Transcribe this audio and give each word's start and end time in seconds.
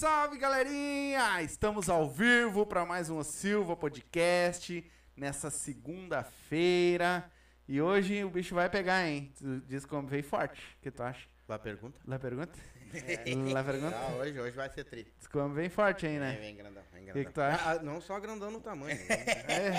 Salve, 0.00 0.38
galerinha! 0.38 1.42
Estamos 1.42 1.90
ao 1.90 2.08
vivo 2.08 2.64
para 2.64 2.86
mais 2.86 3.10
um 3.10 3.22
Silva 3.22 3.76
Podcast 3.76 4.82
nessa 5.14 5.50
segunda-feira. 5.50 7.30
E 7.68 7.82
hoje 7.82 8.24
o 8.24 8.30
bicho 8.30 8.54
vai 8.54 8.70
pegar, 8.70 9.06
hein? 9.06 9.30
Diz 9.66 9.84
como 9.84 10.08
veio 10.08 10.24
forte. 10.24 10.58
O 10.78 10.82
que 10.82 10.90
tu 10.90 11.02
acha? 11.02 11.28
Lá 11.46 11.58
pergunta? 11.58 12.00
Lá 12.06 12.18
pergunta? 12.18 12.58
Lá 13.52 13.62
pergunta? 13.62 13.94
Ah, 13.94 14.16
hoje, 14.16 14.40
hoje 14.40 14.56
vai 14.56 14.70
ser 14.70 14.84
tri. 14.84 15.06
Diz 15.18 15.28
como 15.28 15.52
vem 15.52 15.68
forte, 15.68 16.06
hein, 16.06 16.18
né? 16.18 16.38
vem 16.40 16.56
grandão, 16.56 16.82
vem 16.94 17.04
grandão. 17.04 17.22
que, 17.22 17.32
que 17.32 17.40
acha? 17.42 17.70
Ah, 17.70 17.82
não 17.82 18.00
só 18.00 18.18
grandão 18.18 18.50
no 18.50 18.60
tamanho. 18.62 18.96
né? 18.96 19.74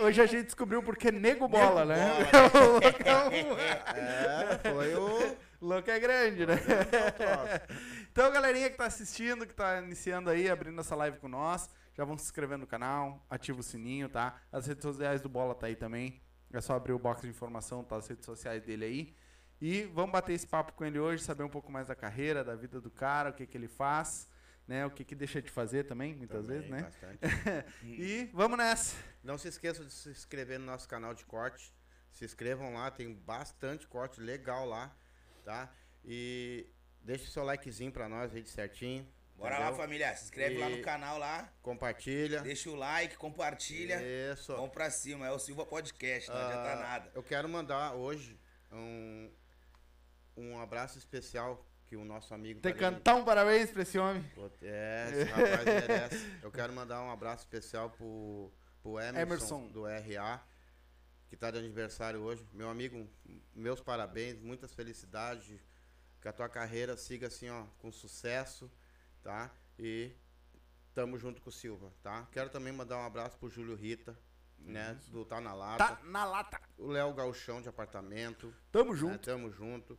Hoje 0.00 0.20
a 0.20 0.26
gente 0.26 0.46
descobriu 0.46 0.82
porque 0.82 1.12
nego 1.12 1.46
bola, 1.46 1.84
né? 1.84 1.96
bola. 2.32 2.80
é, 3.94 4.58
foi 4.72 4.92
o... 4.96 5.45
louco 5.60 5.90
é 5.90 5.98
grande, 6.00 6.46
né? 6.46 6.56
troço. 6.56 7.86
Então, 8.10 8.32
galerinha 8.32 8.70
que 8.70 8.76
tá 8.78 8.86
assistindo, 8.86 9.46
que 9.46 9.52
tá 9.52 9.82
iniciando 9.82 10.30
aí, 10.30 10.48
abrindo 10.48 10.80
essa 10.80 10.96
live 10.96 11.18
com 11.18 11.28
nós, 11.28 11.68
já 11.94 12.02
vão 12.02 12.16
se 12.16 12.24
inscrever 12.24 12.56
no 12.56 12.66
canal, 12.66 13.24
ativa 13.28 13.60
o 13.60 13.62
sininho, 13.62 14.08
tá? 14.08 14.40
As 14.50 14.66
redes 14.66 14.82
sociais 14.82 15.20
do 15.20 15.28
Bola 15.28 15.54
tá 15.54 15.66
aí 15.66 15.76
também. 15.76 16.22
É 16.52 16.60
só 16.60 16.74
abrir 16.74 16.92
o 16.92 16.98
box 16.98 17.22
de 17.22 17.28
informação, 17.28 17.84
tá? 17.84 17.96
As 17.96 18.06
redes 18.08 18.24
sociais 18.24 18.62
dele 18.62 18.84
aí. 18.84 19.16
E 19.60 19.84
vamos 19.94 20.12
bater 20.12 20.32
esse 20.32 20.46
papo 20.46 20.72
com 20.72 20.84
ele 20.84 20.98
hoje, 20.98 21.22
saber 21.22 21.42
um 21.42 21.48
pouco 21.48 21.70
mais 21.70 21.86
da 21.86 21.94
carreira, 21.94 22.44
da 22.44 22.54
vida 22.54 22.80
do 22.80 22.90
cara, 22.90 23.30
o 23.30 23.32
que 23.32 23.46
que 23.46 23.56
ele 23.56 23.68
faz, 23.68 24.28
né? 24.66 24.84
O 24.86 24.90
que 24.90 25.04
que 25.04 25.14
deixa 25.14 25.40
de 25.40 25.50
fazer 25.50 25.84
também, 25.84 26.14
muitas 26.14 26.42
Também, 26.42 26.58
vezes, 26.58 26.70
né? 26.70 26.82
bastante. 26.82 27.18
E 27.82 28.30
vamos 28.32 28.56
nessa. 28.58 28.96
Não 29.22 29.36
se 29.36 29.48
esqueçam 29.48 29.84
de 29.84 29.92
se 29.92 30.10
inscrever 30.10 30.58
no 30.58 30.66
nosso 30.66 30.88
canal 30.88 31.14
de 31.14 31.24
corte. 31.24 31.74
Se 32.12 32.24
inscrevam 32.24 32.74
lá, 32.74 32.90
tem 32.90 33.12
bastante 33.14 33.86
corte 33.86 34.20
legal 34.20 34.64
lá, 34.66 34.94
tá? 35.46 35.72
E 36.04 36.66
deixe 37.00 37.24
o 37.24 37.30
seu 37.30 37.44
likezinho 37.44 37.90
pra 37.92 38.08
nós 38.08 38.34
aí 38.34 38.42
de 38.42 38.50
certinho. 38.50 39.06
Bora 39.36 39.58
lá, 39.58 39.66
entendeu? 39.66 39.76
família. 39.84 40.16
Se 40.16 40.24
inscreve 40.24 40.58
lá 40.58 40.70
E- 40.70 40.76
no 40.76 40.82
canal 40.82 41.18
lá. 41.18 41.52
Compartilha. 41.62 42.40
Deixa 42.40 42.70
o 42.70 42.74
like, 42.74 43.16
compartilha. 43.16 44.00
Isso. 44.32 44.54
Vamos 44.54 44.70
pra 44.72 44.90
cima. 44.90 45.26
É 45.26 45.30
o 45.30 45.38
Silva 45.38 45.64
Podcast, 45.66 46.28
não 46.30 46.36
Ah, 46.36 46.46
adianta 46.48 46.76
nada. 46.76 47.10
Eu 47.14 47.22
quero 47.22 47.48
mandar 47.48 47.94
hoje 47.94 48.38
um, 48.72 49.30
um 50.36 50.58
abraço 50.60 50.96
especial 50.98 51.64
que 51.86 51.96
o 51.96 52.04
nosso 52.04 52.32
amigo. 52.34 52.60
Tem 52.60 52.72
que 52.72 52.78
cantar 52.80 53.14
um 53.14 53.24
parabéns 53.24 53.70
pra 53.70 53.82
esse 53.82 53.98
homem. 53.98 54.22
Pô, 54.34 54.50
É, 54.62 55.08
esse 55.12 55.24
rapaz 55.30 55.64
merece. 55.64 56.32
Eu 56.42 56.50
quero 56.50 56.72
mandar 56.72 57.02
um 57.02 57.10
abraço 57.10 57.44
especial 57.44 57.90
pro, 57.90 58.50
pro 58.82 58.98
Emerson, 58.98 59.20
Emerson. 59.20 59.68
do 59.68 59.84
RA, 59.86 60.42
que 61.36 61.40
tá 61.40 61.50
de 61.50 61.58
aniversário 61.58 62.20
hoje. 62.22 62.48
Meu 62.50 62.70
amigo, 62.70 63.06
meus 63.54 63.78
parabéns, 63.78 64.40
muitas 64.40 64.72
felicidades. 64.72 65.60
Que 66.22 66.28
a 66.28 66.32
tua 66.32 66.48
carreira 66.48 66.96
siga 66.96 67.26
assim, 67.26 67.48
ó, 67.50 67.66
com 67.78 67.92
sucesso, 67.92 68.72
tá? 69.22 69.50
E 69.78 70.10
tamo 70.94 71.18
junto 71.18 71.42
com 71.42 71.50
o 71.50 71.52
Silva, 71.52 71.92
tá? 72.02 72.26
Quero 72.32 72.48
também 72.48 72.72
mandar 72.72 72.96
um 72.96 73.04
abraço 73.04 73.36
pro 73.38 73.50
Júlio 73.50 73.76
Rita, 73.76 74.18
né? 74.58 74.98
Do 75.08 75.26
Tá 75.26 75.38
na 75.40 75.52
Lata. 75.52 75.96
Tá 75.96 76.02
na 76.04 76.24
lata. 76.24 76.58
O 76.78 76.86
Léo 76.88 77.12
Galchão 77.12 77.60
de 77.60 77.68
apartamento. 77.68 78.52
Tamo 78.72 78.92
Né, 78.94 78.98
junto. 78.98 79.24
tamo 79.26 79.52
junto. 79.52 79.96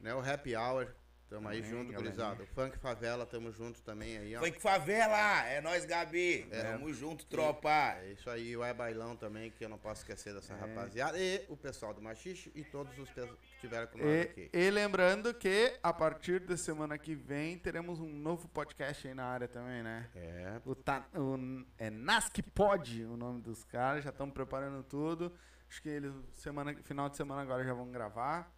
Né, 0.00 0.12
o 0.12 0.18
Happy 0.20 0.56
Hour, 0.56 0.92
tamo 1.32 1.48
aí 1.48 1.58
Amém, 1.58 1.70
junto, 1.70 1.92
galerinha. 1.92 1.98
gurizada. 2.02 2.46
Funk 2.54 2.78
Favela, 2.78 3.24
tamo 3.26 3.50
junto 3.52 3.80
também 3.82 4.18
aí, 4.18 4.36
ó. 4.36 4.40
Funk 4.40 4.60
Favela. 4.60 5.44
É 5.46 5.60
nóis, 5.60 5.84
Gabi. 5.84 6.46
Tamo 6.50 6.92
junto, 6.92 7.24
tropa. 7.26 7.70
É 8.02 8.12
isso 8.12 8.28
aí, 8.28 8.56
o 8.56 8.62
É 8.62 8.74
Bailão 8.74 9.16
também, 9.16 9.50
que 9.50 9.64
eu 9.64 9.68
não 9.68 9.78
posso 9.78 10.02
esquecer 10.02 10.34
dessa 10.34 10.54
rapaziada. 10.54 11.18
E 11.18 11.44
o 11.48 11.56
pessoal 11.56 11.94
do 11.94 12.02
Machixe 12.02 12.52
e 12.54 12.62
todos 12.64 12.96
os 12.98 13.08
que 13.10 13.20
estiveram 13.54 13.86
com 13.86 13.98
nós 13.98 14.06
E, 14.06 14.20
aqui. 14.20 14.50
e 14.52 14.70
lembrando 14.70 15.32
que 15.32 15.78
a 15.82 15.92
partir 15.92 16.40
da 16.40 16.56
semana 16.56 16.98
que 16.98 17.14
vem 17.14 17.56
teremos 17.58 17.98
um 18.00 18.08
novo 18.08 18.46
podcast 18.48 19.08
aí 19.08 19.14
na 19.14 19.24
área 19.24 19.48
também, 19.48 19.82
né? 19.82 20.08
É, 20.14 20.60
O, 20.66 20.74
ta, 20.74 21.06
o 21.14 21.64
é 21.78 21.88
Nask 21.90 22.38
Pod, 22.54 23.04
o 23.04 23.16
nome 23.16 23.40
dos 23.40 23.64
caras, 23.64 24.04
já 24.04 24.10
estamos 24.10 24.34
preparando 24.34 24.82
tudo. 24.82 25.32
Acho 25.68 25.80
que 25.80 25.88
eles 25.88 26.12
semana 26.34 26.74
final 26.84 27.08
de 27.08 27.16
semana 27.16 27.40
agora 27.40 27.64
já 27.64 27.72
vão 27.72 27.90
gravar 27.90 28.52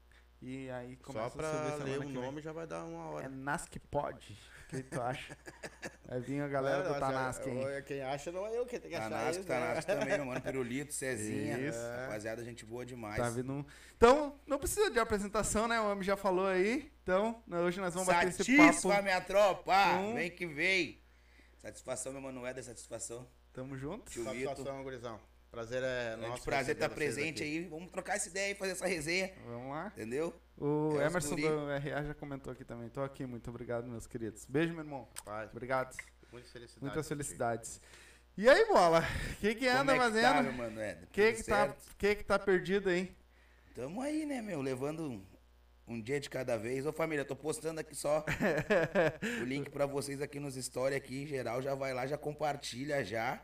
e 0.46 0.70
aí 0.70 0.96
começa 0.96 1.30
só 1.30 1.36
pra 1.36 1.50
a 1.50 1.78
subir 1.78 1.84
ler 1.84 1.98
o 2.00 2.08
nome 2.08 2.42
já 2.42 2.52
vai 2.52 2.66
dar 2.66 2.84
uma 2.84 3.04
É 3.04 3.14
hora. 3.14 3.28
Nask 3.30 3.74
Pod. 3.90 4.36
O 4.64 4.76
que 4.76 4.82
tu 4.82 5.00
acha? 5.00 5.36
Vai 6.06 6.20
vir 6.20 6.40
a 6.42 6.48
galera 6.48 6.82
do 6.82 6.88
Nossa, 6.88 7.00
Tanask, 7.00 7.46
hein? 7.46 7.64
Quem 7.86 8.02
acha 8.02 8.30
não 8.32 8.46
é 8.46 8.58
eu 8.58 8.66
que 8.66 8.78
tem 8.78 8.90
que 8.90 8.96
achar 8.96 9.08
Tanasco, 9.08 9.42
isso, 9.42 9.48
né? 9.48 9.80
Também, 9.82 10.16
meu 10.16 10.26
mano. 10.26 10.40
Pirulito, 10.42 10.92
Cezinha. 10.92 11.58
Isso. 11.58 11.78
Rapaziada, 11.78 12.44
gente 12.44 12.64
boa 12.66 12.84
demais. 12.84 13.16
Tá 13.16 13.30
vindo 13.30 13.52
um... 13.52 13.64
Então, 13.96 14.38
não 14.46 14.58
precisa 14.58 14.90
de 14.90 14.98
apresentação, 14.98 15.66
né? 15.66 15.80
O 15.80 15.90
homem 15.90 16.02
já 16.02 16.16
falou 16.16 16.46
aí. 16.46 16.92
Então, 17.02 17.42
hoje 17.50 17.80
nós 17.80 17.94
vamos 17.94 18.08
bater 18.08 18.28
esse 18.28 18.38
Satisfa, 18.44 18.88
papo. 18.88 19.02
minha 19.02 19.20
tropa. 19.20 19.74
Um. 19.98 20.14
Vem 20.14 20.30
que 20.30 20.46
vem. 20.46 21.00
Satisfação, 21.58 22.12
meu 22.12 22.20
mano. 22.20 22.40
Não 22.40 22.46
é 22.46 22.52
da 22.52 22.62
satisfação. 22.62 23.26
Tamo 23.52 23.76
junto. 23.78 24.10
Tio. 24.10 24.24
Satisfação, 24.24 24.82
gurizão. 24.82 25.20
Prazer 25.54 25.82
é 25.84 26.10
Grande 26.16 26.28
nosso. 26.28 26.44
prazer 26.44 26.74
estar 26.74 26.88
vocês 26.88 26.94
presente 26.96 27.42
aqui. 27.42 27.58
aí. 27.58 27.68
Vamos 27.68 27.90
trocar 27.92 28.16
essa 28.16 28.28
ideia 28.28 28.50
e 28.52 28.54
fazer 28.56 28.72
essa 28.72 28.86
resenha. 28.86 29.32
Vamos 29.46 29.70
lá. 29.70 29.86
Entendeu? 29.94 30.34
O 30.58 30.98
É 31.00 31.06
Emerson 31.06 31.36
do 31.36 31.66
RA 31.68 32.02
já 32.02 32.14
comentou 32.14 32.52
aqui 32.52 32.64
também. 32.64 32.88
Tô 32.88 33.02
aqui, 33.02 33.24
muito 33.24 33.48
obrigado, 33.50 33.86
meus 33.86 34.06
queridos. 34.06 34.44
Beijo, 34.46 34.72
meu 34.74 34.82
irmão. 34.82 35.08
Paz, 35.24 35.50
Obrigado. 35.52 35.96
muitas 36.32 36.50
felicidades. 36.50 36.82
Muitas 36.82 37.08
felicidades. 37.08 37.80
E 38.36 38.48
aí, 38.48 38.66
bola? 38.66 39.00
O 39.00 39.36
que 39.40 39.54
que 39.54 39.68
anda 39.68 39.92
Como 39.92 40.02
é 40.02 40.10
que 40.10 40.20
tá, 40.20 40.32
fazendo? 40.34 40.42
meu 40.44 40.52
mano? 40.54 40.80
É, 40.80 40.98
O 41.04 41.06
que 41.06 41.32
que 41.34 41.42
tá, 41.44 41.76
que 41.96 42.14
que 42.16 42.24
tá 42.24 42.36
perdido 42.38 42.88
aí? 42.88 43.14
Tamo 43.76 44.00
aí, 44.00 44.26
né, 44.26 44.42
meu? 44.42 44.60
Levando 44.60 45.24
um, 45.86 46.00
dia 46.02 46.18
de 46.18 46.28
cada 46.28 46.56
vez. 46.56 46.84
Ô, 46.84 46.92
família, 46.92 47.24
tô 47.24 47.36
postando 47.36 47.78
aqui 47.80 47.94
só 47.94 48.24
o 49.40 49.44
link 49.44 49.70
pra 49.70 49.86
vocês 49.86 50.20
aqui 50.20 50.40
nos 50.40 50.56
stories 50.56 50.96
aqui, 50.96 51.22
em 51.22 51.26
geral. 51.26 51.62
Já 51.62 51.76
vai 51.76 51.94
lá, 51.94 52.06
já 52.08 52.18
compartilha 52.18 53.04
já. 53.04 53.40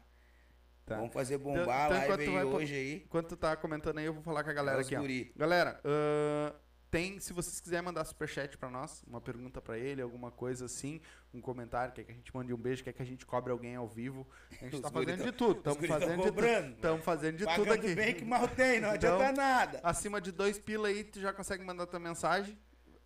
Tá. 0.90 0.96
Vamos 0.96 1.12
fazer 1.12 1.36
Então- 1.36 1.52
bombar 1.52 1.86
então 1.86 2.00
a 2.00 2.04
enquanto 2.04 2.18
live 2.18 2.36
aí 2.36 2.44
vai 2.44 2.44
hoje 2.44 2.74
aí. 2.74 3.02
Enquanto 3.06 3.28
tu 3.28 3.36
tá 3.36 3.56
comentando 3.56 3.98
aí, 3.98 4.06
eu 4.06 4.12
vou 4.12 4.22
falar 4.24 4.42
com 4.42 4.50
a 4.50 4.52
galera 4.52 4.78
É 4.78 4.80
aqui, 4.82 4.96
ó. 4.96 5.38
Galera, 5.38 5.80
ahn, 5.84 6.52
tem, 6.90 7.20
se 7.20 7.32
vocês 7.32 7.60
quiserem 7.60 7.84
mandar 7.84 8.04
superchat 8.04 8.58
pra 8.58 8.68
nós, 8.68 9.04
uma 9.06 9.20
pergunta 9.20 9.60
pra 9.62 9.78
ele, 9.78 10.02
alguma 10.02 10.32
coisa 10.32 10.64
assim, 10.64 11.00
um 11.32 11.40
comentário, 11.40 11.94
quer 11.94 12.02
que 12.02 12.10
a 12.10 12.14
gente 12.16 12.34
mande 12.34 12.52
um 12.52 12.56
beijo, 12.56 12.82
quer 12.82 12.92
que 12.92 13.00
a 13.00 13.04
gente 13.06 13.24
cobre 13.24 13.52
alguém 13.52 13.76
ao 13.76 13.86
vivo, 13.86 14.26
a 14.60 14.64
gente 14.64 14.80
tá 14.80 14.90
fazendo 14.90 15.16
tão- 15.18 15.26
de 15.26 15.32
tudo. 15.32 15.50
os 15.52 15.56
Estamos 15.58 15.86
fazendo 15.86 16.10
de 16.10 16.16
tudo. 16.16 16.24
cobrando. 16.34 16.74
Estamos 16.74 17.04
fazendo 17.04 17.36
de 17.36 17.44
tudo 17.46 17.56
Pagando 17.56 17.72
aqui. 17.84 17.94
bem 17.94 18.14
que 18.16 18.24
mal 18.24 18.48
tem, 18.48 18.80
não 18.80 18.90
adianta 18.90 19.22
Então, 19.22 19.32
nada. 19.36 19.80
Acima 19.84 20.20
de 20.20 20.32
dois 20.32 20.58
pila 20.58 20.88
aí, 20.88 21.04
tu 21.04 21.20
já 21.20 21.32
consegue 21.32 21.62
mandar 21.64 21.86
tua 21.86 22.00
mensagem. 22.00 22.58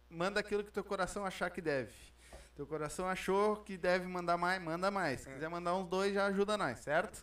Manda 0.09 0.41
aquilo 0.41 0.65
que 0.65 0.73
teu 0.73 0.83
coração 0.85 1.27
achar 1.27 1.51
que 1.51 1.61
deve. 1.61 1.93
Teu 2.57 2.67
coração 2.67 3.07
achou 3.09 3.57
que 3.57 3.77
deve 3.77 4.07
mandar 4.07 4.39
mais, 4.39 4.63
manda 4.63 4.91
mais. 4.91 5.21
Se 5.23 5.29
quiser 5.29 5.51
mandar 5.51 5.75
uns 5.75 5.89
dois, 5.89 6.15
já 6.15 6.25
ajuda 6.27 6.57
nós, 6.57 6.79
certo? 6.79 7.23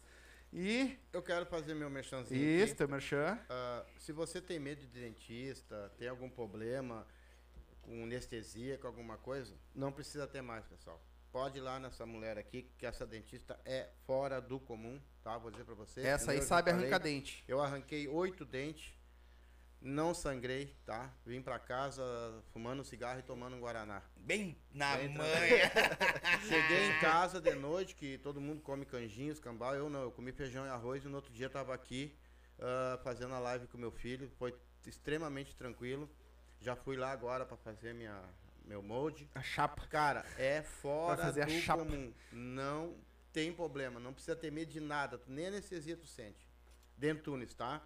E 0.53 0.97
Eu 1.13 1.21
quero 1.21 1.45
fazer 1.45 1.73
meu 1.73 1.89
merchanzinho. 1.89 2.41
isso, 2.41 2.75
teu 2.75 2.87
merchan. 2.87 3.39
Ah, 3.49 3.85
se 3.97 4.11
você 4.11 4.41
tem 4.41 4.59
medo 4.59 4.81
de 4.81 4.87
dentista, 4.87 5.91
tem 5.97 6.07
algum 6.09 6.29
problema 6.29 7.07
com 7.81 8.03
anestesia, 8.03 8.77
com 8.77 8.87
alguma 8.87 9.17
coisa, 9.17 9.55
não 9.73 9.91
precisa 9.91 10.27
ter 10.27 10.41
mais, 10.41 10.65
pessoal. 10.65 11.01
Pode 11.31 11.57
ir 11.57 11.61
lá 11.61 11.79
nessa 11.79 12.05
mulher 12.05 12.37
aqui, 12.37 12.69
que 12.77 12.85
essa 12.85 13.05
dentista 13.05 13.57
é 13.63 13.89
fora 14.05 14.41
do 14.41 14.59
comum, 14.59 15.01
tá? 15.23 15.37
Vou 15.37 15.49
dizer 15.49 15.63
pra 15.63 15.73
você. 15.73 16.01
Essa 16.01 16.31
aí 16.31 16.41
sabe 16.41 16.69
arrancar 16.71 16.99
dente. 16.99 17.43
Eu 17.47 17.61
arranquei 17.61 18.07
oito 18.09 18.43
dentes, 18.43 18.93
não 19.81 20.13
sangrei, 20.13 20.75
tá? 20.85 21.11
Vim 21.25 21.41
pra 21.41 21.57
casa 21.57 22.03
fumando 22.53 22.81
um 22.81 22.83
cigarro 22.83 23.19
e 23.19 23.23
tomando 23.23 23.55
um 23.55 23.59
guaraná. 23.59 24.03
Bem 24.15 24.55
na 24.71 24.95
Bem 24.95 25.09
manha. 25.09 25.71
Cheguei 26.47 26.91
em 26.91 26.99
casa 26.99 27.41
de 27.41 27.55
noite, 27.55 27.95
que 27.95 28.19
todo 28.19 28.39
mundo 28.39 28.61
come 28.61 28.85
canjinhos, 28.85 29.39
cambal. 29.39 29.75
Eu 29.75 29.89
não, 29.89 30.03
eu 30.03 30.11
comi 30.11 30.31
feijão 30.31 30.65
e 30.65 30.69
arroz 30.69 31.03
e 31.03 31.07
no 31.07 31.15
outro 31.15 31.33
dia 31.33 31.49
tava 31.49 31.73
aqui 31.73 32.15
ah, 32.59 32.99
fazendo 33.03 33.33
a 33.33 33.39
live 33.39 33.67
com 33.67 33.77
meu 33.77 33.91
filho. 33.91 34.31
Foi 34.37 34.55
extremamente 34.85 35.55
tranquilo. 35.55 36.09
Já 36.59 36.75
fui 36.75 36.95
lá 36.95 37.11
agora 37.11 37.43
para 37.43 37.57
fazer 37.57 37.93
minha, 37.93 38.21
meu 38.63 38.83
molde. 38.83 39.27
A 39.33 39.41
chapa. 39.41 39.87
Cara, 39.87 40.23
é 40.37 40.61
fora 40.61 41.23
fazer 41.23 41.41
a 41.41 41.45
do 41.45 41.51
chapa. 41.53 41.83
comum. 41.83 42.13
Não 42.31 42.95
tem 43.33 43.51
problema, 43.51 43.99
não 43.99 44.13
precisa 44.13 44.35
ter 44.35 44.51
medo 44.51 44.71
de 44.71 44.79
nada. 44.79 45.19
Nem 45.25 45.47
anestesia 45.47 45.97
tu 45.97 46.05
sente. 46.05 46.47
Dentunes, 46.95 47.55
tá? 47.55 47.81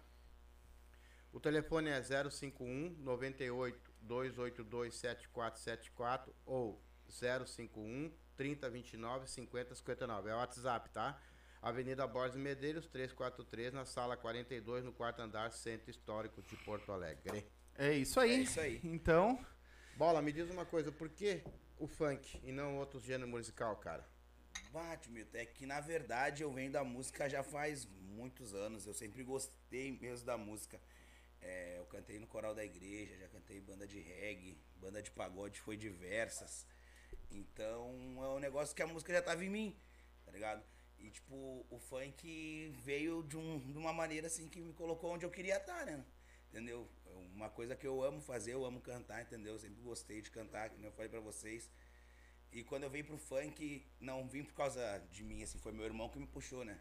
O 1.36 1.38
telefone 1.38 1.90
é 1.90 2.02
051 2.02 2.96
98 3.00 3.78
282 4.00 4.94
7474 4.94 6.34
ou 6.46 6.82
051 7.10 8.10
3029 8.34 9.26
5059. 9.28 10.30
É 10.30 10.34
o 10.34 10.38
WhatsApp, 10.38 10.88
tá? 10.88 11.20
Avenida 11.60 12.06
Borges 12.06 12.38
Medeiros, 12.38 12.86
343, 12.86 13.74
na 13.74 13.84
sala 13.84 14.16
42, 14.16 14.82
no 14.82 14.94
quarto 14.94 15.20
andar, 15.20 15.52
Centro 15.52 15.90
Histórico 15.90 16.40
de 16.40 16.56
Porto 16.64 16.90
Alegre. 16.90 17.46
É 17.76 17.92
isso 17.92 18.18
aí. 18.18 18.30
É 18.30 18.38
isso 18.38 18.58
aí. 18.58 18.80
Então, 18.82 19.38
Bola, 19.98 20.22
me 20.22 20.32
diz 20.32 20.48
uma 20.48 20.64
coisa, 20.64 20.90
por 20.90 21.10
que 21.10 21.44
o 21.76 21.86
funk 21.86 22.40
e 22.44 22.50
não 22.50 22.78
outros 22.78 23.02
gêneros 23.02 23.28
musical, 23.28 23.76
cara? 23.76 24.08
Bate, 24.72 25.10
Milton, 25.10 25.36
é 25.36 25.44
que 25.44 25.66
na 25.66 25.80
verdade 25.80 26.42
eu 26.42 26.50
venho 26.50 26.72
da 26.72 26.82
música 26.82 27.28
já 27.28 27.42
faz 27.42 27.86
muitos 28.00 28.54
anos. 28.54 28.86
Eu 28.86 28.94
sempre 28.94 29.22
gostei 29.22 29.92
mesmo 30.00 30.24
da 30.24 30.38
música. 30.38 30.80
É, 31.40 31.78
eu 31.78 31.86
cantei 31.86 32.18
no 32.18 32.26
coral 32.26 32.54
da 32.54 32.64
igreja, 32.64 33.16
já 33.16 33.28
cantei 33.28 33.60
banda 33.60 33.86
de 33.86 34.00
reggae, 34.00 34.58
banda 34.76 35.02
de 35.02 35.10
pagode, 35.10 35.60
foi 35.60 35.76
diversas. 35.76 36.66
Então 37.30 38.24
é 38.24 38.28
um 38.28 38.38
negócio 38.38 38.74
que 38.74 38.82
a 38.82 38.86
música 38.86 39.12
já 39.12 39.22
tava 39.22 39.44
em 39.44 39.50
mim, 39.50 39.76
tá 40.24 40.32
ligado? 40.32 40.64
E 40.98 41.10
tipo, 41.10 41.66
o 41.70 41.78
funk 41.78 42.72
veio 42.82 43.22
de, 43.22 43.36
um, 43.36 43.58
de 43.72 43.78
uma 43.78 43.92
maneira 43.92 44.26
assim 44.26 44.48
que 44.48 44.60
me 44.60 44.72
colocou 44.72 45.12
onde 45.12 45.24
eu 45.24 45.30
queria 45.30 45.56
estar, 45.56 45.84
né? 45.84 46.04
Entendeu? 46.50 46.88
Uma 47.34 47.50
coisa 47.50 47.76
que 47.76 47.86
eu 47.86 48.02
amo 48.02 48.20
fazer, 48.20 48.54
eu 48.54 48.64
amo 48.64 48.80
cantar, 48.80 49.22
entendeu? 49.22 49.54
Eu 49.54 49.58
sempre 49.58 49.82
gostei 49.82 50.22
de 50.22 50.30
cantar, 50.30 50.70
como 50.70 50.86
eu 50.86 50.92
falei 50.92 51.10
pra 51.10 51.20
vocês. 51.20 51.70
E 52.50 52.64
quando 52.64 52.84
eu 52.84 52.90
vim 52.90 53.04
pro 53.04 53.18
funk, 53.18 53.84
não 54.00 54.26
vim 54.26 54.42
por 54.42 54.54
causa 54.54 54.98
de 55.10 55.22
mim, 55.22 55.42
assim, 55.42 55.58
foi 55.58 55.72
meu 55.72 55.84
irmão 55.84 56.08
que 56.08 56.18
me 56.18 56.26
puxou, 56.26 56.64
né? 56.64 56.80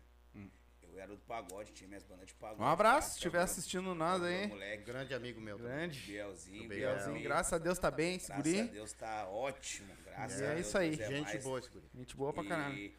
Eu 0.95 1.01
era 1.01 1.11
do 1.13 1.17
pagode, 1.23 1.73
tinha 1.73 1.89
minhas 1.89 2.03
bandas 2.05 2.27
de 2.27 2.33
pagode. 2.35 2.61
Um 2.61 2.65
abraço, 2.65 3.09
se 3.09 3.15
estiver 3.17 3.41
assistindo 3.41 3.93
nós 3.93 4.21
meu 4.21 4.29
aí. 4.29 4.47
Moleque, 4.47 4.83
Grande 4.85 5.13
amigo 5.13 5.41
meu. 5.41 5.57
também. 5.57 5.73
Grande. 5.73 5.99
Bielzinho, 5.99 6.69
Biel. 6.69 6.95
Bielzinho, 6.95 7.21
graças 7.21 7.51
a 7.51 7.57
Deus 7.57 7.77
tá 7.77 7.91
bem, 7.91 8.15
esse 8.15 8.27
Graças 8.27 8.45
a. 8.45 8.63
Deus 8.71 8.93
tá 8.93 9.27
ótimo, 9.27 9.93
graças 10.05 10.39
É 10.41 10.51
a 10.51 10.53
Deus. 10.53 10.67
isso 10.67 10.77
aí. 10.77 10.93
É 10.93 11.07
Gente 11.07 11.23
mais. 11.25 11.43
boa 11.43 11.59
esse 11.59 11.69
guri. 11.69 11.85
Gente 11.93 12.15
boa 12.15 12.31
pra 12.31 12.45
caralho. 12.45 12.77
E 12.77 12.95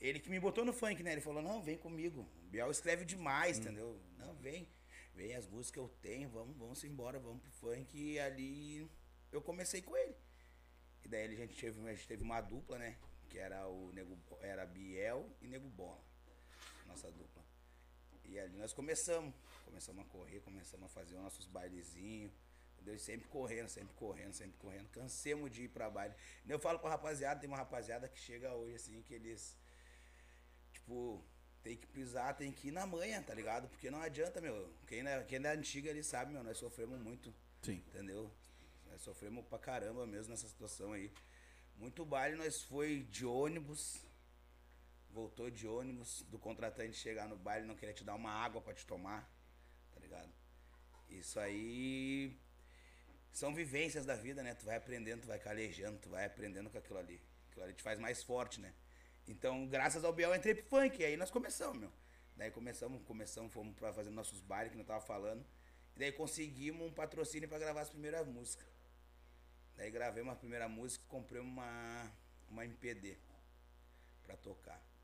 ele 0.00 0.18
que 0.18 0.30
me 0.30 0.40
botou 0.40 0.64
no 0.64 0.72
funk, 0.72 1.02
né? 1.02 1.12
Ele 1.12 1.20
falou, 1.20 1.42
não, 1.42 1.62
vem 1.62 1.76
comigo. 1.76 2.26
O 2.42 2.48
Biel 2.48 2.70
escreve 2.70 3.02
Hum. 3.02 3.06
demais, 3.06 3.58
entendeu? 3.58 4.00
Não, 4.16 4.34
vem. 4.36 4.66
Vem 5.14 5.34
as 5.36 5.46
músicas 5.46 5.72
que 5.72 5.78
eu 5.78 5.88
tenho, 6.00 6.30
vamos, 6.30 6.56
vamos 6.56 6.82
embora, 6.84 7.18
vamos 7.18 7.42
pro 7.42 7.50
funk. 7.52 7.98
E 7.98 8.18
ali 8.18 8.90
eu 9.30 9.42
comecei 9.42 9.82
com 9.82 9.94
ele. 9.94 10.16
E 11.04 11.08
daí 11.08 11.24
a 11.26 11.36
gente 11.36 11.54
teve, 11.54 11.86
a 11.86 11.92
gente 11.94 12.08
teve 12.08 12.22
uma 12.22 12.40
dupla, 12.40 12.78
né? 12.78 12.96
Que 13.28 13.38
era 13.38 13.66
o 13.68 13.92
Nego, 13.92 14.18
era 14.40 14.64
Biel 14.64 15.30
e 15.42 15.46
Nego 15.48 15.68
Bola. 15.68 16.02
Nossa 16.86 17.10
dupla. 17.10 17.44
E 18.24 18.38
ali 18.38 18.56
nós 18.56 18.72
começamos. 18.72 19.34
Começamos 19.64 20.04
a 20.04 20.08
correr, 20.08 20.40
começamos 20.40 20.86
a 20.86 20.88
fazer 20.88 21.16
os 21.16 21.22
nossos 21.22 21.46
bailezinhos. 21.46 22.32
Entendeu? 22.74 22.98
Sempre 22.98 23.28
correndo, 23.28 23.68
sempre 23.68 23.94
correndo, 23.94 24.32
sempre 24.32 24.56
correndo. 24.58 24.88
Cansemos 24.90 25.50
de 25.50 25.64
ir 25.64 25.68
pra 25.68 25.90
baile. 25.90 26.14
Eu 26.46 26.58
falo 26.58 26.78
pra 26.78 26.90
rapaziada, 26.90 27.40
tem 27.40 27.48
uma 27.48 27.56
rapaziada 27.56 28.08
que 28.08 28.18
chega 28.18 28.54
hoje 28.54 28.76
assim, 28.76 29.02
que 29.02 29.14
eles. 29.14 29.56
Tipo, 30.72 31.24
tem 31.62 31.76
que 31.76 31.86
pisar, 31.88 32.36
tem 32.36 32.52
que 32.52 32.68
ir 32.68 32.70
na 32.70 32.86
manha, 32.86 33.20
tá 33.22 33.34
ligado? 33.34 33.68
Porque 33.68 33.90
não 33.90 34.00
adianta, 34.00 34.40
meu. 34.40 34.72
Quem 34.86 35.06
é, 35.06 35.24
quem 35.24 35.44
é 35.44 35.48
antiga 35.48 35.90
ali 35.90 36.04
sabe, 36.04 36.32
meu, 36.32 36.44
nós 36.44 36.58
sofremos 36.58 37.00
muito. 37.00 37.34
Sim. 37.62 37.82
Entendeu? 37.88 38.30
Nós 38.88 39.02
sofremos 39.02 39.44
pra 39.46 39.58
caramba 39.58 40.06
mesmo 40.06 40.30
nessa 40.30 40.46
situação 40.46 40.92
aí. 40.92 41.12
Muito 41.76 42.04
baile, 42.04 42.36
nós 42.36 42.62
foi 42.62 43.02
de 43.10 43.26
ônibus. 43.26 44.05
Voltou 45.16 45.50
de 45.50 45.66
ônibus, 45.66 46.20
do 46.28 46.38
contratante 46.38 46.94
chegar 46.94 47.26
no 47.26 47.38
baile 47.38 47.64
e 47.64 47.66
não 47.66 47.74
querer 47.74 47.94
te 47.94 48.04
dar 48.04 48.14
uma 48.14 48.30
água 48.30 48.60
pra 48.60 48.74
te 48.74 48.84
tomar, 48.84 49.26
tá 49.90 49.98
ligado? 49.98 50.30
Isso 51.08 51.40
aí 51.40 52.38
são 53.32 53.54
vivências 53.54 54.04
da 54.04 54.14
vida, 54.14 54.42
né? 54.42 54.54
Tu 54.54 54.66
vai 54.66 54.76
aprendendo, 54.76 55.22
tu 55.22 55.28
vai 55.28 55.38
calejando, 55.38 55.98
tu 56.00 56.10
vai 56.10 56.26
aprendendo 56.26 56.68
com 56.68 56.76
aquilo 56.76 56.98
ali. 56.98 57.18
Aquilo 57.48 57.64
ali 57.64 57.72
te 57.72 57.82
faz 57.82 57.98
mais 57.98 58.22
forte, 58.22 58.60
né? 58.60 58.74
Então, 59.26 59.66
graças 59.66 60.04
ao 60.04 60.12
Biel, 60.12 60.28
eu 60.32 60.36
entrei 60.36 60.54
pro 60.54 60.66
funk. 60.66 61.00
E 61.00 61.06
aí 61.06 61.16
nós 61.16 61.30
começamos, 61.30 61.78
meu. 61.78 61.92
Daí 62.36 62.50
começamos, 62.50 63.02
começamos, 63.04 63.50
fomos 63.54 63.74
pra 63.74 63.94
fazer 63.94 64.10
nossos 64.10 64.42
bailes, 64.42 64.70
que 64.70 64.78
eu 64.78 64.84
tava 64.84 65.00
falando. 65.00 65.46
E 65.94 65.98
daí 65.98 66.12
conseguimos 66.12 66.86
um 66.86 66.92
patrocínio 66.92 67.48
pra 67.48 67.58
gravar 67.58 67.80
as 67.80 67.88
primeiras 67.88 68.26
músicas. 68.26 68.68
Daí 69.76 69.90
gravei 69.90 70.22
uma 70.22 70.36
primeira 70.36 70.68
música, 70.68 71.06
comprei 71.08 71.40
uma, 71.40 72.12
uma 72.50 72.66
MPD 72.66 73.16
pra 74.22 74.36
tocar. 74.36 74.95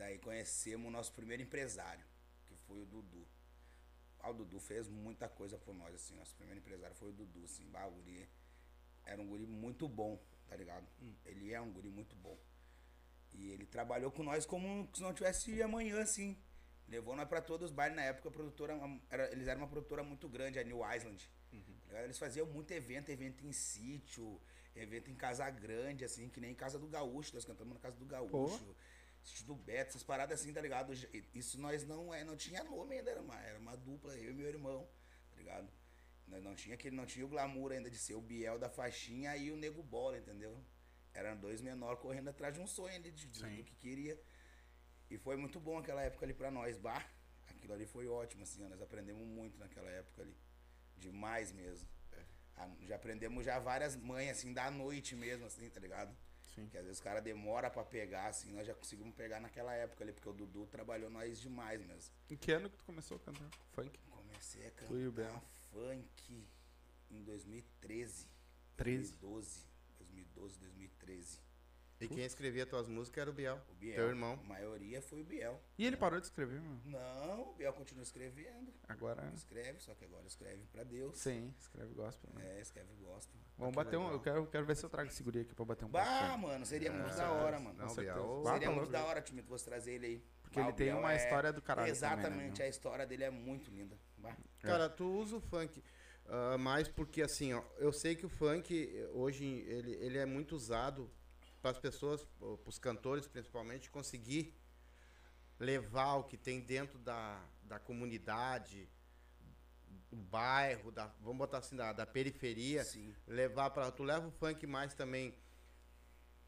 Daí 0.00 0.16
conhecemos 0.18 0.88
o 0.88 0.90
nosso 0.90 1.12
primeiro 1.12 1.42
empresário, 1.42 2.02
que 2.46 2.56
foi 2.56 2.80
o 2.80 2.86
Dudu. 2.86 3.28
Ah, 4.18 4.30
o 4.30 4.32
Dudu 4.32 4.58
fez 4.58 4.88
muita 4.88 5.28
coisa 5.28 5.58
por 5.58 5.74
nós, 5.74 5.94
assim. 5.94 6.14
Nosso 6.14 6.34
primeiro 6.36 6.58
empresário 6.58 6.96
foi 6.96 7.10
o 7.10 7.12
Dudu, 7.12 7.44
assim. 7.44 7.68
Bah, 7.68 7.84
o 7.86 7.90
guri 7.90 8.26
era 9.04 9.20
um 9.20 9.28
guri 9.28 9.44
muito 9.44 9.86
bom, 9.86 10.18
tá 10.48 10.56
ligado? 10.56 10.88
Ele 11.26 11.52
é 11.52 11.60
um 11.60 11.70
guri 11.70 11.90
muito 11.90 12.16
bom. 12.16 12.38
E 13.34 13.50
ele 13.50 13.66
trabalhou 13.66 14.10
com 14.10 14.22
nós 14.22 14.46
como 14.46 14.88
se 14.94 15.02
não 15.02 15.12
tivesse 15.12 15.62
amanhã, 15.62 16.00
assim. 16.00 16.34
Levou 16.88 17.14
nós 17.14 17.28
pra 17.28 17.42
todos 17.42 17.68
os 17.68 17.76
bailes 17.76 17.94
na 17.94 18.02
época, 18.02 18.30
a 18.30 18.32
produtora, 18.32 18.80
era, 19.10 19.30
eles 19.32 19.46
eram 19.48 19.60
uma 19.60 19.68
produtora 19.68 20.02
muito 20.02 20.26
grande, 20.30 20.58
a 20.58 20.64
New 20.64 20.80
Island. 20.94 21.30
tá 21.82 21.88
ligado? 21.88 22.04
Eles 22.04 22.18
faziam 22.18 22.46
muito 22.46 22.70
evento, 22.72 23.10
evento 23.10 23.46
em 23.46 23.52
sítio, 23.52 24.40
evento 24.74 25.10
em 25.10 25.14
casa 25.14 25.48
grande, 25.50 26.06
assim, 26.06 26.30
que 26.30 26.40
nem 26.40 26.52
em 26.52 26.54
casa 26.54 26.78
do 26.78 26.88
Gaúcho, 26.88 27.34
nós 27.34 27.44
cantamos 27.44 27.74
na 27.74 27.80
casa 27.80 27.96
do 27.96 28.06
Gaúcho. 28.06 28.74
Sítio 29.22 29.44
do 29.46 29.54
Beto, 29.54 29.90
essas 29.90 30.02
paradas 30.02 30.40
assim, 30.40 30.52
tá 30.52 30.60
ligado? 30.60 30.92
Isso 31.34 31.60
nós 31.60 31.84
não 31.84 32.12
é, 32.12 32.24
não 32.24 32.36
tinha 32.36 32.64
nome 32.64 32.96
ainda, 32.96 33.10
era 33.10 33.20
uma, 33.20 33.40
era 33.42 33.58
uma 33.58 33.76
dupla, 33.76 34.14
eu 34.16 34.30
e 34.30 34.34
meu 34.34 34.48
irmão, 34.48 34.88
tá 35.30 35.36
ligado? 35.36 35.68
Nós 36.26 36.42
não 36.42 36.54
tinha 36.54 36.74
aquele, 36.74 36.96
não 36.96 37.04
tinha 37.06 37.24
o 37.26 37.28
glamour 37.28 37.72
ainda 37.72 37.90
de 37.90 37.98
ser 37.98 38.14
o 38.14 38.20
Biel 38.20 38.58
da 38.58 38.68
faixinha 38.70 39.36
e 39.36 39.50
o 39.50 39.56
Nego 39.56 39.82
Bola, 39.82 40.16
entendeu? 40.18 40.62
Eram 41.12 41.36
dois 41.36 41.60
menores 41.60 42.00
correndo 42.00 42.28
atrás 42.28 42.54
de 42.54 42.60
um 42.60 42.66
sonho 42.66 42.94
ali, 42.94 43.10
de, 43.10 43.26
de- 43.26 43.42
do 43.58 43.64
que 43.64 43.74
queria. 43.74 44.20
E 45.10 45.18
foi 45.18 45.36
muito 45.36 45.58
bom 45.58 45.76
aquela 45.78 46.02
época 46.02 46.24
ali 46.24 46.32
pra 46.32 46.50
nós, 46.50 46.78
bah. 46.78 47.04
Aquilo 47.48 47.72
ali 47.74 47.84
foi 47.84 48.06
ótimo, 48.06 48.44
assim, 48.44 48.64
ó, 48.64 48.68
nós 48.68 48.80
aprendemos 48.80 49.26
muito 49.26 49.58
naquela 49.58 49.90
época 49.90 50.22
ali. 50.22 50.36
Demais 50.96 51.50
mesmo. 51.52 51.88
Ah, 52.56 52.68
Já 52.82 52.94
aprendemos 52.96 53.44
já 53.44 53.58
várias 53.58 53.96
manhas, 53.96 54.38
assim, 54.38 54.52
da 54.52 54.70
noite 54.70 55.16
mesmo, 55.16 55.46
assim, 55.46 55.68
tá 55.68 55.80
ligado? 55.80 56.16
Sim. 56.54 56.66
Que 56.68 56.76
às 56.76 56.84
vezes 56.84 56.98
os 56.98 57.04
caras 57.04 57.22
demoram 57.22 57.70
pra 57.70 57.84
pegar, 57.84 58.28
assim, 58.28 58.52
nós 58.52 58.66
já 58.66 58.74
conseguimos 58.74 59.14
pegar 59.14 59.40
naquela 59.40 59.72
época 59.74 60.04
ali, 60.04 60.12
porque 60.12 60.28
o 60.28 60.32
Dudu 60.32 60.66
trabalhou 60.66 61.10
nós 61.10 61.40
demais 61.40 61.80
mesmo. 61.84 62.12
Em 62.28 62.36
que 62.36 62.52
ano 62.52 62.68
que 62.68 62.76
tu 62.76 62.84
começou 62.84 63.16
a 63.16 63.20
cantar 63.20 63.48
funk? 63.72 63.98
Comecei 64.10 64.66
a 64.66 64.70
o 64.70 65.12
cantar 65.12 65.42
funk 65.70 66.48
em 67.10 67.22
2013. 67.22 68.26
13. 68.76 69.14
2012. 69.14 69.66
2012, 69.98 70.58
2013. 70.58 71.38
E 72.00 72.08
quem 72.08 72.24
escrevia 72.24 72.64
tuas 72.64 72.88
músicas 72.88 73.20
era 73.22 73.30
o 73.30 73.32
Biel, 73.34 73.60
O 73.70 73.74
Biel. 73.74 73.94
teu 73.94 74.08
irmão. 74.08 74.40
A 74.42 74.48
maioria 74.48 75.02
foi 75.02 75.20
o 75.20 75.24
Biel. 75.24 75.60
E 75.76 75.84
ele 75.86 75.96
parou 75.98 76.18
de 76.18 76.24
escrever, 76.26 76.58
meu? 76.60 76.78
Não, 76.86 77.50
o 77.50 77.54
Biel 77.54 77.72
continua 77.74 78.02
escrevendo. 78.02 78.72
Agora. 78.88 79.30
Escreve, 79.34 79.80
só 79.80 79.94
que 79.94 80.04
agora 80.06 80.26
escreve 80.26 80.64
pra 80.72 80.82
Deus. 80.82 81.18
Sim, 81.18 81.54
escreve 81.58 81.92
gospel. 81.92 82.30
Né? 82.34 82.56
É, 82.56 82.60
escreve 82.62 82.94
gospel. 82.94 83.38
Vamos 83.58 83.74
bater 83.74 83.98
um. 83.98 84.10
Eu 84.10 84.20
quero, 84.20 84.46
quero 84.46 84.64
ver 84.64 84.76
se 84.76 84.84
eu 84.84 84.88
trago 84.88 85.10
esse 85.10 85.22
guri 85.22 85.40
aqui 85.40 85.54
pra 85.54 85.64
bater 85.66 85.84
um 85.84 85.88
Bah, 85.90 86.38
mano, 86.38 86.64
seria 86.64 86.90
muito 86.90 87.12
É, 87.12 87.16
da 87.16 87.30
hora, 87.32 87.60
mano. 87.60 87.76
Não, 87.78 87.88
Com 87.88 87.94
Biel. 87.96 88.14
certeza. 88.14 88.52
Seria 88.52 88.60
tá 88.68 88.74
muito 88.74 88.76
louco. 88.76 88.92
da 88.92 89.04
hora, 89.04 89.20
Timito, 89.20 89.48
você 89.48 89.64
trazer 89.66 89.92
ele 89.92 90.06
aí. 90.06 90.24
Porque 90.42 90.58
Bah, 90.58 90.68
ele 90.68 90.72
tem 90.76 90.94
uma 90.94 91.12
é- 91.12 91.16
história 91.16 91.52
do 91.52 91.60
caralho. 91.60 91.90
Exatamente, 91.90 92.30
também, 92.32 92.48
né, 92.58 92.64
a 92.64 92.68
história 92.68 93.06
dele 93.06 93.24
é 93.24 93.30
muito 93.30 93.70
linda. 93.70 93.96
Bah. 94.16 94.34
Cara, 94.62 94.88
tu 94.88 95.04
usa 95.04 95.36
o 95.36 95.40
funk 95.40 95.82
ah, 96.26 96.56
mais 96.56 96.88
porque 96.88 97.20
assim, 97.22 97.52
ó, 97.52 97.62
eu 97.78 97.92
sei 97.92 98.16
que 98.16 98.24
o 98.24 98.28
funk 98.28 98.90
hoje 99.12 99.44
ele, 99.44 99.92
ele 99.96 100.16
é 100.18 100.24
muito 100.24 100.56
usado 100.56 101.10
para 101.60 101.70
as 101.70 101.78
pessoas, 101.78 102.24
para 102.38 102.68
os 102.68 102.78
cantores 102.78 103.26
principalmente, 103.26 103.90
conseguir 103.90 104.54
levar 105.58 106.14
o 106.16 106.24
que 106.24 106.36
tem 106.36 106.60
dentro 106.60 106.98
da, 106.98 107.42
da 107.62 107.78
comunidade, 107.78 108.88
do 110.10 110.16
bairro, 110.16 110.90
da, 110.90 111.06
vamos 111.20 111.38
botar 111.38 111.58
assim, 111.58 111.76
da, 111.76 111.92
da 111.92 112.06
periferia, 112.06 112.84
Sim. 112.84 113.14
levar 113.26 113.70
para 113.70 113.90
tu 113.92 114.02
leva 114.02 114.26
o 114.26 114.30
funk 114.30 114.66
mais 114.66 114.94
também 114.94 115.34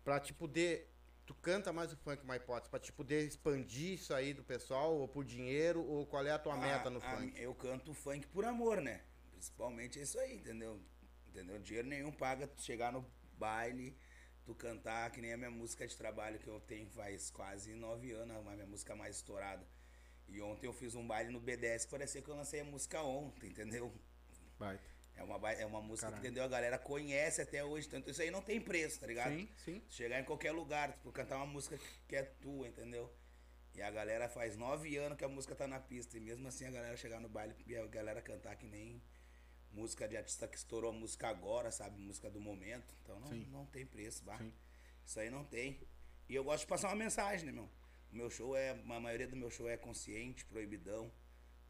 para 0.03 0.19
te 0.19 0.33
poder 0.33 0.89
tu 1.25 1.35
canta 1.37 1.73
mais 1.73 1.93
o 1.93 1.97
funk 1.97 2.25
uma 2.25 2.35
hipótese 2.35 2.69
para 2.69 2.81
te 2.81 2.93
poder 2.93 3.25
expandir 3.25 3.93
isso 3.93 4.13
aí 4.13 4.35
do 4.35 4.43
pessoal 4.43 4.93
ou 4.97 5.07
por 5.07 5.25
dinheiro 5.25 5.81
ou 5.85 6.05
qual 6.05 6.27
é 6.27 6.33
a 6.33 6.39
tua 6.39 6.57
meta 6.57 6.91
no 6.91 7.01
Ah, 7.01 7.13
a- 7.13 7.17
funk 7.19 7.41
Eu 7.41 7.55
canto 7.55 7.95
funk 7.95 8.27
por 8.27 8.45
amor, 8.45 8.81
né? 8.81 9.05
Principalmente 9.31 10.01
isso 10.01 10.19
aí, 10.19 10.35
entendeu? 10.37 10.81
Entendeu? 11.29 11.61
Dinheiro 11.61 11.87
nenhum 11.87 12.11
paga 12.11 12.49
tu 12.49 12.61
chegar 12.61 12.91
no 12.93 13.07
baile, 13.39 13.97
tu 14.45 14.55
cantar, 14.55 15.11
que 15.11 15.21
nem 15.21 15.33
a 15.33 15.37
minha 15.37 15.51
música 15.51 15.87
de 15.87 15.97
trabalho 15.97 16.39
que 16.39 16.49
eu 16.49 16.61
tenho 16.61 16.89
faz 16.91 17.31
quase 17.31 17.75
nove 17.75 18.13
anos, 18.13 18.37
a 18.37 18.41
minha 18.55 18.67
música 18.67 18.95
mais 18.95 19.17
estourada. 19.17 19.67
E 20.29 20.41
ontem 20.41 20.67
eu 20.67 20.73
fiz 20.73 20.95
um 20.95 21.07
baile 21.07 21.31
no 21.31 21.41
B10 21.41 21.85
que 21.85 21.91
parecia 21.91 22.23
que 22.23 22.29
eu 22.29 22.35
lancei 22.35 22.61
a 22.61 22.65
música 22.65 23.03
ontem, 23.03 23.51
entendeu? 23.51 23.93
Baita. 24.59 24.83
É 25.15 25.23
uma, 25.23 25.53
é 25.53 25.67
uma 25.67 25.81
música 25.81 26.07
Caralho. 26.07 26.23
que, 26.23 26.29
entendeu? 26.29 26.45
A 26.45 26.49
galera 26.49 26.79
conhece 26.79 27.43
até 27.43 27.63
hoje, 27.63 27.89
tanto 27.89 28.11
isso 28.11 28.23
aí 28.23 28.31
não 28.31 28.41
tem 28.41 28.61
preço, 28.61 28.99
tá 28.99 29.07
ligado? 29.07 29.35
Sim, 29.35 29.49
sim. 29.57 29.83
Chegar 29.89 30.19
em 30.21 30.25
qualquer 30.25 30.53
lugar, 30.53 30.93
tipo, 30.93 31.13
cantar 31.13 31.37
uma 31.37 31.47
música 31.47 31.79
que 32.09 32.17
é 32.17 32.23
tua, 32.23 32.67
entendeu? 32.67 33.13
E 33.75 33.83
a 33.83 33.91
galera 33.91 34.29
faz 34.29 34.57
nove 34.57 34.97
anos 34.97 35.17
que 35.17 35.25
a 35.25 35.29
música 35.29 35.55
tá 35.55 35.67
na 35.67 35.81
pista. 35.81 36.17
E 36.17 36.21
mesmo 36.21 36.47
assim 36.49 36.67
a 36.67 36.71
galera 36.71 36.97
chegar 36.97 37.21
no 37.21 37.29
baile 37.29 37.55
e 37.67 37.77
a 37.77 37.87
galera 37.87 38.21
cantar 38.21 38.57
que 38.57 38.67
nem 38.67 39.03
música 39.73 40.07
de 40.09 40.17
artista 40.17 40.47
que 40.47 40.57
estourou 40.57 40.91
a 40.91 40.93
música 40.95 41.29
agora, 41.29 41.71
sabe? 41.71 42.01
Música 42.01 42.31
do 42.31 42.41
momento. 42.41 42.95
Então 43.03 43.19
não, 43.21 43.29
Sim. 43.29 43.47
não 43.51 43.67
tem 43.67 43.87
preço, 43.87 44.23
bah. 44.25 44.39
Sim. 44.39 44.53
Isso 45.05 45.19
aí 45.21 45.31
não 45.31 45.45
tem. 45.45 45.81
E 46.29 46.35
eu 46.35 46.45
gosto 46.45 46.61
de 46.61 46.67
passar 46.69 46.89
uma 46.89 46.97
mensagem, 46.97 47.47
né, 47.47 47.53
meu? 47.53 47.69
O 48.13 48.17
meu 48.17 48.31
show 48.31 48.57
é. 48.57 48.71
A 48.71 49.01
maioria 49.01 49.27
do 49.27 49.37
meu 49.37 49.51
show 49.51 49.69
é 49.69 49.77
consciente, 49.77 50.45
proibidão, 50.45 51.11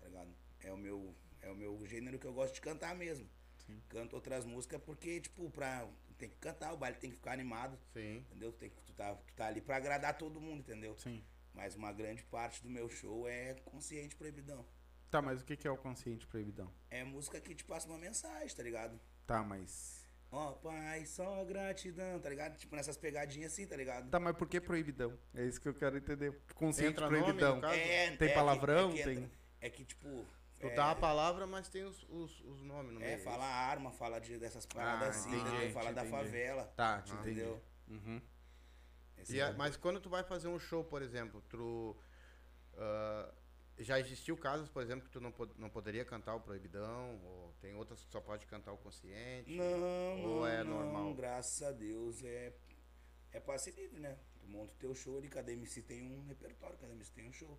tá 0.00 0.06
ligado? 0.06 0.34
É 0.60 0.72
o 0.72 0.76
meu, 0.76 1.14
é 1.40 1.50
o 1.50 1.54
meu 1.56 1.84
gênero 1.86 2.18
que 2.18 2.26
eu 2.26 2.32
gosto 2.32 2.54
de 2.54 2.60
cantar 2.60 2.94
mesmo. 2.94 3.28
Sim. 3.66 3.80
Canto 3.88 4.14
outras 4.16 4.44
músicas 4.44 4.80
porque, 4.82 5.20
tipo, 5.20 5.50
pra. 5.50 5.88
Tem 6.18 6.28
que 6.28 6.36
cantar, 6.36 6.72
o 6.72 6.76
baile 6.76 6.98
tem 6.98 7.10
que 7.10 7.16
ficar 7.16 7.32
animado. 7.32 7.76
sim 7.92 8.18
Entendeu? 8.18 8.52
Tu, 8.52 8.58
tem, 8.58 8.70
que- 8.70 8.82
tu, 8.82 8.92
tá, 8.92 9.14
tu 9.14 9.34
tá 9.34 9.46
ali 9.46 9.60
pra 9.60 9.76
agradar 9.76 10.16
todo 10.16 10.40
mundo, 10.40 10.60
entendeu? 10.60 10.96
Sim. 10.98 11.24
Mas 11.52 11.74
uma 11.74 11.92
grande 11.92 12.22
parte 12.24 12.62
do 12.62 12.68
meu 12.70 12.88
show 12.88 13.26
é 13.28 13.54
consciente 13.64 14.14
proibidão. 14.14 14.64
Tá, 15.12 15.20
mas 15.20 15.42
o 15.42 15.44
que 15.44 15.58
que 15.58 15.68
é 15.68 15.70
o 15.70 15.76
consciente 15.76 16.26
proibidão? 16.26 16.72
É 16.90 17.04
música 17.04 17.38
que 17.38 17.54
te 17.54 17.62
passa 17.66 17.86
uma 17.86 17.98
mensagem, 17.98 18.48
tá 18.56 18.62
ligado? 18.62 18.98
Tá, 19.26 19.42
mas. 19.42 20.02
Ó, 20.30 20.52
pai, 20.52 21.04
só 21.04 21.44
gratidão, 21.44 22.18
tá 22.18 22.30
ligado? 22.30 22.56
Tipo, 22.56 22.74
nessas 22.74 22.96
pegadinhas 22.96 23.52
assim, 23.52 23.66
tá 23.66 23.76
ligado? 23.76 24.08
Tá, 24.08 24.18
mas 24.18 24.34
por 24.34 24.48
que 24.48 24.58
proibidão? 24.58 25.12
É 25.34 25.44
isso 25.44 25.60
que 25.60 25.68
eu 25.68 25.74
quero 25.74 25.98
entender. 25.98 26.40
Consciente 26.54 26.92
Entra 26.92 27.10
nome, 27.10 27.22
proibidão. 27.24 27.56
no 27.56 27.60
caso? 27.60 27.74
É, 27.74 28.16
Tem 28.16 28.26
é 28.28 28.30
que- 28.30 28.34
palavrão, 28.34 28.88
é 28.90 28.92
que 28.94 29.02
tem- 29.04 29.30
É 29.60 29.68
que, 29.68 29.84
tipo. 29.84 30.08
Tu 30.58 30.66
é, 30.68 30.74
dá 30.74 30.92
a 30.92 30.94
palavra, 30.94 31.46
mas 31.46 31.68
tem 31.68 31.84
os, 31.84 32.02
os, 32.08 32.40
os 32.40 32.62
nomes 32.62 32.94
no 32.94 33.02
É, 33.02 33.08
meio. 33.08 33.18
fala 33.22 33.44
arma, 33.44 33.92
fala 33.92 34.18
de, 34.18 34.38
dessas 34.38 34.64
paradas 34.64 35.08
Ah, 35.08 35.10
assim, 35.10 35.28
entendi, 35.36 35.50
entendeu? 35.56 35.70
Fala 35.72 35.92
da 35.92 36.06
entendi. 36.06 36.16
favela. 36.16 36.64
Tá, 36.74 37.02
te 37.02 37.12
entendi. 37.12 37.30
Entendeu? 37.32 37.62
Uhum. 37.88 38.22
Esse 39.18 39.36
E 39.36 39.40
é 39.40 39.42
a- 39.42 39.52
mas 39.52 39.76
quando 39.76 40.00
tu 40.00 40.08
vai 40.08 40.24
fazer 40.24 40.48
um 40.48 40.58
show, 40.58 40.82
por 40.82 41.02
exemplo, 41.02 41.42
tu. 41.50 41.94
ah, 42.78 43.34
já 43.82 43.98
existiu 43.98 44.36
casos, 44.36 44.68
por 44.68 44.82
exemplo, 44.82 45.04
que 45.06 45.10
tu 45.10 45.20
não, 45.20 45.32
pod- 45.32 45.54
não 45.58 45.68
poderia 45.70 46.04
cantar 46.04 46.34
o 46.34 46.40
Proibidão, 46.40 47.20
ou 47.24 47.52
tem 47.60 47.74
outras 47.74 48.04
que 48.04 48.10
só 48.10 48.20
pode 48.20 48.46
cantar 48.46 48.72
o 48.72 48.78
Consciente. 48.78 49.50
Não, 49.54 50.22
Ou 50.22 50.40
não, 50.40 50.46
é 50.46 50.62
não, 50.64 50.82
normal? 50.82 51.14
graças 51.14 51.62
a 51.62 51.72
Deus 51.72 52.22
é, 52.24 52.52
é 53.32 53.40
passe 53.40 53.70
livre, 53.72 53.98
né? 54.00 54.18
Tu 54.40 54.46
monta 54.48 54.72
o 54.72 54.76
teu 54.76 54.94
show 54.94 55.16
ali, 55.18 55.28
cada 55.28 55.52
MC 55.52 55.82
tem 55.82 56.02
um 56.12 56.24
repertório, 56.26 56.76
cada 56.78 56.92
MC 56.92 57.12
tem 57.12 57.28
um 57.28 57.32
show. 57.32 57.58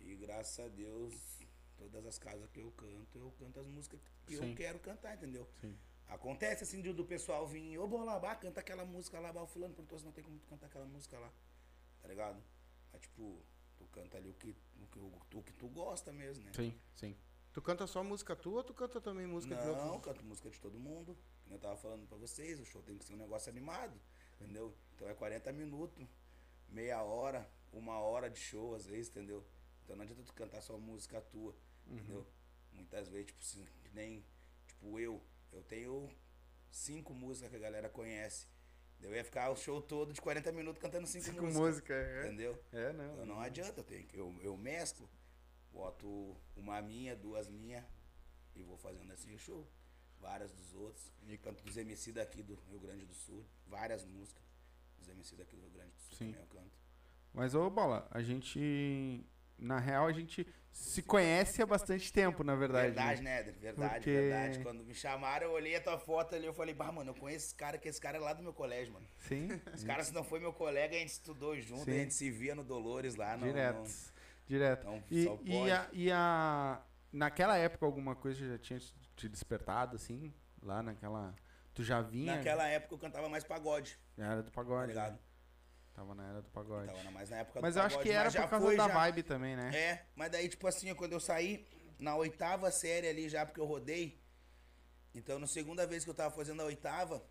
E 0.00 0.14
graças 0.16 0.58
a 0.64 0.68
Deus, 0.68 1.14
todas 1.78 2.04
as 2.06 2.18
casas 2.18 2.48
que 2.50 2.60
eu 2.60 2.70
canto, 2.72 3.18
eu 3.18 3.30
canto 3.38 3.60
as 3.60 3.66
músicas 3.66 4.00
que 4.26 4.36
Sim. 4.36 4.50
eu 4.50 4.56
quero 4.56 4.78
cantar, 4.80 5.14
entendeu? 5.14 5.48
Sim. 5.60 5.76
Acontece 6.08 6.64
assim 6.64 6.82
do, 6.82 6.92
do 6.92 7.04
pessoal 7.04 7.46
vir, 7.48 7.78
ô 7.78 7.88
Bolabá, 7.88 8.34
canta 8.36 8.60
aquela 8.60 8.84
música 8.84 9.18
lá, 9.18 9.32
o 9.42 9.46
fulano 9.46 9.72
perguntou 9.74 9.98
se 9.98 10.04
não 10.04 10.12
tem 10.12 10.22
como 10.22 10.38
tu 10.38 10.46
cantar 10.46 10.66
aquela 10.66 10.84
música 10.84 11.18
lá. 11.18 11.32
Tá 12.02 12.08
ligado? 12.08 12.42
Aí 12.92 13.00
tipo, 13.00 13.42
tu 13.84 13.88
canta 13.90 14.16
ali 14.16 14.28
o 14.28 14.34
que, 14.34 14.56
o 14.80 14.86
que, 14.86 14.98
o, 15.36 15.42
que 15.42 15.52
tu 15.52 15.68
gosta 15.68 16.12
mesmo, 16.12 16.44
né? 16.44 16.52
Sim, 16.54 16.78
sim. 16.94 17.16
Tu 17.52 17.62
canta 17.62 17.86
só 17.86 18.02
música 18.02 18.34
tua 18.34 18.58
ou 18.58 18.64
tu 18.64 18.74
canta 18.74 19.00
também 19.00 19.26
música 19.26 19.54
de 19.54 19.66
Não, 19.66 20.00
canto 20.00 20.24
música 20.24 20.50
de 20.50 20.58
todo 20.58 20.78
mundo. 20.78 21.16
Como 21.44 21.54
eu 21.54 21.60
tava 21.60 21.76
falando 21.76 22.06
pra 22.06 22.16
vocês, 22.16 22.58
o 22.58 22.64
show 22.64 22.82
tem 22.82 22.98
que 22.98 23.04
ser 23.04 23.14
um 23.14 23.18
negócio 23.18 23.50
animado, 23.50 23.94
entendeu? 24.34 24.74
Então 24.94 25.08
é 25.08 25.14
40 25.14 25.52
minutos, 25.52 26.04
meia 26.68 27.02
hora, 27.02 27.48
uma 27.72 28.00
hora 28.00 28.28
de 28.28 28.40
show 28.40 28.74
às 28.74 28.86
vezes, 28.86 29.08
entendeu? 29.08 29.46
Então 29.84 29.94
não 29.94 30.02
adianta 30.02 30.22
tu 30.22 30.32
cantar 30.32 30.62
só 30.62 30.76
música 30.78 31.20
tua, 31.20 31.54
entendeu? 31.86 32.26
Muitas 32.72 33.08
vezes, 33.08 33.26
tipo, 33.26 33.40
assim, 33.40 33.64
nem, 33.92 34.24
tipo, 34.66 34.98
eu, 34.98 35.22
eu 35.52 35.62
tenho 35.62 36.10
cinco 36.70 37.14
músicas 37.14 37.50
que 37.50 37.56
a 37.56 37.60
galera 37.60 37.88
conhece. 37.88 38.48
Eu 39.04 39.14
ia 39.14 39.22
ficar 39.24 39.50
o 39.50 39.56
show 39.56 39.80
todo 39.82 40.12
de 40.12 40.20
40 40.20 40.50
minutos 40.52 40.80
cantando 40.80 41.06
cinco, 41.06 41.24
Cinco 41.26 41.42
músicas. 41.42 41.60
músicas, 41.60 41.96
é. 41.96 42.26
Entendeu? 42.26 42.64
É, 42.72 42.92
não. 42.92 43.12
Então 43.12 43.26
não 43.26 43.40
adianta, 43.40 43.80
eu, 43.80 43.84
tenho, 43.84 44.06
que- 44.06 44.16
eu, 44.18 44.34
eu 44.42 44.56
mesclo, 44.56 45.08
boto 45.72 46.36
uma 46.56 46.80
minha, 46.80 47.14
duas 47.14 47.48
minhas 47.48 47.84
e 48.56 48.62
vou 48.62 48.76
fazendo 48.78 49.12
assim 49.12 49.34
o 49.34 49.38
show. 49.38 49.68
Várias 50.20 50.52
dos 50.52 50.72
outros. 50.74 51.12
E 51.26 51.36
canto 51.36 51.62
dos 51.62 51.76
MC 51.76 52.12
daqui 52.12 52.42
do 52.42 52.54
Rio 52.54 52.80
Grande 52.80 53.04
do 53.04 53.12
Sul, 53.14 53.44
várias 53.66 54.04
músicas 54.06 54.42
dos 54.98 55.08
MC 55.08 55.36
daqui 55.36 55.54
do 55.54 55.62
Rio 55.62 55.70
Grande 55.72 55.90
do 55.92 56.00
Sul 56.00 56.16
Sim. 56.16 56.26
também 56.32 56.40
eu 56.40 56.46
canto. 56.46 56.78
Mas, 57.34 57.54
ô 57.54 57.68
Bola, 57.68 58.08
a 58.10 58.22
gente. 58.22 59.22
Na 59.58 59.78
real, 59.78 60.06
a 60.06 60.12
gente 60.12 60.46
se 60.72 61.02
conhece 61.02 61.62
há 61.62 61.66
bastante 61.66 62.12
tempo, 62.12 62.42
na 62.42 62.54
verdade. 62.56 62.86
Verdade, 62.86 63.22
né? 63.22 63.30
né, 63.34 63.40
Éder? 63.40 63.54
Verdade, 63.60 63.94
Porque- 63.94 64.10
verdade. 64.10 64.58
Quando 64.62 64.82
me 64.84 64.94
chamaram, 64.94 65.46
eu 65.46 65.52
olhei 65.52 65.76
a 65.76 65.80
tua 65.80 65.98
foto 65.98 66.34
ali, 66.34 66.46
eu 66.46 66.52
falei, 66.52 66.74
bah, 66.74 66.90
mano, 66.90 67.10
eu 67.10 67.14
conheço 67.14 67.46
esse 67.46 67.54
cara, 67.54 67.78
que 67.78 67.88
esse 67.88 68.00
cara 68.00 68.16
é 68.18 68.20
lá 68.20 68.32
do 68.32 68.42
meu 68.42 68.52
colégio, 68.52 68.92
mano. 68.92 69.06
Sim. 69.18 69.48
Esse 69.72 69.86
cara, 69.86 70.02
se 70.02 70.12
não 70.12 70.24
foi 70.24 70.40
meu 70.40 70.52
colega, 70.52 70.96
a 70.96 70.98
gente 70.98 71.10
estudou 71.10 71.58
junto, 71.60 71.84
Sim. 71.84 71.92
a 71.92 71.94
gente 71.94 72.14
se 72.14 72.30
via 72.30 72.54
no 72.54 72.64
Dolores 72.64 73.14
lá. 73.14 73.36
Não, 73.36 73.46
Direto. 73.46 73.76
não- 73.78 74.14
Direto. 74.46 74.84
Não, 74.84 75.02
E, 75.10 75.28
e, 75.44 75.70
a, 75.70 75.88
e 75.92 76.10
a. 76.12 76.82
Naquela 77.12 77.56
época, 77.56 77.86
alguma 77.86 78.14
coisa 78.16 78.44
já 78.46 78.58
tinha 78.58 78.78
te 79.16 79.28
despertado, 79.28 79.94
assim? 79.96 80.34
Lá 80.60 80.82
naquela. 80.82 81.32
Tu 81.72 81.82
já 81.84 82.02
vinha? 82.02 82.36
Naquela 82.36 82.66
época 82.66 82.94
eu 82.94 82.98
cantava 82.98 83.28
mais 83.28 83.44
pagode, 83.44 83.96
era 84.18 84.42
do 84.42 84.50
tá 84.50 84.50
pagode. 84.50 84.88
ligado? 84.88 85.12
né? 85.12 85.18
Tava 85.94 86.14
na 86.14 86.28
era 86.28 86.42
do 86.42 86.48
pagode. 86.50 86.86
Tava 86.86 87.02
na- 87.04 87.10
mais 87.12 87.30
na 87.30 87.36
época 87.38 87.60
Mas 87.62 87.74
do 87.74 87.80
eu 87.80 87.84
acho 87.84 88.00
que 88.00 88.10
era 88.10 88.24
mas 88.24 88.34
por 88.34 88.48
causa 88.50 88.66
foi 88.66 88.76
da 88.76 88.88
já. 88.88 88.94
vibe 88.94 89.22
também, 89.22 89.56
né? 89.56 89.74
É, 89.74 90.06
mas 90.16 90.30
daí, 90.30 90.48
tipo 90.48 90.66
assim, 90.66 90.92
quando 90.94 91.12
eu 91.12 91.20
saí 91.20 91.66
na 91.98 92.16
oitava 92.16 92.70
série 92.72 93.06
ali 93.08 93.28
já, 93.28 93.46
porque 93.46 93.60
eu 93.60 93.64
rodei. 93.64 94.20
Então, 95.14 95.38
na 95.38 95.46
segunda 95.46 95.86
vez 95.86 96.02
que 96.02 96.10
eu 96.10 96.14
tava 96.14 96.34
fazendo 96.34 96.60
a 96.62 96.64
oitava, 96.64 97.24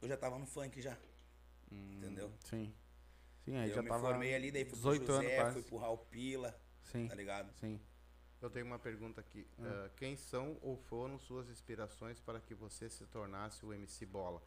eu 0.00 0.08
já 0.08 0.16
tava 0.16 0.38
no 0.38 0.46
funk 0.46 0.80
já. 0.80 0.96
Entendeu? 1.70 2.32
Sim. 2.44 2.74
Sim, 3.44 3.56
aí 3.58 3.68
eu 3.68 3.74
já 3.76 3.82
me 3.82 3.88
tava. 3.90 4.08
formei 4.08 4.34
ali, 4.34 4.50
daí 4.50 4.64
fui 4.64 4.74
18 4.76 5.04
pro 5.04 5.12
anos 5.14 5.24
José, 5.24 5.36
quase. 5.36 5.52
fui 5.52 5.62
pro 5.62 5.76
Raul 5.76 5.98
Pila, 5.98 6.60
Sim, 6.84 7.06
tá 7.08 7.14
ligado? 7.14 7.52
sim. 7.60 7.80
Eu 8.40 8.48
tenho 8.48 8.64
uma 8.66 8.78
pergunta 8.78 9.20
aqui. 9.20 9.46
Ah, 9.58 9.90
quem 9.96 10.16
são 10.16 10.56
ou 10.62 10.76
foram 10.76 11.18
suas 11.18 11.48
inspirações 11.50 12.20
para 12.20 12.40
que 12.40 12.54
você 12.54 12.88
se 12.88 13.04
tornasse 13.06 13.66
o 13.66 13.72
MC 13.74 14.06
Bola? 14.06 14.40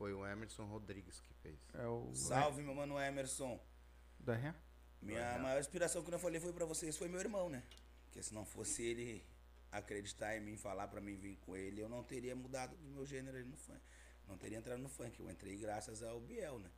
Foi 0.00 0.14
o 0.14 0.26
Emerson 0.26 0.64
Rodrigues 0.64 1.20
que 1.20 1.34
fez. 1.34 1.60
É 1.74 1.86
o. 1.86 2.10
Salve, 2.14 2.62
meu 2.62 2.74
mano 2.74 2.98
Emerson. 2.98 3.60
Da 4.18 4.34
Ré? 4.34 4.54
Minha 5.02 5.38
maior 5.38 5.60
inspiração, 5.60 6.02
como 6.02 6.14
eu 6.14 6.18
falei, 6.18 6.40
foi 6.40 6.54
pra 6.54 6.64
vocês, 6.64 6.96
foi 6.96 7.06
meu 7.06 7.20
irmão, 7.20 7.50
né? 7.50 7.62
Porque 8.04 8.22
se 8.22 8.32
não 8.32 8.46
fosse 8.46 8.82
ele 8.82 9.22
acreditar 9.70 10.34
em 10.34 10.40
mim, 10.40 10.56
falar 10.56 10.88
pra 10.88 11.02
mim 11.02 11.16
vir 11.16 11.36
com 11.44 11.54
ele, 11.54 11.82
eu 11.82 11.88
não 11.90 12.02
teria 12.02 12.34
mudado 12.34 12.74
do 12.78 12.88
meu 12.88 13.04
gênero 13.04 13.36
ali 13.36 13.46
no 13.46 13.58
funk. 13.58 13.78
Não 14.26 14.38
teria 14.38 14.56
entrado 14.56 14.80
no 14.80 14.88
funk. 14.88 15.20
Eu 15.20 15.30
entrei 15.30 15.58
graças 15.58 16.02
ao 16.02 16.18
Biel, 16.18 16.58
né? 16.58 16.70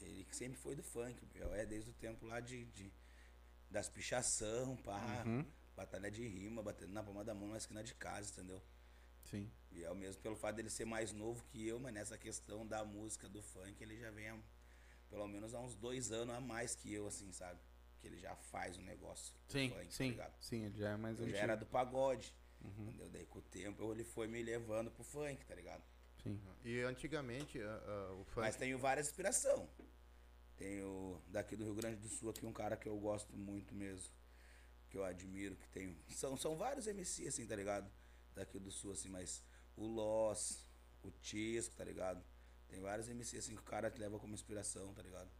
Ele 0.00 0.24
que 0.24 0.34
sempre 0.34 0.58
foi 0.58 0.74
do 0.74 0.82
funk. 0.82 1.22
O 1.22 1.26
Biel 1.26 1.54
é 1.54 1.66
desde 1.66 1.90
o 1.90 1.92
tempo 1.92 2.24
lá 2.24 2.40
de, 2.40 2.64
de 2.64 2.90
das 3.70 3.90
pichação, 3.90 4.76
pá, 4.78 5.22
batalha 5.76 6.10
de 6.10 6.26
rima, 6.26 6.62
batendo 6.62 6.94
na 6.94 7.02
palma 7.02 7.22
da 7.22 7.34
mão 7.34 7.48
na 7.50 7.58
esquina 7.58 7.84
de 7.84 7.94
casa, 7.94 8.30
entendeu? 8.30 8.62
Sim. 9.30 9.50
Biel 9.70 9.94
mesmo, 9.94 10.22
pelo 10.22 10.36
fato 10.36 10.56
dele 10.56 10.70
ser 10.70 10.84
mais 10.86 11.12
novo 11.12 11.44
que 11.44 11.66
eu, 11.66 11.78
mas 11.78 11.92
nessa 11.92 12.16
questão 12.16 12.66
da 12.66 12.84
música, 12.84 13.28
do 13.28 13.42
funk, 13.42 13.82
ele 13.82 13.98
já 13.98 14.10
vem 14.10 14.28
há, 14.28 14.38
pelo 15.10 15.26
menos 15.28 15.54
há 15.54 15.60
uns 15.60 15.74
dois 15.74 16.10
anos 16.12 16.34
a 16.34 16.40
mais 16.40 16.74
que 16.74 16.92
eu, 16.92 17.06
assim, 17.06 17.30
sabe? 17.32 17.60
Que 18.00 18.06
ele 18.06 18.18
já 18.18 18.34
faz 18.36 18.76
o 18.76 18.82
negócio. 18.82 19.34
do 19.46 19.52
Sim, 19.52 19.68
funk, 19.70 19.84
tá 19.86 19.90
sim. 19.92 20.10
ligado? 20.10 20.34
sim, 20.40 20.64
ele 20.64 20.78
já 20.78 20.90
é 20.90 20.96
mais 20.96 21.18
Eu 21.18 21.24
antigo. 21.24 21.36
já 21.38 21.42
era 21.44 21.56
do 21.56 21.66
pagode. 21.66 22.34
Entendeu? 22.64 23.08
Daí 23.10 23.26
com 23.26 23.38
o 23.38 23.42
tempo 23.42 23.92
ele 23.92 24.02
foi 24.02 24.26
me 24.26 24.42
levando 24.42 24.90
pro 24.90 25.04
funk, 25.04 25.44
tá 25.44 25.54
ligado? 25.54 25.82
Sim. 26.22 26.40
E 26.64 26.80
antigamente 26.80 27.60
ah, 27.60 27.82
ah, 27.86 28.12
o 28.14 28.24
funk. 28.24 28.40
Mas 28.40 28.56
tenho 28.56 28.78
várias 28.78 29.06
inspiração. 29.08 29.68
Tenho 30.56 31.22
daqui 31.28 31.54
do 31.54 31.64
Rio 31.64 31.74
Grande 31.74 31.96
do 31.96 32.08
Sul 32.08 32.30
aqui 32.30 32.44
um 32.46 32.52
cara 32.52 32.76
que 32.76 32.88
eu 32.88 32.98
gosto 32.98 33.36
muito 33.36 33.74
mesmo. 33.74 34.10
Que 34.88 34.96
eu 34.96 35.04
admiro, 35.04 35.54
que 35.56 35.68
tenho. 35.68 35.96
São, 36.08 36.36
são 36.36 36.56
vários 36.56 36.86
MC, 36.86 37.28
assim, 37.28 37.46
tá 37.46 37.54
ligado? 37.54 37.90
Daqui 38.36 38.58
do 38.60 38.70
sul, 38.70 38.92
assim, 38.92 39.08
mas 39.08 39.42
o 39.76 39.84
Loss, 39.86 40.64
o 41.02 41.10
Tisco, 41.10 41.74
tá 41.74 41.82
ligado? 41.84 42.22
Tem 42.68 42.80
vários 42.80 43.08
MC 43.08 43.38
assim 43.38 43.54
que 43.54 43.60
o 43.60 43.64
cara 43.64 43.90
te 43.90 43.98
leva 43.98 44.18
como 44.18 44.34
inspiração, 44.34 44.92
tá 44.94 45.02
ligado? 45.02 45.30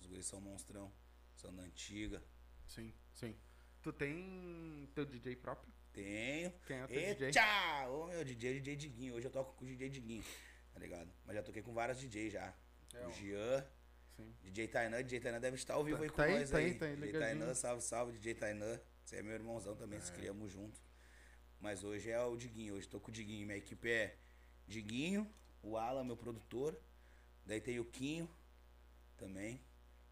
Os 0.00 0.06
guris 0.06 0.26
são 0.26 0.40
monstrão, 0.40 0.92
são 1.36 1.54
da 1.54 1.62
antiga. 1.62 2.22
Sim, 2.66 2.92
sim. 3.12 3.36
Tu 3.82 3.92
tem 3.92 4.88
teu 4.94 5.04
DJ 5.04 5.36
próprio? 5.36 5.72
Tenho. 5.92 6.52
Quem 6.66 6.78
é 6.78 6.84
o 6.84 6.88
teu 6.88 7.00
E 7.00 7.14
DJ? 7.14 7.30
tchau! 7.32 8.00
Ô 8.02 8.06
meu 8.06 8.24
DJ, 8.24 8.54
DJ 8.60 8.76
Diguinho. 8.76 9.14
Hoje 9.14 9.26
eu 9.26 9.30
toco 9.30 9.52
com 9.54 9.64
o 9.64 9.68
DJ 9.68 9.88
Diguinho, 9.90 10.24
tá 10.72 10.80
ligado? 10.80 11.10
Mas 11.26 11.36
já 11.36 11.42
toquei 11.42 11.62
com 11.62 11.72
vários 11.74 11.98
DJ 11.98 12.30
já. 12.30 12.54
É, 12.94 13.06
o. 13.06 13.12
Jean, 13.12 13.66
Sim. 14.16 14.34
DJ 14.42 14.68
Tainan, 14.68 15.02
DJ 15.02 15.20
Tainan 15.20 15.40
deve 15.40 15.56
estar 15.56 15.74
ao 15.74 15.84
vivo 15.84 15.98
Tá- 15.98 16.02
aí 16.04 16.08
com 16.10 16.16
tá 16.16 16.24
aí, 16.24 16.38
nós 16.40 16.50
tá 16.50 16.58
aí. 16.58 16.64
aí, 16.66 16.74
tá 16.74 16.86
aí, 16.86 16.96
DJ. 16.96 17.20
Tainan, 17.20 17.54
salve, 17.54 17.82
salve, 17.82 18.12
DJ 18.12 18.34
Tainan. 18.34 18.80
Você 19.04 19.16
é 19.16 19.22
meu 19.22 19.34
irmãozão 19.34 19.76
também, 19.76 20.00
se 20.00 20.12
criamos 20.12 20.50
junto. 20.52 20.80
Mas 21.60 21.82
hoje 21.82 22.10
é 22.10 22.20
o 22.22 22.36
Diguinho, 22.36 22.74
hoje 22.74 22.86
tô 22.88 23.00
com 23.00 23.10
o 23.10 23.14
Diguinho. 23.14 23.46
Minha 23.46 23.58
equipe 23.58 23.90
é 23.90 24.14
Diguinho, 24.66 25.28
o 25.62 25.76
Alan, 25.76 26.04
meu 26.04 26.16
produtor. 26.16 26.78
Daí 27.44 27.60
tem 27.60 27.78
o 27.80 27.84
Quinho 27.84 28.28
também. 29.16 29.60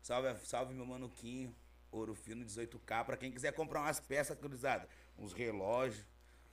Salve, 0.03 0.35
salve 0.45 0.75
meu 0.75 0.87
mano 0.87 1.09
Quinho, 1.09 1.55
Ouro 1.91 2.15
Fino 2.15 2.45
18K. 2.45 3.05
Pra 3.05 3.17
quem 3.17 3.31
quiser 3.31 3.53
comprar 3.53 3.81
umas 3.81 4.00
peças 4.00 4.37
cruzadas, 4.38 4.88
uns 5.19 5.33
relógios, 5.33 6.05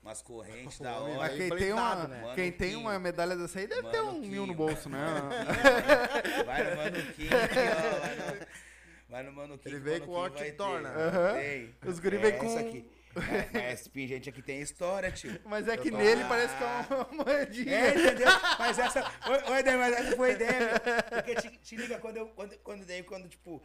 umas 0.02 0.22
correntes 0.22 0.80
da 0.80 0.98
hora. 1.00 1.16
Mas 1.18 1.34
quem 1.34 1.52
Aí 1.52 1.58
tem, 1.58 1.74
uma, 1.74 2.08
né? 2.08 2.16
quem 2.18 2.22
Mano 2.24 2.36
tem 2.36 2.52
Quinho. 2.70 2.80
uma 2.82 3.00
medalha 3.00 3.36
dessa 3.36 3.60
aí 3.60 3.68
deve 3.68 3.90
ter 3.90 4.02
Mano 4.02 4.18
um 4.18 4.22
mil 4.22 4.46
no 4.46 4.54
Quinho. 4.54 4.68
bolso, 4.68 4.90
né? 4.90 5.00
Vai 6.46 6.70
no 6.70 6.76
Manuquinho 6.78 7.30
aqui, 7.44 7.60
ó. 7.60 8.00
Vai 8.00 8.16
no, 8.16 8.46
vai 9.10 9.24
no 9.24 9.32
Manuquinho. 9.34 9.76
Ele 9.76 9.84
que 9.84 9.84
veio 9.90 10.06
com 10.06 10.12
o 10.20 10.30
ter. 10.30 10.56
Aham. 10.62 11.34
Tem. 11.40 11.76
Os 11.86 12.00
guri 12.00 12.18
vem 12.18 12.32
É, 12.34 12.38
com- 12.38 12.46
Essa 12.46 12.60
aqui. 12.60 12.86
Mas, 13.16 13.52
mas 13.52 13.88
pingente 13.88 14.30
aqui 14.30 14.42
tem 14.42 14.62
história, 14.62 15.12
tio. 15.12 15.40
Mas 15.46 15.68
é 15.68 15.78
que 15.78 15.92
tô- 15.92 15.98
nele 15.98 16.24
parece 16.26 16.56
que 16.58 16.64
é 16.64 16.96
uma 16.96 17.10
moedinha. 17.26 17.72
É, 17.72 17.90
entendeu? 17.90 18.28
Mas 18.60 18.80
essa. 18.80 19.04
Oi, 19.52 19.64
Dê, 19.64 19.76
mas 19.78 19.94
essa 19.96 20.16
foi 20.16 20.30
a 20.32 20.34
ideia, 20.34 20.60
meu. 20.60 21.04
Porque 21.10 21.36
te, 21.36 21.58
te 21.58 21.76
liga 21.76 22.00
quando 22.00 22.18
eu. 22.18 22.28
Quando, 22.30 22.58
quando 22.60 22.86
daí, 22.86 23.04
quando, 23.04 23.30
tipo, 23.30 23.62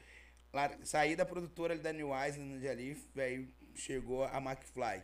lá, 0.53 0.71
saí 0.85 1.17
da 1.17 1.25
produtora 1.25 1.73
ali 1.75 1.83
da 1.83 1.93
New 1.93 2.09
Island 2.09 2.67
ali, 2.69 2.95
velho, 3.15 3.49
chegou 3.75 4.25
a 4.25 4.37
McFly. 4.39 5.03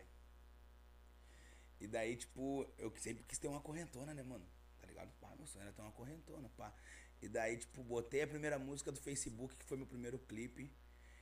E 1.79 1.87
daí, 1.87 2.15
tipo, 2.15 2.65
eu 2.77 2.93
sempre 2.97 3.23
quis 3.23 3.37
ter 3.37 3.47
uma 3.47 3.59
correntona, 3.61 4.13
né, 4.13 4.23
mano? 4.23 4.45
Tá 4.79 4.87
ligado? 4.87 5.11
Pá, 5.19 5.33
meu 5.37 5.45
sonho 5.47 5.63
era 5.63 5.71
ter 5.73 5.81
uma 5.81 5.91
correntona, 5.91 6.49
pá. 6.57 6.73
E 7.21 7.27
daí, 7.27 7.57
tipo, 7.57 7.83
botei 7.83 8.21
a 8.21 8.27
primeira 8.27 8.57
música 8.59 8.91
do 8.91 8.99
Facebook, 9.01 9.55
que 9.55 9.65
foi 9.65 9.77
meu 9.77 9.85
primeiro 9.87 10.17
clipe. 10.19 10.71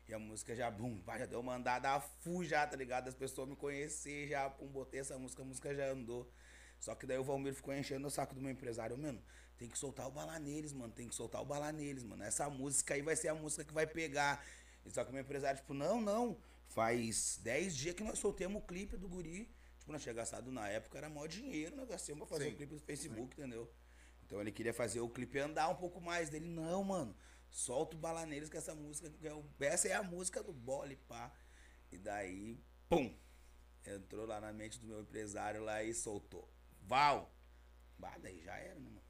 E 0.07 0.13
a 0.13 0.19
música 0.19 0.55
já, 0.55 0.69
bum, 0.69 0.99
pá, 1.01 1.17
já 1.17 1.25
deu 1.25 1.41
mandada 1.41 1.89
a 1.91 1.99
full 1.99 2.43
já, 2.43 2.67
tá 2.67 2.75
ligado? 2.75 3.07
As 3.07 3.15
pessoas 3.15 3.47
me 3.47 3.55
conhecer 3.55 4.27
já, 4.27 4.49
pum, 4.49 4.67
botei 4.67 4.99
essa 4.99 5.17
música, 5.17 5.41
a 5.41 5.45
música 5.45 5.73
já 5.73 5.87
andou. 5.87 6.29
Só 6.79 6.93
que 6.93 7.05
daí 7.05 7.17
o 7.17 7.23
Valmir 7.23 7.53
ficou 7.53 7.73
enchendo 7.73 8.07
o 8.07 8.11
saco 8.11 8.35
do 8.35 8.41
meu 8.41 8.51
empresário, 8.51 8.97
mano, 8.97 9.23
tem 9.57 9.69
que 9.69 9.77
soltar 9.77 10.05
o 10.05 10.11
bala 10.11 10.37
neles, 10.37 10.73
mano, 10.73 10.91
tem 10.91 11.07
que 11.07 11.15
soltar 11.15 11.41
o 11.41 11.45
bala 11.45 11.71
neles, 11.71 12.03
mano. 12.03 12.21
Essa 12.23 12.49
música 12.49 12.93
aí 12.93 13.01
vai 13.01 13.15
ser 13.15 13.29
a 13.29 13.35
música 13.35 13.63
que 13.63 13.73
vai 13.73 13.87
pegar. 13.87 14.45
E 14.85 14.91
só 14.91 15.03
que 15.03 15.09
o 15.09 15.13
meu 15.13 15.21
empresário, 15.21 15.61
tipo, 15.61 15.73
não, 15.73 16.01
não. 16.01 16.37
Faz 16.67 17.39
10 17.41 17.75
dias 17.77 17.95
que 17.95 18.03
nós 18.03 18.19
soltemos 18.19 18.61
o 18.61 18.65
clipe 18.65 18.97
do 18.97 19.07
guri. 19.07 19.49
Tipo, 19.79 19.93
nós 19.93 20.01
tinha 20.01 20.13
gastado 20.13 20.51
na 20.51 20.67
época, 20.67 20.97
era 20.97 21.09
maior 21.09 21.27
dinheiro, 21.27 21.75
nós 21.75 21.87
gastamos 21.87 22.19
pra 22.19 22.37
fazer 22.37 22.49
Sim. 22.49 22.53
o 22.53 22.57
clipe 22.57 22.73
do 22.73 22.81
Facebook, 22.81 23.39
entendeu? 23.39 23.71
Então 24.25 24.41
ele 24.41 24.51
queria 24.51 24.73
fazer 24.73 24.99
o 24.99 25.07
clipe 25.07 25.39
andar 25.39 25.69
um 25.69 25.75
pouco 25.75 26.01
mais 26.01 26.29
dele. 26.29 26.47
Não, 26.47 26.83
mano. 26.83 27.15
Solta 27.53 27.95
o 27.95 27.99
bala 27.99 28.25
neles 28.25 28.49
que 28.49 28.57
essa 28.57 28.73
música. 28.73 29.09
que 29.11 29.27
é 29.27 29.33
o- 29.33 29.45
Essa 29.59 29.87
é 29.87 29.93
a 29.93 30.01
música 30.01 30.41
do 30.41 30.51
bole, 30.51 30.95
pá. 31.07 31.31
E 31.91 31.97
daí, 31.99 32.59
pum! 32.89 33.15
Entrou 33.85 34.25
lá 34.25 34.41
na 34.41 34.51
mente 34.51 34.79
do 34.79 34.87
meu 34.87 35.01
empresário 35.01 35.63
lá 35.63 35.83
e 35.83 35.93
soltou. 35.93 36.51
Val! 36.81 37.31
Bah, 37.99 38.17
daí 38.17 38.41
já 38.41 38.55
era, 38.57 38.79
né, 38.79 38.89
mano? 38.89 39.03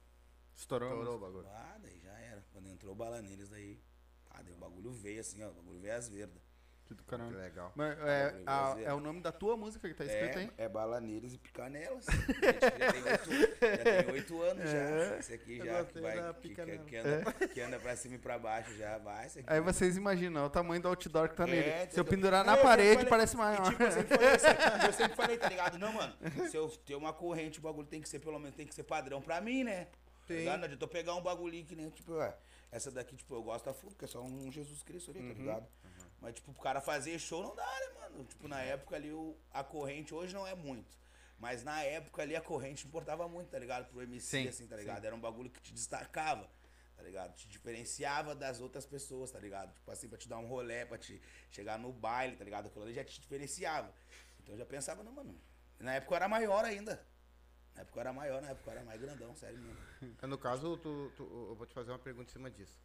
Estourou. 0.54 0.90
Estourou 0.90 1.16
o 1.16 1.20
bagulho. 1.20 1.46
Ah, 1.48 1.78
daí 1.80 1.98
já 2.00 2.12
era. 2.18 2.44
Quando 2.52 2.68
entrou 2.68 2.92
o 2.92 2.94
bala 2.94 3.22
neles, 3.22 3.48
daí. 3.48 3.80
Ah, 4.28 4.42
daí 4.42 4.52
o 4.52 4.58
bagulho 4.58 4.92
veio 4.92 5.20
assim, 5.22 5.42
ó. 5.42 5.50
O 5.50 5.54
bagulho 5.54 5.80
veio 5.80 5.96
às 5.96 6.08
verdas. 6.08 6.42
Que 6.86 6.92
do 6.94 7.02
caralho. 7.04 7.30
Que 7.30 7.36
legal. 7.36 7.72
Mas, 7.74 7.98
é, 8.00 8.30
Bagulho 8.44 8.86
a- 8.86 8.90
é 8.90 8.92
o 8.92 9.00
nome 9.00 9.20
da 9.22 9.32
tua 9.32 9.56
música 9.56 9.88
que 9.88 9.94
tá 9.94 10.04
escrito 10.04 10.38
aí? 10.38 10.50
É, 10.58 10.64
é 10.64 10.68
bala 10.68 11.00
neles 11.00 11.32
e 11.32 11.38
picanelas. 11.38 12.04
Já 12.60 14.02
tem 14.02 14.12
oito, 14.12 14.34
tem 14.34 14.50
anos 14.50 14.70
já. 14.70 15.18
Esse 15.18 15.32
aqui 15.34 15.56
já 15.58 15.84
que 15.84 16.00
vai. 16.00 16.34
Que, 16.34 16.54
que, 16.54 16.60
anda, 16.96 17.32
que 17.48 17.60
anda 17.60 17.78
pra 17.78 17.96
cima 17.96 18.16
e 18.16 18.18
pra 18.18 18.38
baixo 18.38 18.74
já 18.76 18.98
vai. 18.98 19.30
Aí 19.46 19.60
vocês 19.60 19.96
imaginam 19.96 20.42
é 20.42 20.46
o 20.46 20.50
tamanho 20.50 20.82
do 20.82 20.88
outdoor 20.88 21.28
que 21.28 21.36
tá 21.36 21.44
É, 21.44 21.46
nele. 21.46 21.90
Se 21.90 21.98
eu 21.98 22.04
pendurar 22.04 22.44
na 22.44 22.56
parede, 22.56 23.06
parece 23.06 23.36
maior. 23.36 23.62
tipo, 23.70 23.82
eu 23.82 23.90
sempre 23.90 24.16
falei 24.16 24.86
eu 24.86 24.92
sempre 24.92 25.16
falei, 25.16 25.38
tá 25.38 25.48
ligado? 25.48 25.78
Não, 25.78 25.92
mano, 25.92 26.14
se 26.50 26.56
eu 26.56 26.68
ter 26.68 26.94
uma 26.94 27.12
corrente, 27.12 27.58
o 27.58 27.62
bagulho 27.62 27.86
tem 27.86 28.00
que 28.00 28.08
ser, 28.08 28.18
pelo 28.18 28.38
menos, 28.38 28.54
tem 28.56 28.66
que 28.66 28.74
ser 28.74 28.82
padrão 28.84 29.20
pra 29.22 29.40
mim, 29.40 29.64
né? 29.64 29.86
Tá 30.26 30.34
ligado? 30.34 30.58
Não 30.58 30.64
adianta 30.64 30.84
eu 30.84 30.88
pegar 30.88 31.14
um 31.14 31.22
bagulhinho 31.22 31.64
que 31.66 31.74
nem, 31.76 31.88
tipo, 31.90 32.12
ué, 32.14 32.34
essa 32.72 32.90
daqui, 32.90 33.14
tipo, 33.16 33.34
eu 33.34 33.42
gosto 33.42 33.64
da 33.66 33.74
full, 33.74 33.90
porque 33.90 34.04
é 34.04 34.08
só 34.08 34.22
um 34.22 34.50
Jesus 34.50 34.82
Cristo 34.82 35.10
ali, 35.10 35.20
tá 35.22 35.34
ligado? 35.34 35.66
Mas, 36.24 36.34
tipo, 36.36 36.50
o 36.50 36.54
cara 36.54 36.80
fazer 36.80 37.18
show 37.18 37.42
não 37.42 37.54
dá, 37.54 37.66
né, 37.66 38.00
mano? 38.00 38.24
Tipo, 38.24 38.48
na 38.48 38.62
época 38.62 38.96
ali, 38.96 39.12
o, 39.12 39.36
a 39.52 39.62
corrente 39.62 40.14
hoje 40.14 40.32
não 40.34 40.46
é 40.46 40.54
muito. 40.54 40.96
Mas 41.38 41.62
na 41.62 41.82
época 41.82 42.22
ali, 42.22 42.34
a 42.34 42.40
corrente 42.40 42.86
importava 42.86 43.28
muito, 43.28 43.50
tá 43.50 43.58
ligado? 43.58 43.90
Pro 43.90 44.00
MC, 44.00 44.20
Sim, 44.42 44.48
assim, 44.48 44.66
tá 44.66 44.74
ligado? 44.76 45.04
Era 45.04 45.14
um 45.14 45.20
bagulho 45.20 45.50
que 45.50 45.60
te 45.60 45.74
destacava, 45.74 46.48
tá 46.96 47.02
ligado? 47.02 47.34
Te 47.34 47.46
diferenciava 47.46 48.34
das 48.34 48.58
outras 48.60 48.86
pessoas, 48.86 49.30
tá 49.30 49.38
ligado? 49.38 49.74
Tipo 49.74 49.90
assim, 49.90 50.08
pra 50.08 50.16
te 50.16 50.26
dar 50.26 50.38
um 50.38 50.46
rolê, 50.46 50.86
pra 50.86 50.96
te 50.96 51.20
chegar 51.50 51.78
no 51.78 51.92
baile, 51.92 52.36
tá 52.36 52.44
ligado? 52.44 52.68
Aquilo 52.68 52.84
ali 52.84 52.94
já 52.94 53.04
te 53.04 53.20
diferenciava. 53.20 53.92
Então 54.40 54.54
eu 54.54 54.58
já 54.58 54.64
pensava, 54.64 55.02
não, 55.02 55.12
mano. 55.12 55.38
Na 55.78 55.94
época 55.96 56.12
eu 56.12 56.16
era 56.16 56.28
maior 56.28 56.64
ainda. 56.64 57.06
Na 57.74 57.82
época 57.82 57.98
eu 57.98 58.00
era 58.00 58.12
maior, 58.14 58.40
na 58.40 58.50
época 58.50 58.70
eu 58.70 58.76
era 58.76 58.84
mais 58.84 58.98
grandão, 59.00 59.34
sério 59.34 59.58
mesmo. 59.58 60.16
É, 60.22 60.26
No 60.26 60.38
caso, 60.38 60.78
tu, 60.78 61.12
tu- 61.16 61.46
eu 61.50 61.54
vou 61.54 61.66
te 61.66 61.74
fazer 61.74 61.90
uma 61.90 61.98
pergunta 61.98 62.30
em 62.30 62.32
cima 62.32 62.50
disso. 62.50 62.80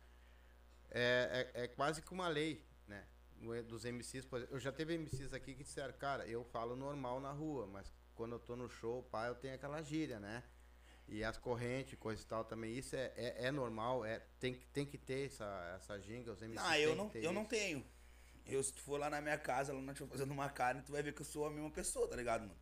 É, 0.91 1.51
é, 1.53 1.63
é 1.63 1.67
quase 1.67 2.01
que 2.01 2.11
uma 2.11 2.27
lei, 2.27 2.65
né? 2.87 3.05
No- 3.39 3.63
Dos 3.63 3.85
MCs, 3.85 4.25
por 4.25 4.37
exemplo. 4.37 4.55
Eu 4.55 4.59
já 4.59 4.71
teve 4.71 4.93
MCs 4.95 5.33
aqui 5.33 5.53
que 5.55 5.63
disseram, 5.63 5.93
cara, 5.93 6.27
eu 6.27 6.43
falo 6.43 6.75
normal 6.75 7.19
na 7.19 7.31
rua, 7.31 7.65
mas 7.67 7.91
quando 8.15 8.33
eu 8.33 8.39
tô 8.39 8.55
no 8.55 8.69
show, 8.69 9.03
pá, 9.03 9.27
eu 9.27 9.35
tenho 9.35 9.55
aquela 9.55 9.81
gíria, 9.81 10.19
né? 10.19 10.43
E 11.07 11.23
as 11.23 11.37
correntes, 11.37 11.97
coisa 11.97 12.21
e 12.21 12.25
tal 12.25 12.43
também, 12.45 12.77
isso 12.77 12.95
é, 12.95 13.11
é, 13.15 13.45
é 13.47 13.51
normal, 13.51 14.05
é, 14.05 14.19
tem, 14.39 14.53
que- 14.53 14.67
tem 14.67 14.85
que 14.85 14.97
ter 14.97 15.25
essa, 15.25 15.73
essa 15.77 15.99
ginga, 15.99 16.31
os 16.31 16.41
MCs 16.41 16.61
Não, 16.63 16.71
têm 16.71 16.81
eu 16.83 16.95
não, 16.95 17.11
eu 17.15 17.33
não 17.33 17.45
tenho. 17.45 17.83
Eu, 18.45 18.61
se 18.63 18.73
tu 18.73 18.81
for 18.81 18.99
lá 18.99 19.09
na 19.09 19.19
minha 19.21 19.37
casa, 19.37 19.73
lá 19.73 19.81
na 19.81 19.93
tia 19.93 20.05
fazendo 20.07 20.31
uma 20.31 20.49
carne, 20.49 20.81
tu 20.83 20.91
vai 20.91 21.01
ver 21.01 21.13
que 21.13 21.21
eu 21.21 21.25
sou 21.25 21.45
a 21.45 21.49
mesma 21.51 21.71
pessoa, 21.71 22.07
tá 22.07 22.15
ligado, 22.15 22.41
mano? 22.41 22.55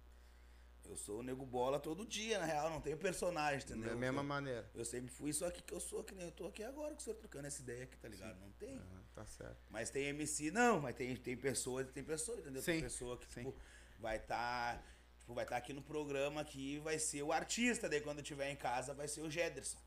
Eu 0.90 0.96
sou 0.96 1.20
o 1.20 1.24
nego 1.24 1.46
bola 1.46 1.80
todo 1.80 2.06
dia, 2.06 2.40
na 2.40 2.46
real, 2.46 2.70
não 2.70 2.80
tenho 2.80 2.98
personagem, 2.98 3.60
entendeu? 3.64 3.90
Da 3.90 3.96
mesma 3.96 4.22
eu, 4.22 4.24
maneira. 4.26 4.72
eu 4.74 4.86
sempre 4.86 5.12
fui 5.12 5.30
isso 5.32 5.44
aqui 5.46 5.62
que 5.62 5.74
eu 5.74 5.80
sou, 5.82 6.04
que 6.04 6.16
nem 6.16 6.26
eu 6.26 6.32
tô 6.32 6.48
aqui 6.48 6.64
agora 6.64 6.94
com 6.94 7.00
o 7.00 7.04
senhor 7.04 7.16
trocando 7.18 7.46
essa 7.48 7.62
ideia 7.62 7.84
aqui, 7.84 7.98
tá 7.98 8.08
ligado? 8.08 8.40
Não 8.40 8.52
tem. 8.54 8.78
Ah, 8.78 9.02
tá 9.14 9.26
certo. 9.26 9.58
Mas 9.70 9.90
tem 9.90 10.06
MC, 10.06 10.50
não, 10.52 10.80
mas 10.80 10.96
tem, 10.96 11.16
tem 11.18 11.36
pessoas, 11.36 11.88
tem 11.92 12.04
pessoas, 12.04 12.40
entendeu? 12.40 12.62
Sim, 12.62 12.72
Tem 12.74 12.82
pessoa 12.84 13.18
que, 13.18 13.26
sim. 13.34 13.44
tipo, 13.44 13.56
vai 14.00 14.16
estar. 14.18 14.82
tipo, 15.20 15.34
vai 15.34 15.44
estar 15.44 15.58
aqui 15.58 15.74
no 15.74 15.82
programa 15.82 16.40
aqui, 16.42 16.80
vai 16.80 16.98
ser 16.98 17.22
o 17.22 17.34
artista, 17.34 17.90
daí 17.90 18.00
quando 18.00 18.22
tiver 18.24 18.50
em 18.50 18.56
casa 18.56 18.94
vai 18.94 19.08
ser 19.10 19.22
o 19.22 19.30
Jederson, 19.30 19.80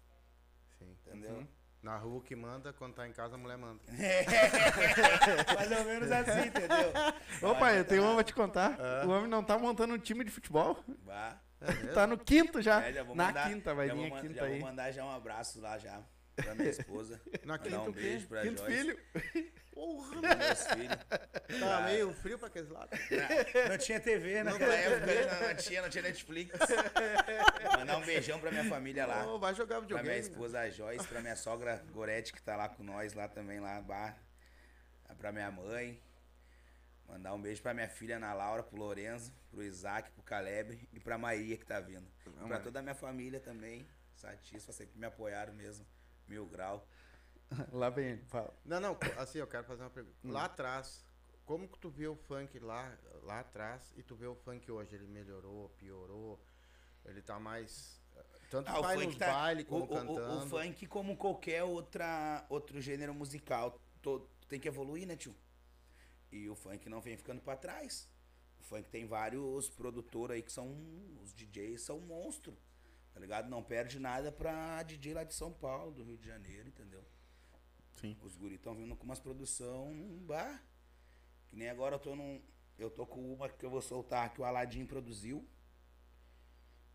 Sim. 0.79 0.91
entendeu? 1.07 1.49
Na 1.83 1.97
rua 1.97 2.21
que 2.23 2.37
manda, 2.37 2.75
quando 2.75 2.95
tá 2.95 3.09
em 3.09 3.13
casa 3.13 3.37
a 3.37 3.39
mulher 3.39 3.57
manda. 3.57 3.81
Mais 5.57 5.73
ou 5.73 5.85
menos 5.85 6.13
assim, 6.13 6.49
entendeu? 6.49 6.93
Ô 7.51 7.55
pai, 7.55 7.79
eu 7.79 7.85
tenho 7.87 8.03
uma 8.03 8.15
pra 8.17 8.25
te 8.25 8.35
contar. 8.35 8.79
O 9.07 9.09
homem 9.11 9.29
não 9.31 9.43
tá 9.43 9.59
montando 9.59 9.95
um 9.95 9.99
time 9.99 10.23
de 10.25 10.31
futebol. 10.31 10.79
Vá. 11.05 11.39
É? 11.61 11.73
Tá 11.93 12.07
no 12.07 12.19
quinto 12.19 12.61
já. 12.61 12.83
É, 12.83 12.93
já 12.93 13.03
vou 13.03 13.15
Na 13.15 13.27
mandar- 13.29 13.49
quinta, 13.49 13.75
vai 13.75 13.89
já 13.89 13.95
vir 13.95 14.09
vou 14.09 14.19
a 14.19 14.21
quinta 14.21 14.35
já 14.35 14.45
aí. 14.45 14.59
vou 14.59 14.69
mandar 14.69 14.91
já 14.93 15.05
um 15.05 15.11
abraço 15.11 15.61
lá 15.61 15.79
já 15.79 16.01
pra 16.37 16.55
minha 16.55 16.69
esposa. 16.71 17.21
Na 17.45 17.59
quinta 17.59 17.81
um 17.81 17.93
beijo 17.93 18.29
pra 18.29 18.43
Quinto 18.43 18.63
Joyce. 18.63 18.77
filho. 18.79 18.99
Porra! 19.81 20.21
Meus 20.37 20.67
filhos. 20.67 21.59
Tá 21.61 21.81
meio 21.87 22.13
frio 22.13 22.39
pra 22.39 22.49
aqueles 22.49 22.69
lados. 22.69 22.99
Não, 23.11 23.69
não 23.71 23.79
tinha 23.79 23.99
TV 23.99 24.43
naquela 24.43 24.75
época, 24.75 25.07
não, 25.41 25.49
não 25.49 25.55
tinha, 25.57 25.81
não 25.83 25.89
tinha 25.89 26.03
Netflix. 26.03 26.59
Mandar 27.79 27.97
um 27.97 28.05
beijão 28.05 28.39
pra 28.39 28.51
minha 28.51 28.65
família 28.65 29.07
lá. 29.07 29.27
Ô, 29.27 29.39
vai 29.39 29.55
jogar 29.55 29.81
Pra 29.81 29.87
minha 29.87 29.99
videogame. 30.03 30.09
né? 30.09 30.19
esposa 30.19 30.61
a 30.61 30.69
Joyce, 30.71 31.07
pra 31.09 31.23
minha 31.23 31.35
sogra 31.37 31.83
Gorete, 31.93 32.31
que 32.33 32.43
tá 32.43 32.57
lá 32.57 32.69
com 32.69 32.83
nós 32.83 33.15
lá 33.15 33.27
também, 33.27 33.59
lá, 33.59 33.81
bar. 33.81 34.19
Pra 35.17 35.33
minha 35.33 35.51
mãe. 35.51 35.99
Mandar 37.09 37.33
um 37.35 37.41
beijo 37.41 37.63
pra 37.63 37.73
minha 37.75 37.89
filha 37.89 38.17
Ana 38.17 38.35
Laura, 38.35 38.63
pro 38.63 38.77
Lorenzo, 38.79 39.33
pro 39.51 39.63
Isaac, 39.63 40.11
pro 40.13 40.23
Caleb 40.23 40.87
e 40.93 41.01
pra 41.01 41.17
Maria 41.17 41.57
que 41.57 41.65
tá 41.65 41.81
vindo. 41.81 42.07
E 42.27 42.31
pra 42.31 42.47
Maria. 42.47 42.63
toda 42.63 42.79
a 42.81 42.83
minha 42.83 42.95
família 42.95 43.41
também. 43.41 43.89
Satisfa, 44.15 44.73
sempre 44.73 44.99
me 44.99 45.07
apoiaram 45.07 45.55
mesmo. 45.55 45.87
Mil 46.29 46.45
grau. 46.47 46.87
Lá 47.73 47.91
vem 47.91 48.11
ele, 48.11 48.25
fala. 48.27 48.53
Não, 48.65 48.81
não, 48.81 48.97
assim, 49.19 49.39
eu 49.39 49.47
quero 49.47 49.65
fazer 49.65 49.83
uma 49.83 49.91
pergunta. 49.91 50.17
Lá 50.25 50.45
atrás, 50.45 51.05
como 51.45 51.69
que 51.69 51.79
tu 51.79 51.91
vê 51.91 52.07
o 52.07 52.15
funk 52.17 52.59
lá, 52.61 52.97
lá 53.23 53.41
atrás 53.41 53.93
e 53.97 54.03
tu 54.03 54.15
vê 54.15 54.27
o 54.27 54.35
funk 54.37 54.71
hoje? 54.71 54.95
Ele 54.95 55.07
melhorou, 55.07 55.69
piorou? 55.71 56.39
Ele 57.05 57.21
tá 57.23 57.39
mais. 57.41 58.01
Tanto 58.51 58.69
Ah, 58.69 58.79
o 58.79 58.83
vai 58.83 58.95
funk 58.97 59.07
nos 59.09 59.17
tá- 59.17 59.33
bailes 59.33 59.65
O, 59.65 59.69
como 59.69 59.83
o- 59.83 59.87
o- 59.87 59.89
cantando. 59.89 60.45
o 60.45 60.49
funk, 60.49 60.87
como 60.87 61.17
qualquer 61.17 61.63
outra, 61.65 62.45
outro 62.49 62.81
gênero 62.81 63.15
musical, 63.15 63.81
tem 64.49 64.59
que 64.61 64.69
evoluir, 64.69 65.07
né, 65.07 65.17
tio? 65.17 65.35
E 66.33 66.49
o 66.49 66.55
funk 66.55 66.89
não 66.89 67.01
vem 67.01 67.17
ficando 67.17 67.41
pra 67.41 67.57
trás. 67.57 68.09
O 68.61 68.63
funk 68.65 68.89
tem 68.89 69.07
vários 69.07 69.69
produtores 69.69 70.37
aí 70.37 70.43
que 70.43 70.53
são. 70.53 70.69
Os 71.23 71.33
DJs 71.33 71.81
são 71.83 71.99
monstros. 72.01 72.55
Tá 73.13 73.19
ligado? 73.19 73.49
Não 73.49 73.63
perde 73.63 73.99
nada 73.99 74.31
pra 74.31 74.83
DJ 74.85 75.15
lá 75.15 75.25
de 75.25 75.35
São 75.35 75.53
Paulo, 75.53 75.91
do 75.93 76.05
Rio 76.05 76.17
de 76.17 76.27
Janeiro, 76.29 76.69
entendeu? 76.69 77.05
Sim. 78.01 78.17
Os 78.23 78.35
estão 78.53 78.75
vindo 78.75 78.97
com 78.97 79.05
umas 79.05 79.21
produção 79.21 79.93
bar. 80.23 80.65
Que 81.49 81.57
nem 81.57 81.69
agora 81.69 81.97
eu 81.97 81.99
tô 81.99 82.17
num. 82.17 82.43
Eu 82.79 82.91
tô 82.91 83.07
com 83.07 83.33
uma 83.33 83.49
que 83.49 83.65
eu 83.65 83.71
vou 83.71 83.83
soltar 83.83 84.33
que 84.33 84.41
o 84.41 84.45
Aladim 84.45 84.87
produziu. 84.87 85.47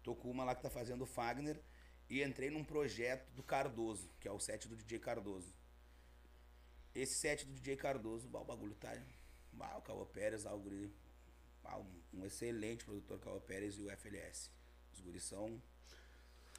Tô 0.02 0.16
com 0.16 0.32
uma 0.32 0.44
lá 0.44 0.56
que 0.56 0.64
tá 0.64 0.70
fazendo 0.70 1.04
o 1.04 1.06
Fagner. 1.06 1.62
E 2.10 2.24
entrei 2.24 2.50
num 2.50 2.64
projeto 2.64 3.32
do 3.34 3.44
Cardoso, 3.44 4.10
que 4.20 4.28
é 4.28 4.32
o 4.32 4.40
set 4.40 4.68
do 4.68 4.76
DJ 4.76 5.00
Cardoso. 5.00 5.54
Esse 6.94 7.16
set 7.16 7.46
do 7.46 7.54
DJ 7.54 7.76
Cardoso, 7.76 8.28
o 8.28 8.44
bagulho 8.44 8.76
tá. 8.76 8.92
Bah, 9.52 9.78
o 9.78 9.82
Cauã 9.82 10.06
Pérez, 10.06 10.44
lá, 10.44 10.54
o 10.54 10.60
guri. 10.60 10.94
bah, 11.64 11.78
um, 11.78 12.20
um 12.20 12.26
excelente 12.26 12.84
produtor, 12.84 13.20
Cauã 13.20 13.40
Pérez 13.40 13.78
e 13.78 13.82
o 13.82 13.90
FLS. 13.90 14.52
Os 14.94 15.02
guris 15.02 15.24
são. 15.24 15.62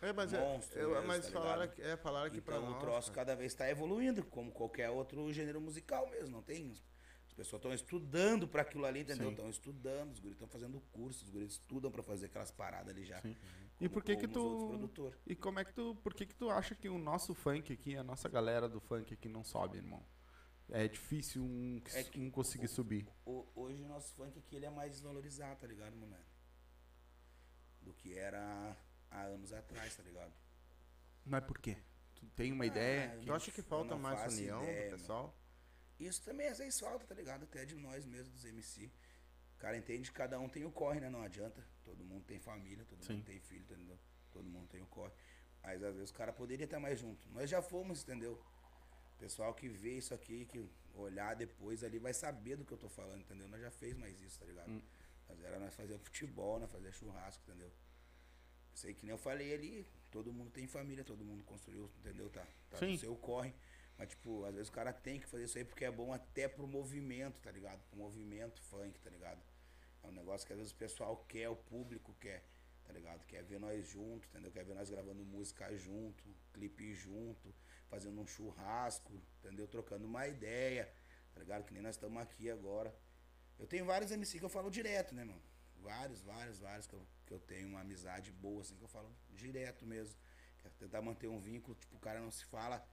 É, 0.03 0.13
mas, 0.13 0.33
é- 0.33 0.41
monstro 0.41 0.79
eu- 0.79 0.91
mesmo, 0.91 1.07
mas 1.07 1.27
tá 1.27 1.33
falaram, 1.33 1.63
aqui, 1.63 1.83
é, 1.83 1.97
falaram 1.97 2.31
pra 2.43 2.57
Então 2.57 2.61
nós. 2.71 2.77
o 2.77 2.79
troço 2.81 3.11
cara. 3.13 3.27
cada 3.27 3.37
vez 3.37 3.53
está 3.53 3.69
evoluindo, 3.71 4.25
como 4.27 4.53
qualquer 4.53 4.91
outro 4.91 5.33
gênero 5.33 5.61
musical 5.61 6.09
mesmo, 6.11 6.29
não 6.31 6.43
tem? 6.43 6.73
As 7.27 7.33
pessoas 7.33 7.61
estão 7.61 7.73
estudando 7.73 8.47
para 8.47 8.63
aquilo 8.63 8.85
ali, 8.85 9.01
entendeu? 9.01 9.31
Estão 9.31 9.49
estudando, 9.49 10.13
os 10.13 10.19
guris 10.21 10.35
estão 10.35 10.49
fazendo 10.49 10.81
curso, 10.93 11.25
os 11.25 11.31
guris 11.31 11.53
estudam 11.53 11.91
para 11.91 12.03
fazer 12.03 12.27
aquelas 12.27 12.51
paradas 12.51 12.95
ali 12.95 13.05
já. 13.05 13.21
Como- 13.21 13.37
E 13.81 13.89
por 13.91 14.03
que 14.03 14.17
que 14.17 14.27
tu. 14.29 14.91
E 15.27 15.35
como 15.35 15.59
é 15.59 15.65
que 15.65 15.73
tu, 15.73 15.95
por 15.97 16.15
que 16.15 16.25
que 16.27 16.35
tu 16.35 16.49
acha 16.51 16.75
que 16.75 16.89
o 16.89 16.97
nosso 16.99 17.35
funk 17.35 17.73
aqui, 17.73 17.97
a 17.97 18.03
nossa 18.03 18.27
galera 18.29 18.69
do 18.69 18.81
funk 18.81 19.13
aqui 19.13 19.29
não 19.29 19.45
sobe, 19.45 19.79
irmão? 19.79 20.03
É 20.71 20.89
difícil 20.89 21.43
um, 21.45 21.81
É 21.95 22.03
que 22.03 22.19
um 22.19 22.31
conseguir 22.31 22.67
o- 22.67 22.69
subir. 22.71 23.07
O- 23.25 23.47
hoje 23.55 23.83
o 23.83 23.87
nosso 23.89 24.13
funk 24.15 24.39
aqui 24.39 24.57
ele 24.57 24.67
é 24.67 24.71
mais 24.71 24.93
desvalorizado, 24.93 25.61
tá 25.61 25.67
ligado, 25.67 25.95
mano? 25.97 26.17
Do 27.83 27.93
que 27.93 28.15
era 28.19 28.77
há 29.11 29.23
anos 29.23 29.53
atrás, 29.53 29.97
tá 29.97 30.03
ligado? 30.03 30.33
Mas 31.25 31.45
por 31.45 31.59
quê? 31.59 31.77
Tu 32.15 32.27
tem 32.31 32.53
uma 32.53 32.65
Ah, 32.65 32.67
ideia? 32.67 33.21
Tu 33.25 33.33
acha 33.33 33.51
que 33.51 33.63
falta 33.63 33.97
mais 33.97 34.33
união 34.35 34.63
ideia, 34.63 34.77
do 34.77 34.91
mano. 34.91 34.99
pessoal? 34.99 35.39
Isso 35.99 36.23
também 36.23 36.49
às 36.49 36.59
vezes 36.59 36.79
falta, 36.79 37.07
tá 37.07 37.15
ligado? 37.15 37.45
Até 37.45 37.65
de 37.65 37.75
nós 37.75 38.05
mesmos, 38.05 38.33
dos 38.33 38.45
MC. 38.45 38.91
O 39.55 39.59
cara 39.59 39.77
entende 39.77 40.11
que 40.11 40.17
cada 40.17 40.39
um 40.39 40.49
tem 40.49 40.65
o 40.65 40.71
corre, 40.71 41.01
né? 41.01 41.09
Não 41.09 41.23
adianta. 41.23 41.67
Todo 41.83 42.05
mundo 42.05 42.25
tem 42.25 42.39
família, 42.39 42.85
todo 42.85 43.03
Sim. 43.05 43.15
mundo 43.15 43.25
tem 43.25 43.41
filho, 43.41 43.63
entendeu? 43.63 43.99
Todo 44.31 44.49
mundo 44.49 44.69
tem 44.69 44.83
o 44.83 44.87
corre. 44.87 45.13
Mas 45.63 45.83
às 45.83 45.95
vezes 45.95 46.11
o 46.11 46.15
cara 46.15 46.33
poderia 46.33 46.65
estar 46.65 46.79
mais 46.79 46.99
junto. 46.99 47.29
Nós 47.31 47.49
já 47.49 47.63
fomos, 47.63 48.03
entendeu? 48.03 48.35
O 49.15 49.19
pessoal 49.19 49.55
que 49.55 49.69
vê 49.69 49.97
isso 49.97 50.13
aqui, 50.13 50.45
que 50.45 50.71
olhar 50.95 51.35
depois 51.35 51.83
ali, 51.83 51.99
vai 51.99 52.13
saber 52.13 52.57
do 52.57 52.65
que 52.65 52.73
eu 52.73 52.79
tô 52.79 52.89
falando, 52.89 53.21
entendeu? 53.23 53.49
Nós 53.49 53.61
já 53.61 53.71
fez 53.71 53.95
mais 53.97 54.21
isso, 54.21 54.39
tá 54.39 54.45
ligado? 54.45 54.71
Hum. 54.71 54.83
Nós 55.29 55.41
era 55.43 55.59
nós 55.59 55.75
fazer 55.75 55.99
futebol, 55.99 56.61
nós 56.61 56.71
fazer 56.71 56.93
churrasco, 56.93 57.43
entendeu? 57.49 57.73
Sei 58.77 58.93
que 58.93 59.07
nem 59.07 59.13
eu 59.13 59.19
falei 59.19 59.55
ali, 59.55 59.89
todo 60.11 60.31
mundo 60.31 60.51
tem 60.51 60.67
família, 60.67 61.03
todo 61.03 61.25
mundo 61.25 61.43
construiu, 61.45 61.91
entendeu? 61.99 62.29
Tá, 62.29 62.47
tá 62.69 62.77
Sim. 62.77 62.93
no 62.93 62.99
seu 62.99 63.17
corre. 63.17 63.55
Mas, 63.97 64.11
tipo, 64.11 64.45
às 64.45 64.55
vezes 64.55 64.69
o 64.69 64.73
cara 64.73 64.93
tem 64.93 65.19
que 65.19 65.27
fazer 65.27 65.45
isso 65.45 65.57
aí 65.57 65.65
porque 65.65 65.87
é 65.87 65.91
bom 65.91 66.13
até 66.13 66.47
pro 66.47 66.67
movimento, 66.67 67.41
tá 67.41 67.51
ligado? 67.51 67.83
Pro 67.89 67.97
movimento 67.99 68.61
funk, 68.61 69.01
tá 69.01 69.09
ligado? 69.09 69.43
É 70.03 70.07
um 70.07 70.13
negócio 70.13 70.47
que 70.47 70.53
às 70.53 70.59
vezes 70.59 70.75
o 70.75 70.77
pessoal 70.77 71.25
quer, 71.27 71.49
o 71.49 71.57
público 71.57 72.15
quer, 72.21 72.45
tá 72.85 72.93
ligado? 72.93 73.25
Quer 73.25 73.43
ver 73.45 73.59
nós 73.59 73.83
junto, 73.89 74.29
entendeu? 74.29 74.53
Quer 74.53 74.67
ver 74.67 74.75
nós 74.75 74.91
gravando 74.91 75.25
música 75.25 75.75
junto, 75.79 76.23
clipe 76.53 76.93
junto, 76.93 77.55
fazendo 77.89 78.21
um 78.21 78.27
churrasco, 78.27 79.11
entendeu? 79.39 79.67
Trocando 79.67 80.05
uma 80.05 80.29
ideia, 80.29 80.93
tá 81.33 81.41
ligado? 81.41 81.65
Que 81.65 81.73
nem 81.73 81.83
nós 81.83 81.95
estamos 81.95 82.21
aqui 82.23 82.51
agora. 82.51 82.95
Eu 83.59 83.67
tenho 83.67 83.87
vários 83.87 84.11
MC 84.11 84.39
que 84.39 84.45
eu 84.45 84.51
falo 84.51 84.71
direto, 84.71 85.15
né, 85.15 85.25
mano? 85.25 85.43
Vários, 85.77 86.21
vários, 86.21 86.59
vários 86.59 86.87
que 86.87 86.93
eu, 86.93 87.07
que 87.27 87.33
eu 87.33 87.41
tenho 87.41 87.69
uma 87.69 87.81
amizade 87.81 88.31
boa, 88.33 88.63
assim, 88.63 88.77
que 88.77 88.83
eu 88.85 88.89
falo 88.89 89.11
direto 89.31 89.85
mesmo. 89.85 90.17
Quer 90.63 90.71
tentar 90.79 91.03
manter 91.03 91.29
um 91.29 91.39
vínculo, 91.41 91.75
tipo, 91.75 91.97
o 91.97 92.01
cara 92.01 92.21
não 92.21 92.31
se 92.31 92.45
fala 92.47 92.87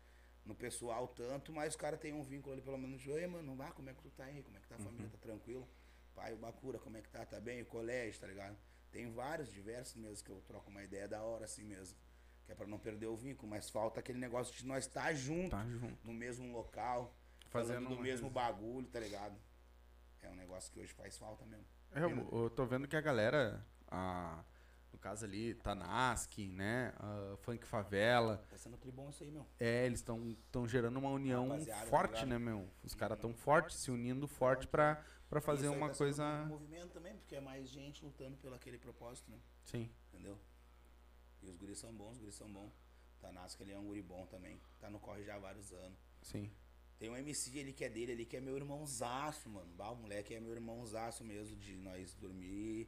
no 0.46 0.54
pessoal 0.56 1.08
tanto, 1.08 1.54
mas 1.54 1.76
o 1.76 1.78
cara 1.78 1.98
tem 1.98 2.12
um 2.14 2.24
vínculo 2.24 2.54
ali, 2.54 2.62
pelo 2.62 2.78
menos, 2.78 3.06
oi, 3.08 3.26
mano, 3.28 3.56
vá, 3.56 3.72
como 3.72 3.90
é 3.90 3.94
que 3.94 4.02
tu 4.02 4.10
tá 4.10 4.26
aí? 4.26 4.42
Como 4.44 4.58
é 4.58 4.60
que 4.60 4.68
tá 4.68 4.76
a 4.76 4.80
família? 4.80 5.10
Tá 5.10 5.18
tranquilo? 5.18 5.68
Pai, 6.14 6.34
o 6.34 6.38
Bacura, 6.38 6.78
como 6.80 6.98
é 6.98 7.02
que 7.02 7.10
tá? 7.10 7.26
Tá 7.26 7.40
bem? 7.40 7.62
O 7.62 7.66
colégio, 7.66 8.20
tá 8.20 8.28
ligado? 8.28 8.58
Tem 8.92 9.10
vários, 9.12 9.52
diversos 9.52 9.96
mesmo, 9.96 10.24
que 10.24 10.30
eu 10.32 10.42
troco 10.42 10.70
uma 10.70 10.84
ideia 10.84 11.08
da 11.08 11.22
hora, 11.24 11.46
assim 11.46 11.64
mesmo. 11.64 11.98
Que 12.46 12.52
é 12.52 12.56
pra 12.56 12.68
não 12.68 12.78
perder 12.78 13.08
o 13.08 13.16
vínculo, 13.16 13.50
mas 13.50 13.70
falta 13.70 14.00
aquele 14.00 14.20
negócio 14.20 14.54
de 14.54 14.66
nós 14.66 14.86
estar 14.86 15.04
tá 15.06 15.14
junto, 15.14 15.52
Tá 15.52 15.66
junto. 15.66 15.98
no 16.06 16.14
mesmo 16.14 16.52
local, 16.52 17.16
Fazendo 17.50 17.88
do 17.90 18.00
mesmo 18.00 18.30
coisa. 18.32 18.52
bagulho, 18.52 18.88
tá 18.88 19.00
ligado? 19.00 19.36
É 20.22 20.30
um 20.30 20.36
negócio 20.36 20.72
que 20.72 20.80
hoje 20.80 20.94
faz 20.94 21.18
falta 21.18 21.46
mesmo. 21.46 21.66
É, 21.96 22.04
eu, 22.04 22.44
eu 22.44 22.50
tô 22.50 22.66
vendo 22.66 22.88
que 22.88 22.96
a 22.96 23.02
galera, 23.02 23.66
a, 23.94 24.44
no 24.92 24.98
caso 25.00 25.26
ali, 25.26 25.54
Tanaski, 25.56 26.48
né? 26.48 26.94
Funk 27.42 27.66
Favela, 27.66 28.38
Tá 28.50 28.58
sendo 28.58 28.78
tribom 28.78 29.10
isso 29.10 29.24
aí, 29.24 29.32
meu. 29.32 29.46
é, 29.60 29.86
eles 29.86 30.00
estão 30.00 30.36
tão 30.52 30.68
gerando 30.68 30.98
uma 30.98 31.10
união 31.10 31.50
Rapaziada, 31.50 31.86
forte, 31.88 32.20
tá 32.22 32.26
né, 32.26 32.38
meu? 32.40 32.68
Os 32.84 32.94
caras 32.96 33.20
tão 33.20 33.34
fortes, 33.34 33.78
se 33.78 33.92
unindo 33.92 34.28
forte 34.28 34.68
pra, 34.68 35.04
pra 35.30 35.40
fazer 35.42 35.68
uma 35.68 35.90
tá 35.90 35.96
coisa. 35.96 36.24
um 36.44 36.48
movimento 36.48 36.92
também, 36.92 37.16
porque 37.18 37.36
é 37.36 37.42
mais 37.42 37.70
gente 37.70 38.04
lutando 38.04 38.38
pelo 38.38 38.56
aquele 38.56 38.78
propósito, 38.78 39.30
né? 39.30 39.38
Sim. 39.64 39.90
Entendeu? 40.12 40.38
E 41.42 41.50
os 41.50 41.56
guris 41.58 41.78
são 41.78 41.94
bons, 41.94 42.14
os 42.14 42.20
guris 42.20 42.36
são 42.36 42.52
bons. 42.52 42.72
Tanasco, 43.20 43.62
ele 43.64 43.72
é 43.72 43.80
um 43.80 43.86
guri 43.86 44.02
bom 44.02 44.26
também. 44.28 44.60
Tá 44.80 44.90
no 44.90 45.00
corre 45.00 45.24
já 45.24 45.36
há 45.36 45.40
vários 45.40 45.72
anos. 45.72 45.98
Sim. 46.22 46.52
Tem 47.00 47.10
um 47.10 47.18
MC 47.18 47.60
ali 47.60 47.74
que 47.74 47.84
é 47.84 47.90
dele, 47.90 48.12
ali 48.14 48.26
que 48.26 48.38
é 48.38 48.42
meu 48.42 48.56
irmãozaço, 48.56 49.50
mano. 49.50 49.72
Bah, 49.76 49.90
o 49.92 49.96
moleque 49.96 50.34
é 50.34 50.40
meu 50.40 50.52
irmãozaço 50.54 51.24
mesmo, 51.24 51.56
de 51.58 51.76
nós 51.78 52.14
dormir 52.16 52.88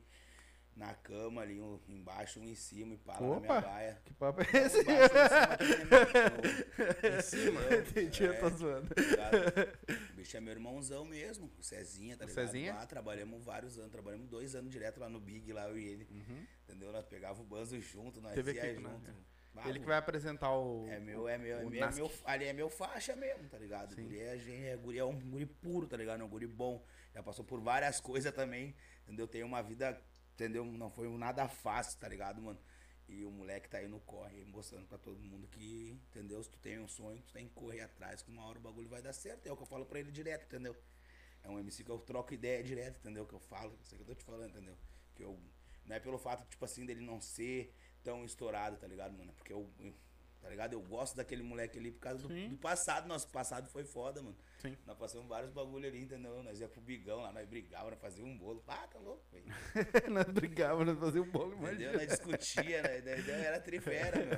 na 0.75 0.93
cama 0.93 1.41
ali, 1.41 1.59
um 1.61 1.79
embaixo, 1.87 2.39
um 2.39 2.43
em 2.43 2.55
cima 2.55 2.93
e 2.93 2.97
pá, 2.97 3.13
lá 3.13 3.21
na 3.21 3.39
minha 3.39 3.51
Opa! 3.51 3.61
baia. 3.61 4.01
Que 4.03 4.13
papo 4.13 4.41
é 4.41 4.45
esse? 4.65 4.81
embaixo, 4.81 5.13
em 7.07 7.21
cima 7.21 7.61
aqui, 7.61 7.69
né. 7.69 7.79
Entendi, 7.89 8.23
eu 8.23 8.39
tô 8.39 8.49
zoando. 8.49 8.89
Tá? 8.89 9.31
O 10.11 10.15
bicho 10.15 10.35
é 10.37 10.41
meu 10.41 10.53
irmãozão 10.53 11.05
mesmo, 11.05 11.51
o 11.57 11.63
Cezinha, 11.63 12.17
tá 12.17 12.25
O 12.25 12.27
ligado? 12.27 12.45
Cezinha? 12.45 12.73
Lá 12.73 12.85
trabalhamos 12.85 13.43
vários 13.43 13.77
anos, 13.77 13.91
trabalhamos 13.91 14.27
dois 14.27 14.55
anos 14.55 14.71
direto 14.71 14.99
lá 14.99 15.07
no 15.09 15.19
Big, 15.19 15.51
lá 15.53 15.69
eu 15.69 15.77
e 15.77 15.85
ele. 15.85 16.07
Entendeu? 16.67 16.91
Nós 16.91 17.05
pegava 17.05 17.41
o 17.41 17.45
banzo 17.45 17.79
junto, 17.79 18.19
nós 18.21 18.33
Teve 18.33 18.53
ia 18.53 18.63
aqui, 18.63 18.81
né? 18.81 18.89
junto. 18.89 19.35
Bah, 19.53 19.69
Ele 19.69 19.79
que 19.79 19.85
vai 19.85 19.97
apresentar 19.97 20.51
o. 20.53 20.85
é 20.89 20.99
meu, 20.99 21.29
é 21.29 21.37
meu, 21.37 21.57
é 21.57 21.63
meu, 21.63 21.83
é 21.85 21.91
meu, 21.91 22.11
ali 22.25 22.45
é 22.45 22.51
meu 22.51 22.69
faixa 22.69 23.15
mesmo, 23.15 23.47
tá 23.47 23.57
ligado? 23.57 23.95
Guri 23.95 24.19
é, 24.19 24.71
é, 24.71 24.75
guri 24.75 24.99
é 24.99 25.05
um 25.05 25.17
guri 25.17 25.45
puro, 25.45 25.87
tá 25.87 25.95
ligado? 25.95 26.19
É 26.19 26.23
um 26.25 26.27
guri 26.27 26.45
bom. 26.45 26.83
Já 27.13 27.23
passou 27.23 27.45
por 27.45 27.61
várias 27.61 28.01
coisas 28.01 28.33
também, 28.33 28.75
entendeu? 29.03 29.25
Tem 29.25 29.43
uma 29.43 29.61
vida, 29.63 29.97
entendeu? 30.35 30.63
Não 30.65 30.89
foi 30.89 31.07
nada 31.17 31.47
fácil, 31.47 31.99
tá 31.99 32.07
ligado, 32.07 32.41
mano? 32.41 32.59
E 33.07 33.23
o 33.23 33.31
moleque 33.31 33.69
tá 33.69 33.77
aí 33.77 33.87
no 33.87 33.99
corre, 33.99 34.43
mostrando 34.45 34.87
pra 34.87 34.97
todo 34.97 35.19
mundo 35.21 35.47
que, 35.47 35.91
entendeu? 36.09 36.41
Se 36.43 36.49
tu 36.49 36.57
tem 36.59 36.79
um 36.79 36.87
sonho, 36.87 37.21
tu 37.21 37.33
tem 37.33 37.47
que 37.47 37.53
correr 37.53 37.81
atrás, 37.81 38.21
que 38.21 38.31
uma 38.31 38.43
hora 38.45 38.57
o 38.57 38.61
bagulho 38.61 38.89
vai 38.89 39.01
dar 39.01 39.13
certo. 39.13 39.45
É 39.47 39.51
o 39.51 39.55
que 39.55 39.61
eu 39.63 39.67
falo 39.67 39.85
pra 39.85 39.99
ele 39.99 40.11
direto, 40.11 40.45
entendeu? 40.45 40.75
É 41.43 41.49
um 41.49 41.59
MC 41.59 41.83
que 41.83 41.91
eu 41.91 41.99
troco 41.99 42.33
ideia 42.33 42.63
direto, 42.63 42.97
entendeu? 42.97 43.25
Que 43.27 43.33
eu 43.33 43.39
falo, 43.39 43.77
isso 43.81 43.95
que 43.95 44.01
eu 44.01 44.05
tô 44.05 44.15
te 44.15 44.23
falando, 44.23 44.49
entendeu? 44.49 44.75
Que 45.15 45.23
eu. 45.23 45.39
Não 45.85 45.95
é 45.95 45.99
pelo 45.99 46.17
fato, 46.17 46.47
tipo 46.49 46.65
assim, 46.65 46.83
dele 46.83 47.01
não 47.01 47.21
ser 47.21 47.71
tão 48.03 48.25
estourado, 48.25 48.77
tá 48.77 48.87
ligado, 48.87 49.15
mano? 49.15 49.29
É 49.29 49.33
Porque 49.33 49.53
eu. 49.53 49.69
eu- 49.79 49.93
tá 50.41 50.49
ligado? 50.49 50.73
Eu 50.73 50.81
gosto 50.81 51.15
daquele 51.15 51.41
moleque 51.41 51.77
ali 51.79 51.91
por 51.91 51.99
causa 52.01 52.19
do, 52.21 52.27
do 52.49 52.57
passado. 52.57 53.07
Nosso 53.07 53.27
passado 53.29 53.67
foi 53.67 53.83
foda, 53.83 54.21
mano. 54.21 54.35
Sim. 54.57 54.77
Nós 54.85 54.97
passamos 54.97 55.27
vários 55.27 55.51
bagulho 55.51 55.87
ali, 55.87 56.01
entendeu? 56.03 56.41
Nós 56.43 56.59
ia 56.59 56.67
pro 56.67 56.81
bigão 56.81 57.21
lá, 57.21 57.31
nós 57.31 57.47
brigávamos, 57.47 57.91
nós 57.91 58.01
fazíamos 58.01 58.33
um 58.33 58.37
bolo. 58.37 58.63
Ah, 58.67 58.87
tá 58.91 58.99
louco, 58.99 59.23
velho. 59.31 59.45
nós 60.11 60.25
brigávamos, 60.25 60.87
nós 60.87 60.99
fazíamos 60.99 61.29
um 61.29 61.31
bolo, 61.31 61.55
Entendeu? 61.67 61.93
Nós 61.93 62.07
discutia, 62.07 62.81
né? 62.81 63.01
Daí, 63.01 63.21
daí 63.21 63.41
era 63.45 63.59
trifera, 63.59 64.17
meu. 64.17 64.35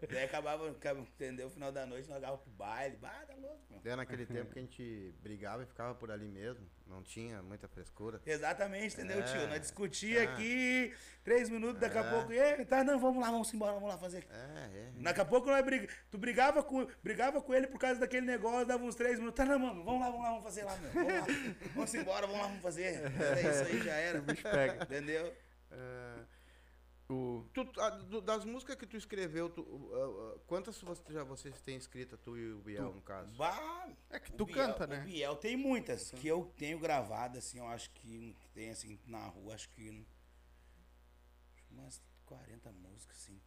Daí 0.10 0.24
acabava, 0.24 0.70
acaba- 0.70 1.00
entendeu? 1.00 1.46
No 1.46 1.52
final 1.52 1.72
da 1.72 1.86
noite 1.86 2.08
nós 2.08 2.20
dava 2.20 2.38
pro 2.38 2.50
baile. 2.52 2.98
Ah, 3.02 3.24
tá 3.26 3.34
louco, 3.34 3.60
meu. 3.70 3.80
É 3.92 3.96
naquele 3.96 4.26
tempo 4.26 4.52
que 4.52 4.58
a 4.58 4.62
gente 4.62 5.14
brigava 5.22 5.62
e 5.62 5.66
ficava 5.66 5.94
por 5.94 6.10
ali 6.10 6.28
mesmo. 6.28 6.66
Não 6.86 7.02
tinha 7.04 7.40
muita 7.42 7.68
frescura. 7.68 8.20
Exatamente, 8.26 8.94
entendeu, 8.94 9.20
É, 9.20 9.22
tio? 9.22 9.46
Nós 9.46 9.60
discutia 9.60 10.26
tá. 10.26 10.32
aqui, 10.32 10.92
três 11.22 11.48
minutos, 11.48 11.80
daqui 11.80 11.96
a 11.96 12.00
É. 12.04 12.10
pouco, 12.10 12.32
e 12.32 12.64
tá, 12.64 12.82
não, 12.82 12.98
vamos 12.98 13.22
lá, 13.22 13.30
vamos 13.30 13.54
embora, 13.54 13.72
vamos 13.74 13.88
lá 13.88 13.96
fazer. 13.96 14.26
É, 14.28 14.34
é. 14.34 14.92
Daqui 15.00 15.20
a 15.20 15.24
pouco 15.24 15.46
nós 15.46 15.64
briga... 15.64 15.88
tu 16.10 16.18
brigava 16.18 16.64
com... 16.64 16.86
brigava 17.00 17.40
com 17.40 17.54
ele 17.54 17.68
por 17.68 17.78
causa 17.78 18.00
daquele 18.00 18.26
negócio, 18.26 18.66
dava 18.66 18.82
uns 18.82 18.96
três 18.96 19.18
minutos. 19.20 19.29
Tá, 19.32 19.44
não, 19.44 19.58
mano, 19.58 19.84
vamos 19.84 20.00
lá, 20.00 20.10
vamos 20.10 20.22
lá, 20.24 20.28
vamos 20.30 20.44
fazer 20.44 20.64
lá, 20.64 20.76
meu. 20.76 20.92
Vamos 20.92 21.12
lá. 21.14 21.26
Vamos 21.74 21.94
embora, 21.94 22.26
vamos 22.26 22.40
lá, 22.42 22.46
vamos 22.48 22.62
fazer. 22.62 22.94
Era 23.20 23.40
isso 23.40 23.64
aí, 23.72 23.82
já 23.82 23.92
era. 23.94 24.18
O 24.18 24.22
bicho 24.22 24.42
pega. 24.42 24.84
Entendeu? 24.84 25.36
É, 25.70 26.24
O... 27.08 27.44
tu- 27.52 27.80
a- 27.80 27.90
do- 27.90 28.20
das 28.20 28.44
músicas 28.44 28.76
que 28.76 28.86
tu 28.86 28.96
escreveu, 28.96 29.48
tu, 29.50 29.62
uh, 29.62 30.34
uh, 30.36 30.40
quantas 30.46 30.80
você, 30.80 31.02
já 31.12 31.24
vocês 31.24 31.60
têm 31.62 31.76
escrita, 31.76 32.16
tu 32.16 32.36
e 32.36 32.52
o 32.52 32.60
Biel, 32.60 32.92
no 32.94 33.02
caso? 33.02 33.36
Bah, 33.36 33.88
É 34.10 34.20
que 34.20 34.30
tu 34.32 34.44
Biel- 34.46 34.56
canta, 34.58 34.86
né? 34.86 35.00
O 35.00 35.04
Biel 35.04 35.36
tem 35.36 35.56
muitas 35.56 36.10
que 36.12 36.28
eu 36.28 36.52
tenho 36.56 36.78
gravado, 36.78 37.38
assim, 37.38 37.58
eu 37.58 37.66
acho 37.66 37.90
que 37.90 38.36
tem, 38.54 38.70
assim, 38.70 38.98
na 39.06 39.26
rua, 39.26 39.54
acho 39.54 39.68
que 39.70 40.06
umas 41.70 42.00
40 42.26 42.70
músicas, 42.72 43.16
assim. 43.16 43.40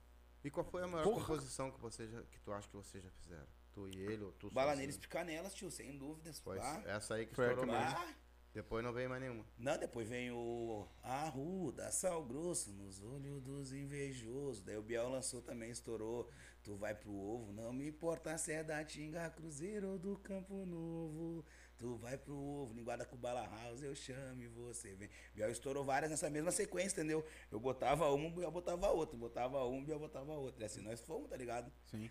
E 0.44 0.50
qual 0.52 0.66
foi 0.66 0.84
a 0.84 0.88
maior 0.88 1.04
Porra. 1.06 1.22
composição 1.22 1.72
que, 1.72 1.80
você 1.80 2.08
já, 2.08 2.22
que 2.24 2.40
tu 2.42 2.52
acha 2.52 2.68
que 2.68 2.76
vocês 2.76 3.02
já 3.04 3.12
fizeram? 3.12 3.48
Tu 3.74 3.90
e 3.90 4.02
ele, 4.02 4.24
ou 4.24 4.32
tu 4.34 4.52
Balaneiras 4.52 4.96
sozinho? 4.96 5.02
Picanelas, 5.02 5.54
tio, 5.54 5.72
sem 5.72 5.98
dúvidas. 5.98 6.40
Pois, 6.40 6.60
bah. 6.60 6.84
essa 6.86 7.16
aí 7.16 7.26
que 7.26 7.36
Foi 7.36 7.50
estourou 7.50 7.66
mais. 7.66 8.16
Depois 8.54 8.84
não 8.84 8.94
veio 8.94 9.10
mais 9.10 9.20
nenhuma. 9.20 9.44
Não, 9.58 9.76
depois 9.80 10.08
vem 10.08 10.30
o 10.30 10.88
Arruda, 11.02 11.90
Sal 11.90 12.24
Grosso 12.24 12.72
nos 12.72 13.02
olhos 13.02 13.42
dos 13.42 13.74
invejosos. 13.74 14.62
Daí 14.62 14.78
o 14.78 14.84
Biel 14.84 15.10
lançou 15.10 15.42
também, 15.42 15.72
estourou. 15.72 16.30
Tu 16.62 16.76
vai 16.76 16.94
pro 16.94 17.12
ovo, 17.12 17.52
não 17.52 17.74
me 17.74 17.88
importa 17.88 18.38
se 18.38 18.54
é 18.54 18.64
da 18.64 18.86
Tinga 18.86 19.28
Cruzeiro 19.32 19.90
ou 19.90 19.98
do 19.98 20.18
Campo 20.18 20.68
Novo. 20.68 21.44
Tu 21.80 21.96
vai 21.98 22.16
pro 22.16 22.38
ovo, 22.38 22.76
linguada 22.76 23.06
com 23.06 23.18
bala 23.18 23.44
house, 23.48 23.82
eu 23.82 23.96
chamo 23.96 24.44
e 24.44 24.48
você 24.48 24.94
vem. 24.94 25.10
Biel 25.34 25.50
estourou 25.50 25.84
várias 25.84 26.12
nessa 26.12 26.30
mesma 26.30 26.52
sequência, 26.52 27.00
entendeu? 27.00 27.26
Eu 27.52 27.60
botava 27.60 28.08
uma, 28.12 28.28
o 28.28 28.32
Biel 28.32 28.52
botava 28.52 28.92
outra. 28.92 29.18
Botava 29.18 29.66
uma, 29.66 29.82
o 29.82 29.84
Biel 29.84 30.00
botava 30.00 30.32
outra. 30.34 30.64
E 30.64 30.66
assim 30.68 30.82
nós 30.82 31.02
fomos, 31.02 31.28
tá 31.28 31.36
ligado? 31.36 31.74
Sim. 31.88 32.08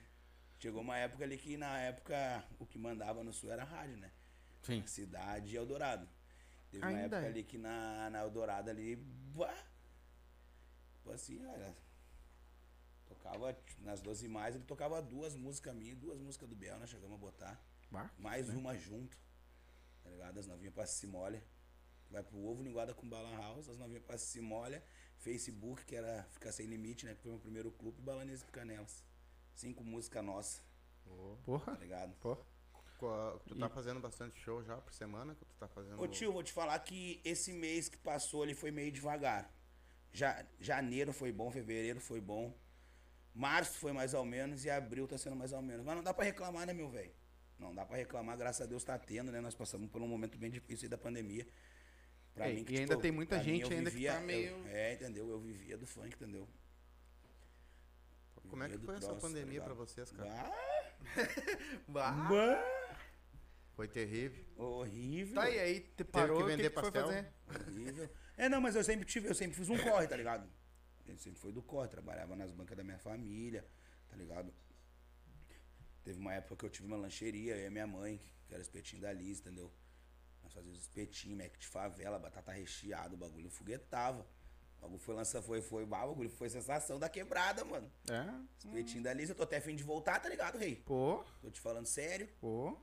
Chegou 0.62 0.80
uma 0.80 0.96
época 0.96 1.24
ali 1.24 1.36
que 1.36 1.56
na 1.56 1.76
época 1.80 2.44
o 2.56 2.64
que 2.64 2.78
mandava 2.78 3.24
no 3.24 3.32
sul 3.32 3.50
era 3.50 3.62
a 3.62 3.64
rádio, 3.64 3.96
né? 3.96 4.12
Sim. 4.62 4.86
Cidade 4.86 5.52
e 5.52 5.56
Eldorado. 5.56 6.08
Teve 6.70 6.84
uma 6.84 6.88
Ainda 6.92 7.16
época 7.16 7.26
é. 7.26 7.28
ali 7.30 7.42
que 7.42 7.58
na, 7.58 8.08
na 8.10 8.20
Eldorado 8.20 8.70
ali, 8.70 8.94
bah, 8.94 9.66
tipo 10.94 11.10
assim, 11.10 11.44
olha, 11.44 11.74
tocava 13.08 13.52
tipo, 13.52 13.82
nas 13.82 14.00
12 14.00 14.28
mais, 14.28 14.54
ele 14.54 14.62
tocava 14.62 15.02
duas 15.02 15.34
músicas 15.34 15.74
minhas, 15.74 15.98
duas 15.98 16.20
músicas 16.20 16.48
do 16.48 16.54
Biel, 16.54 16.78
nós 16.78 16.90
chegamos 16.90 17.16
a 17.16 17.18
botar, 17.18 17.60
Bah, 17.90 18.08
mais 18.16 18.48
uma 18.48 18.78
junto, 18.78 19.18
tá 20.04 20.10
ligado? 20.10 20.38
As 20.38 20.46
novinhas 20.46 20.72
pra 20.72 20.86
se 20.86 21.08
molha, 21.08 21.42
vai 22.08 22.22
pro 22.22 22.38
ovo, 22.38 22.62
linguada 22.62 22.94
com 22.94 23.08
Bala 23.08 23.36
House, 23.36 23.68
as 23.68 23.78
novinhas 23.78 24.04
pra 24.04 24.16
se 24.16 24.40
molha, 24.40 24.80
Facebook, 25.18 25.84
que 25.84 25.96
era 25.96 26.22
Ficar 26.30 26.52
Sem 26.52 26.66
Limite, 26.66 27.04
né, 27.04 27.16
que 27.16 27.20
foi 27.20 27.32
o 27.32 27.34
meu 27.34 27.40
primeiro 27.40 27.72
clube, 27.72 27.98
e 27.98 28.02
Balanês 28.02 28.42
e 28.42 28.46
Canelas. 28.46 29.02
Cinco 29.54 29.84
músicas 29.84 30.24
nossas, 30.24 30.56
tá 31.04 31.10
Porra. 31.44 31.72
ligado? 31.80 32.14
Porra. 32.16 32.40
Tu 33.48 33.56
tá 33.58 33.68
fazendo 33.68 33.98
bastante 34.00 34.38
show 34.38 34.62
já 34.62 34.76
por 34.76 34.92
semana? 34.92 35.34
Que 35.34 35.44
tu 35.44 35.54
tá 35.56 35.66
fazendo... 35.66 36.00
Ô 36.00 36.06
tio, 36.06 36.32
vou 36.32 36.42
te 36.42 36.52
falar 36.52 36.78
que 36.78 37.20
esse 37.24 37.52
mês 37.52 37.88
que 37.88 37.96
passou 37.98 38.44
ali 38.44 38.54
foi 38.54 38.70
meio 38.70 38.92
devagar. 38.92 39.52
Já, 40.12 40.44
janeiro 40.60 41.12
foi 41.12 41.32
bom, 41.32 41.50
fevereiro 41.50 42.00
foi 42.00 42.20
bom. 42.20 42.56
Março 43.34 43.78
foi 43.78 43.92
mais 43.92 44.14
ou 44.14 44.24
menos 44.24 44.64
e 44.64 44.70
abril 44.70 45.08
tá 45.08 45.18
sendo 45.18 45.34
mais 45.34 45.52
ou 45.52 45.60
menos. 45.60 45.84
Mas 45.84 45.96
não 45.96 46.02
dá 46.04 46.14
pra 46.14 46.24
reclamar, 46.24 46.64
né, 46.66 46.72
meu 46.72 46.88
velho? 46.88 47.12
Não 47.58 47.74
dá 47.74 47.84
pra 47.84 47.96
reclamar, 47.96 48.36
graças 48.38 48.60
a 48.62 48.66
Deus 48.66 48.84
tá 48.84 48.96
tendo, 48.98 49.32
né? 49.32 49.40
Nós 49.40 49.54
passamos 49.54 49.90
por 49.90 50.00
um 50.00 50.06
momento 50.06 50.38
bem 50.38 50.50
difícil 50.50 50.86
aí 50.86 50.88
da 50.90 50.98
pandemia. 50.98 51.46
Pra 52.34 52.48
É, 52.48 52.52
mim, 52.54 52.62
que, 52.64 52.72
e 52.74 52.78
ainda 52.78 52.96
tem 52.98 53.10
muita 53.10 53.38
mim, 53.38 53.44
gente 53.44 53.62
eu 53.62 53.68
ainda 53.78 53.90
que 53.90 53.96
vivia- 53.96 54.12
tá 54.12 54.20
eu- 54.20 54.26
meio- 54.26 54.66
é, 54.68 54.94
entendeu? 54.94 55.28
Eu 55.28 55.40
vivia 55.40 55.76
do 55.76 55.86
funk, 55.86 56.14
entendeu? 56.14 56.48
Como 58.52 58.64
é 58.64 58.68
que 58.68 58.76
foi 58.76 58.96
essa 58.96 59.14
tá 59.14 59.14
pandemia 59.14 59.62
pra 59.62 59.72
ligado? 59.72 59.74
vocês, 59.86 60.12
cara? 60.12 60.52
Bah, 61.88 62.10
bah, 62.28 62.62
Foi 63.74 63.88
terrível. 63.88 64.44
horrível. 64.58 65.34
Tá, 65.36 65.48
e 65.48 65.58
aí 65.58 65.80
te 65.80 66.04
parou, 66.04 66.36
que 66.36 66.44
vender 66.44 66.64
que, 66.64 66.70
pastel? 66.70 67.06
fazer? 67.06 67.32
Horrível. 67.48 68.10
É, 68.36 68.50
não, 68.50 68.60
mas 68.60 68.76
eu 68.76 68.84
sempre 68.84 69.06
tive, 69.06 69.26
eu 69.28 69.34
sempre 69.34 69.56
fiz 69.56 69.70
um 69.70 69.78
corre, 69.78 70.06
tá 70.06 70.16
ligado? 70.18 70.46
Gente 71.06 71.22
sempre 71.22 71.40
foi 71.40 71.50
do 71.50 71.62
corre, 71.62 71.88
trabalhava 71.88 72.36
nas 72.36 72.52
bancas 72.52 72.76
da 72.76 72.84
minha 72.84 72.98
família, 72.98 73.66
tá 74.06 74.16
ligado? 74.16 74.52
Teve 76.04 76.18
uma 76.18 76.34
época 76.34 76.56
que 76.56 76.66
eu 76.66 76.70
tive 76.70 76.86
uma 76.86 76.98
lancheria, 76.98 77.56
eu 77.56 77.62
e 77.62 77.66
a 77.68 77.70
minha 77.70 77.86
mãe, 77.86 78.20
que 78.46 78.52
era 78.52 78.62
espetinho 78.62 79.00
da 79.00 79.14
Liz, 79.14 79.40
entendeu? 79.40 79.72
Nós 80.42 80.52
fazíamos 80.52 80.78
espetinho, 80.78 81.38
mac 81.38 81.56
de 81.56 81.66
favela, 81.66 82.18
batata 82.18 82.52
recheada, 82.52 83.14
o 83.14 83.16
bagulho 83.16 83.48
foguetava. 83.50 84.26
O 84.82 84.86
bagulho 84.86 85.00
foi 85.00 85.14
lançando, 85.14 85.44
foi, 85.44 85.62
foi, 85.62 85.86
bah, 85.86 86.04
o 86.04 86.08
bagulho 86.08 86.28
foi 86.28 86.48
sensação 86.50 86.98
da 86.98 87.08
quebrada, 87.08 87.64
mano. 87.64 87.88
É? 88.10 88.26
Espetinho 88.58 89.04
da 89.04 89.12
Liz, 89.14 89.28
eu 89.28 89.34
tô 89.36 89.44
até 89.44 89.58
afim 89.58 89.76
de 89.76 89.84
voltar, 89.84 90.18
tá 90.18 90.28
ligado, 90.28 90.58
rei? 90.58 90.74
Pô, 90.84 91.22
Tô 91.40 91.48
te 91.50 91.60
falando 91.60 91.86
sério. 91.86 92.28
pô. 92.40 92.76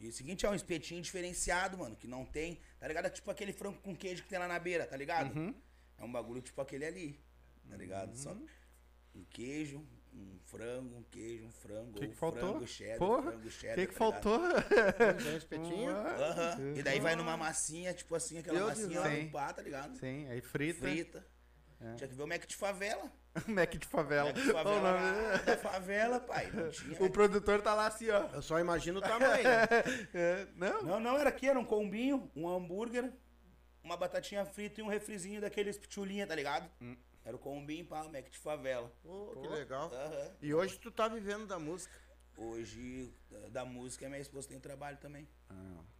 E 0.00 0.08
o 0.08 0.12
seguinte 0.12 0.44
é 0.44 0.50
um 0.50 0.54
espetinho 0.54 1.00
diferenciado, 1.02 1.76
mano, 1.78 1.94
que 1.96 2.06
não 2.08 2.24
tem, 2.24 2.60
tá 2.80 2.88
ligado? 2.88 3.06
É 3.06 3.10
tipo 3.10 3.30
aquele 3.30 3.52
frango 3.52 3.78
com 3.82 3.94
queijo 3.94 4.22
que 4.22 4.28
tem 4.28 4.38
lá 4.38 4.48
na 4.48 4.58
beira, 4.58 4.86
tá 4.86 4.96
ligado? 4.96 5.34
Uhum. 5.36 5.54
É 5.98 6.04
um 6.04 6.10
bagulho 6.10 6.40
tipo 6.42 6.60
aquele 6.60 6.84
ali, 6.86 7.20
tá 7.68 7.76
ligado? 7.76 8.16
Só 8.16 8.32
um 9.14 9.24
queijo, 9.30 9.86
um 10.12 10.38
frango, 10.46 10.96
um 10.96 11.02
queijo, 11.04 11.44
um 11.46 11.52
frango, 11.52 11.92
Que 11.92 12.04
ou 12.06 12.10
que 12.10 12.16
faltou? 12.16 12.40
frango 12.52 12.66
cheddar, 12.66 12.98
Porra, 12.98 13.22
frango 13.32 13.46
O 13.46 13.50
cheddar, 13.50 13.76
que 13.76 13.86
que 13.86 13.92
tá 13.92 13.98
faltou? 13.98 14.40
Um 14.40 15.36
espetinho? 15.36 15.90
Aham. 15.90 16.74
E 16.76 16.82
daí 16.82 17.00
vai 17.00 17.14
numa 17.16 17.36
massinha, 17.36 17.92
tipo 17.94 18.14
assim, 18.14 18.38
aquela 18.38 18.58
Meu 18.58 18.66
massinha 18.68 18.88
Deus. 18.88 19.04
lá 19.04 19.10
Sim. 19.10 19.22
no 19.24 19.30
pá, 19.30 19.52
tá 19.52 19.62
ligado? 19.62 19.96
Sim, 19.98 20.26
aí 20.28 20.40
frita. 20.40 20.80
Frita. 20.80 21.26
Tinha 21.96 22.08
que 22.08 22.14
ver 22.14 22.22
o 22.22 22.26
Mac 22.28 22.46
de 22.46 22.56
favela. 22.56 23.12
Mac 23.46 23.70
de 23.76 23.86
favela. 23.86 24.24
Mac 24.26 24.34
de 24.36 24.52
favela 24.52 24.80
lá 24.80 25.36
da 25.38 25.56
favela, 25.56 26.20
pai. 26.20 26.50
Não 26.52 26.70
tinha. 26.70 27.02
O 27.02 27.10
produtor 27.10 27.60
tá 27.62 27.74
lá 27.74 27.86
assim, 27.86 28.08
ó. 28.10 28.28
Eu 28.32 28.42
só 28.42 28.58
imagino 28.58 28.98
o 28.98 29.02
tamanho. 29.02 29.44
É, 30.14 30.46
não? 30.56 30.82
Não, 30.82 31.00
não, 31.00 31.18
era 31.18 31.28
aqui, 31.28 31.48
era 31.48 31.58
um 31.58 31.64
combinho, 31.64 32.30
um 32.36 32.48
hambúrguer, 32.48 33.12
uma 33.82 33.96
batatinha 33.96 34.44
frita 34.44 34.80
e 34.80 34.84
um 34.84 34.88
refrizinho 34.88 35.40
daqueles 35.40 35.76
pitulinha, 35.76 36.26
tá 36.26 36.34
ligado? 36.34 36.70
Hum. 36.80 36.96
Era 37.24 37.34
o 37.36 37.38
combinho, 37.38 37.84
pá, 37.86 38.02
o 38.02 38.12
Mac 38.12 38.28
de 38.30 38.38
favela. 38.38 38.92
Pô, 39.02 39.34
que 39.40 39.48
legal. 39.48 39.90
Aham. 39.92 40.30
E 40.42 40.54
hoje 40.54 40.78
tu 40.78 40.90
tá 40.90 41.08
vivendo 41.08 41.46
da 41.46 41.58
música. 41.58 41.92
Hoje, 42.36 43.12
da- 43.50 43.64
música, 43.64 44.08
minha 44.08 44.20
esposa 44.20 44.48
tem 44.48 44.58
trabalho 44.60 44.96
também. 44.98 45.28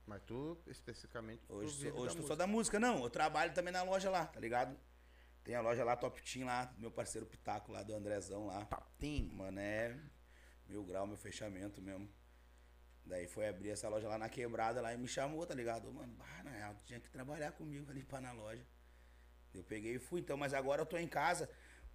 Mas 0.06 0.20
tu, 0.26 0.58
especificamente, 0.66 1.40
tu 1.46 1.54
Hoje, 1.54 1.90
hoje 1.92 2.16
tô 2.16 2.22
só 2.26 2.34
da 2.36 2.46
música. 2.46 2.78
Não, 2.78 3.02
eu 3.02 3.08
trabalho 3.08 3.54
também 3.54 3.72
na 3.72 3.82
loja 3.82 4.10
lá, 4.10 4.26
tá 4.26 4.38
ligado? 4.40 4.76
Tem 5.44 5.54
a 5.54 5.60
loja 5.60 5.84
lá, 5.84 5.94
Top 5.94 6.20
Team 6.22 6.46
lá, 6.46 6.72
meu 6.78 6.90
parceiro 6.90 7.26
Pitaco 7.26 7.70
lá, 7.70 7.82
do 7.82 7.94
Andrezão 7.94 8.46
lá. 8.46 8.66
Tem. 8.98 9.28
Mano, 9.34 9.60
é 9.60 9.94
mil 10.66 10.82
grau, 10.82 11.06
meu 11.06 11.16
fechamento 11.18 11.82
mesmo. 11.82 12.08
Daí 13.04 13.26
foi 13.26 13.46
abrir 13.46 13.68
essa 13.68 13.86
loja 13.88 14.08
lá 14.08 14.16
na 14.16 14.30
quebrada 14.30 14.80
lá 14.80 14.94
e 14.94 14.96
me 14.96 15.06
chamou, 15.06 15.44
tá 15.46 15.54
ligado? 15.54 15.92
Mano, 15.92 16.14
bah, 16.14 16.42
na 16.42 16.50
real, 16.50 16.74
tinha 16.86 16.98
que 16.98 17.10
trabalhar 17.10 17.52
comigo 17.52 17.90
ali 17.90 18.02
pra 18.02 18.18
na 18.20 18.32
loja. 18.32 18.64
Eu 19.52 19.62
peguei 19.62 19.96
e 19.96 19.98
fui, 19.98 20.20
então, 20.20 20.36
mas 20.38 20.54
agora 20.54 20.80
eu 20.80 20.86
tô 20.86 20.96
em 20.96 21.06
casa, 21.06 21.48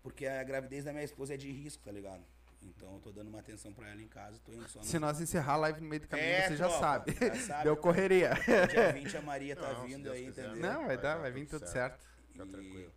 porque 0.04 0.28
a 0.28 0.44
gravidez 0.44 0.84
da 0.86 0.92
minha 0.94 1.04
esposa 1.04 1.34
é 1.34 1.38
de 1.38 1.52
risco, 1.52 1.84
tá 1.84 1.92
ligado? 1.92 2.24
Então 2.62 2.94
eu 2.94 3.00
tô 3.00 3.12
dando 3.12 3.30
uma 3.30 3.40
atenção 3.40 3.74
pra 3.74 3.90
ela 3.90 4.02
em 4.02 4.08
casa, 4.08 4.40
tô 4.46 4.52
indo 4.54 4.68
só 4.70 4.80
no... 4.80 4.86
Se 4.86 5.00
nós 5.00 5.20
encerrar 5.20 5.54
a 5.54 5.58
live 5.58 5.82
no 5.82 5.88
meio 5.90 6.02
do 6.02 6.08
caminho, 6.08 6.28
É, 6.28 6.48
você 6.50 6.56
já 6.58 6.68
tropa, 6.68 6.80
sabe. 6.82 7.16
já 7.20 7.36
sabe. 7.38 7.64
Deu 7.64 7.76
correria. 7.78 8.32
Dia 8.70 8.94
20 8.94 9.18
a 9.18 9.22
Maria 9.22 9.56
tá 9.56 9.74
Não, 9.74 9.88
vindo 9.88 10.12
aí, 10.12 10.26
quiser, 10.26 10.46
entendeu? 10.46 10.62
né? 10.62 10.70
Não, 10.74 10.78
vai 10.86 10.88
Vai 10.96 10.98
dar, 10.98 11.18
vai 11.18 11.32
vir 11.32 11.48
tudo 11.48 11.66
certo. 11.68 12.02
certo. 12.04 12.08
Fica 12.32 12.46
tranquilo. 12.46 12.94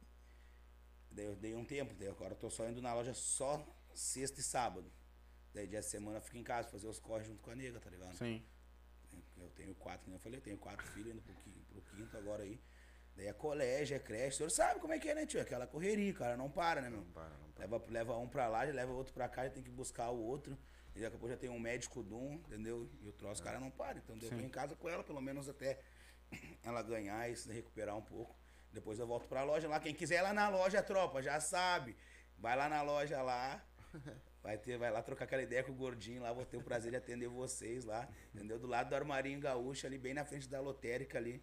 Daí 1.13 1.27
eu 1.27 1.37
dei 1.37 1.55
um 1.55 1.65
tempo, 1.65 1.95
daí 1.95 2.09
agora 2.09 2.33
eu 2.33 2.39
tô 2.39 2.49
só 2.51 2.69
indo 2.69 2.81
na 2.81 2.93
loja 2.95 3.13
só 3.15 3.65
sexta 3.95 4.41
e 4.41 4.43
sábado. 4.43 4.91
Daí 5.53 5.67
dia 5.67 5.81
de 5.81 5.87
semana 5.87 6.19
eu 6.19 6.23
fico 6.23 6.37
em 6.39 6.43
casa, 6.43 6.69
fazer 6.69 6.87
os 6.87 6.99
corres 6.99 7.27
junto 7.27 7.43
com 7.43 7.51
a 7.51 7.55
nega, 7.55 7.79
tá 7.79 7.91
ligado? 7.91 8.15
Sim. 9.11 9.23
Eu 9.37 9.51
tenho 9.51 9.75
quatro, 9.75 10.05
como 10.05 10.17
eu 10.17 10.21
falei, 10.21 10.39
eu 10.39 10.43
tenho 10.43 10.57
quatro 10.57 10.87
filhos 10.93 11.13
indo 11.13 11.21
pro, 11.23 11.35
qui- 11.35 11.65
pro 11.69 11.83
quinto 11.83 12.17
agora 12.17 12.43
aí. 12.43 12.59
Daí 13.15 13.27
é 13.27 13.33
colégio, 13.35 13.95
é 13.95 13.99
creche. 13.99 14.37
O 14.37 14.37
senhor 14.39 14.51
sabe 14.51 14.81
como 14.81 14.95
é 14.95 14.99
que 14.99 15.07
é, 15.09 15.15
né, 15.15 15.27
tio? 15.27 15.39
Aquela 15.41 15.67
correria, 15.67 16.15
cara, 16.15 16.35
não 16.37 16.51
para, 16.51 16.81
né, 16.81 16.89
meu? 16.89 17.01
Não 17.01 17.13
para, 17.13 17.37
não 17.37 17.51
para. 17.51 17.65
Leva, 17.67 17.85
leva 17.91 18.17
um 18.17 18.27
pra 18.29 18.49
lá, 18.49 18.65
já 18.67 18.73
leva 18.73 18.93
outro 18.93 19.13
pra 19.13 19.29
cá, 19.29 19.45
já 19.45 19.51
tem 19.51 19.63
que 19.63 19.71
buscar 19.71 20.09
o 20.11 20.19
outro. 20.19 20.57
E 20.95 21.01
daqui 21.01 21.07
a 21.07 21.11
pouco 21.19 21.29
já 21.29 21.37
tem 21.37 21.51
um 21.51 21.59
médico 21.59 22.03
de 22.03 22.15
um, 22.15 22.35
entendeu? 22.35 22.89
E 23.03 23.09
o 23.09 23.13
troço, 23.13 23.43
o 23.43 23.45
cara 23.45 23.61
não 23.61 23.71
para. 23.71 23.99
Então 23.99 24.17
eu 24.17 24.31
vou 24.31 24.41
em 24.41 24.49
casa 24.49 24.75
com 24.77 24.89
ela, 24.89 25.05
pelo 25.05 25.21
menos 25.21 25.47
até 25.47 25.79
ela 26.65 26.83
ganhar 26.83 27.29
e 27.31 27.37
se 27.37 27.53
recuperar 27.53 27.95
um 27.97 28.03
pouco. 28.03 28.35
Depois 28.73 28.99
eu 28.99 29.07
volto 29.07 29.29
pra 29.29 29.45
loja 29.45 29.69
lá. 29.69 29.79
Quem 29.79 29.95
quiser 29.95 30.19
ir 30.19 30.23
lá 30.23 30.33
na 30.33 30.49
loja, 30.49 30.83
tropa, 30.83 31.23
já 31.23 31.39
sabe. 31.41 31.97
Vai 32.39 32.57
lá 32.57 32.69
na 32.69 32.83
loja 32.83 33.23
lá. 33.23 33.63
Vai, 34.43 34.59
ter, 34.59 34.77
vai 34.77 34.91
lá 34.91 35.01
trocar 35.03 35.25
aquela 35.25 35.43
ideia 35.43 35.63
com 35.63 35.71
o 35.71 35.75
gordinho 35.75 36.23
lá. 36.23 36.33
Vou 36.33 36.45
ter 36.45 36.57
o 36.57 36.63
prazer 36.63 36.91
de 36.91 36.97
atender 36.97 37.29
vocês 37.29 37.85
lá. 37.85 38.09
Entendeu? 38.35 38.59
Do 38.59 38.67
lado 38.67 38.89
do 38.89 38.97
armarinho 38.97 39.39
gaúcho, 39.39 39.87
ali 39.87 39.99
bem 39.99 40.15
na 40.15 40.25
frente 40.25 40.49
da 40.49 40.61
lotérica 40.61 41.19
ali. 41.19 41.41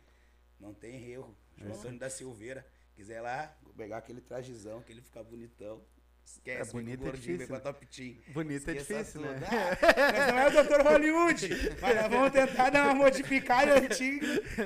Não 0.60 0.74
tem 0.74 1.10
erro. 1.10 1.34
João 1.58 1.78
Antônio 1.78 2.00
da 2.00 2.10
Silveira. 2.10 2.66
Quiser 2.96 3.20
ir 3.20 3.22
lá, 3.22 3.58
pegar 3.78 3.98
aquele 3.98 4.20
trajezão, 4.20 4.82
que 4.82 4.92
ele 4.92 5.02
fica 5.02 5.24
bonitão. 5.24 5.82
Esquece, 6.30 6.70
É, 6.70 6.74
bonito 6.74 7.08
é 7.08 7.12
difícil, 7.12 7.48
com 7.48 7.56
a 7.56 7.60
top 7.60 7.86
team. 7.88 8.16
Bonito 8.28 8.70
é 8.70 8.74
difícil, 8.74 9.22
tudo. 9.22 9.34
né? 9.34 9.40
Ah, 9.48 9.78
mas 10.14 10.28
não 10.28 10.40
é 10.40 10.48
o 10.48 10.64
Dr. 10.64 10.82
Hollywood. 10.88 11.50
Mas 11.82 11.96
nós 11.96 12.08
vamos 12.10 12.32
tentar 12.32 12.70
dar 12.70 12.86
uma 12.86 12.94
modificada 12.94 13.82
te, 13.90 14.20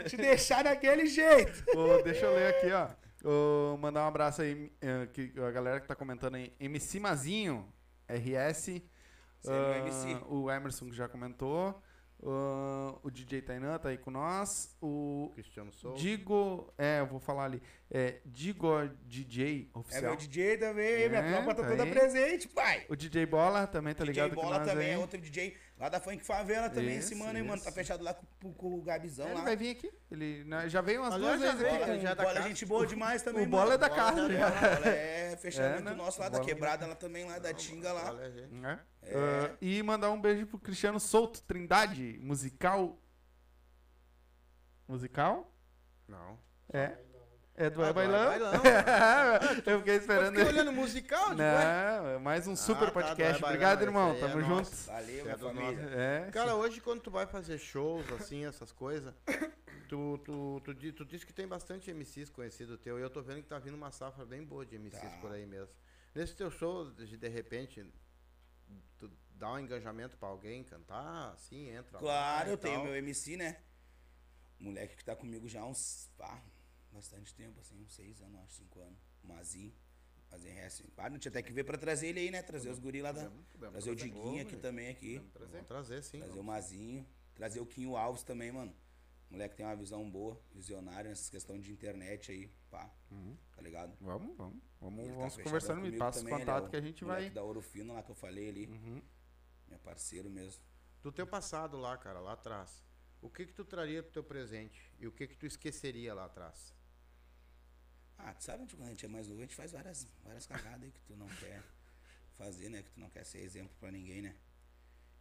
te 0.10 0.18
deixar 0.18 0.64
daquele 0.64 1.06
jeito. 1.06 1.64
Ô, 1.78 2.02
deixa 2.04 2.26
eu 2.26 2.36
ler 2.36 2.48
aqui, 2.56 2.72
ó. 2.72 2.90
Ô, 3.26 3.78
mandar 3.78 4.04
um 4.04 4.08
abraço 4.08 4.42
aí, 4.42 4.72
eh, 4.82 5.08
que, 5.14 5.34
a 5.38 5.52
galera 5.52 5.80
que 5.80 5.88
tá 5.88 5.96
comentando 5.96 6.36
aí. 6.36 6.54
MC 6.60 7.00
Mazinho, 7.00 7.74
RS. 8.10 8.70
É 8.70 8.82
meu 9.50 9.56
ah, 9.56 9.78
MC. 9.78 10.18
O 10.28 10.52
Emerson 10.52 10.90
que 10.90 10.96
já 10.96 11.08
comentou. 11.08 11.82
Ah, 12.26 12.96
o 13.04 13.12
DJ 13.12 13.42
Tainan 13.42 13.78
tá 13.80 13.90
aí 13.90 13.98
com 13.98 14.10
nós. 14.12 14.76
O 14.82 15.32
Cristiano 15.34 15.72
Souza. 15.74 15.98
Digo. 15.98 16.74
É, 16.78 17.00
eu 17.02 17.06
vou 17.08 17.20
falar 17.20 17.46
ali. 17.46 17.62
É, 17.92 18.20
Digo 18.26 18.68
DJ 19.06 19.70
É 19.74 19.78
oficial. 19.78 20.04
meu 20.04 20.16
DJ 20.16 20.58
também, 20.58 21.10
minha 21.10 21.22
É, 21.22 21.32
tropa 21.32 21.54
tá 21.54 21.62
tá 21.64 21.70
toda 21.70 21.84
aí. 21.84 21.92
presente, 21.92 22.48
pai. 22.48 22.86
O 22.90 22.96
DJ 22.96 23.26
Bola 23.26 23.68
também 23.68 23.94
tá 23.94 24.04
DJ 24.04 24.14
ligado 24.24 24.36
com 24.36 24.42
Bola 24.42 24.60
nós 24.60 24.68
também 24.68 24.88
aí. 24.88 24.94
é 24.94 24.98
outro 24.98 25.20
DJ 25.20 25.56
lá 25.84 25.90
da 25.90 26.00
Funk 26.00 26.24
Favela 26.24 26.70
também, 26.70 26.96
esse 26.98 27.14
mano 27.14 27.38
aí, 27.38 27.44
mano. 27.44 27.62
Tá 27.62 27.70
fechado 27.72 28.02
lá 28.04 28.14
com, 28.14 28.54
com 28.54 28.74
o 28.76 28.82
Gabizão 28.82 29.26
Ele 29.28 29.36
lá. 29.36 29.42
vai 29.42 29.56
vir 29.58 29.72
aqui. 29.72 29.92
Ele 30.10 30.44
né, 30.46 30.70
já 30.70 30.80
veio 30.80 31.02
umas 31.02 31.14
Aliás, 31.14 31.40
duas 31.40 31.52
vezes 31.52 31.62
aqui. 31.62 31.72
veio, 31.76 31.86
com- 31.86 31.92
ele 31.92 32.02
já 32.02 32.10
é 32.12 32.16
da 32.16 32.24
Bola 32.24 32.40
é 32.40 32.42
gente 32.44 32.66
boa 32.66 32.88
demais 32.88 33.22
também, 33.22 33.46
o 33.46 33.50
Bola 33.50 33.74
é 33.74 33.78
da 33.78 33.90
mano. 33.90 34.02
casa. 34.02 34.16
Bola 34.22 34.34
já. 34.34 34.50
Bola 34.50 34.88
é 34.88 35.36
fechamento 35.38 35.80
É, 35.80 35.82
né? 35.82 35.94
nosso 35.94 36.20
lá 36.22 36.30
da 36.30 36.38
Bola- 36.40 36.50
quebrada, 36.50 36.88
lá 36.88 36.96
também, 36.96 37.26
lá 37.26 37.38
da 37.38 37.54
Tinga 37.54 37.92
lá. 37.92 38.14
Né? 38.14 38.80
Ah, 39.04 39.56
e 39.62 39.84
mandar 39.84 40.10
um 40.12 40.22
beijo 40.22 40.46
pro 40.48 40.58
Cristiano 40.58 41.00
Souto, 41.02 41.42
Trindade, 41.44 42.18
musical. 42.22 42.98
Musical? 44.88 45.52
Não. 46.08 46.38
É. 46.72 46.98
É 47.56 47.70
do 47.70 47.84
Ah, 47.84 47.88
É 47.88 47.90
É 47.90 47.94
Bailão? 47.94 48.26
Bailão. 48.30 48.52
Eu 49.66 49.78
fiquei 49.80 49.94
Eu 49.96 50.00
esperando. 50.00 50.36
fiquei 50.36 50.44
olhando 50.52 50.72
musical, 50.72 51.24
tipo. 51.26 51.36
Não, 51.36 52.08
é 52.08 52.18
mais 52.18 52.48
um 52.48 52.56
super 52.56 52.80
tá, 52.80 52.86
do 52.88 52.92
podcast. 52.94 53.20
É 53.22 53.40
Bailão, 53.40 53.48
Obrigado, 53.50 53.78
esse 53.80 53.88
irmão. 53.88 54.12
é 54.16 54.20
Tamo 54.20 54.40
nosso. 54.42 54.76
junto. 54.76 54.88
Valeu, 54.88 55.20
É 55.20 55.24
minha 55.24 55.38
família. 55.38 55.90
É. 55.94 56.32
Cara, 56.32 56.56
hoje 56.56 56.82
quando 56.82 57.02
tu 57.02 57.12
vai 57.12 57.28
fazer 57.28 57.58
shows, 57.60 58.12
assim, 58.14 58.46
essas 58.46 58.72
coisas, 58.72 59.14
tu, 59.88 60.18
tu, 60.26 60.62
tu, 60.64 60.74
di- 60.74 60.92
tu 60.92 61.06
disse 61.06 61.26
que 61.26 61.34
tem 61.34 61.48
bastante 61.48 61.92
MCs 61.94 62.30
conhecido 62.32 62.76
teu, 62.78 62.98
e 62.98 63.02
eu 63.04 63.10
tô 63.10 63.22
vendo 63.22 63.44
que 63.44 63.48
tá 63.48 63.60
vindo 63.60 63.76
uma 63.76 63.92
safra 63.92 64.26
bem 64.26 64.44
boa 64.44 64.66
de 64.66 64.78
MCs 64.80 65.00
Tá. 65.00 65.18
por 65.22 65.32
aí 65.32 65.46
mesmo. 65.46 65.74
Nesse 66.16 66.36
teu 66.36 66.50
show, 66.50 66.90
de, 66.92 67.18
de 67.18 67.28
repente, 67.28 67.86
tu 68.98 69.12
dá 69.36 69.52
um 69.52 69.60
engajamento 69.60 70.18
pra 70.18 70.28
alguém 70.30 70.64
cantar, 70.64 71.32
assim, 71.34 71.70
entra 71.70 72.00
Claro, 72.00 72.50
eu 72.50 72.58
tenho 72.58 72.76
tal. 72.78 72.86
meu 72.86 72.96
MC, 72.96 73.38
né? 73.38 73.58
Moleque 74.60 74.96
que 74.96 75.04
tá 75.06 75.16
comigo 75.16 75.48
já 75.48 75.62
há 75.62 75.66
uns. 75.66 76.10
Pá, 76.18 76.42
bastante 76.94 77.34
tempo, 77.36 77.60
assim, 77.60 77.82
uns 77.82 77.94
seis 77.94 78.22
anos, 78.22 78.40
acho, 78.42 78.54
cinco 78.56 78.80
anos. 78.82 79.00
Mazinho. 79.24 79.74
Mazinho 80.32 80.58
Hess. 80.60 80.82
Pá, 80.96 81.10
não 81.10 81.18
tinha 81.20 81.30
até 81.30 81.42
que 81.42 81.52
ver 81.52 81.64
pra 81.64 81.78
trazer 81.78 82.08
ele 82.08 82.20
aí, 82.20 82.32
né? 82.32 82.42
Trazer 82.42 82.70
os 82.70 82.80
guri 82.80 83.02
lá 83.02 83.12
da. 83.12 83.24
Podemos- 83.24 83.46
podemos 83.48 83.72
Trazer 83.74 83.92
o 83.92 83.96
trazer. 83.96 84.12
Diguinho 84.14 84.42
aqui 84.42 84.58
também 84.58 84.90
aqui. 84.90 85.18
Vamos 85.34 85.68
trazer, 85.68 86.04
sim. 86.04 86.20
Trazer 86.20 86.40
o 86.40 86.44
Mazinho. 86.44 87.08
Trazer 87.36 87.60
o 87.60 87.66
Quinho 87.66 87.96
Alves 87.98 88.24
também, 88.24 88.52
mano. 88.52 88.76
Moleque 89.30 89.56
tem 89.56 89.66
uma 89.66 89.76
visão 89.76 90.08
boa, 90.10 90.40
visionário 90.52 91.10
nessas 91.10 91.28
questões 91.28 91.64
de 91.64 91.72
internet 91.72 92.32
aí, 92.32 92.48
pá. 92.70 92.94
Tá 93.56 93.62
ligado? 93.62 93.98
Vamos, 94.00 94.38
vamos. 94.38 94.62
Vamos, 94.80 95.00
Ele 95.00 95.10
tá 95.14 95.16
vamos 95.20 95.38
conversando. 95.38 95.82
Me 95.82 95.98
passa 95.98 96.20
o 96.20 96.22
também, 96.24 96.36
é 96.36 96.40
contato 96.40 96.66
o 96.66 96.70
que 96.70 96.76
a 96.76 96.82
gente 96.82 97.04
vai. 97.04 97.30
da 97.32 97.42
Ouro 97.42 97.62
Fino 97.62 97.94
lá 97.94 98.04
que 98.04 98.12
eu 98.12 98.16
falei 98.16 98.50
ali. 98.50 98.68
Uhum. 98.68 99.02
Meu 99.68 99.80
parceiro 99.80 100.30
mesmo. 100.30 100.62
Do 101.02 101.12
teu 101.12 101.26
passado 101.26 101.78
lá, 101.78 101.98
cara, 101.98 102.20
lá 102.20 102.34
atrás, 102.34 102.84
o 103.22 103.30
que 103.30 103.46
que 103.48 103.54
tu 103.54 103.66
traria 103.66 104.04
pro 104.04 104.12
teu 104.12 104.24
presente? 104.24 104.92
E 105.00 105.08
o 105.08 105.12
que 105.12 105.28
que 105.28 105.36
tu 105.36 105.46
esqueceria 105.48 106.14
lá 106.14 106.26
atrás? 106.26 106.74
Ah, 108.18 108.34
tu 108.34 108.44
sabe, 108.44 108.66
tipo, 108.66 108.82
quando 108.82 108.88
a 108.88 108.92
gente 108.92 109.06
é 109.06 109.10
mais 109.10 109.28
novo, 109.28 109.40
a 109.40 109.44
gente 109.44 109.56
faz 109.56 109.72
várias, 109.72 110.08
várias 110.24 110.46
cagadas 110.46 110.84
aí 110.84 110.92
que 110.92 111.02
tu 111.02 111.16
não 111.16 111.28
quer 111.28 111.62
fazer, 112.38 112.70
né? 112.70 112.82
Que 112.84 112.92
tu 112.92 113.00
não 113.00 113.10
quer 113.10 113.26
ser 113.26 113.40
exemplo 113.40 113.76
pra 113.80 113.92
ninguém, 113.92 114.22
né? 114.22 114.36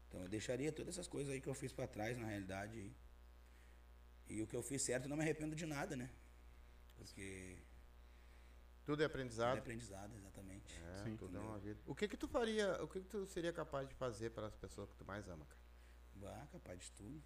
Então 0.09 0.21
eu 0.23 0.29
deixaria 0.29 0.71
todas 0.73 0.95
essas 0.95 1.09
coisas 1.09 1.33
aí 1.33 1.41
que 1.41 1.49
eu 1.49 1.55
fiz 1.55 1.73
pra 1.73 1.87
trás, 1.87 2.19
na 2.19 2.27
realidade. 2.27 2.79
E, 4.29 4.35
e 4.35 4.43
o 4.43 4.47
que 4.47 4.55
eu 4.55 4.63
fiz 4.63 4.83
certo, 4.83 5.05
eu 5.05 5.09
não 5.09 5.17
me 5.17 5.23
arrependo 5.23 5.57
de 5.57 5.67
nada, 5.67 5.97
né? 5.97 6.11
Porque 6.97 7.59
Tudo 8.85 9.01
é 9.01 9.05
é 9.05 9.07
aprendizado? 9.07 9.59
aprendizado, 9.59 10.15
exatamente. 10.17 10.75
É, 10.83 11.05
Sim. 11.05 11.17
tudo 11.17 11.37
é 11.37 11.41
uma 11.41 11.59
vida. 11.59 11.81
O 11.87 11.95
que 11.95 12.07
que 12.07 12.17
tu 12.17 12.29
faria, 12.29 12.83
o 12.83 12.89
que 12.89 13.01
que 13.01 13.09
tu 13.09 13.27
seria 13.27 13.53
capaz 13.53 13.89
de 13.89 13.95
fazer 13.95 14.31
para 14.31 14.47
as 14.47 14.55
pessoas 14.57 14.91
que 14.91 14.97
tu 14.97 15.05
mais 15.05 15.27
ama, 15.29 15.45
cara? 15.47 15.61
Bah, 16.15 16.47
capaz 16.53 16.81
de 16.81 16.93
tudo. 16.93 17.23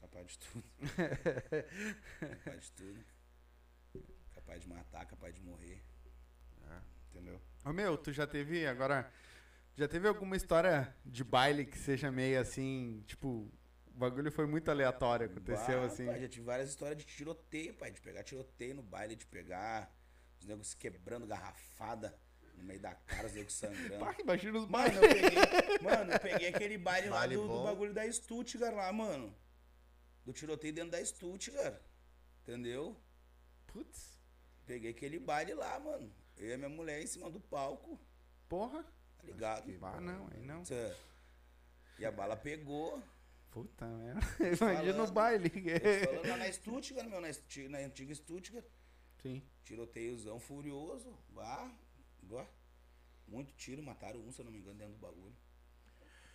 Capaz 0.00 0.30
de 0.32 0.38
tudo. 0.38 0.64
capaz 2.20 2.64
de 2.64 2.72
tudo. 2.72 3.04
Capaz 4.34 4.60
de 4.62 4.68
matar, 4.68 5.06
capaz 5.06 5.34
de 5.34 5.40
morrer. 5.42 5.82
É. 6.70 6.78
Entendeu? 7.10 7.40
Ô 7.64 7.72
meu, 7.72 7.96
tu 7.96 8.12
já 8.12 8.26
teve 8.26 8.66
agora. 8.66 9.10
Já 9.76 9.88
teve 9.88 10.06
alguma 10.06 10.36
história 10.36 10.94
de 11.04 11.24
baile 11.24 11.64
que 11.64 11.76
seja 11.78 12.10
meio 12.12 12.40
assim, 12.40 13.02
tipo, 13.08 13.50
o 13.86 13.92
bagulho 13.98 14.30
foi 14.30 14.46
muito 14.46 14.70
aleatório, 14.70 15.26
aconteceu 15.26 15.80
Bah, 15.80 15.86
assim. 15.86 16.06
Pai, 16.06 16.20
já 16.20 16.28
tive 16.28 16.44
várias 16.44 16.68
histórias 16.70 16.96
de 16.98 17.04
tiroteio, 17.04 17.74
pai. 17.74 17.90
De 17.90 18.00
pegar 18.00 18.22
tiroteio 18.22 18.74
no 18.76 18.82
baile, 18.82 19.16
de 19.16 19.26
pegar 19.26 19.92
os 20.40 20.46
negros 20.46 20.68
se 20.68 20.76
quebrando 20.76 21.26
garrafada 21.26 22.16
no 22.56 22.62
meio 22.62 22.78
da 22.78 22.94
cara, 22.94 23.26
os 23.26 23.32
negros 23.32 23.54
sangrando. 23.54 23.98
Pá, 24.04 24.14
imagina 24.20 24.58
os 24.58 24.66
Mano, 24.68 24.70
bailes. 24.70 25.02
eu 25.02 25.08
peguei, 25.08 25.78
mano, 25.82 26.12
eu 26.12 26.20
peguei 26.20 26.48
aquele 26.48 26.78
baile 26.78 27.08
lá 27.08 27.18
Baile 27.18 27.34
do, 27.36 27.42
do 27.42 27.48
bom. 27.48 27.64
bagulho 27.64 27.92
da 27.92 28.12
Stuttgart 28.12 28.74
lá, 28.74 28.92
mano. 28.92 29.34
Do 30.24 30.32
tiroteio 30.32 30.72
dentro 30.72 30.92
da 30.92 31.04
Stuttgart. 31.04 31.80
Entendeu? 32.42 32.96
Putz, 33.66 34.13
Peguei 34.66 34.90
aquele 34.90 35.18
baile 35.18 35.54
lá, 35.54 35.78
mano. 35.78 36.10
Eu 36.36 36.48
e 36.48 36.52
a 36.54 36.58
minha 36.58 36.68
mulher 36.68 37.00
em 37.02 37.06
cima 37.06 37.30
do 37.30 37.40
palco, 37.40 37.98
porra. 38.48 38.82
tá 39.18 39.24
ligado? 39.24 39.72
Ah, 39.82 40.00
não, 40.00 40.28
aí 40.32 40.42
não. 40.42 40.62
Tchã. 40.62 40.94
E 41.98 42.04
a 42.04 42.10
bala 42.10 42.36
pegou. 42.36 43.02
Puta 43.50 43.86
merda. 43.86 44.20
Imagina 44.40 44.90
o 44.90 44.94
falando. 44.94 45.12
baile. 45.12 45.50
Tô 45.50 46.06
falando 46.06 46.28
lá 46.28 46.36
na 46.38 46.52
Stuttgart, 46.52 47.08
meu, 47.08 47.20
na, 47.20 47.28
na 47.68 47.78
antiga 47.78 48.14
Stuttgart. 48.14 48.64
Sim. 49.22 49.42
Tiroteiozão 49.62 50.40
furioso. 50.40 51.16
Vá. 51.30 51.70
Muito 53.28 53.54
tiro, 53.54 53.82
mataram 53.82 54.20
um, 54.20 54.32
se 54.32 54.40
eu 54.40 54.44
não 54.44 54.52
me 54.52 54.58
engano, 54.58 54.76
dentro 54.78 54.94
do 54.94 54.98
bagulho. 54.98 55.34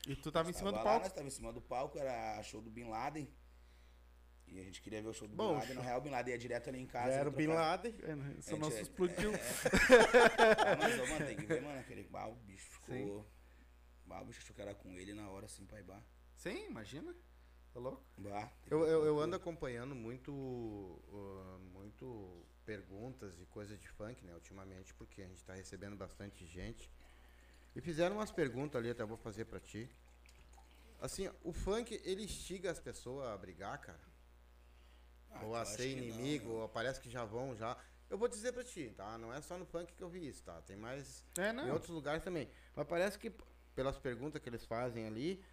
E 0.08 0.15
tu 0.15 0.32
tava 0.32 0.50
em 0.50 0.54
cima 0.54 0.72
do 0.72 0.78
Tava 0.78 0.86
lá, 0.86 0.92
palco. 0.92 1.06
Nós 1.06 1.13
tava 1.13 1.28
em 1.28 1.32
cima 1.32 1.54
do 1.54 1.62
palco, 1.62 2.00
era 2.00 2.42
show 2.42 2.62
do 2.62 2.70
Bin 2.70 2.86
Laden. 2.86 3.30
E 4.52 4.60
a 4.60 4.64
gente 4.64 4.82
queria 4.82 5.02
ver 5.02 5.10
o 5.10 5.14
show 5.14 5.28
do 5.28 5.36
Bom, 5.36 5.54
Bin 5.54 5.60
Laden. 5.60 5.76
Na 5.76 5.82
real, 5.82 6.00
o 6.00 6.02
Bin 6.02 6.10
Laden 6.10 6.34
ia 6.34 6.38
direto 6.40 6.70
ali 6.70 6.80
em 6.80 6.86
casa. 6.86 7.14
Era 7.14 7.30
o 7.30 7.32
Bin 7.32 7.48
Laden. 7.48 7.96
É, 8.04 8.16
né? 8.16 8.36
Isso 8.40 8.56
É, 8.56 8.58
não 8.58 8.70
tchê, 8.70 8.82
explodiu. 8.82 9.32
Ah, 9.34 10.76
mas, 10.80 11.00
ô, 11.00 11.06
mano, 11.08 11.26
tem 11.26 11.36
que 11.38 11.46
ver, 11.46 11.62
mano, 11.62 11.80
aquele 11.80 12.04
bah, 12.04 12.28
o 12.28 12.36
bicho 12.36 12.70
ficou. 12.72 12.96
Sim. 12.96 13.26
Bah, 14.06 14.22
o 14.22 14.26
bicho 14.26 14.42
achou 14.42 14.56
que 14.56 14.62
era 14.62 14.74
com 14.74 14.98
ele 14.98 15.14
na 15.14 15.30
hora, 15.30 15.46
assim, 15.46 15.66
pai, 15.66 15.84
bah. 15.84 16.02
Sim, 16.36 16.66
imagina. 16.68 17.16
Tá 17.74 17.80
louco? 17.80 18.04
Bah, 18.18 18.52
Eu, 18.70 18.86
eu, 18.88 19.06
eu 19.06 19.20
ando 19.20 19.36
acompanhando 19.36 19.94
muito, 19.94 20.32
uh, 20.32 21.60
muito 21.74 22.44
perguntas 22.66 23.40
e 23.40 23.46
coisas 23.46 23.80
de 23.80 23.88
funk, 23.88 24.26
né, 24.26 24.34
ultimamente, 24.34 24.94
porque 24.96 25.22
a 25.22 25.28
gente 25.28 25.44
tá 25.44 25.54
recebendo 25.54 25.96
bastante 25.96 26.46
gente. 26.46 26.92
E 27.76 27.82
fizeram 27.82 28.16
umas 28.16 28.32
perguntas 28.32 28.80
ali, 28.80 28.90
até 28.90 29.04
vou 29.06 29.18
fazer 29.18 29.46
pra 29.46 29.60
ti. 29.60 29.90
Assim, 31.00 31.30
o 31.44 31.54
funk, 31.54 32.02
ele 32.04 32.24
instiga 32.24 32.72
as 32.72 32.80
pessoas 32.80 33.28
a 33.28 33.38
brigar, 33.38 33.80
cara? 33.80 34.09
Ah, 35.32 35.44
ou 35.46 35.56
a 35.56 35.65
ser 35.65 35.78
que 35.89 35.96
não, 35.96 36.04
inimigo, 36.04 36.48
meu. 36.50 36.58
ou 36.62 36.70
parece 36.70 37.00
que 37.00 37.10
já 37.10 37.24
vão 37.26 37.56
já. 37.56 37.78
Eu 38.10 38.18
vou 38.18 38.28
dizer 38.28 38.52
pra 38.52 38.63
ti, 38.63 38.92
tá? 38.98 39.18
Não 39.18 39.32
é 39.34 39.39
só 39.42 39.58
no 39.58 39.65
funk 39.65 39.94
que 39.94 40.04
eu 40.04 40.10
vi 40.10 40.28
isso, 40.28 40.44
tá? 40.44 40.60
Tem 40.63 40.76
mais 40.76 41.24
É, 41.38 41.50
em 41.50 41.54
não. 41.54 41.72
outros 41.72 41.92
lugares 41.92 42.24
também. 42.24 42.50
Mas 42.76 42.88
parece 42.88 43.20
que, 43.20 43.32
pelas 43.76 43.98
perguntas 44.00 44.42
que 44.42 44.50
eles 44.50 44.65
fazem 44.65 45.06
ali, 45.06 45.44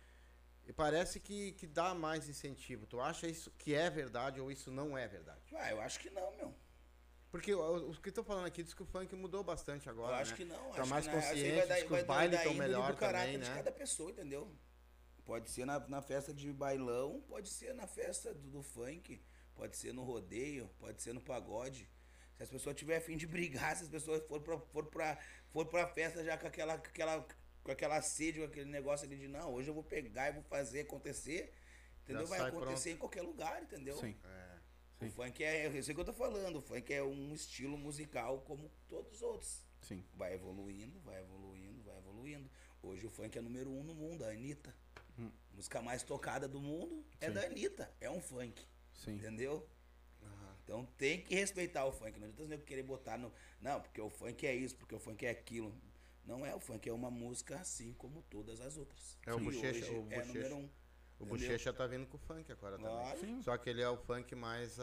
e 0.67 0.73
parece 0.73 1.21
que, 1.21 1.53
que 1.53 1.67
dá 1.67 1.95
mais 1.95 2.29
incentivo. 2.29 2.87
Tu 2.87 2.99
acha 3.01 3.27
isso 3.29 3.51
que 3.53 3.75
é 3.75 3.89
verdade 3.91 4.41
ou 4.41 4.51
isso 4.51 4.71
não 4.71 4.97
é 4.97 5.07
verdade? 5.07 5.55
Ah, 5.55 5.71
eu 5.71 5.81
acho 5.81 6.01
que 6.01 6.09
não, 6.11 6.35
meu. 6.37 6.55
Porque 7.31 7.55
o- 7.55 7.89
os 7.91 7.99
que 7.99 8.09
estão 8.09 8.25
falando 8.25 8.47
aqui 8.47 8.63
diz 8.63 8.73
que 8.73 8.83
o 8.83 8.87
funk 8.87 9.15
mudou 9.15 9.45
bastante 9.45 9.89
agora. 9.91 10.13
eu 10.17 10.21
acho 10.23 10.31
né? 10.31 10.37
que 10.39 10.45
não. 10.47 10.71
Tá 10.73 10.81
acho 10.83 10.91
mais 10.91 11.07
que 11.07 11.13
não. 11.13 11.19
Assim, 11.19 11.29
consciente, 11.29 11.57
vai 11.59 11.67
dar- 11.67 11.75
diz 11.75 11.85
que 11.85 11.95
os 11.95 12.03
bailes 12.05 12.39
estão 12.39 12.55
melhor 12.55 12.93
do 12.93 12.97
caráter 12.99 13.27
também, 13.33 13.41
de 13.43 13.49
né? 13.51 13.57
cada 13.57 13.71
pessoa, 13.73 14.11
entendeu? 14.11 14.51
Pode 15.27 15.51
ser 15.51 15.67
na, 15.67 15.79
na 15.89 16.01
festa 16.01 16.33
de 16.33 16.51
bailão, 16.53 17.21
pode 17.29 17.49
ser 17.51 17.75
na 17.75 17.87
festa 17.87 18.33
do, 18.33 18.49
do 18.49 18.63
funk, 18.63 19.21
pode 19.57 19.77
ser 19.77 19.93
no 19.93 20.05
rodeio, 20.05 20.71
pode 20.79 21.03
ser 21.03 21.13
no 21.13 21.21
pagode. 21.21 21.89
Se 22.37 22.43
as 22.43 22.51
pessoas 22.51 22.77
tiverem 22.77 23.03
fim 23.03 23.17
de 23.17 23.27
brigar, 23.27 23.75
se 23.77 23.85
as 23.85 23.89
pessoas 23.89 24.23
for 24.27 24.41
pra, 24.41 24.59
for 24.59 24.87
pra, 24.87 25.19
for 25.51 25.67
pra 25.67 25.87
festa 25.89 26.23
já 26.23 26.37
com 26.37 26.47
aquela, 26.47 26.77
com 26.79 26.87
aquela, 26.87 27.27
com 27.65 27.73
aquela 27.73 28.03
sede, 28.03 28.39
com 28.39 28.45
aquele 28.45 28.71
negócio 28.71 29.07
ali 29.07 29.17
de 29.17 29.27
não, 29.27 29.55
hoje 29.55 29.71
eu 29.71 29.75
vou 29.75 29.83
pegar 29.83 30.29
e 30.29 30.33
vou 30.33 30.43
fazer 30.43 30.81
acontecer. 30.81 31.53
Entendeu? 32.03 32.27
Já 32.27 32.37
Vai 32.37 32.49
acontecer 32.49 32.93
em 32.93 32.97
qualquer 32.97 33.23
lugar, 33.23 33.63
entendeu? 33.63 33.97
Sim. 33.97 34.15
É. 34.25 34.47
O 35.07 35.11
funk 35.11 35.43
é, 35.43 35.67
eu 35.67 35.83
sei 35.83 35.93
o 35.93 35.95
que 35.95 36.01
eu 36.01 36.05
tô 36.05 36.13
falando, 36.13 36.57
o 36.57 36.63
funk 36.63 36.93
é 36.93 37.03
um 37.03 37.35
estilo 37.35 37.77
musical 37.77 38.41
como 38.43 38.71
todos 38.89 39.15
os 39.15 39.23
outros. 39.23 39.67
Sim. 39.81 40.05
Vai 40.15 40.35
evoluindo, 40.35 41.01
vai 41.01 41.21
evoluindo, 41.21 41.83
vai 41.83 41.97
evoluindo. 41.99 42.51
Hoje 42.83 43.07
o 43.07 43.11
funk 43.11 43.37
é 43.37 43.41
número 43.41 43.71
um 43.71 43.83
no 43.83 43.95
mundo, 43.95 44.25
a 44.25 44.29
Anitta. 44.29 44.75
Hum. 45.19 45.31
Música 45.53 45.83
mais 45.83 46.03
tocada 46.03 46.47
do 46.47 46.61
mundo 46.61 47.05
é 47.21 47.29
Sim. 47.29 47.33
da 47.33 47.43
Anitta. 47.43 47.93
É 48.01 48.11
um 48.11 48.21
funk. 48.21 48.67
Sim. 48.97 49.15
Entendeu? 49.17 49.67
Então 50.65 50.85
tem 50.99 51.21
que 51.23 51.33
respeitar 51.35 51.85
o 51.85 51.93
funk. 51.93 52.19
Não 52.19 52.27
adianta 52.27 52.49
negros 52.49 52.67
querer 52.67 52.83
botar 52.83 53.17
no. 53.17 53.33
Não, 53.61 53.81
porque 53.81 54.01
o 54.01 54.11
funk 54.11 54.45
é 54.47 54.55
isso, 54.55 54.75
porque 54.77 54.95
o 54.95 54.99
funk 54.99 55.25
é 55.25 55.31
aquilo. 55.31 55.73
Não 56.25 56.45
é, 56.45 56.53
o 56.57 56.59
funk 56.59 56.89
é 56.89 56.93
uma 56.93 57.09
música 57.11 57.57
assim 57.57 57.93
como 57.95 58.21
todas 58.23 58.61
as 58.61 58.77
outras. 58.77 59.17
É 59.25 59.33
o 59.33 59.39
Bochecha- 59.39 59.69
hoje 59.87 59.93
o 59.93 59.99
é 60.11 60.17
Bochecha. 60.17 60.27
número 60.27 60.57
um. 60.57 60.59
O 61.19 61.25
Entendeu? 61.25 61.29
Bochecha 61.49 61.73
tá 61.73 61.87
vindo 61.87 62.05
com 62.09 62.17
o 62.17 62.21
funk 62.21 62.51
agora 62.51 62.77
Claro. 62.79 63.19
também. 63.21 63.41
Só 63.43 63.57
que 63.57 63.71
ele 63.71 63.81
é 63.81 63.89
o 63.89 63.97
funk 63.97 64.35
mais. 64.35 64.77
Uh, 64.79 64.83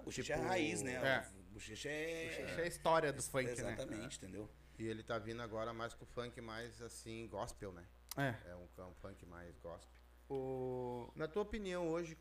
O 0.00 0.04
bochecha 0.04 0.34
é 0.34 0.36
a 0.36 0.46
raiz, 0.46 0.82
né? 0.82 0.92
É. 0.94 1.28
O 1.50 1.54
bochecha 1.54 1.88
é. 1.88 2.40
É 2.58 2.62
a 2.62 2.66
história 2.66 3.12
do 3.12 3.20
funk, 3.22 3.46
né? 3.46 3.52
Exatamente, 3.52 4.18
entendeu? 4.18 4.48
E 4.78 4.86
ele 4.86 5.02
tá 5.02 5.18
vindo 5.18 5.42
agora 5.42 5.72
mais 5.72 5.92
com 5.92 6.04
o 6.04 6.06
funk 6.06 6.40
mais 6.40 6.80
assim, 6.80 7.26
gospel, 7.26 7.72
né? 7.72 7.84
É. 8.16 8.50
É 8.50 8.54
um, 8.54 8.68
é 8.78 8.84
um 8.86 8.94
funk 8.94 9.26
mais 9.26 9.58
gospel. 9.58 9.90
O... 10.30 11.10
Na 11.16 11.26
tua 11.26 11.42
opinião, 11.42 11.88
hoje, 11.88 12.16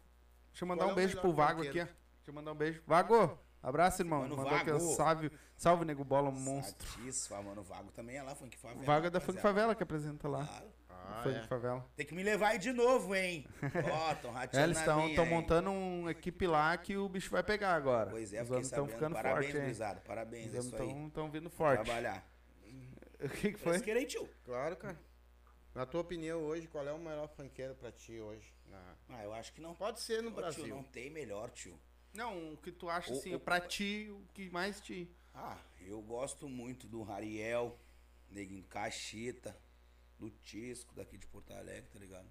Deixa 0.55 0.63
eu 0.63 0.69
mandar 0.69 0.85
Qual 0.85 0.89
é 0.89 0.91
um 0.91 0.93
o 0.93 0.95
beijo 0.95 1.19
pro 1.19 1.33
Vago 1.33 1.63
aqui, 1.63 1.81
ó. 1.81 1.83
Deixa 1.83 1.95
eu 2.27 2.33
mandar 2.33 2.53
um 2.53 2.55
beijo. 2.55 2.81
Vago! 2.87 3.37
Abraço, 3.61 4.01
irmão. 4.01 4.21
Mano, 4.21 4.37
Mandou 4.37 4.55
aqui. 4.55 4.79
Salve, 4.95 5.31
salve, 5.57 5.83
nego 5.83 6.05
bola, 6.05 6.29
um 6.29 6.39
monstro. 6.39 6.87
Satisfa, 6.87 7.41
mano. 7.41 7.59
O 7.59 7.63
Vago 7.65 7.91
também 7.91 8.15
é 8.15 8.23
lá, 8.23 8.33
Funk 8.35 8.57
Favela. 8.57 8.81
O 8.81 8.85
Vago 8.85 9.07
é 9.07 9.09
da 9.09 9.19
Funk. 9.19 9.41
Favela 9.41 9.75
que 9.75 9.83
apresenta 9.83 10.29
lá. 10.29 10.45
Claro. 10.45 10.65
ah, 10.89 11.19
Funk 11.23 11.35
é. 11.35 11.43
Favela. 11.43 11.85
Tem 11.97 12.05
que 12.05 12.15
me 12.15 12.23
levar 12.23 12.51
aí 12.51 12.57
de 12.57 12.71
novo, 12.71 13.13
hein? 13.13 13.45
Ó, 13.91 14.15
tão 14.15 14.33
É, 14.53 14.63
eles 14.63 14.77
estão 14.77 15.25
montando 15.25 15.71
uma 15.71 16.11
equipe 16.11 16.47
lá 16.47 16.77
que 16.77 16.95
o 16.95 17.09
bicho 17.09 17.29
vai 17.29 17.43
pegar 17.43 17.73
agora. 17.73 18.11
Pois 18.11 18.31
é, 18.31 18.41
Os 18.41 18.49
homens 18.49 18.67
estão 18.67 18.85
sabendo. 18.85 18.93
ficando 18.95 19.13
Parabéns, 19.13 19.35
fortes, 19.35 19.55
hein? 19.55 19.61
gurizada. 19.61 20.01
Parabéns, 20.07 20.47
Os 20.47 20.53
é 20.53 20.59
homens 20.59 20.73
isso 20.73 20.81
aí. 20.81 21.07
estão 21.07 21.29
vindo 21.29 21.49
forte. 21.49 21.83
Trabalhar. 21.83 22.25
O 23.17 23.29
que, 23.29 23.53
que 23.53 23.59
foi? 23.59 23.79
Foi? 23.79 24.05
tio. 24.05 24.29
Claro, 24.45 24.75
cara. 24.75 24.97
Na 25.75 25.85
tua 25.85 26.01
opinião, 26.01 26.41
hoje, 26.43 26.67
qual 26.67 26.87
é 26.87 26.93
o 26.93 26.97
melhor 26.97 27.27
funkeiro 27.27 27.75
pra 27.75 27.91
ti 27.91 28.17
hoje? 28.19 28.53
Na- 28.67 28.95
Ah, 29.09 29.23
eu 29.23 29.33
acho 29.33 29.51
que 29.53 29.59
não. 29.61 29.75
Pode 29.75 29.99
ser 29.99 30.23
no 30.23 30.29
Ô, 30.29 30.33
Brasil. 30.33 30.63
Tio, 30.63 30.75
não 30.75 30.83
tem 30.83 31.09
melhor, 31.09 31.51
tio. 31.51 31.77
Não, 32.13 32.53
o 32.53 32.57
que 32.57 32.71
tu 32.71 32.89
acha, 32.89 33.13
O- 33.13 33.17
assim, 33.17 33.35
o- 33.35 33.39
pra 33.39 33.59
ti, 33.59 34.07
o 34.09 34.25
que 34.33 34.49
mais 34.49 34.79
te... 34.79 35.09
Ah, 35.33 35.59
eu 35.81 36.01
gosto 36.01 36.47
muito 36.47 36.87
do 36.87 37.03
Rariel, 37.03 37.77
Neguinho 38.29 38.61
do 38.61 38.69
Cacheta, 38.69 39.59
do 40.17 40.29
Tisco, 40.29 40.95
daqui 40.95 41.17
de 41.17 41.27
Porto 41.27 41.51
Alegre, 41.51 41.89
tá 41.91 41.99
ligado? 41.99 42.29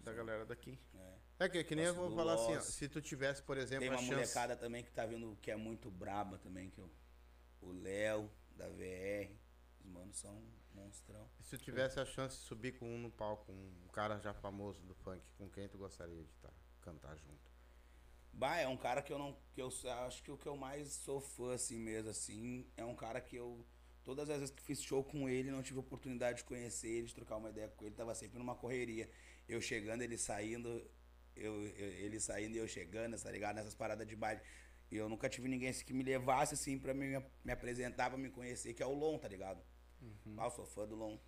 Da 0.00 0.12
galera 0.12 0.44
daqui. 0.44 0.78
É. 0.94 1.14
É 1.44 1.48
que, 1.48 1.64
que 1.64 1.74
nem 1.74 1.86
eu 1.86 1.94
vou 1.94 2.14
falar 2.14 2.34
assim, 2.34 2.52
ó, 2.52 2.56
Loss. 2.56 2.64
se 2.66 2.88
tu 2.90 3.00
tivesse, 3.00 3.42
por 3.42 3.56
exemplo, 3.56 3.80
Tem 3.80 3.88
a 3.88 3.92
uma 3.92 4.00
chance... 4.00 4.12
molecada 4.14 4.54
também 4.54 4.84
que 4.84 4.90
tá 4.92 5.06
vindo 5.06 5.34
que 5.40 5.50
é 5.50 5.56
muito 5.56 5.90
braba 5.90 6.36
também, 6.38 6.68
que 6.68 6.78
eu, 6.78 6.90
o 7.62 7.72
Léo, 7.72 8.30
da 8.54 8.68
VR. 8.68 9.34
Os 9.80 9.86
manos 9.86 10.18
são 10.18 10.42
monstrão. 10.84 11.28
Se 11.40 11.58
tu 11.58 11.64
tivesse 11.64 11.98
a 11.98 12.04
chance 12.04 12.36
de 12.38 12.42
subir 12.44 12.78
com 12.78 12.86
um 12.86 12.98
no 12.98 13.10
palco, 13.10 13.50
um 13.52 13.88
cara 13.92 14.18
já 14.20 14.32
famoso 14.32 14.80
do 14.82 14.94
funk, 14.94 15.22
com 15.36 15.50
quem 15.50 15.68
tu 15.68 15.76
gostaria 15.76 16.22
de 16.24 16.36
tá, 16.36 16.50
cantar 16.80 17.16
junto? 17.16 17.50
Bah, 18.32 18.56
é 18.58 18.66
um 18.68 18.76
cara 18.76 19.02
que 19.02 19.12
eu 19.12 19.18
não. 19.18 19.36
que 19.52 19.60
eu 19.60 19.68
acho 20.06 20.22
que 20.22 20.30
o 20.30 20.36
que 20.38 20.46
eu 20.46 20.56
mais 20.56 20.92
sou 20.92 21.20
fã, 21.20 21.54
assim 21.54 21.78
mesmo, 21.78 22.10
assim, 22.10 22.66
é 22.76 22.84
um 22.84 22.94
cara 22.94 23.20
que 23.20 23.36
eu. 23.36 23.66
Todas 24.04 24.30
as 24.30 24.38
vezes 24.40 24.54
que 24.54 24.62
fiz 24.62 24.82
show 24.82 25.04
com 25.04 25.28
ele, 25.28 25.50
não 25.50 25.62
tive 25.62 25.78
oportunidade 25.78 26.38
de 26.38 26.44
conhecer 26.44 26.88
ele, 26.88 27.06
de 27.08 27.14
trocar 27.14 27.36
uma 27.36 27.50
ideia 27.50 27.68
com 27.68 27.84
ele, 27.84 27.94
tava 27.94 28.14
sempre 28.14 28.38
numa 28.38 28.54
correria. 28.54 29.10
Eu 29.48 29.60
chegando, 29.60 30.02
ele 30.02 30.16
saindo, 30.16 30.68
eu, 31.36 31.66
eu- 31.66 31.92
ele 32.04 32.18
saindo 32.20 32.54
e 32.56 32.58
eu 32.58 32.66
chegando, 32.68 33.20
tá 33.20 33.30
ligado? 33.30 33.56
Nessas 33.56 33.74
paradas 33.74 34.06
de 34.06 34.16
baile. 34.16 34.40
E 34.90 34.96
eu 34.96 35.08
nunca 35.08 35.28
tive 35.28 35.48
ninguém 35.48 35.68
assim, 35.68 35.84
que 35.84 35.92
me 35.92 36.02
levasse 36.02 36.54
assim 36.54 36.78
pra 36.78 36.94
me, 36.94 37.18
me 37.44 37.52
apresentar, 37.52 38.08
pra 38.10 38.18
me 38.18 38.30
conhecer, 38.30 38.74
que 38.74 38.82
é 38.82 38.86
o 38.86 38.92
Lon, 38.94 39.18
tá 39.18 39.28
ligado? 39.28 39.62
Ah, 40.38 40.46
eu 40.46 40.50
sou 40.50 40.66
fã 40.66 40.86
do 40.86 40.94
Lon. 40.94 41.18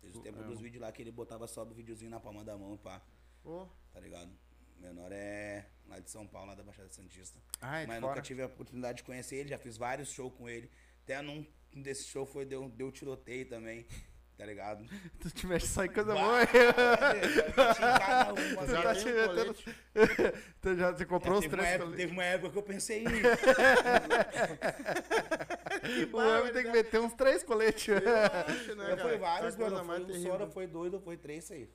Desde 0.00 0.18
o 0.18 0.22
tempo 0.22 0.40
é, 0.40 0.44
dos 0.44 0.60
vídeos 0.60 0.80
lá 0.80 0.92
que 0.92 1.02
ele 1.02 1.10
botava 1.10 1.46
só 1.46 1.62
o 1.62 1.74
videozinho 1.74 2.10
na 2.10 2.20
palma 2.20 2.44
da 2.44 2.56
mão, 2.56 2.76
pá 2.76 3.02
Ô, 3.44 3.66
tá 3.92 4.00
ligado? 4.00 4.30
Menor 4.78 5.10
é 5.10 5.68
lá 5.86 5.98
de 5.98 6.08
São 6.08 6.26
Paulo, 6.26 6.48
lá 6.48 6.54
da 6.54 6.62
Baixada 6.62 6.88
Santista. 6.90 7.40
Ai, 7.60 7.86
Mas 7.86 7.96
de 7.96 8.06
nunca 8.06 8.22
tive 8.22 8.42
a 8.42 8.46
oportunidade 8.46 8.98
de 8.98 9.04
conhecer 9.04 9.36
ele, 9.36 9.48
já 9.48 9.58
fiz 9.58 9.76
vários 9.76 10.10
shows 10.10 10.32
com 10.34 10.48
ele. 10.48 10.70
Até 11.02 11.20
num 11.20 11.44
um 11.74 11.82
desses 11.82 12.06
shows 12.06 12.30
foi 12.30 12.44
deu, 12.44 12.68
deu 12.68 12.90
tiroteio 12.92 13.48
também, 13.48 13.86
tá 14.38 14.46
ligado? 14.46 14.84
Tu 15.20 15.30
coisa 15.88 16.14
Bah, 16.14 16.20
boa. 16.20 16.40
uma, 18.52 18.62
Tu 18.64 18.70
já 18.70 18.82
tá 18.82 18.92
velho. 18.92 18.94
tem 18.94 19.02
te 19.02 19.08
um 19.08 19.14
metendo-. 19.14 19.54
Tu 20.60 20.76
já 20.76 20.92
você 20.92 21.04
comprou 21.04 21.38
os 21.38 21.40
teve, 21.40 21.54
uma 21.54 21.62
três 21.62 21.74
época, 21.74 21.84
coletes. 21.90 21.96
teve 22.06 22.12
uma 22.12 22.24
época 22.24 22.50
que 22.52 22.58
eu 22.58 22.62
pensei 22.62 23.04
em 23.04 23.08
ir. 23.08 23.24
O 26.12 26.16
homem 26.16 26.52
tem 26.52 26.62
que 26.62 26.70
meter 26.70 27.00
uns 27.00 27.14
três 27.14 27.42
coletes. 27.42 27.88
Eu 27.88 28.76
né, 28.76 28.96
foi 28.96 29.18
vários, 29.18 29.56
coisa 29.56 29.82
mano. 29.82 30.06
Foi 30.06 30.18
um 30.18 30.22
só, 30.22 30.46
foi 30.48 30.66
dois 30.68 30.92
ou 30.94 31.00
foi 31.00 31.16
três 31.16 31.44
isso 31.44 31.52
aí. 31.52 31.68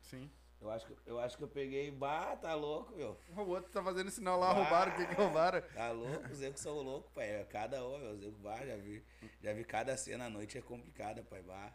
Sim. 0.00 0.30
Eu 0.58 0.70
acho, 0.70 0.86
que, 0.86 0.96
eu 1.04 1.20
acho 1.20 1.36
que 1.36 1.44
eu 1.44 1.48
peguei. 1.48 1.90
Bah, 1.90 2.34
tá 2.34 2.54
louco, 2.54 2.96
meu. 2.96 3.20
O 3.36 3.40
outro 3.42 3.70
tá 3.70 3.82
fazendo 3.82 4.10
sinal 4.10 4.38
lá, 4.40 4.54
Bah, 4.54 4.62
roubaram, 4.62 4.92
o 4.92 4.96
que 4.96 5.06
que 5.06 5.14
roubaram? 5.14 5.60
Tá 5.74 5.90
louco, 5.92 6.32
os 6.32 6.38
que 6.40 6.58
são 6.60 6.80
loucos, 6.80 7.12
pai. 7.12 7.28
É 7.28 7.44
Cada 7.44 7.86
um, 7.86 7.98
meu. 7.98 8.12
Os 8.12 8.36
bah, 8.38 8.64
já 8.64 8.74
vi. 8.76 9.04
Já 9.42 9.52
vi 9.52 9.64
cada 9.64 9.96
cena 9.96 10.24
à 10.26 10.30
noite, 10.30 10.56
é 10.56 10.62
complicada, 10.62 11.22
pai. 11.22 11.42
Bah. 11.42 11.72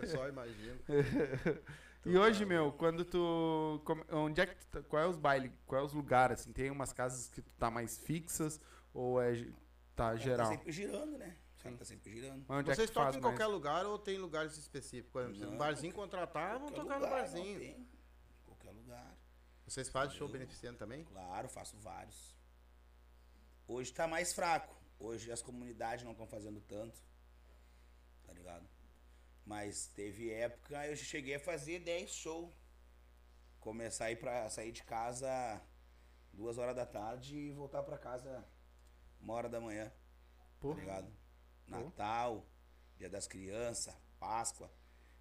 Eu 0.00 0.06
só 0.08 0.28
imagino. 0.28 0.78
E 2.02 2.16
hoje, 2.16 2.46
meu, 2.46 2.72
quando 2.72 3.04
tu. 3.04 3.82
Onde 4.10 4.40
é 4.40 4.46
que 4.46 4.54
tu 4.56 4.66
tá, 4.68 4.82
Qual 4.82 5.02
é 5.02 5.06
os 5.06 5.18
bailes? 5.18 5.52
Qual 5.66 5.82
é 5.82 5.84
os 5.84 5.92
lugares? 5.92 6.40
Assim, 6.40 6.50
tem 6.50 6.70
umas 6.70 6.94
casas 6.94 7.28
que 7.28 7.42
tu 7.42 7.50
tá 7.58 7.70
mais 7.70 7.98
fixas 7.98 8.58
ou 8.94 9.20
é. 9.20 9.34
ge- 9.34 9.52
Tá 9.94 10.16
geral? 10.16 10.46
Tá 10.48 10.52
sempre 10.56 10.72
girando, 10.72 11.18
né? 11.18 11.36
Cara 11.62 11.76
tá 11.76 11.84
sempre 11.84 12.10
girando. 12.10 12.42
Mas 12.48 12.58
onde 12.60 12.70
é 12.70 12.74
Vocês 12.74 12.88
faz 12.90 12.94
tocam 13.08 13.18
em 13.20 13.22
mais? 13.22 13.36
qualquer 13.38 13.52
lugar 13.52 13.84
ou 13.84 13.98
tem 13.98 14.16
lugares 14.16 14.56
específicos? 14.56 15.12
Por 15.12 15.20
exemplo, 15.20 15.38
se 15.40 15.44
Não, 15.44 15.52
um 15.52 15.58
barzinho 15.58 15.92
contratar, 15.92 16.58
vão 16.58 16.68
tocar 16.70 16.98
no 16.98 17.04
lugar, 17.04 17.10
não 17.10 17.10
barzinho. 17.10 17.58
tem. 17.60 17.86
Qualquer 18.46 18.70
lugar. 18.70 19.14
Vocês 19.66 19.90
fazem 19.90 20.16
show 20.16 20.26
Eu- 20.26 20.32
beneficente 20.32 20.78
também? 20.78 21.04
Claro, 21.04 21.50
faço 21.50 21.76
vários. 21.76 22.34
Hoje 23.68 23.92
tá 23.92 24.06
mais 24.08 24.32
fraco. 24.32 24.74
Hoje 24.98 25.30
as 25.30 25.42
comunidades 25.42 26.02
não 26.02 26.12
estão 26.12 26.26
fazendo 26.26 26.62
tanto. 26.62 26.98
Tá 28.26 28.32
ligado? 28.32 28.66
Mas 29.50 29.88
teve 29.88 30.30
época 30.30 30.86
eu 30.86 30.94
cheguei 30.94 31.34
a 31.34 31.40
fazer 31.40 31.80
10 31.80 32.08
shows. 32.08 32.54
Começar 33.58 34.04
a 34.04 34.12
ir 34.12 34.16
pra 34.16 34.48
sair 34.48 34.70
de 34.70 34.84
casa 34.84 35.60
duas 36.32 36.56
horas 36.56 36.76
da 36.76 36.86
tarde 36.86 37.36
e 37.36 37.50
voltar 37.50 37.82
pra 37.82 37.98
casa 37.98 38.46
uma 39.20 39.34
hora 39.34 39.48
da 39.48 39.60
manhã. 39.60 39.92
Pô. 40.60 40.72
Tá 40.72 40.80
ligado? 40.80 41.12
Natal, 41.66 42.46
Dia 42.96 43.10
das 43.10 43.26
Crianças, 43.26 43.92
Páscoa. 44.20 44.70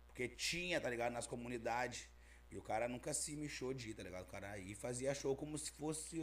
Porque 0.06 0.30
tinha, 0.30 0.80
tá 0.80 0.92
ligado? 0.92 1.12
Nas 1.12 1.26
comunidades. 1.26 2.08
E 2.52 2.56
o 2.56 2.62
cara 2.62 2.88
nunca 2.88 3.16
se 3.16 3.36
mexeu 3.36 3.74
de 3.74 3.90
ir, 3.90 3.94
tá 3.96 4.04
ligado? 4.04 4.26
O 4.26 4.32
cara 4.32 4.52
aí 4.52 4.76
fazia 4.76 5.16
show 5.16 5.36
como 5.36 5.58
se 5.58 5.72
fosse. 5.72 6.20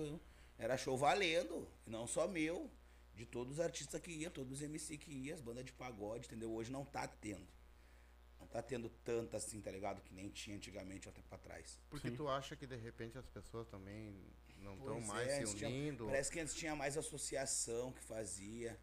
Era 0.57 0.77
show 0.77 0.97
valendo. 0.97 1.69
E 1.85 1.91
não 1.91 2.07
só 2.07 2.29
meu. 2.29 2.71
De 3.17 3.27
todos 3.27 3.55
os 3.55 3.61
artistas 3.61 4.01
que 4.01 4.13
ia, 4.13 4.31
todos 4.31 4.53
os 4.53 4.63
MC 4.63 4.97
que 4.97 5.11
ia, 5.11 5.35
as 5.35 5.41
bandas 5.41 5.65
de 5.65 5.73
pagode, 5.73 6.27
entendeu? 6.27 6.53
Hoje 6.53 6.71
não 6.71 6.85
tá 6.85 7.09
tendo. 7.09 7.57
Tá 8.57 8.63
tendo 8.63 8.89
tanta 9.05 9.37
assim, 9.37 9.61
tá 9.61 9.71
ligado? 9.71 10.01
Que 10.01 10.15
nem 10.15 10.31
tinha 10.31 10.57
antigamente, 10.57 11.07
até 11.11 11.21
pra 11.21 11.37
trás. 11.37 11.79
Porque 11.91 12.09
Sim. 12.09 12.17
tu 12.17 12.27
acha 12.27 12.57
que 12.57 12.67
de 12.67 12.75
repente 12.75 13.19
as 13.19 13.27
pessoas 13.27 13.69
também 13.69 14.19
não 14.57 14.77
estão 14.79 14.99
mais 15.03 15.29
é, 15.29 15.45
se 15.45 15.57
tinha- 15.57 15.69
unindo? 15.69 16.07
Parece 16.07 16.33
que 16.33 16.41
antes 16.41 16.55
tinha 16.55 16.75
mais 16.75 16.97
associação 16.97 17.93
que 17.93 18.01
fazia, 18.01 18.81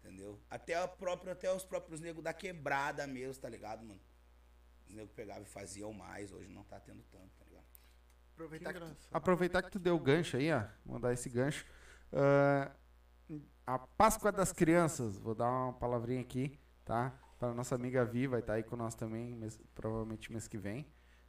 entendeu? 0.00 0.40
Até, 0.50 0.74
a 0.74 0.88
própria, 0.88 1.32
até 1.32 1.48
os 1.54 1.64
próprios 1.64 2.00
negros 2.00 2.24
da 2.24 2.32
quebrada 2.34 3.06
mesmo, 3.06 3.40
tá 3.40 3.48
ligado, 3.48 3.84
mano? 3.84 4.00
Os 4.88 4.92
negros 4.92 5.14
pegavam 5.14 5.44
e 5.44 5.46
faziam 5.46 5.92
mais, 5.92 6.32
hoje 6.32 6.48
não 6.48 6.64
tá 6.64 6.80
tendo 6.80 7.04
tanto, 7.04 7.30
tá 7.38 7.44
ligado? 7.44 7.64
Aproveitar 8.32 8.72
que, 8.72 8.80
tu, 8.80 8.84
engraçado. 8.84 9.08
aproveitar 9.12 9.62
que 9.62 9.70
tu 9.70 9.78
deu 9.78 9.94
o 9.94 10.00
gancho 10.00 10.36
aí, 10.38 10.50
ó. 10.52 10.64
Vou 10.84 10.98
dar 10.98 11.12
esse 11.12 11.28
gancho. 11.28 11.64
Ah, 12.12 12.74
a 13.64 13.78
Páscoa 13.78 14.32
das 14.32 14.52
Crianças, 14.52 15.16
vou 15.16 15.36
dar 15.36 15.48
uma 15.48 15.72
palavrinha 15.72 16.20
aqui, 16.20 16.58
tá? 16.84 17.16
Para 17.44 17.52
nossa 17.54 17.74
amiga 17.74 18.04
Vi, 18.06 18.26
vai 18.26 18.40
estar 18.40 18.54
aí 18.54 18.62
com 18.62 18.74
nós 18.74 18.94
também, 18.94 19.34
mês- 19.34 19.60
provavelmente 19.74 20.32
mês 20.32 20.48
que 20.48 20.56
vem. 20.56 20.86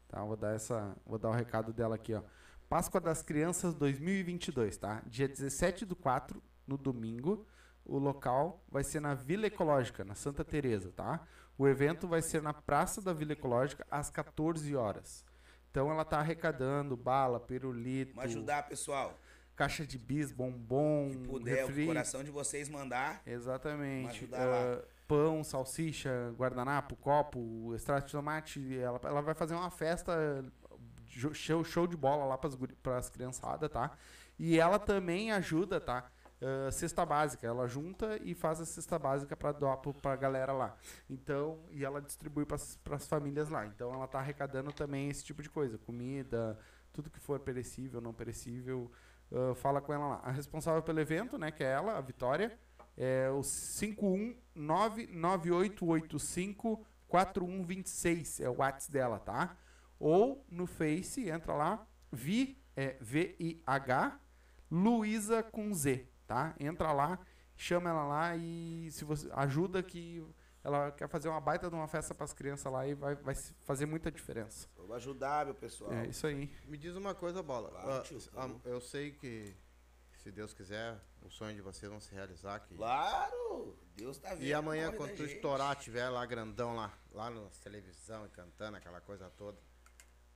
Tá? 0.07 0.23
Vou 0.23 0.37
dar 0.37 0.55
essa, 0.55 0.95
vou 1.05 1.19
dar 1.19 1.29
o 1.29 1.33
recado 1.33 1.73
dela 1.73 1.95
aqui, 1.95 2.13
ó. 2.13 2.21
Páscoa 2.69 3.01
das 3.01 3.21
Crianças 3.21 3.73
2022, 3.75 4.77
tá? 4.77 5.01
Dia 5.05 5.27
17 5.27 5.85
do 5.85 5.95
4, 5.95 6.41
no 6.65 6.77
domingo. 6.77 7.45
O 7.83 7.97
local 7.99 8.63
vai 8.69 8.83
ser 8.83 8.99
na 9.01 9.13
Vila 9.13 9.45
Ecológica, 9.47 10.03
na 10.05 10.15
Santa 10.15 10.43
Teresa, 10.45 10.91
tá? 10.91 11.21
O 11.57 11.67
evento 11.67 12.07
vai 12.07 12.21
ser 12.21 12.41
na 12.41 12.53
Praça 12.53 13.01
da 13.01 13.11
Vila 13.13 13.33
Ecológica 13.33 13.85
às 13.91 14.09
14 14.09 14.73
horas. 14.75 15.23
Então 15.69 15.91
ela 15.91 16.05
tá 16.05 16.19
arrecadando 16.19 16.95
bala, 16.95 17.39
pirulito, 17.41 18.15
Vamos 18.15 18.31
ajudar, 18.31 18.63
pessoal. 18.67 19.19
caixa 19.55 19.85
de 19.85 19.97
bis, 19.97 20.31
bombom, 20.31 21.09
Se 21.11 21.17
puder, 21.19 21.65
refri. 21.67 21.83
o 21.83 21.87
coração 21.87 22.23
de 22.23 22.31
vocês 22.31 22.69
mandar. 22.69 23.21
Exatamente. 23.25 24.03
Vamos 24.03 24.15
ajudar 24.17 24.45
lá. 24.45 24.81
Pão, 25.07 25.43
salsicha, 25.43 26.33
guardanapo, 26.37 26.95
copo, 26.95 27.73
extrato 27.75 28.07
de 28.07 28.11
tomate. 28.11 28.77
Ela, 28.77 28.99
ela 29.03 29.21
vai 29.21 29.33
fazer 29.33 29.55
uma 29.55 29.69
festa, 29.69 30.13
show, 31.33 31.63
show 31.63 31.87
de 31.87 31.95
bola 31.95 32.25
lá 32.25 32.37
para 32.37 32.97
as 32.97 33.09
criançadas, 33.09 33.69
tá? 33.69 33.91
E 34.37 34.59
ela 34.59 34.79
também 34.79 35.31
ajuda, 35.31 35.79
tá? 35.79 36.09
Ah, 36.41 36.69
cesta 36.71 37.05
básica, 37.05 37.47
ela 37.47 37.67
junta 37.67 38.19
e 38.23 38.35
faz 38.35 38.59
a 38.59 38.65
cesta 38.65 38.99
básica 38.99 39.35
para 39.35 39.51
doar 39.53 39.77
para 39.77 40.13
a 40.13 40.15
galera 40.15 40.53
lá. 40.53 40.77
Então, 41.09 41.59
e 41.71 41.83
ela 41.83 42.01
distribui 42.01 42.45
para 42.45 42.55
as 42.95 43.07
famílias 43.07 43.49
lá. 43.49 43.65
Então, 43.65 43.93
ela 43.93 44.07
tá 44.07 44.19
arrecadando 44.19 44.71
também 44.73 45.09
esse 45.09 45.23
tipo 45.23 45.41
de 45.41 45.49
coisa, 45.49 45.77
comida, 45.77 46.59
tudo 46.93 47.09
que 47.09 47.19
for 47.19 47.39
perecível, 47.39 48.01
não 48.01 48.13
perecível. 48.13 48.91
ah, 49.31 49.55
fala 49.55 49.81
com 49.81 49.93
ela 49.93 50.07
lá. 50.07 50.21
A 50.23 50.31
responsável 50.31 50.83
pelo 50.83 50.99
evento, 50.99 51.37
né, 51.37 51.51
que 51.51 51.63
é 51.63 51.71
ela, 51.71 51.97
a 51.97 52.01
Vitória, 52.01 52.57
é 52.97 53.29
o 53.29 53.41
51998854126, 57.11 58.39
é 58.43 58.49
o 58.49 58.57
WhatsApp 58.57 58.91
dela, 58.91 59.19
tá? 59.19 59.55
Ou 59.99 60.45
no 60.49 60.65
Face, 60.65 61.29
entra 61.29 61.53
lá, 61.53 61.85
Vi, 62.11 62.57
é 62.75 62.97
V-I-H, 62.99 64.19
Luísa 64.69 65.43
com 65.43 65.73
Z, 65.73 66.07
tá? 66.27 66.55
Entra 66.59 66.91
lá, 66.91 67.19
chama 67.55 67.89
ela 67.89 68.03
lá 68.05 68.35
e 68.35 68.89
se 68.91 69.05
você 69.05 69.29
ajuda 69.33 69.81
que 69.81 70.23
ela 70.63 70.91
quer 70.91 71.07
fazer 71.07 71.29
uma 71.29 71.39
baita 71.39 71.69
de 71.69 71.75
uma 71.75 71.87
festa 71.87 72.13
para 72.15 72.25
as 72.25 72.33
crianças 72.33 72.71
lá 72.71 72.87
e 72.87 72.95
vai, 72.95 73.15
vai 73.15 73.35
fazer 73.63 73.85
muita 73.85 74.11
diferença. 74.11 74.67
Vou 74.75 74.93
ajudar, 74.95 75.45
meu 75.45 75.53
pessoal. 75.55 75.93
É 75.93 76.07
isso 76.07 76.25
aí. 76.25 76.51
Me 76.65 76.77
diz 76.77 76.95
uma 76.95 77.13
coisa, 77.13 77.43
Bola. 77.43 77.69
Claro, 77.69 77.91
Ah, 77.91 78.01
tio, 78.01 78.17
ah, 78.35 78.49
eu 78.65 78.81
sei 78.81 79.11
que, 79.11 79.55
se 80.25 80.31
Deus 80.31 80.55
quiser, 80.55 80.99
o 81.21 81.29
sonho 81.29 81.55
de 81.55 81.61
vocês 81.61 81.87
vão 81.87 82.01
se 82.01 82.11
realizar 82.11 82.55
aqui. 82.55 82.73
Claro! 82.73 83.77
Deus 83.95 84.17
tá 84.17 84.29
vendo. 84.29 84.43
E 84.43 84.55
amanhã, 84.55 84.91
quando 84.91 85.11
tu 85.11 85.21
gente. 85.21 85.35
estourar, 85.35 85.75
tiver 85.75 86.09
lá 86.09 86.25
grandão 86.25 86.75
lá, 86.75 86.91
lá 87.11 87.29
na 87.29 87.47
televisão 87.63 88.25
e 88.25 88.29
cantando 88.29 88.75
aquela 88.75 88.99
coisa 88.99 89.29
toda, 89.29 89.55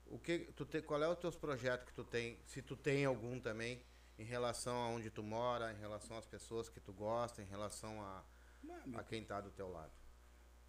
o 0.06 0.20
que 0.20 0.54
tu 0.56 0.64
te, 0.64 0.80
qual 0.84 1.02
é 1.02 1.10
os 1.10 1.18
teus 1.18 1.36
projetos 1.36 1.88
que 1.88 1.94
tu 1.94 2.04
tem, 2.04 2.40
se 2.46 2.62
tu 2.62 2.78
tem 2.78 3.04
algum 3.04 3.40
também, 3.40 3.84
em 4.20 4.24
relação 4.24 4.76
a 4.76 4.90
onde 4.90 5.10
tu 5.10 5.24
mora, 5.24 5.74
em 5.74 5.80
relação 5.80 6.20
às 6.20 6.26
pessoas 6.28 6.70
que 6.70 6.80
tu 6.80 6.94
gosta, 6.94 7.42
em 7.42 7.48
relação 7.48 8.00
a, 8.00 8.24
Mano, 8.62 9.00
a 9.00 9.04
quem 9.04 9.26
tá 9.26 9.42
do 9.42 9.50
teu 9.50 9.72
lado? 9.72 9.92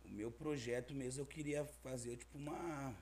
O 0.03 0.09
meu 0.09 0.33
projeto 0.33 0.95
mesmo 0.95 1.21
eu 1.21 1.27
queria 1.27 1.67
fazer 1.83 2.17
tipo 2.17 2.39
uma 2.39 2.97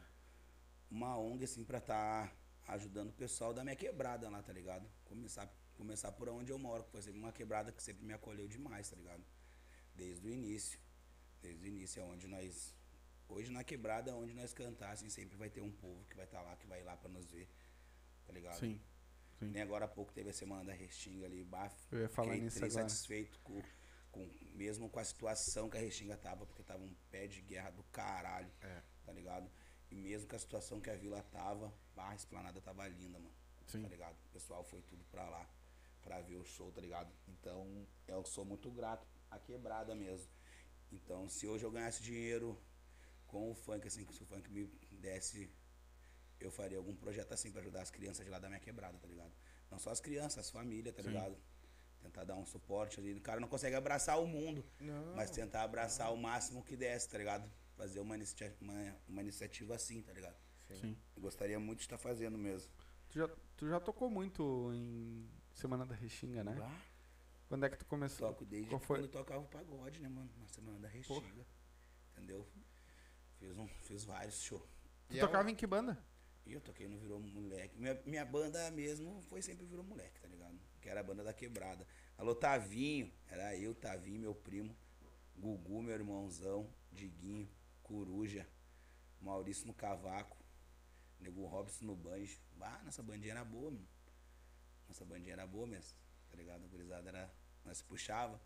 uma 0.91 1.17
ONG 1.17 1.45
assim 1.45 1.63
pra 1.63 1.79
estar 1.79 2.35
ajudando 2.67 3.11
o 3.11 3.13
pessoal 3.13 3.55
da 3.55 3.63
minha 3.63 3.77
quebrada 3.77 4.29
lá, 4.29 4.43
tá 4.43 4.53
ligado? 4.53 4.85
Começar 5.05 5.49
começar 5.79 6.13
por 6.13 6.29
onde 6.29 6.51
eu 6.53 6.59
moro, 6.59 6.85
que 6.85 6.91
foi 6.91 7.01
sempre 7.03 7.21
uma 7.21 7.33
quebrada 7.33 7.73
que 7.73 7.83
sempre 7.83 8.05
me 8.05 8.13
acolheu 8.13 8.47
demais, 8.49 8.91
tá 8.91 8.97
ligado? 8.97 9.25
Desde 9.95 10.27
o 10.27 10.31
início. 10.31 10.79
Desde 11.41 11.65
o 11.65 11.69
início 11.69 12.01
é 12.01 12.05
onde 12.05 12.27
nós 12.27 12.75
hoje 13.29 13.51
na 13.53 13.63
quebrada 13.63 14.15
onde 14.17 14.33
nós 14.35 14.53
cantassem 14.53 15.09
sempre 15.11 15.37
vai 15.37 15.49
ter 15.51 15.61
um 15.61 15.71
povo 15.71 16.05
que 16.07 16.17
vai 16.17 16.25
estar 16.25 16.43
lá, 16.43 16.57
que 16.57 16.67
vai 16.67 16.81
ir 16.81 16.85
lá 16.85 16.97
pra 16.97 17.09
nos 17.09 17.31
ver. 17.31 17.49
Tá 18.27 18.33
ligado? 18.33 18.59
Sim. 18.59 18.81
sim. 19.39 19.47
Nem 19.51 19.63
agora 19.63 19.85
há 19.85 19.89
pouco 19.89 20.13
teve 20.13 20.31
a 20.31 20.33
semana 20.33 20.65
da 20.65 20.73
Restinga 20.73 21.27
ali, 21.27 21.45
baf. 21.45 21.75
Eu 21.93 22.01
ia 22.01 22.09
falar 22.09 22.33
Fiquei 22.33 22.45
nisso 22.45 22.59
agora. 22.65 22.73
satisfeito 22.89 23.39
com, 23.41 23.63
com, 24.11 24.29
mesmo 24.55 24.89
com 24.91 24.99
a 24.99 25.05
situação 25.05 25.71
que 25.71 25.77
a 25.77 25.81
Restinga 25.81 26.17
tava, 26.17 26.45
porque 26.45 26.63
tava 26.63 26.83
um 26.83 26.95
pé 27.11 27.27
de 27.27 27.41
guerra 27.41 27.71
do 27.71 27.85
caralho, 27.85 28.51
É. 28.61 28.83
tá 29.05 29.13
ligado? 29.13 29.49
E 29.91 29.95
mesmo 29.95 30.29
com 30.29 30.37
a 30.37 30.39
situação 30.39 30.81
que 30.81 30.91
a 30.91 30.97
vila 30.97 31.23
tava, 31.23 31.73
a 31.97 32.15
esplanada 32.15 32.61
tava 32.61 32.87
linda, 32.89 33.19
mano. 33.19 33.35
Sim. 33.67 33.83
Tá 33.83 33.89
ligado? 33.89 34.17
O 34.27 34.29
pessoal 34.33 34.65
foi 34.65 34.81
tudo 34.83 35.05
pra 35.05 35.29
lá, 35.29 35.49
pra 36.09 36.23
ver 36.23 36.37
o 36.37 36.45
show, 36.45 36.73
tá 36.73 36.81
ligado? 36.81 37.13
Então, 37.29 37.87
eu 38.07 38.25
sou 38.25 38.43
muito 38.43 38.71
grato 38.71 39.07
à 39.31 39.39
quebrada 39.39 39.95
mesmo. 39.95 40.27
Então, 40.91 41.29
se 41.29 41.47
hoje 41.47 41.65
eu 41.67 41.71
ganhasse 41.71 42.03
dinheiro 42.03 42.59
com 43.27 43.51
o 43.51 43.55
funk, 43.55 43.87
assim, 43.87 44.07
se 44.11 44.23
o 44.23 44.27
funk 44.27 44.51
me 44.51 44.65
desse 44.91 45.51
eu 46.41 46.51
faria 46.51 46.79
algum 46.79 46.95
projeto 46.97 47.33
assim 47.33 47.51
pra 47.53 47.61
ajudar 47.61 47.83
as 47.83 47.91
crianças 47.91 48.25
de 48.25 48.31
lá 48.31 48.39
da 48.39 48.49
minha 48.49 48.61
quebrada, 48.61 48.97
tá 48.97 49.07
ligado? 49.07 49.33
Não 49.71 49.79
só 49.79 49.91
as 49.91 50.01
crianças, 50.01 50.39
as 50.39 50.51
famílias, 50.51 50.95
tá 50.95 51.03
Sim. 51.03 51.09
ligado? 51.09 51.37
Tentar 52.01 52.25
dar 52.25 52.37
um 52.37 52.47
suporte 52.47 52.99
ali. 53.01 53.13
O 53.13 53.21
cara 53.21 53.39
não 53.41 53.49
consegue 53.49 53.75
abraçar 53.77 54.19
o 54.23 54.27
mundo, 54.27 54.65
Não. 54.81 55.15
mas 55.15 55.31
tentar 55.31 55.63
abraçar 55.65 56.11
o 56.15 56.17
máximo 56.17 56.63
que 56.65 56.75
desse, 56.77 57.07
tá 57.09 57.19
ligado? 57.19 57.51
Fazer 57.77 58.01
uma, 58.01 58.15
inicia- 58.17 58.57
uma, 58.63 58.97
uma 59.09 59.21
iniciativa 59.21 59.75
assim, 59.75 60.01
tá 60.01 60.13
ligado? 60.13 60.37
Sim. 60.75 60.97
Eu 61.15 61.21
gostaria 61.21 61.59
muito 61.61 61.81
de 61.81 61.85
estar 61.85 61.99
fazendo 61.99 62.39
mesmo. 62.39 62.71
Tu 63.11 63.19
já, 63.19 63.29
tu 63.57 63.69
já 63.69 63.81
tocou 63.81 64.09
muito 64.09 64.71
em 64.73 65.29
Semana 65.59 65.85
da 65.85 65.95
Restinga, 65.97 66.45
né? 66.45 66.55
Quando 67.49 67.67
é 67.67 67.69
que 67.69 67.77
tu 67.79 67.85
começou? 67.87 68.29
toco 68.29 68.45
desde 68.45 68.71
Qual 68.71 68.79
foi? 68.81 68.99
quando 68.99 69.07
eu 69.07 69.11
tocava 69.11 69.41
o 69.43 69.49
pagode, 69.49 70.01
né, 70.01 70.09
mano? 70.09 70.31
Na 70.39 70.47
semana 70.47 70.79
da 70.79 70.87
Restinga. 70.87 71.45
Entendeu? 72.13 72.47
Fiz, 73.41 73.59
um, 73.59 73.67
fiz 73.67 74.05
vários 74.05 74.41
shows. 74.41 74.63
Tu 75.09 75.17
E 75.17 75.19
é 75.19 75.21
tocava 75.21 75.51
em 75.51 75.57
que 75.57 75.67
banda? 75.67 75.99
Eu 76.47 76.61
toquei 76.61 76.87
no 76.87 76.97
Virou 76.97 77.19
Moleque. 77.19 77.77
Minha, 77.77 78.01
minha 78.07 78.25
banda 78.25 78.71
mesmo 78.71 79.21
foi 79.23 79.43
sempre 79.43 79.67
Virou 79.67 79.85
Moleque, 79.85 80.21
tá 80.21 80.29
ligado? 80.29 80.57
Que 80.81 80.89
era 80.89 81.01
a 81.01 81.03
banda 81.03 81.25
da 81.25 81.33
quebrada. 81.33 81.85
Alô, 82.17 82.37
Tavinho. 82.37 83.13
Era 83.27 83.57
eu, 83.57 83.75
Tavinho, 83.75 84.21
meu 84.21 84.35
primo. 84.37 84.77
Gugu, 85.37 85.83
meu 85.83 85.93
irmãozão. 85.93 86.73
Diguinho. 86.93 87.51
Coruja. 87.83 88.49
Maurício 89.21 89.67
no 89.67 89.75
Cavaco. 89.75 90.39
Nego 91.19 91.45
Robson 91.47 91.85
no 91.85 91.97
banjo. 91.97 92.41
Bah, 92.55 92.81
nossa 92.85 93.03
bandinha 93.03 93.33
era 93.33 93.45
boa, 93.45 93.73
meu. 93.73 93.85
Nossa 94.89 95.05
bandinha 95.05 95.35
era 95.35 95.47
boa 95.47 95.67
mesmo. 95.67 95.97
Tá 96.31 96.37
ligado? 96.37 96.65
A 96.65 96.69
gurizada 96.69 97.09
era. 97.09 97.33
Nós 97.65 97.83
puxava. 97.83 98.41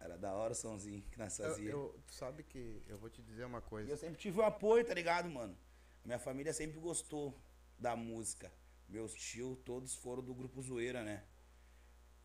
Era 0.00 0.16
da 0.18 0.32
hora 0.34 0.52
o 0.52 0.56
somzinho 0.56 1.02
que 1.02 1.18
nós 1.18 1.36
fazia. 1.36 1.70
eu- 1.70 2.02
tu 2.06 2.14
sabe 2.14 2.42
que 2.42 2.82
eu 2.88 2.98
vou 2.98 3.08
te 3.08 3.22
dizer 3.22 3.44
uma 3.44 3.58
E 3.58 3.62
coisa. 3.62 3.90
eu 3.92 3.96
sempre 3.96 4.18
tive 4.18 4.38
o 4.40 4.42
apoio, 4.42 4.84
tá 4.84 4.94
ligado, 4.94 5.28
mano? 5.30 5.56
Minha 6.04 6.18
família 6.18 6.52
sempre 6.52 6.80
gostou 6.80 7.38
da 7.78 7.94
música. 7.94 8.52
Meus 8.88 9.14
tios 9.14 9.56
todos 9.64 9.94
foram 9.94 10.22
do 10.22 10.34
grupo 10.34 10.60
Zoeira, 10.60 11.04
né? 11.04 11.24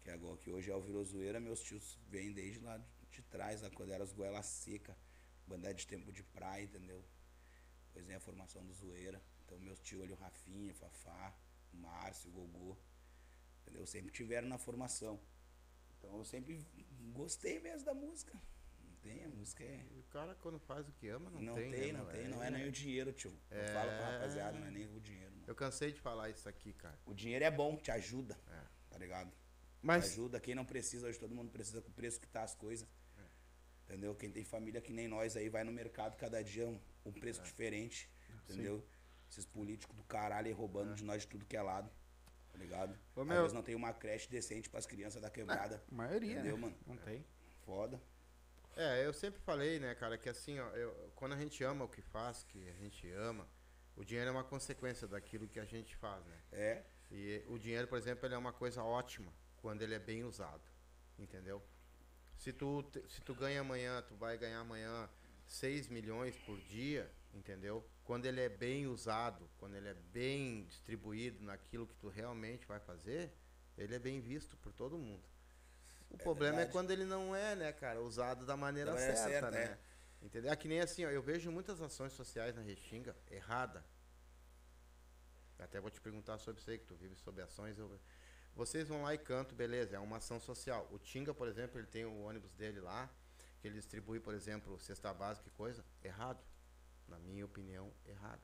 Que 0.04 0.10
agora 0.10 0.38
que 0.38 0.50
hoje 0.50 0.72
é 0.72 0.76
o 0.76 0.82
Virou 0.82 1.04
Zoeira, 1.04 1.40
meus 1.40 1.62
tios 1.62 2.00
vêm 2.08 2.32
desde 2.34 2.60
lá 2.60 2.82
de 3.12 3.22
trás, 3.22 3.62
lá 3.62 3.70
quando 3.70 3.92
era 3.92 4.04
os 4.04 4.12
Goela 4.12 4.42
Seca, 4.42 4.98
banda 5.46 5.72
de 5.74 5.86
tempo 5.86 6.12
de 6.12 6.24
praia, 6.24 6.64
entendeu? 6.64 7.04
Depois 7.88 8.06
vem 8.08 8.16
a 8.16 8.20
formação 8.20 8.66
do 8.66 8.74
Zoeira. 8.74 9.22
Então 9.46 9.60
meus 9.60 9.80
tios 9.80 10.02
ali, 10.02 10.14
o 10.14 10.16
Rafinha, 10.16 10.74
Fafá, 10.74 11.36
o 11.74 11.78
Márcio, 11.78 12.30
o 12.30 12.34
Gogô, 12.34 12.78
entendeu? 13.68 13.86
Sempre 13.86 14.11
tiveram 14.11 14.47
na 14.47 14.57
formação. 14.57 15.20
Então 15.97 16.18
eu 16.18 16.24
sempre 16.26 16.65
gostei 17.13 17.59
mesmo 17.59 17.86
da 17.86 17.93
música. 17.93 18.34
Não 18.80 18.95
tem, 19.01 19.24
a 19.26 19.30
música 19.30 19.63
é. 19.63 19.86
O 19.99 20.03
cara, 20.03 20.36
quando 20.36 20.59
faz 20.59 20.88
o 20.88 20.91
que 20.93 21.07
ama, 21.09 21.30
não, 21.30 21.41
Não, 21.41 21.55
tem. 21.55 21.72
tem, 21.72 21.93
né, 21.93 21.99
não 21.99 22.05
tem. 22.07 22.28
Não 22.28 22.43
é 22.43 22.49
nem 22.49 22.68
o 22.68 22.72
dinheiro, 22.72 23.11
tio. 23.13 23.34
Eu 23.51 23.57
É. 23.61 23.68
falo 23.74 23.89
pra 23.89 24.11
rapaziada, 24.11 24.57
não 24.59 24.68
é 24.68 24.72
nem 24.72 24.86
o 24.95 24.99
dinheiro, 24.99 25.32
mano. 25.32 25.43
Eu 25.47 25.55
cansei 25.55 25.91
de 25.91 25.99
falar 25.99 26.30
isso 26.30 26.47
aqui, 26.47 26.74
cara. 26.74 26.97
O 27.05 27.13
dinheiro 27.13 27.43
é 27.45 27.51
bom, 27.51 27.76
te 27.78 27.91
ajuda, 27.91 28.38
É. 28.47 28.63
tá 28.89 28.97
ligado? 28.97 29.32
Mas 29.82 30.05
Te 30.05 30.11
ajuda. 30.13 30.39
Quem 30.39 30.55
não 30.55 30.65
precisa, 30.65 31.07
hoje 31.07 31.20
todo 31.20 31.34
mundo 31.36 31.51
precisa 31.51 31.82
com 31.82 31.89
o 31.89 31.93
preço 31.93 32.20
que 32.20 32.28
tá 32.28 32.43
as 32.43 32.55
coisas. 32.55 32.88
Entendeu? 33.86 34.13
Quem 34.15 34.30
tem 34.30 34.43
família 34.43 34.82
que 34.82 34.91
nem 34.91 35.07
nós 35.07 35.38
aí 35.38 35.47
vai 35.47 35.63
no 35.63 35.72
mercado 35.72 36.18
cada 36.18 36.43
dia 36.43 36.68
um, 36.68 36.78
um 37.05 37.11
preço 37.11 37.41
diferente. 37.41 38.09
Entendeu? 38.43 38.86
Esses 39.30 39.45
políticos 39.45 39.95
do 39.95 40.03
caralho 40.03 40.47
aí 40.47 40.53
roubando 40.53 40.93
de 40.93 41.03
nós 41.05 41.22
de 41.22 41.28
tudo 41.30 41.45
que 41.45 41.55
é 41.55 41.61
lado. 41.61 41.89
Tá 42.58 42.64
ligado? 42.64 42.97
Ô, 43.16 43.22
Às 43.22 43.28
meu- 43.28 43.38
vezes 43.41 43.53
não 43.53 43.62
tem 43.62 43.76
uma 43.76 43.93
creche 43.93 44.28
decente 44.30 44.70
pras 44.70 44.86
crianças 44.86 45.22
da 45.22 45.30
quebrada. 45.30 45.84
A 45.91 45.95
maioria, 45.95 46.34
Entendeu, 46.34 46.55
né? 46.55 46.62
mano? 46.62 46.78
Não 46.88 46.97
tem. 46.97 47.24
Foda. 47.66 48.01
É, 48.76 49.05
eu 49.05 49.14
sempre 49.14 49.39
falei, 49.41 49.80
né, 49.80 49.93
cara, 49.95 50.18
que 50.18 50.28
assim, 50.30 50.60
ó, 50.60 50.68
eu- 50.70 51.12
quando 51.16 51.34
a 51.34 51.38
gente 51.38 51.64
ama 51.64 51.86
o 51.86 51.89
que 51.89 52.01
faz, 52.01 52.43
que 52.43 52.68
a 52.70 52.74
gente 52.74 53.10
ama, 53.12 53.47
o 53.95 54.03
dinheiro 54.03 54.30
é 54.30 54.32
uma 54.32 54.43
consequência 54.43 55.08
daquilo 55.08 55.47
que 55.47 55.60
a 55.60 55.66
gente 55.66 55.95
faz, 55.95 56.24
né? 56.26 56.38
É. 56.51 56.84
E 57.12 57.43
o 57.47 57.58
dinheiro, 57.58 57.88
por 57.88 57.97
exemplo, 57.97 58.26
ele 58.26 58.36
é 58.36 58.38
uma 58.38 58.53
coisa 58.53 58.84
ótima 58.84 59.32
quando 59.58 59.82
ele 59.82 59.93
é 59.95 59.99
bem 59.99 60.24
usado, 60.24 60.62
entendeu? 61.18 61.62
Se 62.38 62.51
tu, 62.53 62.84
se 63.08 63.22
tu 63.22 63.34
ganha 63.34 63.62
amanhã, 63.62 64.01
tu 64.03 64.16
vai 64.16 64.38
ganhar 64.38 64.60
amanhã 64.60 65.10
6 65.45 65.88
milhões 65.88 66.36
por 66.45 66.60
dia, 66.62 67.10
entendeu? 67.34 67.88
Quando 68.04 68.26
ele 68.26 68.42
é 68.42 68.50
bem 68.50 68.88
usado, 68.88 69.50
quando 69.58 69.76
ele 69.76 69.90
é 69.90 69.94
bem 69.94 70.66
distribuído 70.66 71.44
naquilo 71.44 71.86
que 71.88 71.96
tu 71.96 72.08
realmente 72.10 72.66
vai 72.66 72.80
fazer, 72.80 73.34
ele 73.78 73.94
é 73.96 74.00
bem 74.00 74.20
visto 74.20 74.56
por 74.58 74.72
todo 74.74 74.98
mundo. 74.98 75.24
O 76.10 76.18
problema 76.18 76.56
é 76.56 76.58
verdade. 76.60 76.72
quando 76.72 76.92
ele 76.92 77.04
não 77.06 77.36
é, 77.36 77.56
né, 77.56 77.72
cara, 77.74 78.02
usado 78.02 78.46
da 78.46 78.56
maneira, 78.56 78.92
Da 78.92 78.96
maneira 78.98 79.16
certa, 79.18 79.52
certa, 79.52 79.52
né? 79.52 79.64
é. 80.22 80.26
Entendeu? 80.26 80.52
É 80.52 80.56
que 80.56 80.68
nem 80.68 80.80
assim, 80.80 81.06
ó, 81.06 81.10
eu 81.10 81.22
vejo 81.22 81.52
muitas 81.52 81.82
ações 81.82 82.12
sociais 82.14 82.56
na 82.56 82.62
Restinga 82.62 83.16
errada. 83.30 83.86
Até 85.60 85.80
vou 85.80 85.90
te 85.90 86.00
perguntar 86.00 86.38
sobre 86.38 86.62
isso 86.62 86.70
aí, 86.70 86.78
que 86.78 86.86
tu 86.86 86.96
vive 86.96 87.16
sobre 87.16 87.42
ações. 87.42 87.78
eu- 87.78 88.00
Vocês 88.56 88.88
vão 88.88 89.04
lá 89.04 89.14
e 89.14 89.18
cantam, 89.20 89.56
beleza, 89.56 89.96
é 89.96 90.00
uma 90.00 90.18
ação 90.18 90.40
social. 90.40 90.88
O 90.92 90.98
Tinga, 90.98 91.34
por 91.34 91.48
exemplo, 91.48 91.78
ele 91.80 91.86
tem 91.88 92.06
o 92.06 92.22
ônibus 92.24 92.52
dele 92.54 92.80
lá, 92.80 93.08
que 93.60 93.68
ele 93.68 93.76
distribui, 93.76 94.20
por 94.20 94.34
exemplo, 94.34 94.80
cesta 94.80 95.14
básica 95.14 95.48
e 95.48 95.52
coisa. 95.52 95.84
Errado. 96.04 96.40
Na 97.08 97.18
minha 97.20 97.45
opinião, 97.45 97.91
errado. 98.05 98.41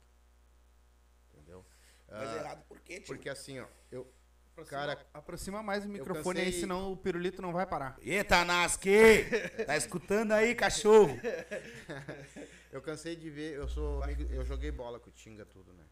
Entendeu? 1.32 1.64
Mas 2.08 2.28
Ah, 2.30 2.36
errado 2.36 2.64
por 2.66 2.80
quê, 2.80 3.00
tio? 3.00 3.06
Porque 3.14 3.28
assim, 3.28 3.58
ó, 3.60 3.66
eu. 3.90 4.10
Aproxima, 4.52 4.78
Cara, 4.80 5.06
aproxima 5.12 5.62
mais 5.64 5.84
o 5.84 5.88
microfone 5.88 6.38
aí, 6.38 6.44
cansei- 6.46 6.60
senão 6.60 6.92
o 6.92 6.96
pirulito 6.96 7.42
não 7.42 7.52
vai 7.52 7.66
parar. 7.66 7.98
Eita, 8.00 8.44
Nasque! 8.44 9.24
Tá 9.66 9.76
escutando 9.76 10.30
aí, 10.30 10.54
cachorro? 10.54 11.18
Eu 12.70 12.80
cansei 12.82 13.14
de 13.14 13.30
ver, 13.30 13.54
eu 13.54 13.68
sou 13.68 14.02
amigo, 14.02 14.22
eu 14.32 14.44
joguei 14.44 14.70
bola 14.72 14.98
com 14.98 15.08
o 15.08 15.12
Tinga 15.12 15.46
tudo, 15.46 15.72
né? 15.72 15.84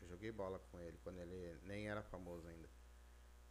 Eu 0.00 0.08
joguei 0.08 0.32
bola 0.32 0.58
com 0.70 0.80
ele 0.80 0.98
quando 1.02 1.18
ele 1.20 1.58
nem 1.62 1.88
era 1.90 2.02
famoso 2.02 2.46
ainda. 2.48 2.68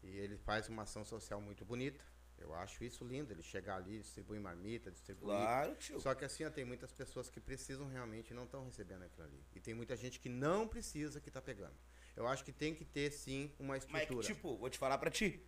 E 0.01 0.07
ele 0.17 0.35
faz 0.37 0.67
uma 0.67 0.81
ação 0.83 1.05
social 1.05 1.39
muito 1.39 1.63
bonita. 1.63 2.03
Eu 2.41 2.53
acho 2.55 2.83
isso 2.83 3.03
lindo, 3.05 3.31
ele 3.31 3.43
chegar 3.43 3.75
ali, 3.77 3.99
distribui 3.99 4.39
marmita, 4.39 4.89
distribui. 4.91 5.25
Claro, 5.29 5.75
tio. 5.75 5.99
Só 5.99 6.13
que 6.15 6.25
assim, 6.25 6.43
ó, 6.43 6.49
tem 6.49 6.65
muitas 6.65 6.91
pessoas 6.91 7.29
que 7.29 7.39
precisam 7.39 7.87
realmente 7.87 8.31
e 8.31 8.33
não 8.33 8.45
estão 8.45 8.63
recebendo 8.65 9.03
aquilo 9.03 9.23
ali. 9.27 9.43
E 9.55 9.59
tem 9.59 9.73
muita 9.73 9.95
gente 9.95 10.19
que 10.19 10.27
não 10.29 10.67
precisa 10.67 11.19
que 11.21 11.29
tá 11.29 11.41
pegando. 11.41 11.75
Eu 12.15 12.27
acho 12.27 12.43
que 12.43 12.51
tem 12.51 12.73
que 12.75 12.83
ter 12.83 13.11
sim 13.11 13.53
uma 13.59 13.75
Mas, 13.75 13.83
estrutura. 13.85 14.25
tipo, 14.25 14.57
vou 14.57 14.69
te 14.69 14.77
falar 14.77 14.97
pra 14.97 15.09
ti. 15.09 15.45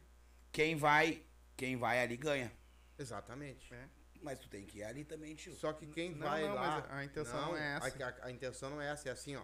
Quem 0.51 0.75
vai, 0.75 1.23
quem 1.57 1.75
vai 1.75 2.01
ali 2.01 2.15
ganha. 2.15 2.51
Exatamente. 2.97 3.73
É. 3.73 3.89
Mas 4.21 4.39
tu 4.39 4.47
tem 4.47 4.65
que 4.65 4.77
ir 4.77 4.83
ali 4.83 5.03
também, 5.03 5.35
tio. 5.35 5.53
Só 5.53 5.73
que 5.73 5.85
quem 5.87 6.11
Não, 6.11 6.19
vai 6.27 6.43
não, 6.47 6.53
lá. 6.55 6.81
mas 6.87 6.91
a 6.99 7.03
intenção 7.03 7.41
não 7.41 7.57
é 7.57 7.75
essa. 7.77 8.05
A, 8.05 8.09
a- 8.09 8.25
a 8.27 8.31
intenção 8.31 8.69
não 8.69 8.81
é 8.81 8.89
essa, 8.89 9.09
é 9.09 9.11
assim, 9.11 9.35
ó. 9.35 9.43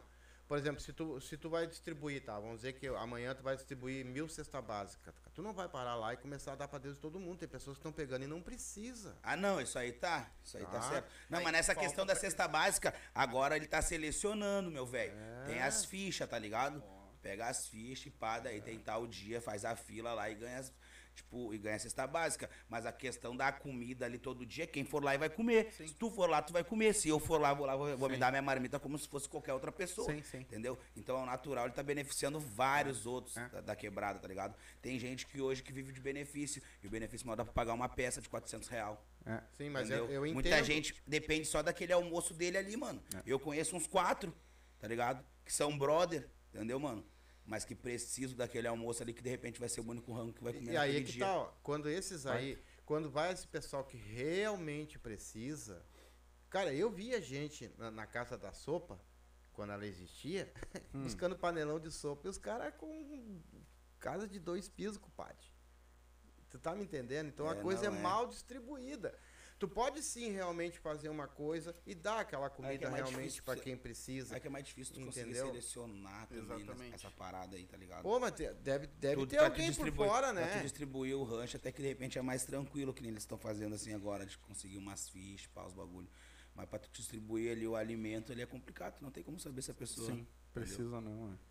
Por 0.50 0.58
exemplo, 0.58 0.82
se 0.82 0.92
tu, 0.92 1.22
se 1.22 1.38
tu 1.38 1.48
vai 1.48 1.68
distribuir, 1.68 2.24
tá? 2.24 2.40
Vamos 2.40 2.56
dizer 2.58 2.74
que 2.74 2.88
amanhã 2.88 3.36
tu 3.36 3.44
vai 3.44 3.56
distribuir 3.56 4.04
mil 4.04 4.28
cesta 4.28 4.60
básica. 4.60 5.14
Tu 5.36 5.44
não 5.44 5.54
vai 5.54 5.70
parar 5.70 5.94
lá 5.94 6.12
e 6.16 6.18
começar 6.18 6.54
a 6.54 6.56
dar 6.56 6.68
pra 6.68 6.80
Deus 6.80 6.96
de 6.96 7.02
todo 7.02 7.20
mundo. 7.20 7.38
Tem 7.38 7.48
pessoas 7.48 7.78
que 7.78 7.82
estão 7.82 7.92
pegando 7.92 8.24
e 8.24 8.28
não 8.28 8.42
precisa. 8.42 9.16
Ah, 9.22 9.38
não, 9.38 9.62
isso 9.62 9.78
aí 9.78 9.92
tá. 9.92 10.28
Isso 10.44 10.58
aí 10.58 10.64
tá 10.66 10.72
Tá. 10.72 10.82
certo. 10.82 11.08
Não, 11.30 11.38
Aí 11.38 11.44
mas 11.44 11.54
nessa 11.54 11.76
questão 11.76 12.04
da 12.04 12.16
cesta 12.16 12.48
básica, 12.48 12.92
agora 13.14 13.56
ele 13.56 13.68
tá 13.68 13.80
selecionando, 13.80 14.72
meu 14.72 14.88
velho. 14.88 15.14
É. 15.16 15.44
Tem 15.46 15.62
as 15.62 15.86
fichas, 15.86 16.28
tá 16.28 16.40
ligado? 16.40 16.84
Pega 17.22 17.48
as 17.48 17.68
fichas 17.68 18.08
e 18.08 18.10
pá, 18.10 18.40
daí 18.40 18.60
tem 18.60 18.80
tal 18.80 19.06
dia, 19.06 19.40
faz 19.40 19.64
a 19.64 19.76
fila 19.76 20.14
lá 20.14 20.32
e 20.32 20.36
ganha 20.36 20.58
as, 20.58 20.74
Tipo, 21.20 21.54
e 21.54 21.58
ganha 21.58 21.76
a 21.76 21.80
cesta 21.80 22.08
básica. 22.08 22.50
Mas 22.70 22.86
a 22.86 22.92
questão 22.94 23.36
da 23.36 23.52
comida 23.52 24.06
ali 24.06 24.18
todo 24.18 24.46
dia, 24.46 24.66
quem 24.66 24.86
for 24.86 25.04
lá 25.04 25.14
e 25.14 25.18
vai 25.18 25.30
comer. 25.30 25.72
Se 25.74 25.94
tu 25.94 26.10
for 26.10 26.30
lá, 26.30 26.42
tu 26.42 26.54
vai 26.54 26.64
comer. 26.64 26.94
Se 26.94 27.10
eu 27.10 27.20
for 27.20 27.40
lá, 27.40 27.54
vou 27.54 27.66
lá, 27.66 27.76
vou, 27.76 27.98
vou 27.98 28.08
me 28.10 28.16
Sim. 28.16 28.20
dar 28.22 28.32
minha 28.32 28.42
marmita 28.42 28.80
como 28.80 28.98
se 28.98 29.08
fosse 29.08 29.28
qualquer 29.28 29.54
outra 29.54 29.72
pessoa. 29.72 30.10
Sim, 30.12 30.22
sim. 30.24 30.40
Entendeu? 30.40 30.78
Então, 30.96 31.22
o 31.22 31.26
natural, 31.26 31.66
ele 31.66 31.74
tá 31.74 31.84
beneficiando 31.84 32.40
vários 32.40 33.06
outros 33.06 33.36
É. 33.36 33.50
da, 33.50 33.62
da 33.62 33.76
quebrada, 33.76 34.20
tá 34.20 34.28
ligado? 34.28 34.56
Tem 34.82 34.98
gente 34.98 35.28
que 35.28 35.42
hoje 35.42 35.62
que 35.62 35.74
vive 35.74 35.92
de 35.92 36.00
benefício. 36.00 36.62
E 36.82 36.88
o 36.88 36.90
benefício 36.90 37.28
mal 37.28 37.36
dá 37.36 37.44
pra 37.44 37.54
pagar 37.54 37.74
uma 37.74 37.90
peça 37.90 38.22
de 38.22 38.30
400 38.30 38.70
real. 38.70 39.06
É. 39.26 39.42
Sim, 39.58 39.70
mas 39.70 39.90
eu, 39.90 40.10
eu 40.10 40.26
entendo. 40.26 40.34
Muita 40.36 40.64
gente 40.64 40.96
depende 41.06 41.46
só 41.46 41.62
daquele 41.62 41.92
almoço 41.92 42.34
dele 42.34 42.58
ali, 42.58 42.78
mano. 42.78 43.04
É. 43.14 43.22
Eu 43.26 43.40
conheço 43.40 43.76
uns 43.76 43.86
quatro, 43.86 44.34
tá 44.80 44.88
ligado? 44.88 45.24
Que 45.44 45.52
são 45.54 45.78
brother, 45.78 46.30
entendeu, 46.54 46.80
mano? 46.80 47.06
Mas 47.50 47.66
que 47.66 47.74
precisam 47.74 48.38
daquele 48.38 48.68
almoço 48.68 49.02
ali 49.02 49.12
que 49.12 49.24
de 49.24 49.30
repente 49.30 49.60
vai 49.60 49.68
ser 49.68 49.82
o 49.82 49.88
único 49.90 50.14
rango 50.14 50.32
que 50.34 50.44
vai 50.44 50.54
comer 50.54 50.72
E 50.74 50.78
aí 50.78 50.98
é 50.98 51.02
que 51.04 51.12
dia. 51.14 51.26
tá, 51.26 51.36
ó, 51.36 51.46
quando 51.64 51.90
esses 51.90 52.26
aí, 52.28 52.62
quando 52.86 53.10
vai 53.10 53.34
esse 53.34 53.48
pessoal 53.48 53.84
que 53.84 53.98
realmente 53.98 55.00
precisa. 55.00 55.84
Cara, 56.50 56.72
eu 56.74 56.90
via 56.92 57.20
gente 57.22 57.72
na, 57.78 57.90
na 57.90 58.06
casa 58.06 58.38
da 58.38 58.52
sopa, 58.54 59.00
quando 59.52 59.72
ela 59.74 59.86
existia, 59.86 60.52
Hum. 60.94 61.04
buscando 61.04 61.36
panelão 61.38 61.80
de 61.80 61.92
sopa 61.92 62.28
e 62.28 62.30
os 62.30 62.38
caras 62.38 62.74
com 62.78 63.42
casa 64.00 64.28
de 64.28 64.40
dois 64.40 64.70
pisos, 64.70 64.98
compadre. 64.98 65.48
Tu 66.52 66.58
tá 66.60 66.74
me 66.76 66.84
entendendo? 66.84 67.28
Então 67.30 67.48
a 67.50 67.56
É, 67.56 67.62
coisa 67.62 67.86
é, 67.86 67.88
é. 67.88 67.90
mal 67.90 68.28
distribuída. 68.28 69.18
Tu 69.60 69.68
pode 69.68 70.02
sim 70.02 70.32
realmente 70.32 70.80
fazer 70.80 71.10
uma 71.10 71.28
coisa 71.28 71.76
e 71.86 71.94
dar 71.94 72.20
aquela 72.22 72.50
comida 72.50 72.88
é 72.88 72.90
realmente 72.90 73.44
para 73.44 73.60
quem 73.60 73.76
precisa. 73.76 74.36
É 74.36 74.40
que 74.40 74.48
é 74.48 74.50
mais 74.50 74.66
difícil 74.66 74.96
tu 74.96 75.02
conseguir 75.06 75.26
Entendeu? 75.32 75.48
selecionar 75.48 76.28
também 76.28 76.42
nessa- 76.44 76.62
Exatamente. 76.62 76.96
essa 76.96 77.12
parada 77.12 77.56
aí, 77.58 77.66
tá 77.66 77.76
ligado? 77.76 78.02
Pô, 78.04 78.18
mas 78.22 78.32
deve, 78.32 78.88
deve 78.88 79.16
Tu- 79.22 79.28
ter 79.28 79.38
alguém 79.40 79.74
por 79.74 79.92
fora, 79.94 80.34
Pra 80.34 80.48
tu 80.48 80.56
né? 80.56 80.62
distribuir 80.64 81.16
o 81.18 81.24
rancho, 81.24 81.58
até 81.58 81.72
que 81.74 81.82
de 81.82 81.88
repente 81.90 82.18
é 82.18 82.22
mais 82.22 82.46
tranquilo, 82.46 82.94
que 82.94 83.02
nem 83.02 83.12
eles 83.12 83.24
estão 83.24 83.38
fazendo 83.38 83.76
assim 83.76 83.94
agora, 83.94 84.26
de 84.26 84.38
conseguir 84.38 84.78
umas 84.78 85.10
fichas, 85.10 85.48
pá, 85.48 85.66
os 85.66 85.74
bagulho. 85.74 86.08
Mas 86.56 86.66
pra 86.70 86.80
tu 86.80 86.90
distribuir 86.94 87.52
ali 87.52 87.68
o 87.68 87.76
alimento, 87.76 88.32
ele 88.32 88.42
é 88.42 88.46
complicado, 88.46 88.96
tu 89.00 89.04
não 89.04 89.12
tem 89.12 89.24
como 89.24 89.38
saber 89.40 89.62
se 89.62 89.72
a 89.72 89.74
pessoa... 89.74 90.08
Sim, 90.10 90.26
precisa 90.54 91.02
não. 91.02 91.34
É. 91.34 91.50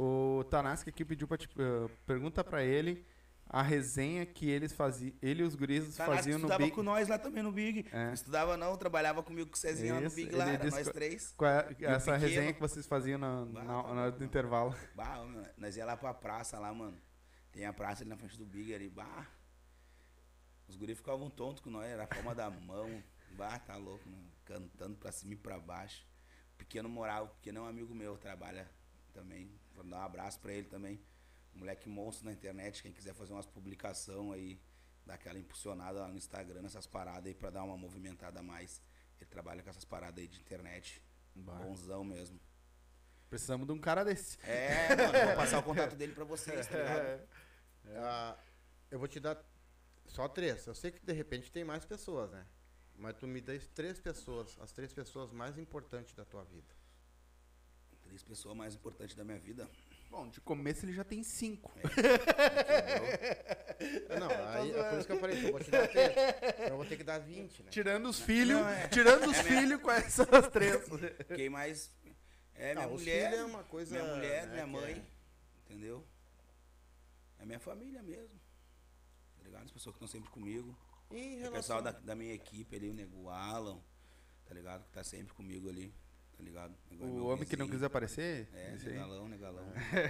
O 0.00 0.42
Tanaski 0.50 0.90
aqui 0.90 1.04
pediu 1.04 1.28
pra 1.28 1.36
te. 1.38 1.48
eh, 1.56 1.88
pergunta 2.04 2.42
pra 2.42 2.64
ele 2.64 3.06
a 3.54 3.62
resenha 3.62 4.26
que 4.26 4.50
eles 4.50 4.72
faziam. 4.72 5.14
Ele 5.22 5.42
e 5.42 5.46
os 5.46 5.54
gurizes 5.54 5.94
Tanasco 5.96 6.16
faziam 6.16 6.38
no 6.38 6.44
estudava 6.46 6.64
Big. 6.64 6.74
com 6.74 6.82
nós 6.82 7.06
lá 7.06 7.16
também 7.16 7.40
no 7.40 7.52
Big. 7.52 7.86
É. 7.92 8.12
Estudava 8.12 8.56
não, 8.56 8.76
trabalhava 8.76 9.22
comigo 9.22 9.48
com 9.48 9.54
o 9.54 9.58
Cezinha 9.58 9.94
lá 9.94 10.00
no 10.00 10.08
Isso, 10.08 10.16
Big 10.16 10.34
lá, 10.34 10.48
era 10.50 10.68
nós 10.68 10.88
três. 10.88 11.32
Qual 11.36 11.48
é 11.48 11.58
essa 11.82 12.12
pequeno. 12.12 12.16
resenha 12.18 12.52
que 12.52 12.60
vocês 12.60 12.84
faziam 12.84 13.16
na, 13.16 13.44
Bah, 13.44 13.62
na, 13.62 13.82
tá 13.82 13.94
na 13.94 14.02
hora 14.02 14.10
do 14.10 14.24
intervalo? 14.24 14.74
Bah, 14.96 15.18
mano, 15.24 15.46
nós 15.56 15.76
ia 15.76 15.84
lá 15.84 15.96
pra 15.96 16.12
praça 16.12 16.58
lá, 16.58 16.74
mano. 16.74 16.98
Tem 17.52 17.64
a 17.64 17.72
praça 17.72 18.02
ali 18.02 18.10
na 18.10 18.16
frente 18.16 18.36
do 18.36 18.44
Big 18.44 18.74
ali, 18.74 18.88
bah. 18.88 19.24
Os 20.66 20.74
guris 20.74 20.96
ficavam 20.98 21.30
tontos 21.30 21.62
com 21.62 21.70
nós, 21.70 21.86
era 21.86 22.02
a 22.02 22.06
palma 22.08 22.34
da 22.34 22.50
mão. 22.50 23.02
Bah, 23.36 23.56
tá 23.60 23.76
louco, 23.76 24.08
mano. 24.08 24.32
Cantando 24.44 24.96
pra 24.96 25.12
cima 25.12 25.34
e 25.34 25.36
pra 25.36 25.60
baixo. 25.60 26.04
Pequeno 26.58 26.88
moral, 26.88 27.26
o 27.26 27.28
pequeno 27.28 27.60
é 27.60 27.62
um 27.62 27.66
amigo 27.66 27.94
meu, 27.94 28.16
trabalha 28.18 28.68
também. 29.12 29.48
Vou 29.76 29.84
dar 29.84 29.98
um 29.98 30.02
abraço 30.02 30.40
pra 30.40 30.52
ele 30.52 30.66
também. 30.66 31.00
Moleque 31.54 31.88
monstro 31.88 32.26
na 32.26 32.32
internet, 32.32 32.82
quem 32.82 32.92
quiser 32.92 33.14
fazer 33.14 33.32
umas 33.32 33.46
publicações 33.46 34.32
aí, 34.32 34.60
dar 35.06 35.14
aquela 35.14 35.38
impulsionada 35.38 36.00
lá 36.00 36.08
no 36.08 36.16
Instagram, 36.16 36.62
nessas 36.62 36.86
paradas 36.86 37.26
aí 37.26 37.34
pra 37.34 37.50
dar 37.50 37.62
uma 37.62 37.76
movimentada 37.76 38.40
a 38.40 38.42
mais. 38.42 38.82
Ele 39.20 39.30
trabalha 39.30 39.62
com 39.62 39.70
essas 39.70 39.84
paradas 39.84 40.18
aí 40.18 40.28
de 40.28 40.40
internet. 40.40 41.02
Bah. 41.34 41.54
Bonzão 41.54 42.04
mesmo. 42.04 42.40
Precisamos 43.28 43.66
de 43.66 43.72
um 43.72 43.78
cara 43.78 44.04
desse. 44.04 44.38
É, 44.42 44.94
mano, 44.96 45.26
vou 45.26 45.36
passar 45.36 45.58
o 45.58 45.62
contato 45.62 45.96
dele 45.96 46.12
pra 46.12 46.24
vocês, 46.24 46.66
tá 46.66 46.78
ligado? 46.78 47.28
Ah, 47.96 48.34
eu 48.90 48.98
vou 48.98 49.06
te 49.06 49.20
dar 49.20 49.38
só 50.06 50.26
três. 50.26 50.66
Eu 50.66 50.74
sei 50.74 50.90
que 50.90 51.04
de 51.04 51.12
repente 51.12 51.52
tem 51.52 51.62
mais 51.62 51.84
pessoas, 51.84 52.30
né? 52.30 52.46
Mas 52.96 53.14
tu 53.16 53.26
me 53.26 53.42
dá 53.42 53.52
três 53.74 54.00
pessoas, 54.00 54.56
as 54.58 54.72
três 54.72 54.90
pessoas 54.92 55.30
mais 55.32 55.58
importantes 55.58 56.14
da 56.14 56.24
tua 56.24 56.44
vida. 56.44 56.74
Três 58.14 58.22
pessoas 58.22 58.56
mais 58.56 58.76
importantes 58.76 59.16
da 59.16 59.24
minha 59.24 59.40
vida. 59.40 59.68
Bom, 60.08 60.28
de 60.28 60.40
começo 60.40 60.86
ele 60.86 60.92
já 60.92 61.02
tem 61.02 61.24
cinco. 61.24 61.72
Entendeu? 61.80 61.90
Não, 64.20 64.30
aí, 64.30 64.70
é 64.70 64.84
por 64.88 64.98
isso 64.98 65.06
que 65.08 65.12
eu 65.14 65.18
falei, 65.18 65.48
eu 65.48 65.50
vou 65.50 65.60
te 65.60 65.68
dar 65.68 65.88
três. 65.88 66.12
Então 66.12 66.66
eu 66.68 66.76
vou 66.76 66.86
ter 66.86 66.96
que 66.96 67.02
dar 67.02 67.18
20, 67.18 67.64
né? 67.64 67.70
Tirando 67.72 68.08
os 68.08 68.20
filhos, 68.20 68.60
Não, 68.60 68.68
é. 68.68 68.86
tirando 68.86 69.28
os 69.28 69.36
filhos, 69.38 69.82
quais 69.82 70.12
são 70.12 70.26
as 70.30 70.46
três? 70.46 70.80
Quem 71.34 71.50
mais. 71.50 71.92
É 72.54 72.72
minha 72.76 72.86
os 72.86 73.00
mulher. 73.00 73.32
é 73.34 73.44
uma 73.44 73.64
coisa, 73.64 74.00
Minha 74.00 74.14
mulher, 74.14 74.46
né, 74.46 74.52
minha 74.52 74.66
mãe. 74.68 74.92
é- 74.92 75.02
Entendeu? 75.72 76.06
É 77.40 77.44
minha 77.44 77.58
família 77.58 78.00
mesmo. 78.00 78.38
Tá 79.38 79.42
ligado? 79.42 79.64
As 79.64 79.72
pessoas 79.72 79.96
que 79.96 80.04
estão 80.04 80.20
sempre 80.20 80.30
comigo. 80.30 80.78
E 81.10 81.18
em 81.18 81.48
O 81.48 81.50
pessoal 81.50 81.82
da, 81.82 81.90
da 81.90 82.14
minha 82.14 82.32
equipe 82.32 82.76
ali, 82.76 82.90
o 82.90 82.94
Nego 82.94 83.28
Alan, 83.28 83.80
tá 84.46 84.54
ligado? 84.54 84.84
Que 84.84 84.92
tá 84.92 85.02
sempre 85.02 85.34
comigo 85.34 85.68
ali, 85.68 85.92
tá 86.36 86.42
ligado? 86.42 86.74
É 86.90 87.04
O 87.04 87.26
homem 87.26 87.46
que 87.46 87.56
não 87.56 87.66
vizinho. 87.66 87.78
quis 87.78 87.82
aparecer? 87.82 88.48
É, 88.52 88.72
negalão, 88.72 89.28
negalão. 89.28 89.64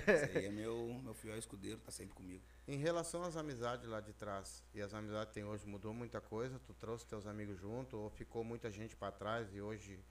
Esse 0.06 0.38
aí 0.38 0.46
é 0.46 0.50
meu, 0.50 1.00
meu 1.02 1.14
fiel 1.14 1.36
escudeiro, 1.38 1.78
tá 1.80 1.90
sempre 1.90 2.14
comigo. 2.14 2.42
Em 2.66 2.78
relação 2.78 3.22
às 3.22 3.36
amizades 3.36 3.86
lá 3.88 4.00
de 4.00 4.12
trás, 4.12 4.64
e 4.74 4.80
as 4.80 4.92
amizades 4.94 5.28
que 5.28 5.34
tem 5.34 5.44
hoje, 5.44 5.66
mudou 5.66 5.92
muita 5.94 6.20
coisa? 6.20 6.58
Tu 6.58 6.74
trouxe 6.74 7.06
teus 7.06 7.26
amigos 7.26 7.58
junto 7.58 7.96
ou 7.96 8.10
ficou 8.10 8.42
muita 8.42 8.70
gente 8.70 8.96
pra 8.96 9.12
trás 9.12 9.54
e 9.54 9.60
hoje 9.60 10.02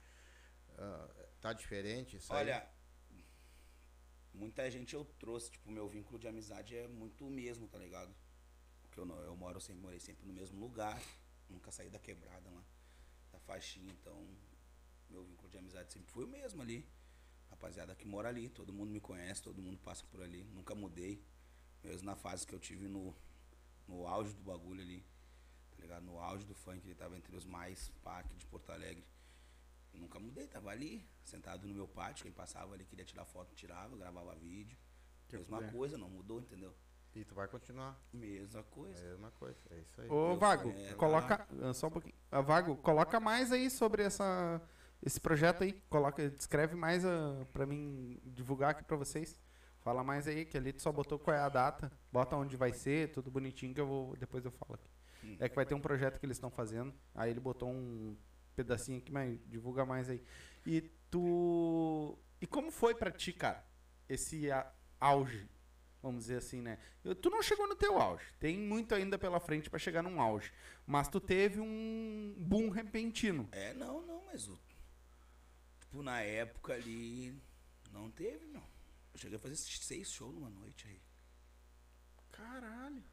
ah, 0.78 1.08
tá 1.40 1.52
diferente? 1.52 2.16
Isso 2.16 2.32
aí? 2.32 2.40
Olha, 2.40 2.68
muita 4.32 4.70
gente 4.70 4.94
eu 4.94 5.04
trouxe, 5.18 5.50
tipo, 5.50 5.70
meu 5.70 5.88
vínculo 5.88 6.18
de 6.18 6.26
amizade 6.28 6.76
é 6.76 6.88
muito 6.88 7.26
o 7.26 7.30
mesmo, 7.30 7.68
tá 7.68 7.78
ligado? 7.78 8.14
Porque 8.82 8.98
eu, 9.00 9.06
não, 9.06 9.20
eu 9.22 9.36
moro 9.36 9.60
sempre, 9.60 9.82
morei 9.82 10.00
sempre 10.00 10.26
no 10.26 10.32
mesmo 10.32 10.58
lugar, 10.60 11.00
nunca 11.48 11.70
saí 11.70 11.88
da 11.88 11.98
quebrada 11.98 12.50
lá, 12.50 12.64
da 13.32 13.38
faixinha, 13.40 13.92
então 13.92 14.26
meu 15.10 15.24
vínculo 15.24 15.48
de 15.48 15.58
amizade 15.58 15.92
sempre 15.92 16.10
foi 16.12 16.24
o 16.24 16.28
mesmo 16.28 16.62
ali. 16.62 16.86
Rapaziada 17.50 17.94
que 17.94 18.06
mora 18.06 18.28
ali, 18.28 18.48
todo 18.48 18.72
mundo 18.72 18.90
me 18.90 19.00
conhece, 19.00 19.42
todo 19.42 19.62
mundo 19.62 19.78
passa 19.78 20.04
por 20.06 20.20
ali, 20.22 20.44
nunca 20.52 20.74
mudei. 20.74 21.24
Mesmo 21.82 22.06
na 22.06 22.16
fase 22.16 22.46
que 22.46 22.54
eu 22.54 22.58
tive 22.58 22.88
no, 22.88 23.14
no 23.86 24.06
auge 24.06 24.32
do 24.32 24.42
bagulho 24.42 24.80
ali, 24.80 25.04
tá 25.70 25.80
ligado? 25.80 26.02
No 26.04 26.18
auge 26.18 26.44
do 26.44 26.54
funk, 26.54 26.84
ele 26.86 26.94
tava 26.94 27.16
entre 27.16 27.36
os 27.36 27.44
mais 27.44 27.92
aqui 28.04 28.34
de 28.36 28.46
Porto 28.46 28.70
Alegre. 28.72 29.04
Eu 29.92 30.00
nunca 30.00 30.18
mudei, 30.18 30.46
tava 30.48 30.70
ali, 30.70 31.06
sentado 31.22 31.68
no 31.68 31.74
meu 31.74 31.86
pátio, 31.86 32.24
quem 32.24 32.32
passava 32.32 32.74
ali 32.74 32.84
queria 32.84 33.04
tirar 33.04 33.24
foto, 33.24 33.54
tirava, 33.54 33.96
gravava 33.96 34.34
vídeo. 34.34 34.76
Que 35.28 35.36
Mesma 35.36 35.58
mulher. 35.58 35.72
coisa, 35.72 35.96
não 35.96 36.08
mudou, 36.08 36.40
entendeu? 36.40 36.74
E 37.14 37.24
tu 37.24 37.34
vai 37.34 37.46
continuar. 37.46 37.96
Mesma 38.12 38.64
coisa. 38.64 38.98
É 38.98 39.10
mesma 39.10 39.30
coisa, 39.32 39.58
é 39.70 39.78
isso 39.78 40.00
aí. 40.00 40.08
Ô, 40.10 40.36
Vago, 40.36 40.70
é 40.70 40.94
coloca. 40.94 41.46
Só 41.72 41.86
um 41.86 41.90
pouquinho. 41.90 42.14
Ah, 42.30 42.40
Vago, 42.40 42.76
coloca 42.78 43.20
mais 43.20 43.52
aí 43.52 43.70
sobre 43.70 44.02
essa, 44.02 44.60
esse 45.04 45.20
projeto 45.20 45.62
aí. 45.64 45.72
Coloca, 45.90 46.28
descreve 46.30 46.74
mais 46.74 47.04
uh, 47.04 47.46
pra 47.52 47.66
mim 47.66 48.18
divulgar 48.24 48.70
aqui 48.70 48.84
pra 48.84 48.96
vocês. 48.96 49.38
Fala 49.80 50.02
mais 50.02 50.26
aí, 50.26 50.44
que 50.46 50.56
ali 50.56 50.72
tu 50.72 50.80
só 50.80 50.90
botou 50.90 51.18
qual 51.18 51.36
é 51.36 51.40
a 51.40 51.48
data, 51.48 51.92
bota 52.10 52.34
onde 52.36 52.56
vai 52.56 52.72
ser, 52.72 53.12
tudo 53.12 53.30
bonitinho 53.30 53.74
que 53.74 53.80
eu 53.80 53.86
vou. 53.86 54.16
Depois 54.16 54.44
eu 54.44 54.50
falo 54.50 54.74
aqui. 54.74 55.36
É 55.38 55.48
que 55.48 55.54
vai 55.54 55.66
ter 55.66 55.74
um 55.74 55.80
projeto 55.80 56.18
que 56.18 56.24
eles 56.26 56.36
estão 56.36 56.50
fazendo. 56.50 56.92
Aí 57.14 57.30
ele 57.30 57.40
botou 57.40 57.68
um 57.70 58.16
pedacinho 58.56 58.98
aqui, 58.98 59.12
mas 59.12 59.38
divulga 59.46 59.84
mais 59.84 60.08
aí. 60.08 60.22
E 60.66 60.80
tu. 61.10 62.18
E 62.40 62.46
como 62.46 62.70
foi 62.70 62.94
pra 62.94 63.10
ti, 63.10 63.32
cara, 63.32 63.64
esse 64.08 64.50
a- 64.50 64.70
auge? 65.00 65.48
Vamos 66.02 66.22
dizer 66.24 66.36
assim, 66.36 66.60
né? 66.60 66.78
Eu- 67.02 67.14
Tu 67.14 67.30
não 67.30 67.42
chegou 67.42 67.66
no 67.66 67.74
teu 67.74 67.98
auge. 67.98 68.24
Tem 68.38 68.58
muito 68.58 68.94
ainda 68.94 69.18
pela 69.18 69.40
frente 69.40 69.70
pra 69.70 69.78
chegar 69.78 70.02
num 70.02 70.20
auge. 70.20 70.52
Mas 70.86 71.08
tu 71.08 71.18
teve 71.20 71.60
um 71.60 72.34
boom 72.38 72.68
repentino. 72.68 73.48
É, 73.52 73.72
não, 73.74 74.02
não, 74.06 74.22
mas 74.26 74.46
o. 74.48 74.58
Tipo, 75.94 76.02
na 76.02 76.20
época 76.22 76.74
ali. 76.74 77.40
Não 77.92 78.10
teve, 78.10 78.46
não. 78.46 78.66
Eu 79.12 79.18
cheguei 79.20 79.36
a 79.36 79.40
fazer 79.40 79.54
seis 79.54 80.10
shows 80.10 80.34
numa 80.34 80.50
noite 80.50 80.88
aí. 80.88 81.00
Caralho. 82.32 83.04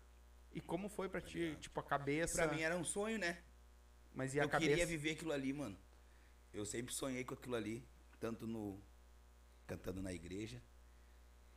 E 0.52 0.60
como 0.60 0.90
foi 0.90 1.08
pra 1.08 1.22
ti, 1.22 1.56
tipo, 1.60 1.80
a 1.80 1.84
cabeça? 1.84 2.34
Pra 2.34 2.52
mim 2.52 2.62
era 2.62 2.76
um 2.76 2.84
sonho, 2.84 3.20
né? 3.20 3.44
Mas 4.16 4.34
e 4.34 4.40
a 4.40 4.46
eu 4.46 4.50
cabeça? 4.50 4.68
queria 4.68 4.88
viver 4.88 5.12
aquilo 5.12 5.32
ali, 5.32 5.54
mano. 5.54 5.78
Eu 6.52 6.66
sempre 6.66 6.92
sonhei 6.96 7.24
com 7.24 7.36
aquilo 7.36 7.56
ali, 7.56 7.88
tanto 8.20 8.48
no 8.48 8.82
cantando 9.68 10.02
na 10.02 10.12
igreja, 10.12 10.62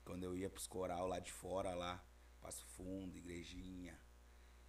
quando 0.04 0.24
eu 0.24 0.36
ia 0.36 0.50
pros 0.50 0.66
coral 0.66 1.08
lá 1.08 1.18
de 1.18 1.32
fora 1.32 1.74
lá, 1.74 2.04
Passo 2.38 2.66
Fundo, 2.76 3.16
igrejinha, 3.16 3.98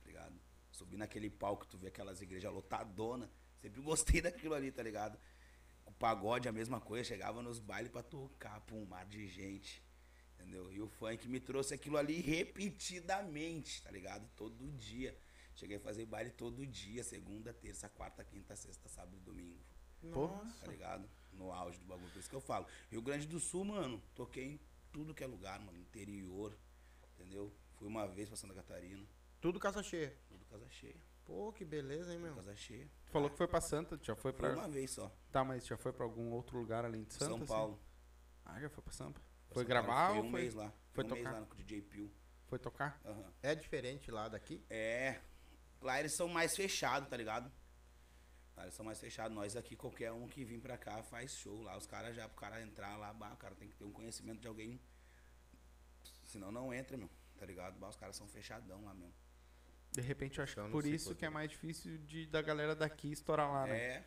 tá 0.02 0.08
ligado? 0.08 0.42
Subir 0.72 0.96
naquele 0.96 1.30
palco, 1.30 1.68
tu 1.68 1.78
vê 1.78 1.90
aquelas 1.90 2.22
igrejas 2.22 2.52
lotadona, 2.52 3.30
sempre 3.60 3.82
gostei 3.82 4.22
daquilo 4.24 4.56
ali, 4.56 4.72
tá 4.72 4.82
ligado? 4.82 5.20
Pagode 5.98 6.48
a 6.48 6.52
mesma 6.52 6.80
coisa, 6.80 7.04
chegava 7.04 7.42
nos 7.42 7.60
bailes 7.60 7.92
pra 7.92 8.04
tocar, 8.04 8.60
pô, 8.62 8.76
um 8.76 8.86
mar 8.86 9.06
de 9.06 9.28
gente. 9.28 9.84
Entendeu? 10.34 10.72
E 10.72 10.82
o 10.82 10.88
funk 10.88 11.28
me 11.28 11.40
trouxe 11.40 11.74
aquilo 11.74 11.98
ali 11.98 12.20
repetidamente, 12.22 13.82
tá 13.82 13.90
ligado? 13.90 14.30
Todo 14.36 14.72
dia. 14.74 15.18
Cheguei 15.56 15.78
a 15.78 15.80
fazer 15.80 16.06
baile 16.06 16.32
todo 16.32 16.68
dia, 16.68 17.04
segunda, 17.04 17.54
terça, 17.54 17.88
quarta, 17.88 18.24
quinta, 18.24 18.56
sexta, 18.56 18.90
sábado 18.90 19.16
e 19.16 19.20
domingo. 19.22 19.64
Nossa. 20.04 20.66
Tá 20.66 20.72
ligado? 20.72 21.10
No 21.32 21.52
auge 21.52 21.80
do 21.80 21.86
bagulho. 21.86 22.12
Por 22.12 22.20
isso 22.20 22.30
que 22.30 22.36
eu 22.36 22.42
falo. 22.42 22.68
Rio 22.92 23.02
Grande 23.02 23.26
do 23.26 23.40
Sul, 23.40 23.64
mano, 23.64 24.02
toquei 24.14 24.44
em 24.44 24.60
tudo 24.92 25.14
que 25.14 25.24
é 25.24 25.28
lugar, 25.28 25.60
mano. 25.60 25.78
Interior, 25.78 26.58
entendeu? 27.14 27.54
Fui 27.76 27.88
uma 27.88 28.06
vez 28.06 28.28
pra 28.28 28.38
Santa 28.38 28.54
Catarina, 28.54 29.06
Tudo 29.42 29.60
casa 29.60 29.84
cheia. 29.84 30.16
tudo 30.28 30.46
casa 30.46 30.68
cheia. 30.70 30.96
Pô, 31.26 31.52
que 31.52 31.66
beleza, 31.66 32.12
hein, 32.14 32.20
Tudo 32.20 32.26
meu? 32.28 32.36
casa 32.36 32.56
cheia. 32.56 32.88
Tu 33.06 33.12
falou 33.12 33.30
que 33.30 33.38
foi 33.38 33.48
pra 33.48 33.62
Santa, 33.62 33.98
já 34.02 34.16
foi 34.16 34.32
Foi 34.32 34.34
pra. 34.34 34.54
uma 34.54 34.70
vez 34.70 34.92
só. 34.92 35.12
Tá, 35.32 35.44
mas 35.44 35.66
já 35.66 35.78
foi 35.78 35.92
pra 35.92 36.04
algum 36.06 36.32
outro 36.32 36.58
lugar 36.58 36.86
além 36.86 37.04
de 37.04 37.14
Santa? 37.14 37.26
São 37.26 37.36
assim? 37.38 37.46
Paulo. 37.48 37.80
Ah, 38.46 38.60
já 38.60 38.70
foi 38.70 38.84
pra 38.84 38.94
Sampa. 38.94 39.20
Foi 39.50 39.64
São 39.64 39.70
gravar 39.70 40.08
Paulo. 40.08 40.20
ou 40.22 40.26
um 40.28 40.32
foi, 40.32 40.42
mês 40.42 40.54
lá. 40.54 40.72
foi 40.94 41.04
Fiquei 41.04 41.12
um 41.12 41.14
mês 41.16 41.26
tocar? 41.26 41.40
lá 41.40 41.46
com 41.48 41.54
o 41.54 41.58
DJ 41.58 41.82
Pio. 41.82 42.12
foi 42.48 42.60
tocar? 42.60 43.02
Aham. 43.06 43.34
É 43.42 43.56
diferente 43.56 44.12
lá 44.12 44.28
daqui? 44.28 44.64
É. 44.70 45.20
Lá 45.82 46.00
eles 46.00 46.16
são 46.16 46.28
mais 46.28 46.56
fechados, 46.56 47.10
tá 47.10 47.18
ligado? 47.18 47.52
Lá 48.56 48.64
eles 48.64 48.76
são 48.76 48.86
mais 48.86 49.00
fechados. 49.00 49.36
Nós 49.36 49.56
aqui, 49.56 49.76
qualquer 49.76 50.12
um 50.12 50.28
que 50.28 50.44
vir 50.44 50.60
pra 50.62 50.78
cá 50.78 51.02
faz 51.04 51.32
show. 51.38 51.62
Lá 51.64 51.76
os 51.78 51.86
caras 51.88 52.16
já, 52.16 52.28
pro 52.30 52.38
cara 52.40 52.62
entrar 52.62 52.96
lá, 52.98 53.12
bah, 53.14 53.34
o 53.34 53.38
cara 53.38 53.56
tem 53.56 53.68
que 53.68 53.76
ter 53.76 53.84
um 53.84 53.92
conhecimento 53.92 54.40
de 54.42 54.48
alguém. 54.48 54.80
Senão 56.24 56.52
não 56.52 56.74
entra, 56.74 56.96
meu. 56.98 57.10
Tá 57.38 57.46
ligado? 57.46 57.78
Bah, 57.80 57.90
os 57.90 57.96
caras 57.96 58.16
são 58.16 58.28
fechadão 58.28 58.84
lá 58.86 58.94
mesmo. 58.94 59.14
De 59.96 60.02
repente 60.02 60.38
eu 60.40 60.44
acho 60.44 60.60
não 60.60 60.70
por 60.70 60.86
isso 60.86 61.16
que 61.16 61.26
é 61.26 61.28
quê. 61.28 61.34
mais 61.34 61.50
difícil 61.50 61.98
de, 62.00 62.26
da 62.28 62.42
galera 62.42 62.76
daqui 62.76 63.12
estourar 63.12 63.52
lá, 63.52 63.66
né? 63.66 63.78
É. 63.78 64.06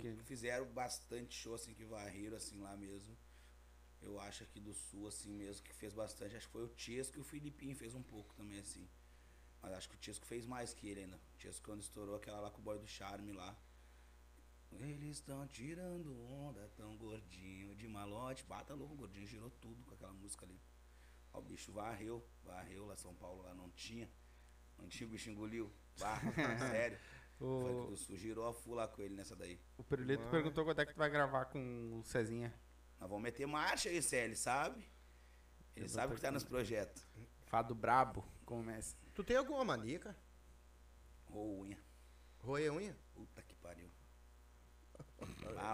Que 0.00 0.16
fizeram 0.24 0.66
bastante 0.66 1.34
show, 1.34 1.54
assim, 1.54 1.74
que 1.74 1.84
varreram, 1.84 2.36
assim, 2.36 2.58
lá 2.60 2.76
mesmo. 2.76 3.16
Eu 4.00 4.18
acho 4.20 4.42
aqui 4.42 4.58
do 4.58 4.72
sul, 4.72 5.06
assim 5.06 5.32
mesmo, 5.32 5.62
que 5.62 5.72
fez 5.74 5.92
bastante. 5.92 6.34
Acho 6.36 6.46
que 6.46 6.52
foi 6.52 6.64
o 6.64 6.68
Tiesco 6.68 7.18
e 7.18 7.20
o 7.20 7.24
Filipinho 7.24 7.76
fez 7.76 7.94
um 7.94 8.02
pouco 8.02 8.34
também, 8.34 8.58
assim. 8.58 8.88
Mas 9.60 9.72
acho 9.74 9.88
que 9.88 9.94
o 9.94 9.98
Tiesco 9.98 10.26
fez 10.26 10.44
mais 10.44 10.74
que 10.74 10.88
ele 10.88 11.00
ainda. 11.00 11.16
O 11.16 11.36
Tiesco 11.38 11.64
quando 11.64 11.82
estourou 11.82 12.16
aquela 12.16 12.40
lá 12.40 12.50
com 12.50 12.60
o 12.60 12.64
boy 12.64 12.78
do 12.78 12.86
Charme 12.86 13.32
lá. 13.32 13.56
Eles 14.72 15.18
estão 15.18 15.46
tirando 15.46 16.18
onda, 16.24 16.66
tão 16.76 16.96
gordinho 16.96 17.74
de 17.76 17.86
malote. 17.86 18.44
Bata 18.44 18.74
louco, 18.74 18.94
o 18.94 18.96
gordinho 18.96 19.26
girou 19.26 19.50
tudo 19.50 19.84
com 19.84 19.94
aquela 19.94 20.12
música 20.12 20.46
ali. 20.46 20.58
Ó, 21.32 21.38
o 21.38 21.42
bicho 21.42 21.72
varreu, 21.72 22.26
varreu 22.42 22.86
lá 22.86 22.96
São 22.96 23.14
Paulo, 23.14 23.42
lá 23.42 23.54
não 23.54 23.70
tinha. 23.70 24.10
Não 24.82 24.88
tinha, 24.88 25.06
o 25.06 25.10
bicho 25.10 25.30
engoliu. 25.30 25.72
Bah, 25.98 26.20
sério. 26.70 26.98
O 27.40 27.60
funk 27.60 27.74
O, 27.74 27.86
do 27.90 27.96
sul 27.96 28.16
girou 28.16 28.46
a 28.46 28.52
full 28.54 28.74
lá 28.74 28.86
com 28.86 29.00
ele 29.02 29.14
nessa 29.14 29.34
daí. 29.34 29.58
o 29.78 29.82
Pirulito 29.84 30.20
Mano. 30.20 30.30
perguntou 30.30 30.64
quando 30.64 30.80
é 30.80 30.86
que 30.86 30.92
tu 30.92 30.98
vai 30.98 31.08
gravar 31.10 31.46
com 31.46 31.98
o 31.98 32.04
Cezinha. 32.04 32.52
Nós 33.00 33.08
vamos 33.08 33.22
meter 33.22 33.46
marcha 33.46 33.88
aí, 33.88 34.00
Cé, 34.02 34.24
ele 34.24 34.36
sabe? 34.36 34.84
Ele 35.74 35.86
Eu 35.86 35.88
sabe 35.88 36.14
que 36.14 36.20
tá 36.20 36.30
nos 36.30 36.42
que- 36.44 36.48
projetos. 36.50 37.04
Fado 37.46 37.74
brabo, 37.74 38.24
começa. 38.44 38.96
Tu 39.14 39.24
tem 39.24 39.36
alguma 39.36 39.64
mania, 39.64 39.98
cara? 39.98 40.16
Rou 41.26 41.62
unha. 41.62 41.78
Roer 42.38 42.72
unha? 42.72 42.96
Puta 43.14 43.41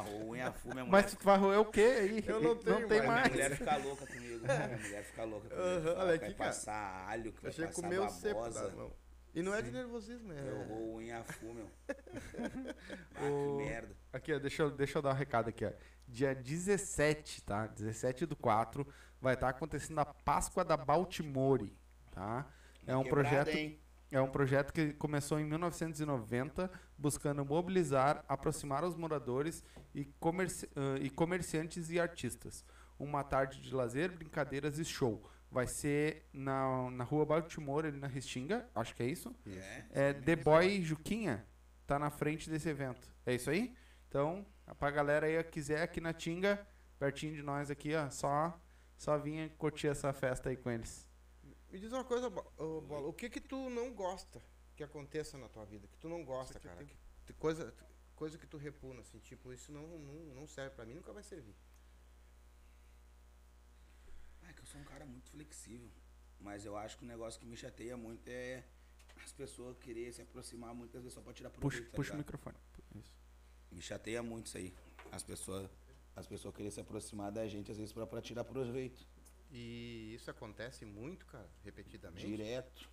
rou 0.01 0.31
unha 0.31 0.53
full, 0.53 0.73
minha 0.73 0.85
mulher. 0.85 1.03
Mas 1.03 1.15
tu 1.15 1.25
vai 1.25 1.39
roer 1.39 1.61
o 1.61 1.65
quê 1.65 1.81
aí? 1.81 2.25
Eu 2.27 2.41
não 2.41 2.57
tenho 2.57 2.89
tem 2.89 2.99
mais. 3.07 3.09
mais. 3.09 3.33
Minha 3.33 3.45
mulher 3.49 3.57
fica 3.57 3.77
louca 3.77 4.07
comigo. 4.07 4.41
Minha 4.45 4.79
mulher 4.79 5.05
fica 5.05 5.25
louca 5.25 5.49
comigo. 5.49 5.83
Fala 5.83 6.05
olha 6.05 6.13
que 6.13 6.19
vai 6.25 6.29
aqui, 6.29 6.39
cara. 6.39 6.51
passar 6.51 7.09
alho, 7.09 7.33
que 7.33 7.43
vai 7.43 7.51
Achei 7.51 7.65
que 7.67 7.71
passar 7.71 7.83
comeu 7.83 8.09
cepo 8.09 8.41
babosa. 8.41 8.71
mão. 8.77 8.93
E 9.35 9.43
não 9.43 9.55
é 9.55 9.63
de 9.63 9.71
nervosismo, 9.71 10.33
é. 10.33 10.41
Eu 10.41 10.63
rou 10.65 10.97
unha 10.97 11.23
full, 11.25 11.55
meu. 11.55 11.71
Ah, 13.15 13.25
O- 13.25 13.59
que 13.59 13.65
merda. 13.65 13.97
Aqui, 14.13 14.33
ó, 14.35 14.39
deixa 14.39 14.63
eu, 14.63 14.71
deixa 14.71 14.99
eu 14.99 15.03
dar 15.03 15.11
um 15.11 15.15
recado 15.17 15.49
aqui, 15.49 15.65
ó. 15.65 15.71
Dia 16.07 16.35
17, 16.35 17.43
tá? 17.43 17.67
17 17.67 18.25
do 18.27 18.35
4, 18.35 18.87
vai 19.21 19.35
estar 19.35 19.49
acontecendo 19.51 19.99
a 20.01 20.05
Páscoa 20.07 20.65
da 20.65 20.77
Baltimore, 20.77 21.71
tá? 22.11 22.47
É 22.87 22.97
um 22.97 23.03
Quebrada, 23.03 23.29
projeto 23.45 23.57
hein? 23.57 23.79
É 24.11 24.21
um 24.21 24.29
projeto 24.31 24.73
que 24.73 24.93
começou 24.95 25.39
em 25.39 25.45
1990, 25.45 26.71
buscando 26.97 27.45
mobilizar, 27.45 28.25
aproximar 28.29 28.83
os 28.85 28.97
moradores 28.97 29.63
e, 29.95 30.05
comerci- 30.19 30.69
ãh, 30.77 30.97
e 31.01 31.11
comerciantes 31.11 31.91
e 31.91 32.01
artistas. 32.01 32.65
uma 32.99 33.23
tarde 33.23 33.61
de 33.61 33.73
lazer, 33.73 34.11
brincadeiras 34.11 34.77
e 34.79 34.85
show. 34.85 35.23
Vai 35.51 35.69
ser 35.69 36.27
na, 36.33 36.91
na 36.91 37.05
rua 37.05 37.25
Baltimore, 37.25 37.87
ali 37.87 37.97
na 37.99 38.09
Restinga, 38.09 38.69
acho 38.75 38.93
que 38.95 39.03
é 39.05 39.07
isso. 39.07 39.33
É, 39.47 39.85
É, 39.93 40.13
The 40.15 40.35
Boy 40.37 40.83
Juquinha 40.83 41.47
tá 41.87 41.97
na 41.99 42.11
frente 42.11 42.51
desse 42.51 42.69
evento. 42.69 43.09
É 43.25 43.35
isso 43.35 43.51
aí? 43.51 43.73
Então, 44.09 44.45
pra 44.81 44.91
galera 44.91 45.27
aí 45.27 45.43
que 45.45 45.51
quiser 45.53 45.81
aqui 45.83 46.01
na 46.01 46.13
Tinga, 46.13 46.67
pertinho 46.99 47.35
de 47.37 47.43
nós 47.43 47.71
aqui, 47.71 47.95
ó, 47.95 48.11
só, 48.11 48.61
só 48.97 49.17
vinha 49.17 49.49
curtir 49.57 49.87
essa 49.87 50.13
festa 50.13 50.49
aí 50.51 50.57
com 50.57 50.69
eles. 50.71 51.08
Me 51.71 51.79
diz 51.79 51.93
uma 51.93 52.05
coisa, 52.05 52.29
ô, 52.57 52.81
Bola, 52.81 53.09
o 53.09 53.13
que 53.13 53.29
que 53.29 53.41
tu 53.41 53.69
não 53.71 53.93
gosta 53.93 54.43
que 54.75 54.83
aconteça 54.83 55.37
na 55.37 55.49
tua 55.49 55.65
vida? 55.65 55.87
Que 55.89 55.99
tu 55.99 56.09
não 56.09 56.25
gosta, 56.25 56.59
cara? 56.59 56.85
Que, 56.85 56.97
que 57.27 57.33
coisa, 57.35 57.75
coisa 58.17 58.39
que 58.39 58.47
tu 58.47 58.57
repuna, 58.57 59.01
assim, 59.01 59.19
tipo, 59.19 59.53
isso 59.53 59.71
não, 59.71 59.87
não, 59.87 60.35
não 60.35 60.47
serve 60.47 60.75
pra 60.75 60.87
mim, 60.87 60.95
nunca 60.95 61.13
vai 61.13 61.23
servir. 61.23 61.55
Ah, 64.43 64.53
que 64.53 64.61
eu 64.63 64.67
sou 64.67 64.81
um 64.81 64.85
cara 64.85 65.05
muito 65.05 65.29
flexível. 65.31 65.91
Mas 66.41 66.65
eu 66.65 66.77
acho 66.77 66.97
que 66.97 67.05
o 67.05 67.07
negócio 67.07 67.39
que 67.41 67.47
me 67.47 67.57
chateia 67.57 67.97
muito 67.97 68.27
é 68.29 68.65
as 69.25 69.33
pessoas 69.33 69.77
querer 69.77 70.13
se 70.13 70.23
aproximar 70.23 70.73
muitas 70.75 71.03
vezes 71.03 71.15
só 71.15 71.21
pra 71.21 71.33
tirar 71.35 71.51
Puxa, 71.51 71.61
proveito. 71.83 71.91
tá 71.91 71.97
puxa 71.97 72.13
o 72.13 72.17
ligado? 72.17 72.27
microfone. 72.27 72.57
Isso. 72.95 73.15
Me 73.71 73.83
chateia 73.83 74.23
muito 74.23 74.47
isso 74.47 74.57
aí. 74.57 74.73
As 75.11 75.23
pessoas, 75.23 75.69
as 76.17 76.27
pessoas 76.27 76.55
querem 76.55 76.71
se 76.71 76.81
aproximar 76.81 77.31
da 77.33 77.47
gente, 77.47 77.71
às 77.71 77.77
vezes, 77.77 77.93
pra, 77.93 78.07
pra 78.07 78.23
tirar 78.23 78.45
proveito. 78.45 79.05
E 79.51 80.15
isso 80.15 80.31
acontece 80.31 80.85
muito, 80.85 81.25
cara, 81.27 81.49
repetidamente. 81.65 82.27
Direto. 82.27 82.91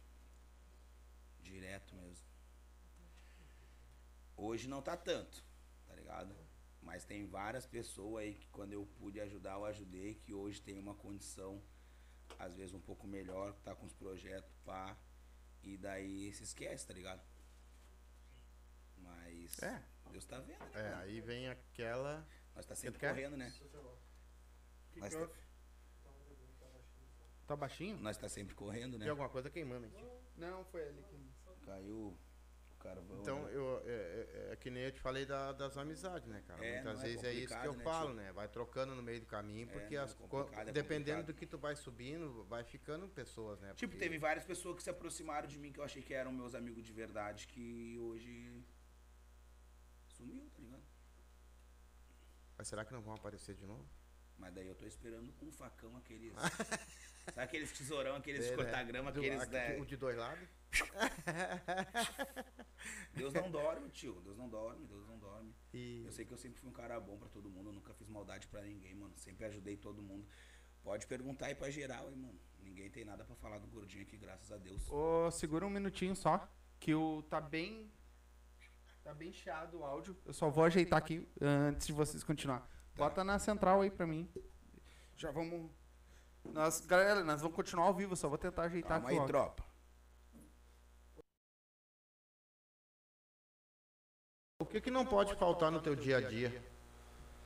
Direto 1.41 1.95
mesmo. 1.95 2.25
Hoje 4.37 4.67
não 4.67 4.81
tá 4.81 4.97
tanto, 4.97 5.43
tá 5.85 5.93
ligado? 5.95 6.35
Mas 6.81 7.03
tem 7.03 7.25
várias 7.25 7.65
pessoas 7.65 8.23
aí 8.23 8.35
que 8.35 8.47
quando 8.49 8.73
eu 8.73 8.85
pude 8.97 9.19
ajudar, 9.19 9.53
eu 9.53 9.65
ajudei, 9.65 10.15
que 10.15 10.33
hoje 10.33 10.61
tem 10.61 10.77
uma 10.77 10.93
condição, 10.93 11.61
às 12.37 12.55
vezes 12.55 12.73
um 12.73 12.79
pouco 12.79 13.07
melhor, 13.07 13.53
tá 13.63 13.75
com 13.75 13.85
os 13.85 13.93
projetos, 13.93 14.51
pá. 14.63 14.97
E 15.63 15.77
daí 15.77 16.31
se 16.33 16.43
esquece, 16.43 16.85
tá 16.85 16.93
ligado? 16.93 17.23
Mas 18.97 19.61
É. 19.63 19.83
Deus 20.11 20.25
tá 20.25 20.39
vendo, 20.39 20.59
né? 20.59 20.69
É, 20.73 20.89
mano? 20.91 21.01
aí 21.01 21.19
vem 21.21 21.49
aquela. 21.49 22.25
Nós 22.55 22.65
tá 22.65 22.75
sempre 22.75 22.99
quer? 22.99 23.09
correndo, 23.09 23.35
né? 23.35 23.53
Nós 24.95 25.13
tá, 27.45 27.55
baixinho? 27.55 27.97
nós 27.97 28.17
tá 28.17 28.27
sempre 28.29 28.53
correndo, 28.55 28.93
né? 28.97 29.05
Tem 29.05 29.09
alguma 29.09 29.29
coisa 29.29 29.49
queimando 29.49 29.85
aqui. 29.87 30.03
Não, 30.37 30.63
foi 30.65 30.87
ali 30.87 31.03
que. 31.03 31.17
Caiu 31.65 31.95
o 31.97 32.77
carvão. 32.77 33.19
Então, 33.21 33.43
né? 33.45 33.55
eu, 33.55 33.81
é, 33.85 33.91
é- 33.91 34.49
é 34.51 34.55
que 34.55 34.69
nem 34.69 34.83
eu 34.83 34.91
te 34.91 34.99
falei 34.99 35.25
da- 35.25 35.51
das 35.51 35.75
amizades, 35.77 36.27
né, 36.27 36.43
cara? 36.45 36.63
É, 36.63 36.75
Muitas 36.83 36.99
é 36.99 37.03
vezes 37.07 37.23
é 37.23 37.33
isso 37.33 37.59
que 37.59 37.65
eu 37.67 37.73
né, 37.73 37.83
falo, 37.83 38.07
tio? 38.09 38.15
né? 38.17 38.31
Vai 38.31 38.47
trocando 38.47 38.93
no 38.93 39.01
meio 39.01 39.19
do 39.21 39.25
caminho, 39.25 39.67
É, 39.67 39.71
porque 39.71 39.95
as 39.97 40.15
é 40.15 40.69
é 40.69 40.71
dependendo 40.71 41.23
do 41.23 41.33
que 41.33 41.47
tu 41.47 41.57
vai 41.57 41.75
subindo, 41.75 42.43
vai 42.43 42.63
ficando 42.63 43.07
pessoas, 43.09 43.59
né? 43.59 43.73
Tipo, 43.73 43.91
Porque- 43.93 43.97
teve 44.05 44.19
várias 44.19 44.45
pessoas 44.45 44.75
que 44.75 44.83
se 44.83 44.89
aproximaram 44.91 45.47
de 45.47 45.57
mim 45.57 45.71
que 45.71 45.79
eu 45.79 45.83
achei 45.83 46.03
que 46.03 46.13
eram 46.13 46.31
meus 46.31 46.53
amigos 46.53 46.83
de 46.85 46.93
verdade, 46.93 47.47
que 47.47 47.97
hoje 47.99 48.63
sumiu, 50.07 50.47
tá 50.53 50.61
ligado? 50.61 50.83
Mas 52.57 52.67
será 52.67 52.85
que 52.85 52.93
não 52.93 53.01
vão 53.01 53.15
aparecer 53.15 53.55
de 53.55 53.65
novo? 53.65 53.85
Mas 54.37 54.53
daí 54.53 54.67
eu 54.67 54.75
tô 54.75 54.85
esperando 54.85 55.33
com 55.33 55.47
um 55.47 55.51
facão 55.51 55.95
aqueles. 55.97 56.33
sabe 57.33 57.41
aqueles 57.45 57.71
tesourão, 57.71 58.15
aqueles 58.15 58.45
É, 58.45 58.49
né? 58.51 58.55
cortar 58.55 58.83
grama, 58.83 59.11
Do- 59.11 59.19
aqueles. 59.19 59.41
aqui- 59.41 59.53
né? 59.53 59.77
O 59.79 59.85
de 59.85 59.97
dois 59.97 60.17
lados? 60.17 60.47
Deus 63.13 63.33
não 63.33 63.49
dorme, 63.49 63.89
tio. 63.89 64.19
Deus 64.21 64.37
não 64.37 64.49
dorme, 64.49 64.85
Deus 64.85 65.07
não 65.07 65.17
dorme. 65.17 65.53
E 65.73 66.03
Eu 66.05 66.11
sei 66.11 66.25
que 66.25 66.31
eu 66.33 66.37
sempre 66.37 66.59
fui 66.59 66.69
um 66.69 66.73
cara 66.73 66.99
bom 66.99 67.17
pra 67.17 67.29
todo 67.29 67.49
mundo, 67.49 67.69
eu 67.69 67.73
nunca 67.73 67.93
fiz 67.93 68.07
maldade 68.09 68.47
pra 68.47 68.61
ninguém, 68.61 68.93
mano. 68.93 69.13
Sempre 69.17 69.45
ajudei 69.45 69.77
todo 69.77 70.01
mundo. 70.01 70.25
Pode 70.83 71.07
perguntar 71.07 71.47
aí 71.47 71.55
pra 71.55 71.69
geral, 71.69 72.09
hein, 72.09 72.15
mano. 72.17 72.39
Ninguém 72.59 72.89
tem 72.89 73.05
nada 73.05 73.23
pra 73.23 73.35
falar 73.35 73.57
do 73.59 73.67
gordinho 73.67 74.03
aqui, 74.03 74.17
graças 74.17 74.51
a 74.51 74.57
Deus. 74.57 74.89
Ô, 74.91 75.31
segura 75.31 75.65
um 75.65 75.69
minutinho 75.69 76.15
só, 76.15 76.47
que 76.79 76.93
o 76.93 77.21
tá 77.23 77.39
bem 77.41 77.91
tá 79.03 79.13
bem 79.13 79.31
chiado 79.31 79.77
o 79.79 79.83
áudio. 79.85 80.17
Eu 80.25 80.33
só 80.33 80.49
vou 80.49 80.63
ajeitar 80.63 80.97
aqui 80.97 81.27
antes 81.39 81.85
de 81.87 81.93
vocês 81.93 82.23
continuar. 82.23 82.67
Bota 82.95 83.23
na 83.23 83.37
central 83.37 83.81
aí 83.81 83.91
pra 83.91 84.07
mim. 84.07 84.27
Já 85.15 85.31
vamos 85.31 85.69
nós, 86.53 86.81
galera, 86.81 87.23
nós 87.23 87.41
vamos 87.41 87.55
continuar 87.55 87.85
ao 87.85 87.93
vivo, 87.93 88.15
só 88.15 88.27
vou 88.29 88.37
tentar 88.37 88.63
ajeitar 88.63 89.01
Calma 89.01 89.07
aqui. 89.07 89.17
o 89.17 89.21
aí, 89.21 89.27
tropa. 89.27 89.63
o 94.59 94.65
que 94.65 94.81
que 94.81 94.89
não 94.89 95.05
pode 95.05 95.35
faltar 95.35 95.71
no 95.71 95.79
teu 95.79 95.95
dia 95.95 96.17
a 96.17 96.21
dia? 96.21 96.63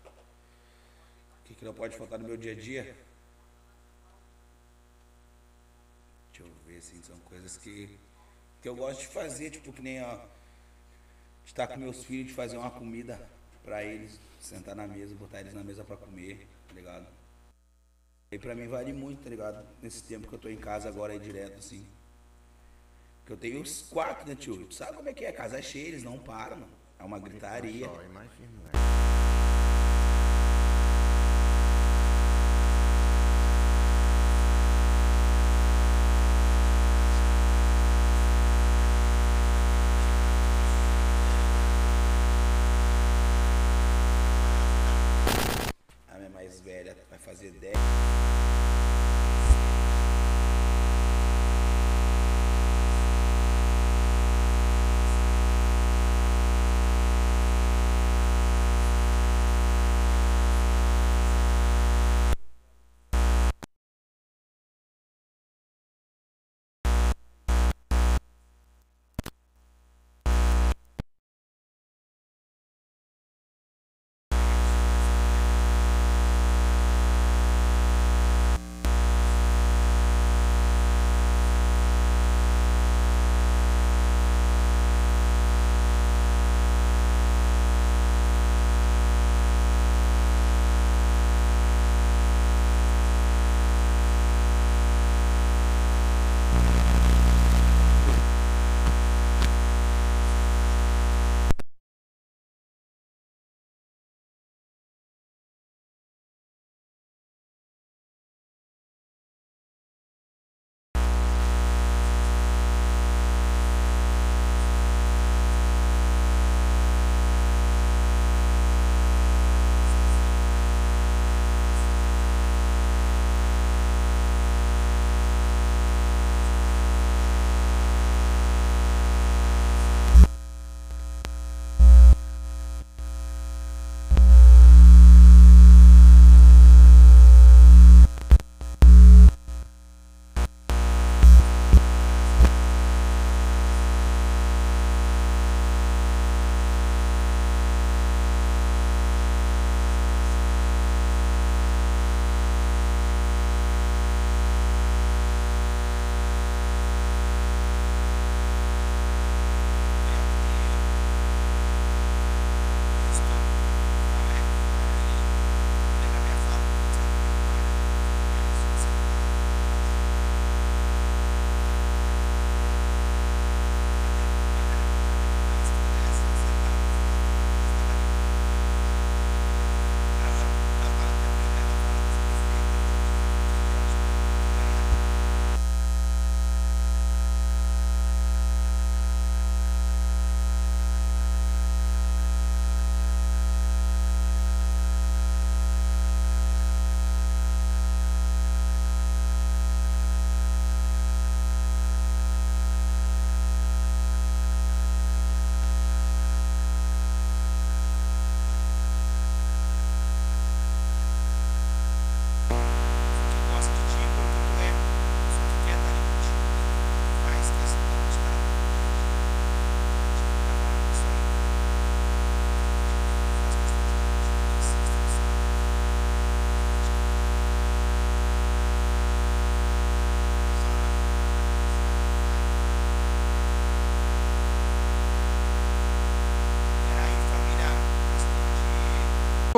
O 0.05 1.43
que, 1.43 1.55
que 1.55 1.65
não 1.65 1.73
pode 1.73 1.97
faltar 1.97 2.17
no 2.17 2.25
meu 2.27 2.37
dia 2.37 2.53
a 2.53 2.55
dia? 2.55 2.95
Deixa 6.31 6.43
eu 6.43 6.51
ver, 6.65 6.77
assim, 6.77 7.01
são 7.01 7.17
coisas 7.19 7.57
que, 7.57 7.99
que 8.61 8.69
eu 8.69 8.75
gosto 8.75 9.01
de 9.01 9.07
fazer, 9.07 9.49
tipo, 9.49 9.73
que 9.73 9.81
nem, 9.81 10.01
ó, 10.01 10.15
de 10.15 11.47
estar 11.47 11.67
com 11.67 11.77
meus 11.77 12.05
filhos, 12.05 12.27
de 12.27 12.33
fazer 12.33 12.57
uma 12.57 12.71
comida 12.71 13.19
pra 13.63 13.83
eles, 13.83 14.19
sentar 14.39 14.75
na 14.75 14.87
mesa, 14.87 15.13
botar 15.15 15.41
eles 15.41 15.53
na 15.53 15.63
mesa 15.63 15.83
pra 15.83 15.97
comer, 15.97 16.47
tá 16.67 16.73
ligado? 16.73 17.18
E 18.31 18.37
pra 18.37 18.53
mim 18.53 18.67
vale 18.67 18.93
muito, 18.93 19.23
tá 19.23 19.29
ligado? 19.29 19.65
Nesse 19.81 20.03
tempo 20.03 20.27
que 20.27 20.33
eu 20.33 20.37
tô 20.37 20.49
em 20.49 20.55
casa 20.55 20.87
agora 20.87 21.13
aí 21.13 21.19
direto, 21.19 21.57
assim. 21.57 21.83
Que 23.25 23.33
eu 23.33 23.37
tenho 23.37 23.59
os 23.59 23.81
quatro, 23.89 24.27
né, 24.27 24.35
tio? 24.35 24.67
Tu 24.67 24.75
sabe 24.75 24.95
como 24.97 25.09
é 25.09 25.13
que 25.13 25.25
é? 25.25 25.31
Casa 25.31 25.59
cheia, 25.63 25.87
eles 25.87 26.03
não 26.03 26.19
param, 26.19 26.57
mano. 26.57 26.71
É 26.99 27.03
uma 27.03 27.17
gritaria. 27.17 27.87
Só, 27.87 28.03
imagina, 28.03 28.49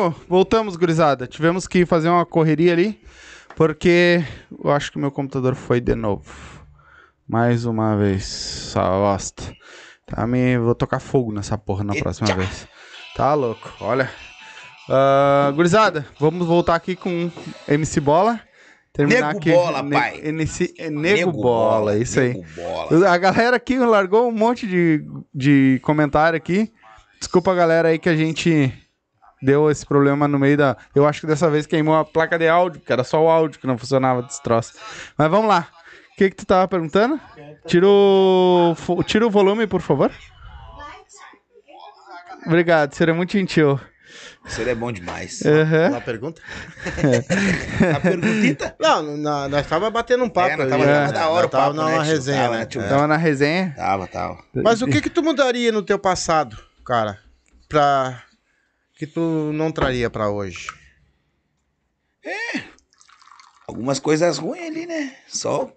Voltou, 0.02 0.16
voltamos, 0.28 0.76
gurizada. 0.76 1.28
Tivemos 1.28 1.68
que 1.68 1.86
fazer 1.86 2.10
uma 2.10 2.26
correria 2.26 2.74
ali, 2.74 3.00
porque 3.56 4.24
eu 4.64 4.72
acho 4.72 4.92
que 4.92 4.98
meu 4.98 5.12
computador 5.12 5.54
foi 5.54 5.80
de 5.80 5.94
novo. 5.94 6.26
Mais 7.28 7.66
uma 7.66 7.96
vez, 7.96 8.68
essa 8.70 8.82
bosta. 8.82 9.44
Tá, 10.08 10.26
me... 10.26 10.58
Vou 10.58 10.74
tocar 10.74 11.00
fogo 11.00 11.32
nessa 11.32 11.56
porra 11.58 11.84
na 11.84 11.94
próxima 11.94 12.30
Eita. 12.30 12.40
vez. 12.40 12.68
Tá 13.16 13.34
louco, 13.36 13.72
olha. 13.80 14.10
Ah, 14.90 15.52
gurizada, 15.56 16.06
vamos 16.20 16.48
voltar 16.48 16.76
aqui 16.76 16.96
com 16.96 17.30
MC 17.68 18.00
Bola. 18.00 18.40
Terminar 18.92 19.28
Nego 19.28 19.38
aqui. 19.38 19.52
Bola, 19.52 19.84
Ne- 19.84 19.96
pai. 19.96 20.22
NC 20.24 20.74
é 20.78 20.90
Nego, 20.90 21.32
Bola, 21.32 21.96
isso 21.98 22.20
aí. 22.20 22.34
Nego 22.34 22.46
Bola. 22.56 23.10
A 23.10 23.18
galera 23.18 23.56
aqui 23.56 23.78
largou 23.78 24.28
um 24.28 24.32
monte 24.32 24.66
de, 24.68 25.06
de 25.34 25.80
comentário 25.84 26.36
aqui. 26.36 26.74
Desculpa 27.20 27.52
a 27.52 27.56
galera 27.56 27.90
aí 27.90 28.00
que 28.00 28.10
a 28.10 28.16
gente 28.16 28.74
deu 29.42 29.70
esse 29.72 29.86
problema 29.86 30.28
no 30.28 30.38
meio 30.40 30.58
da. 30.58 30.78
Eu 30.94 31.08
acho 31.08 31.22
que 31.22 31.28
dessa 31.28 31.50
vez 31.50 31.66
queimou 31.66 31.96
a 31.96 32.06
placa 32.06 32.38
de 32.38 32.48
áudio, 32.48 32.82
que 32.82 32.92
era 32.92 33.04
só 33.04 33.24
o 33.24 33.30
áudio 33.30 33.60
que 33.60 33.68
não 33.68 33.78
funcionava 33.78 34.22
desse 34.22 34.42
troço. 34.44 34.74
Mas 35.18 35.30
vamos 35.30 35.48
lá. 35.48 35.68
O 36.14 36.16
que, 36.18 36.30
que 36.30 36.36
tu 36.36 36.46
tava 36.46 36.68
perguntando? 36.68 37.20
Tira 37.66 37.88
o, 37.88 38.76
tira 39.06 39.26
o 39.26 39.30
volume, 39.30 39.66
por 39.66 39.82
favor. 39.82 40.12
Obrigado, 42.46 42.94
seria 42.94 43.14
muito 43.14 43.32
gentil. 43.34 43.80
Isso 44.46 44.62
é 44.62 44.74
bom 44.74 44.92
demais. 44.92 45.42
Uma 45.90 46.02
pergunta? 46.02 46.42
A 47.96 48.00
perguntita? 48.00 48.76
Não, 48.80 49.16
na- 49.18 49.48
nós 49.48 49.68
tava 49.68 49.90
batendo 49.92 50.24
um 50.24 50.30
papo. 50.30 50.50
É, 50.50 50.58
nós 50.58 50.72
ali, 50.72 50.84
tava- 50.84 50.86
né? 50.86 51.00
tava 51.00 51.14
da 51.14 51.30
hora 51.30 51.40
o 51.40 51.42
Nós 51.44 51.52
tava 51.52 51.76
papo, 51.76 51.90
né, 51.92 52.04
resenha, 52.04 52.42
Tava, 52.42 52.54
né? 52.54 52.60
né, 52.60 52.66
tio? 52.66 52.82
É. 52.82 52.88
Tava 52.90 53.08
na 53.08 53.18
resenha. 53.18 53.74
Tava, 53.78 54.08
tava. 54.08 54.38
Mas 54.56 54.82
o 54.82 54.88
que 54.88 55.00
que 55.02 55.10
tu 55.10 55.22
mudaria 55.22 55.72
no 55.72 55.84
teu 55.84 56.00
passado, 56.00 56.58
cara? 56.86 57.20
Pra... 57.70 58.24
Que 59.02 59.08
tu 59.08 59.52
não 59.52 59.72
traria 59.72 60.12
pra 60.12 60.30
hoje? 60.30 60.68
Algumas 63.68 63.98
coisas 63.98 64.38
ruins 64.38 64.68
ali, 64.68 64.86
né? 64.86 65.18
Só. 65.28 65.76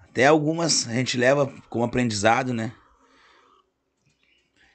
Até 0.00 0.24
algumas 0.24 0.88
a 0.88 0.94
gente 0.94 1.18
leva 1.18 1.52
como 1.68 1.84
aprendizado, 1.84 2.54
né? 2.54 2.72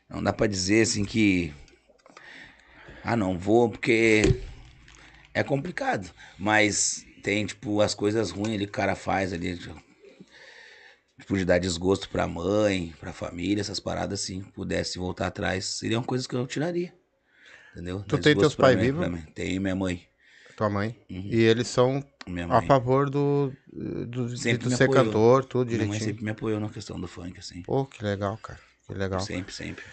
Não 0.08 0.22
dá 0.22 0.32
pra 0.32 0.46
dizer 0.46 0.84
assim 0.84 1.04
que. 1.04 1.52
Ah, 3.04 3.16
não 3.16 3.36
vou 3.36 3.68
porque. 3.72 4.22
É 5.34 5.44
complicado. 5.44 6.14
Mas 6.38 7.04
tem, 7.24 7.48
tipo, 7.48 7.82
as 7.82 7.96
coisas 7.96 8.30
ruins 8.30 8.54
ali 8.54 8.66
que 8.68 8.72
o 8.72 8.74
cara 8.74 8.96
faz 8.96 9.34
ali. 9.34 9.58
Tipo, 9.58 11.36
de 11.36 11.46
dar 11.46 11.58
desgosto 11.58 12.10
pra 12.10 12.28
mãe, 12.28 12.94
pra 13.00 13.12
família, 13.12 13.62
essas 13.62 13.80
paradas 13.80 14.22
assim. 14.22 14.44
Pudesse 14.54 15.00
voltar 15.00 15.26
atrás, 15.26 15.66
seriam 15.66 16.04
coisas 16.04 16.28
que 16.28 16.36
eu 16.36 16.46
tiraria. 16.46 16.99
Entendeu? 17.74 18.04
Tu 18.08 18.18
tem 18.18 18.36
teus 18.36 18.56
pais 18.56 18.80
vivos? 18.80 19.08
Tenho 19.34 19.62
minha 19.62 19.76
mãe. 19.76 20.08
Tua 20.58 20.70
mãe. 20.70 21.00
Uhum. 21.10 21.30
E 21.32 21.42
eles 21.42 21.68
são 21.68 22.04
a 22.50 22.62
favor 22.64 23.10
do, 23.10 23.54
do 23.72 24.28
de 24.28 24.58
tu 24.58 24.70
ser 24.70 24.84
apoiou. 24.84 25.06
cantor, 25.06 25.46
tudo 25.46 25.68
Minha 25.68 25.80
mãe 25.80 25.88
direitinho. 25.88 26.10
sempre 26.10 26.24
me 26.26 26.32
apoiou 26.32 26.60
na 26.60 26.70
questão 26.70 27.00
do 27.00 27.08
funk, 27.08 27.40
assim. 27.40 27.62
Pô, 27.64 27.86
que 27.86 28.04
legal, 28.04 28.38
cara. 28.38 28.60
Que 28.86 28.94
legal. 28.94 29.20
Sempre, 29.22 29.54
sempre. 29.54 29.84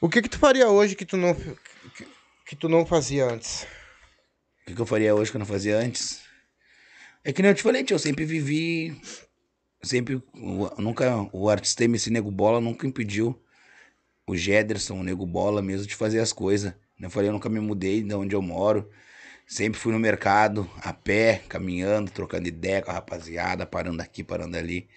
O 0.00 0.08
que 0.08 0.22
que 0.22 0.28
tu 0.28 0.38
faria 0.38 0.68
hoje 0.68 0.94
que 0.94 1.04
tu 1.04 1.16
não 1.16 1.34
que, 1.34 2.06
que 2.46 2.56
tu 2.56 2.68
não 2.68 2.86
fazia 2.86 3.26
antes? 3.30 3.64
O 4.62 4.66
que, 4.66 4.74
que 4.74 4.80
eu 4.80 4.86
faria 4.86 5.14
hoje 5.14 5.30
que 5.30 5.36
eu 5.36 5.40
não 5.40 5.46
fazia 5.46 5.76
antes? 5.78 6.22
É 7.22 7.32
que 7.32 7.42
nem 7.42 7.50
eu 7.50 7.54
te 7.54 7.62
falei, 7.62 7.84
tio, 7.84 7.94
eu 7.94 7.98
sempre 7.98 8.24
vivi. 8.24 8.98
Sempre. 9.82 10.22
Nunca. 10.78 11.28
O 11.32 11.50
artista 11.50 11.84
MC 11.84 12.10
Nego 12.10 12.30
Bola 12.30 12.60
nunca 12.60 12.86
impediu 12.86 13.38
o 14.26 14.34
Jederson, 14.34 15.00
o 15.00 15.02
Nego 15.02 15.26
Bola 15.26 15.60
mesmo, 15.60 15.86
de 15.86 15.94
fazer 15.94 16.20
as 16.20 16.32
coisas. 16.32 16.72
Eu 17.00 17.10
falei, 17.10 17.28
eu 17.28 17.32
nunca 17.32 17.48
me 17.48 17.60
mudei 17.60 18.02
de 18.02 18.14
onde 18.14 18.34
eu 18.34 18.42
moro. 18.42 18.88
Sempre 19.46 19.78
fui 19.78 19.92
no 19.92 19.98
mercado, 19.98 20.68
a 20.82 20.92
pé, 20.92 21.42
caminhando, 21.48 22.10
trocando 22.10 22.48
ideia 22.48 22.80
com 22.80 22.90
a 22.90 22.94
rapaziada, 22.94 23.66
parando 23.66 24.00
aqui, 24.00 24.22
parando 24.24 24.56
ali. 24.56 24.88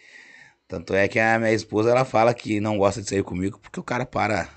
Tanto 0.68 0.94
é 0.94 1.08
que 1.08 1.20
a 1.20 1.38
minha 1.38 1.52
esposa, 1.52 1.92
ela 1.92 2.06
fala 2.06 2.34
que 2.34 2.60
não 2.60 2.78
gosta 2.78 3.02
de 3.02 3.10
sair 3.10 3.24
comigo, 3.24 3.60
porque 3.60 3.80
o 3.80 3.84
cara 3.84 4.06
para, 4.06 4.50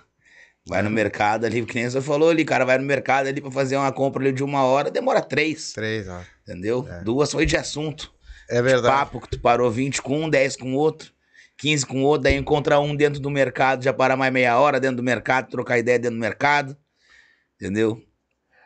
vai 0.67 0.83
no 0.83 0.91
mercado 0.91 1.45
ali, 1.45 1.65
que 1.65 1.75
nem 1.75 1.89
você 1.89 2.01
falou 2.01 2.31
ali, 2.31 2.45
cara 2.45 2.65
vai 2.65 2.79
no 2.79 2.85
mercado 2.85 3.27
ali 3.27 3.41
pra 3.41 3.51
fazer 3.51 3.77
uma 3.77 3.93
compra 3.93 4.23
ali 4.23 4.33
de 4.33 4.43
uma 4.43 4.65
hora, 4.65 4.91
demora 4.91 5.21
três, 5.21 5.73
Três, 5.73 6.09
ó. 6.09 6.21
entendeu? 6.43 6.87
Duas 7.05 7.33
foi 7.33 7.47
de 7.47 7.57
assunto. 7.57 8.13
É 8.49 8.61
verdade. 8.61 8.95
Papo 8.95 9.21
que 9.21 9.29
tu 9.31 9.41
parou 9.41 9.71
20 9.71 10.03
com 10.03 10.25
um, 10.25 10.29
10 10.31 10.57
com 10.57 10.75
outro, 10.75 11.13
15 11.59 11.87
com 11.87 12.03
outro, 12.03 12.25
daí 12.25 12.37
encontra 12.37 12.81
um 12.81 12.95
dentro 12.95 13.21
do 13.21 13.31
mercado, 13.31 13.85
já 13.85 13.93
para 13.93 14.17
mais 14.17 14.33
meia 14.33 14.59
hora 14.59 14.81
dentro 14.81 14.97
do 14.97 15.03
mercado, 15.03 15.49
trocar 15.49 15.79
ideia 15.79 15.99
dentro 15.99 16.17
do 16.17 16.21
mercado, 16.21 16.77
entendeu? 17.61 18.03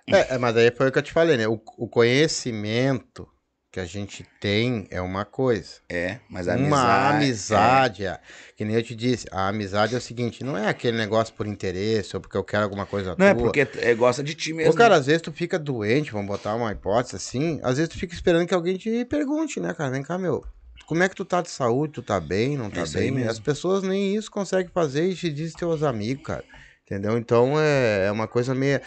É, 0.06 0.34
é, 0.34 0.38
mas 0.38 0.56
aí 0.56 0.70
foi 0.70 0.88
o 0.88 0.92
que 0.92 0.98
eu 0.98 1.02
te 1.02 1.12
falei, 1.12 1.36
né? 1.36 1.48
O, 1.48 1.60
o 1.78 1.88
conhecimento 1.88 3.26
que 3.72 3.80
a 3.80 3.84
gente 3.84 4.24
tem 4.38 4.86
é 4.88 5.00
uma 5.00 5.24
coisa. 5.24 5.80
É, 5.88 6.20
mas 6.30 6.46
a 6.46 6.54
uma 6.54 7.08
amizade... 7.08 7.16
amizade, 7.16 8.06
é. 8.06 8.20
que 8.56 8.64
nem 8.64 8.76
eu 8.76 8.82
te 8.84 8.94
disse, 8.94 9.26
a 9.32 9.48
amizade 9.48 9.94
é 9.96 9.98
o 9.98 10.00
seguinte, 10.00 10.44
não 10.44 10.56
é 10.56 10.68
aquele 10.68 10.96
negócio 10.96 11.34
por 11.34 11.44
interesse 11.44 12.14
ou 12.14 12.20
porque 12.20 12.36
eu 12.36 12.44
quero 12.44 12.62
alguma 12.62 12.86
coisa 12.86 13.16
Não 13.18 13.26
é 13.26 13.34
tua. 13.34 13.42
porque 13.42 13.66
é, 13.78 13.94
gosta 13.94 14.22
de 14.22 14.34
ti 14.34 14.52
mesmo. 14.52 14.72
Ô, 14.72 14.76
cara, 14.76 14.94
às 14.94 15.06
vezes 15.06 15.22
tu 15.22 15.32
fica 15.32 15.58
doente, 15.58 16.12
vamos 16.12 16.28
botar 16.28 16.54
uma 16.54 16.70
hipótese 16.70 17.16
assim, 17.16 17.58
às 17.64 17.78
vezes 17.78 17.88
tu 17.88 17.98
fica 17.98 18.14
esperando 18.14 18.46
que 18.46 18.54
alguém 18.54 18.76
te 18.76 19.04
pergunte, 19.06 19.58
né, 19.58 19.74
cara? 19.74 19.90
Vem 19.90 20.04
cá, 20.04 20.16
meu, 20.16 20.44
como 20.86 21.02
é 21.02 21.08
que 21.08 21.16
tu 21.16 21.24
tá 21.24 21.42
de 21.42 21.50
saúde? 21.50 21.94
Tu 21.94 22.02
tá 22.02 22.20
bem, 22.20 22.56
não 22.56 22.70
tá 22.70 22.82
É 22.82 22.84
isso 22.84 22.98
aí 22.98 23.10
bem? 23.10 23.26
As 23.26 23.40
pessoas 23.40 23.82
nem 23.82 24.14
isso 24.14 24.30
conseguem 24.30 24.70
fazer 24.72 25.08
e 25.08 25.14
te 25.16 25.32
dizem 25.32 25.56
teus 25.56 25.82
amigos, 25.82 26.24
cara. 26.24 26.44
Entendeu? 26.84 27.16
Então 27.16 27.58
é, 27.58 28.06
é 28.06 28.12
uma 28.12 28.28
coisa 28.28 28.54
meio. 28.54 28.80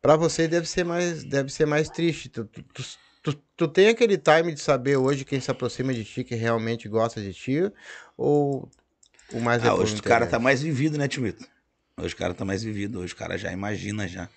Pra 0.00 0.16
você 0.16 0.48
deve 0.48 0.66
ser 0.66 0.84
mais, 0.84 1.24
deve 1.24 1.50
ser 1.52 1.66
mais 1.66 1.88
triste. 1.90 2.28
Tu, 2.28 2.44
tu, 2.46 2.62
tu, 2.62 2.82
tu- 3.22 3.42
tu 3.56 3.68
tem 3.68 3.88
aquele 3.88 4.16
time 4.18 4.52
de 4.52 4.60
saber 4.60 4.96
hoje 4.96 5.24
quem 5.24 5.40
se 5.40 5.50
aproxima 5.50 5.92
de 5.94 6.04
ti, 6.04 6.24
que 6.24 6.34
realmente 6.34 6.88
gosta 6.88 7.20
de 7.20 7.32
ti, 7.32 7.60
ou 8.16 8.68
o 9.32 9.40
mais 9.40 9.62
é 9.62 9.68
Ah, 9.68 9.72
por 9.74 9.82
hoje 9.82 9.96
o 9.96 10.02
cara 10.02 10.26
tá 10.26 10.38
mais 10.38 10.62
vivido, 10.62 10.96
né, 10.98 11.06
Timito? 11.06 11.46
Hoje 11.96 12.14
o 12.14 12.16
cara 12.16 12.32
tá 12.34 12.44
mais 12.44 12.62
vivido, 12.62 13.00
hoje 13.00 13.12
o 13.12 13.16
cara 13.16 13.36
já 13.36 13.52
imagina 13.52 14.08
já. 14.08 14.28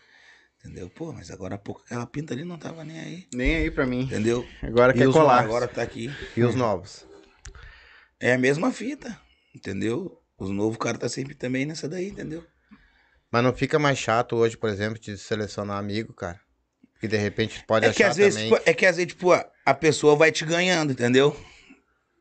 Entendeu? 0.60 0.90
Pô, 0.90 1.14
mas 1.14 1.32
agora 1.32 1.56
há 1.56 1.58
pouco 1.60 1.82
aquela 1.86 2.06
pinta 2.06 2.34
ali 2.34 2.44
não 2.44 2.58
tava 2.58 2.84
nem 2.84 3.00
aí. 3.00 3.28
Nem 3.34 3.56
aí 3.56 3.72
pra 3.72 3.86
mim. 3.86 4.02
Entendeu? 4.02 4.46
Agora 4.62 4.94
E 4.94 4.98
quer 4.98 5.12
colar. 5.12 5.44
Agora 5.44 5.68
tá 5.68 5.82
aqui. 5.82 6.10
E 6.36 6.44
os 6.44 6.56
novos? 6.56 7.06
É 8.20 8.34
a 8.34 8.38
mesma 8.38 8.72
fita. 8.72 9.20
Entendeu? 9.54 10.22
Os 10.38 10.50
novos 10.50 10.78
caras 10.78 11.00
tá 11.00 11.08
sempre 11.10 11.34
também 11.36 11.66
nessa 11.66 11.88
daí, 11.88 12.10
entendeu? 12.10 12.44
Mas 13.32 13.44
não 13.44 13.54
fica 13.54 13.78
mais 13.80 13.98
chato 13.98 14.36
hoje, 14.36 14.56
por 14.58 14.70
exemplo, 14.70 15.00
de 15.00 15.18
selecionar 15.18 15.78
amigo, 15.78 16.14
cara? 16.14 16.40
Que 17.00 17.08
de 17.08 17.18
repente 17.18 17.64
pode 17.66 17.86
É 17.86 17.94
que 17.94 18.02
achar 18.04 18.12
às 18.12 18.18
vezes, 18.18 18.36
também. 18.42 18.54
tipo, 18.58 18.70
é 18.70 18.74
que 18.74 18.86
às 18.86 18.96
vezes, 18.98 19.12
tipo, 19.14 19.32
a, 19.32 19.46
a 19.66 19.74
pessoa 19.74 20.16
vai 20.16 20.32
te 20.32 20.46
ganhando, 20.46 20.94
entendeu? 20.94 21.36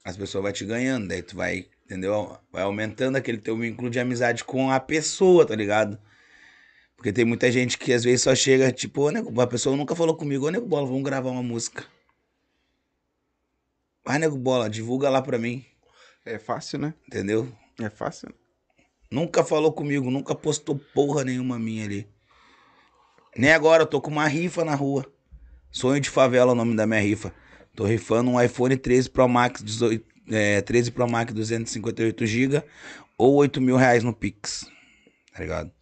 As 0.04 0.16
pessoas 0.16 0.42
vai 0.42 0.52
te 0.52 0.64
ganhando, 0.64 1.08
daí 1.08 1.22
tu 1.22 1.36
vai, 1.36 1.66
entendeu? 1.84 2.36
Vai 2.52 2.62
aumentando 2.64 3.16
aquele 3.16 3.38
teu 3.38 3.56
vínculo 3.56 3.88
de 3.88 3.98
amizade 4.00 4.44
com 4.44 4.70
a 4.70 4.80
pessoa, 4.80 5.46
tá 5.46 5.54
ligado? 5.54 5.98
Porque 6.96 7.12
tem 7.12 7.24
muita 7.24 7.50
gente 7.52 7.78
que 7.78 7.92
às 7.92 8.02
vezes 8.04 8.22
só 8.22 8.34
chega, 8.34 8.72
tipo, 8.72 9.02
ô, 9.02 9.10
nego, 9.10 9.40
a 9.40 9.46
pessoa 9.46 9.76
nunca 9.76 9.94
falou 9.94 10.16
comigo, 10.16 10.46
ô, 10.46 10.50
nego 10.50 10.66
bola, 10.66 10.86
vamos 10.86 11.02
gravar 11.04 11.30
uma 11.30 11.42
música. 11.42 11.84
Vai, 14.04 14.18
nego 14.18 14.36
bola, 14.36 14.68
divulga 14.68 15.08
lá 15.08 15.22
pra 15.22 15.38
mim, 15.38 15.64
É 16.26 16.38
fácil, 16.38 16.78
né? 16.78 16.94
entendeu? 17.06 17.50
É 17.80 17.88
fácil. 17.88 18.34
Nunca 19.10 19.44
falou 19.44 19.72
comigo, 19.72 20.10
nunca 20.10 20.34
postou 20.34 20.78
porra 20.92 21.24
nenhuma 21.24 21.58
minha 21.58 21.84
ali. 21.84 22.08
Nem 23.36 23.52
agora, 23.52 23.82
eu 23.82 23.86
tô 23.86 24.00
com 24.00 24.10
uma 24.10 24.26
rifa 24.26 24.64
na 24.64 24.74
rua. 24.74 25.06
Sonho 25.70 26.00
de 26.00 26.10
favela 26.10 26.52
é 26.52 26.54
o 26.54 26.56
nome 26.56 26.76
da 26.76 26.86
minha 26.86 27.00
rifa. 27.00 27.34
Tô 27.74 27.84
rifando 27.84 28.30
um 28.30 28.40
iPhone 28.40 28.76
13 28.76 29.10
Pro 29.10 29.28
Max, 29.28 29.62
18, 29.62 30.04
é, 30.30 30.60
13 30.62 30.92
Pro 30.92 31.10
Max 31.10 31.32
258GB 31.34 32.62
ou 33.18 33.34
8 33.34 33.60
mil 33.60 33.76
reais 33.76 34.04
no 34.04 34.12
Pix. 34.12 34.66
Tá 35.32 35.40
ligado? 35.40 35.72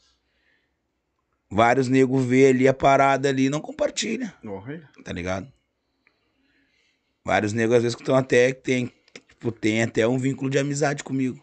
Vários 1.51 1.89
negros 1.89 2.25
vê 2.25 2.47
ali 2.47 2.67
a 2.67 2.73
parada 2.73 3.29
ali 3.29 3.45
e 3.45 3.51
não 3.51 3.61
compartilha, 3.61 4.35
tá 5.05 5.13
ligado? 5.13 5.53
Vários 7.23 7.53
negros 7.53 7.77
às 7.77 7.83
vezes 7.83 7.95
que 7.95 8.01
estão 8.01 8.17
até, 8.17 8.53
que 8.53 8.63
tem, 8.63 8.91
tipo, 9.29 9.53
tem 9.53 9.83
até 9.83 10.09
um 10.09 10.19
vínculo 10.19 10.49
de 10.49 10.59
amizade 10.59 11.05
comigo. 11.05 11.39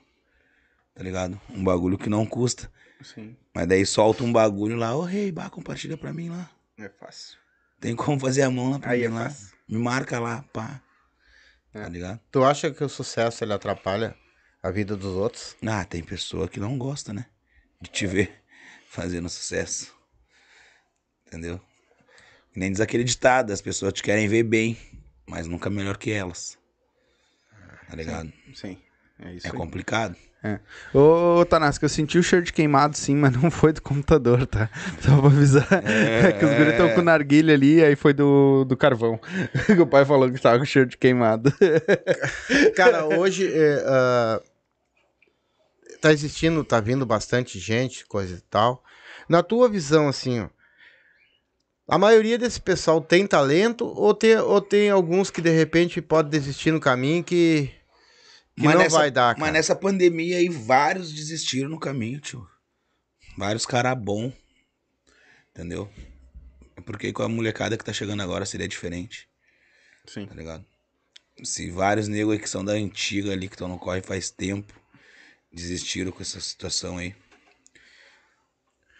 Tá 0.99 1.03
ligado? 1.05 1.39
Um 1.49 1.63
bagulho 1.63 1.97
que 1.97 2.09
não 2.09 2.25
custa. 2.25 2.69
Sim, 3.01 3.33
Mas 3.55 3.65
daí 3.65 3.85
solta 3.85 4.21
um 4.21 4.33
bagulho 4.33 4.75
lá, 4.75 4.93
ô 4.97 5.01
rei, 5.01 5.31
bah, 5.31 5.49
compartilha 5.49 5.95
pra 5.95 6.11
mim 6.11 6.27
lá. 6.27 6.51
é 6.77 6.89
fácil. 6.89 7.37
Tem 7.79 7.95
como 7.95 8.19
fazer 8.19 8.41
a 8.41 8.51
mão 8.51 8.71
lá 8.71 8.79
pra 8.79 8.91
Aí 8.91 8.99
mim 8.99 9.05
é 9.05 9.09
lá. 9.09 9.29
fácil. 9.29 9.55
Me 9.69 9.77
marca 9.77 10.19
lá, 10.19 10.43
pá. 10.51 10.81
É. 11.73 11.83
Tá 11.83 11.87
ligado? 11.87 12.19
Tu 12.29 12.43
acha 12.43 12.69
que 12.69 12.83
o 12.83 12.89
sucesso 12.89 13.41
ele 13.45 13.53
atrapalha 13.53 14.13
a 14.61 14.69
vida 14.71 14.97
dos 14.97 15.15
outros? 15.15 15.55
Ah, 15.65 15.85
tem 15.85 16.03
pessoa 16.03 16.49
que 16.49 16.59
não 16.59 16.77
gosta, 16.77 17.13
né? 17.13 17.27
De 17.81 17.89
te 17.89 18.05
ver 18.05 18.43
fazendo 18.91 19.29
sucesso. 19.29 19.95
Entendeu? 21.25 21.61
Nem 22.53 22.69
diz 22.73 22.81
aquele 22.81 23.05
ditado, 23.05 23.53
as 23.53 23.61
pessoas 23.61 23.93
te 23.93 24.03
querem 24.03 24.27
ver 24.27 24.43
bem, 24.43 24.77
mas 25.25 25.47
nunca 25.47 25.69
melhor 25.69 25.95
que 25.95 26.11
elas. 26.11 26.57
Tá 27.87 27.95
ligado? 27.95 28.33
Sim. 28.53 28.77
É 29.17 29.31
isso 29.33 29.47
É 29.47 29.51
aí. 29.51 29.55
complicado. 29.55 30.17
Ô, 30.93 31.43
Tanasco, 31.45 31.83
eu 31.83 31.89
senti 31.89 32.17
o 32.17 32.23
cheiro 32.23 32.45
de 32.45 32.53
queimado 32.53 32.95
sim, 32.95 33.15
mas 33.15 33.35
não 33.35 33.51
foi 33.51 33.73
do 33.73 33.81
computador, 33.81 34.47
tá? 34.47 34.69
Só 35.01 35.17
pra 35.17 35.27
avisar. 35.27 35.67
É, 35.83 36.31
que 36.39 36.45
os 36.45 36.51
guris 36.51 36.71
estão 36.71 36.89
com 36.95 37.01
narguilha 37.01 37.53
ali, 37.53 37.83
aí 37.83 37.95
foi 37.95 38.13
do, 38.13 38.63
do 38.63 38.77
carvão. 38.77 39.19
o 39.79 39.85
pai 39.85 40.05
falou 40.05 40.31
que 40.31 40.39
tava 40.39 40.59
com 40.59 40.65
cheiro 40.65 40.89
de 40.89 40.97
queimado. 40.97 41.53
Cara, 42.75 43.05
hoje 43.05 43.51
é, 43.51 43.83
ah, 43.85 44.41
tá 45.99 46.13
existindo, 46.13 46.63
tá 46.63 46.79
vindo 46.79 47.05
bastante 47.05 47.59
gente, 47.59 48.05
coisa 48.05 48.37
e 48.37 48.41
tal. 48.41 48.81
Na 49.27 49.43
tua 49.43 49.67
visão, 49.67 50.07
assim, 50.07 50.39
ó, 50.39 50.49
a 51.89 51.97
maioria 51.97 52.37
desse 52.37 52.61
pessoal 52.61 53.01
tem 53.01 53.25
talento 53.25 53.85
ou 53.85 54.13
tem, 54.13 54.37
ou 54.37 54.61
tem 54.61 54.89
alguns 54.89 55.31
que 55.31 55.41
de 55.41 55.49
repente 55.49 56.01
pode 56.01 56.29
desistir 56.29 56.71
no 56.71 56.79
caminho 56.79 57.23
que, 57.23 57.71
que 58.59 58.67
não 58.67 58.77
nessa, 58.77 58.97
vai 58.97 59.11
dar, 59.11 59.35
cara? 59.35 59.39
Mas 59.39 59.53
nessa 59.53 59.75
pandemia 59.75 60.37
aí, 60.37 60.49
vários 60.49 61.13
desistiram 61.13 61.69
no 61.69 61.79
caminho, 61.79 62.19
tio. 62.19 62.47
Vários 63.37 63.65
caras 63.65 63.97
bom. 63.97 64.31
Entendeu? 65.51 65.89
Porque 66.85 67.11
com 67.11 67.23
a 67.23 67.29
molecada 67.29 67.77
que 67.77 67.83
tá 67.83 67.93
chegando 67.93 68.21
agora 68.21 68.45
seria 68.45 68.67
diferente, 68.67 69.27
Sim. 70.05 70.25
tá 70.25 70.33
ligado? 70.33 70.65
Se 71.43 71.69
vários 71.69 72.07
negros 72.07 72.33
aí 72.33 72.39
que 72.39 72.49
são 72.49 72.63
da 72.63 72.73
antiga 72.73 73.31
ali, 73.31 73.47
que 73.47 73.55
estão 73.55 73.67
no 73.67 73.79
corre 73.79 74.01
faz 74.01 74.29
tempo, 74.29 74.73
desistiram 75.51 76.11
com 76.11 76.21
essa 76.21 76.39
situação 76.39 76.97
aí. 76.97 77.15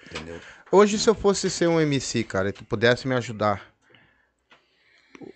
Entendeu? 0.05 0.39
Hoje, 0.71 0.97
se 0.99 1.09
eu 1.09 1.15
fosse 1.15 1.49
ser 1.49 1.67
um 1.67 1.79
MC, 1.79 2.23
cara, 2.23 2.49
e 2.49 2.53
tu 2.53 2.63
pudesse 2.63 3.07
me 3.07 3.15
ajudar, 3.15 3.73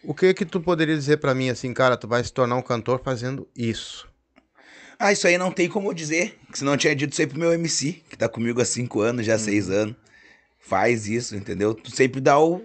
o 0.03 0.13
que 0.13 0.33
que 0.33 0.45
tu 0.45 0.61
poderia 0.61 0.95
dizer 0.95 1.17
pra 1.17 1.35
mim 1.35 1.49
assim, 1.49 1.73
cara, 1.73 1.97
tu 1.97 2.07
vai 2.07 2.23
se 2.23 2.31
tornar 2.31 2.55
um 2.55 2.61
cantor 2.61 3.01
fazendo 3.03 3.49
isso? 3.55 4.12
Ah, 5.03 5.11
isso 5.11 5.27
aí 5.27 5.37
não 5.37 5.51
tem 5.51 5.67
como 5.67 5.89
eu 5.89 5.93
dizer. 5.93 6.39
Que 6.49 6.57
senão 6.57 6.71
eu 6.71 6.77
tinha 6.77 6.95
dito 6.95 7.11
isso 7.11 7.19
aí 7.19 7.27
pro 7.27 7.37
meu 7.37 7.51
MC, 7.51 8.01
que 8.09 8.15
tá 8.15 8.29
comigo 8.29 8.61
há 8.61 8.65
cinco 8.65 9.01
anos, 9.01 9.25
já 9.25 9.37
seis 9.37 9.69
anos. 9.69 9.97
Faz 10.61 11.09
isso, 11.09 11.35
entendeu? 11.35 11.73
Tu 11.73 11.93
sempre 11.93 12.21
dá 12.21 12.39
o, 12.39 12.61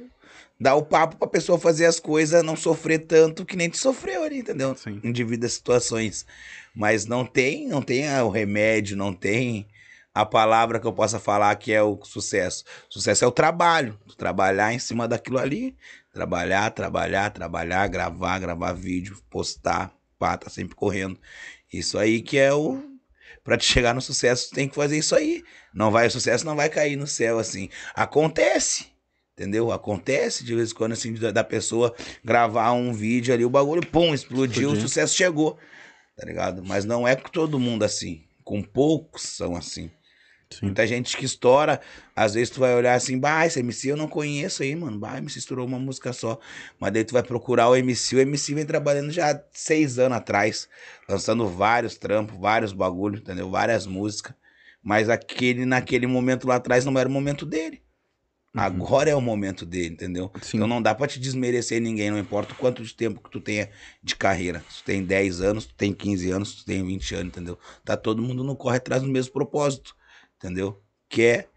dá 0.60 0.72
o 0.76 0.84
papo 0.84 1.16
pra 1.16 1.26
pessoa 1.26 1.58
fazer 1.58 1.86
as 1.86 1.98
coisas, 1.98 2.44
não 2.44 2.54
sofrer 2.54 3.00
tanto 3.00 3.44
que 3.44 3.56
nem 3.56 3.68
tu 3.68 3.76
sofreu 3.76 4.22
ali, 4.22 4.38
entendeu? 4.38 4.76
Sim. 4.76 5.00
Em 5.02 5.10
devidas 5.10 5.54
situações. 5.54 6.24
Mas 6.72 7.06
não 7.06 7.26
tem, 7.26 7.66
não 7.66 7.82
tem 7.82 8.08
ah, 8.08 8.22
o 8.22 8.30
remédio, 8.30 8.96
não 8.96 9.12
tem 9.12 9.66
a 10.14 10.24
palavra 10.24 10.78
que 10.78 10.86
eu 10.86 10.92
possa 10.92 11.18
falar 11.18 11.56
que 11.56 11.72
é 11.72 11.82
o 11.82 11.98
sucesso. 12.04 12.62
Sucesso 12.88 13.24
é 13.24 13.26
o 13.26 13.32
trabalho. 13.32 13.98
Tu 14.06 14.16
trabalhar 14.16 14.72
em 14.72 14.78
cima 14.78 15.08
daquilo 15.08 15.38
ali. 15.38 15.76
Trabalhar, 16.12 16.70
trabalhar, 16.70 17.30
trabalhar, 17.30 17.88
gravar, 17.88 18.38
gravar 18.38 18.72
vídeo, 18.74 19.20
postar, 19.28 19.92
pá, 20.20 20.36
tá 20.36 20.48
sempre 20.48 20.76
correndo. 20.76 21.18
Isso 21.72 21.98
aí 21.98 22.20
que 22.22 22.38
é 22.38 22.52
o. 22.52 22.82
Pra 23.44 23.56
te 23.56 23.64
chegar 23.64 23.94
no 23.94 24.00
sucesso, 24.02 24.50
tem 24.50 24.68
que 24.68 24.74
fazer 24.74 24.98
isso 24.98 25.14
aí. 25.14 25.42
Não 25.72 25.90
vai, 25.90 26.06
o 26.06 26.10
sucesso 26.10 26.44
não 26.44 26.54
vai 26.56 26.68
cair 26.68 26.96
no 26.96 27.06
céu 27.06 27.38
assim. 27.38 27.68
Acontece. 27.94 28.86
Entendeu? 29.32 29.70
Acontece 29.70 30.44
de 30.44 30.54
vez 30.54 30.72
em 30.72 30.74
quando, 30.74 30.92
assim, 30.92 31.14
da, 31.14 31.30
da 31.30 31.44
pessoa 31.44 31.94
gravar 32.24 32.72
um 32.72 32.92
vídeo 32.92 33.32
ali, 33.32 33.44
o 33.44 33.50
bagulho, 33.50 33.86
pum, 33.86 34.12
explodiu, 34.12 34.70
Explodiu. 34.70 34.70
o 34.72 34.80
sucesso 34.80 35.14
chegou. 35.16 35.56
Tá 36.16 36.26
ligado? 36.26 36.64
Mas 36.64 36.84
não 36.84 37.06
é 37.06 37.14
com 37.14 37.28
todo 37.30 37.58
mundo 37.60 37.84
assim. 37.84 38.24
Com 38.42 38.60
poucos 38.62 39.22
são 39.22 39.54
assim. 39.54 39.90
Sim. 40.50 40.66
Muita 40.66 40.86
gente 40.86 41.16
que 41.16 41.26
estoura, 41.26 41.80
às 42.16 42.34
vezes 42.34 42.50
tu 42.50 42.60
vai 42.60 42.74
olhar 42.74 42.94
assim, 42.94 43.18
bah, 43.18 43.46
esse 43.46 43.60
MC 43.60 43.88
eu 43.88 43.96
não 43.96 44.08
conheço 44.08 44.62
aí, 44.62 44.74
mano. 44.74 44.98
Bah, 44.98 45.18
MC 45.18 45.38
estourou 45.38 45.66
uma 45.66 45.78
música 45.78 46.12
só. 46.12 46.38
Mas 46.80 46.92
daí 46.92 47.04
tu 47.04 47.12
vai 47.12 47.22
procurar 47.22 47.68
o 47.68 47.76
MC, 47.76 48.16
o 48.16 48.20
MC 48.20 48.54
vem 48.54 48.64
trabalhando 48.64 49.10
já 49.10 49.38
seis 49.52 49.98
anos 49.98 50.16
atrás, 50.16 50.68
lançando 51.08 51.46
vários 51.46 51.96
trampos, 51.98 52.38
vários 52.38 52.72
bagulho, 52.72 53.18
entendeu? 53.18 53.50
Várias 53.50 53.86
músicas. 53.86 54.34
Mas 54.82 55.10
aquele, 55.10 55.66
naquele 55.66 56.06
momento 56.06 56.48
lá 56.48 56.56
atrás 56.56 56.84
não 56.84 56.98
era 56.98 57.08
o 57.08 57.12
momento 57.12 57.44
dele. 57.44 57.82
Agora 58.54 59.10
é 59.10 59.14
o 59.14 59.20
momento 59.20 59.66
dele, 59.66 59.94
entendeu? 59.94 60.32
Sim. 60.40 60.56
Então 60.56 60.66
não 60.66 60.80
dá 60.80 60.94
pra 60.94 61.06
te 61.06 61.20
desmerecer 61.20 61.80
ninguém, 61.80 62.10
não 62.10 62.18
importa 62.18 62.54
o 62.54 62.56
quanto 62.56 62.82
de 62.82 62.94
tempo 62.94 63.22
que 63.22 63.30
tu 63.30 63.40
tenha 63.40 63.68
de 64.02 64.16
carreira. 64.16 64.64
Se 64.70 64.82
tu 64.82 64.84
tem 64.86 65.04
10 65.04 65.40
anos, 65.40 65.66
tu 65.66 65.74
tem 65.74 65.92
15 65.92 66.30
anos, 66.30 66.54
tu 66.56 66.64
tem 66.64 66.84
20 66.84 67.14
anos, 67.14 67.28
entendeu? 67.28 67.58
Tá 67.84 67.96
todo 67.96 68.22
mundo 68.22 68.42
no 68.42 68.56
corre 68.56 68.78
atrás 68.78 69.02
do 69.02 69.08
mesmo 69.08 69.32
propósito, 69.32 69.94
entendeu? 70.38 70.82
Que 71.08 71.22
é 71.24 71.48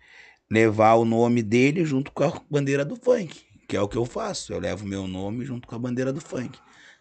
levar 0.49 0.95
o 0.95 1.05
nome 1.05 1.41
dele 1.41 1.85
junto 1.85 2.11
com 2.11 2.23
a 2.23 2.41
bandeira 2.49 2.83
do 2.83 2.95
funk, 2.95 3.41
que 3.67 3.77
é 3.77 3.81
o 3.81 3.87
que 3.87 3.97
eu 3.97 4.05
faço. 4.05 4.51
Eu 4.53 4.59
levo 4.59 4.85
meu 4.85 5.07
nome 5.07 5.45
junto 5.45 5.67
com 5.67 5.75
a 5.75 5.79
bandeira 5.79 6.11
do 6.11 6.19
funk. 6.21 6.59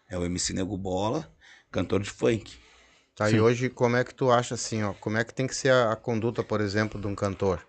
É 0.09 0.17
o 0.17 0.25
MC 0.25 0.53
Nego 0.53 0.77
Bola, 0.77 1.31
cantor 1.71 2.01
de 2.01 2.09
funk. 2.09 2.53
Tá, 3.15 3.29
Sim. 3.29 3.35
e 3.37 3.41
hoje 3.41 3.69
como 3.69 3.97
é 3.97 4.03
que 4.03 4.13
tu 4.15 4.31
acha 4.31 4.55
assim, 4.55 4.83
ó, 4.83 4.93
como 4.93 5.17
é 5.17 5.23
que 5.23 5.33
tem 5.33 5.47
que 5.47 5.55
ser 5.55 5.71
a, 5.71 5.91
a 5.91 5.95
conduta, 5.95 6.43
por 6.43 6.61
exemplo, 6.61 6.99
de 6.99 7.07
um 7.07 7.15
cantor? 7.15 7.65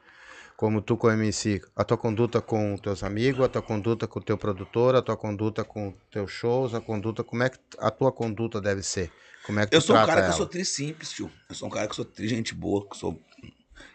Como 0.57 0.81
tu 0.81 0.97
com 0.97 1.09
o 1.09 1.11
MC, 1.11 1.61
a 1.75 1.83
tua 1.83 1.99
conduta 1.99 2.41
com 2.41 2.77
teus 2.77 3.03
amigos, 3.03 3.45
a 3.45 3.49
tua 3.49 3.63
conduta 3.63 4.07
com 4.07 4.21
o 4.21 4.23
teu 4.23 4.39
produtor, 4.39 4.95
a 4.95 5.03
tua 5.03 5.17
conduta 5.17 5.65
com 5.65 5.93
teus 6.11 6.31
shows, 6.31 6.75
a 6.75 6.81
conduta, 6.81 7.25
como 7.25 7.43
é 7.43 7.51
que 7.51 7.59
a 7.79 7.91
tua 7.91 8.13
conduta 8.13 8.61
deve 8.61 8.83
ser? 8.83 9.11
Como 9.43 9.59
é 9.59 9.67
que 9.67 9.75
Eu 9.75 9.81
tu 9.81 9.87
sou 9.87 9.99
um 9.99 10.03
cara 10.05 10.23
que 10.23 10.29
eu 10.31 10.35
ela? 10.35 10.37
sou 10.37 10.47
tri 10.47 10.65
simples, 10.65 11.11
tio. 11.11 11.31
Eu 11.49 11.55
sou 11.57 11.67
um 11.67 11.71
cara 11.71 11.89
que 11.89 11.97
sou 11.97 12.05
tri 12.05 12.29
gente 12.29 12.55
boa, 12.55 12.89
que 12.89 12.97
sou. 12.97 13.21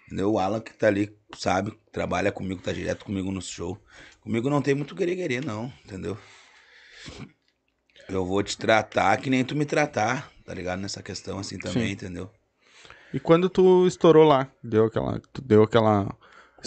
Entendeu? 0.08 0.32
O 0.32 0.40
Alan 0.40 0.62
que 0.62 0.74
tá 0.74 0.88
ali, 0.88 1.14
sabe, 1.36 1.78
trabalha 1.92 2.32
comigo, 2.32 2.62
tá 2.62 2.72
direto 2.72 3.04
comigo 3.04 3.30
no 3.30 3.42
show. 3.42 3.78
Comigo 4.22 4.50
não 4.50 4.62
tem 4.62 4.74
muito 4.74 4.96
querer 4.96 5.44
não, 5.44 5.72
entendeu? 5.84 6.18
Eu 8.08 8.26
vou 8.26 8.42
te 8.42 8.58
tratar 8.58 9.18
que 9.18 9.30
nem 9.30 9.44
tu 9.44 9.54
me 9.56 9.66
tratar, 9.66 10.32
tá 10.46 10.54
ligado? 10.54 10.80
Nessa 10.80 11.04
questão 11.04 11.40
assim 11.40 11.58
também, 11.58 11.88
Sim. 11.88 11.92
entendeu? 11.92 12.32
E 13.14 13.20
quando 13.20 13.50
tu 13.50 13.86
estourou 13.86 14.26
lá, 14.26 14.50
deu 14.64 14.86
aquela. 14.86 15.20
Tu 15.34 15.42
deu 15.42 15.64
aquela. 15.64 16.16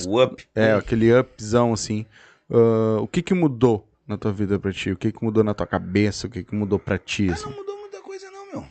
O 0.06 0.22
up. 0.22 0.46
É, 0.54 0.72
aquele 0.72 1.12
upzão 1.18 1.72
assim. 1.72 2.04
ah, 2.50 3.00
o 3.00 3.08
que 3.08 3.22
que 3.22 3.34
mudou 3.34 3.88
na 4.06 4.18
tua 4.18 4.32
vida 4.32 4.58
pra 4.58 4.72
ti? 4.72 4.90
O 4.90 4.96
que 4.96 5.12
que 5.12 5.24
mudou 5.24 5.42
na 5.42 5.54
tua 5.54 5.66
cabeça? 5.66 6.26
O 6.26 6.30
que 6.30 6.44
que 6.44 6.54
mudou 6.54 6.78
pra 6.78 6.98
ti? 6.98 7.28
Ah, 7.30 7.32
Assim? 7.34 7.44
não 7.48 7.56
mudou 7.56 7.78
muita 7.78 8.00
coisa 8.02 8.30
não, 8.30 8.46
meu. 8.52 8.68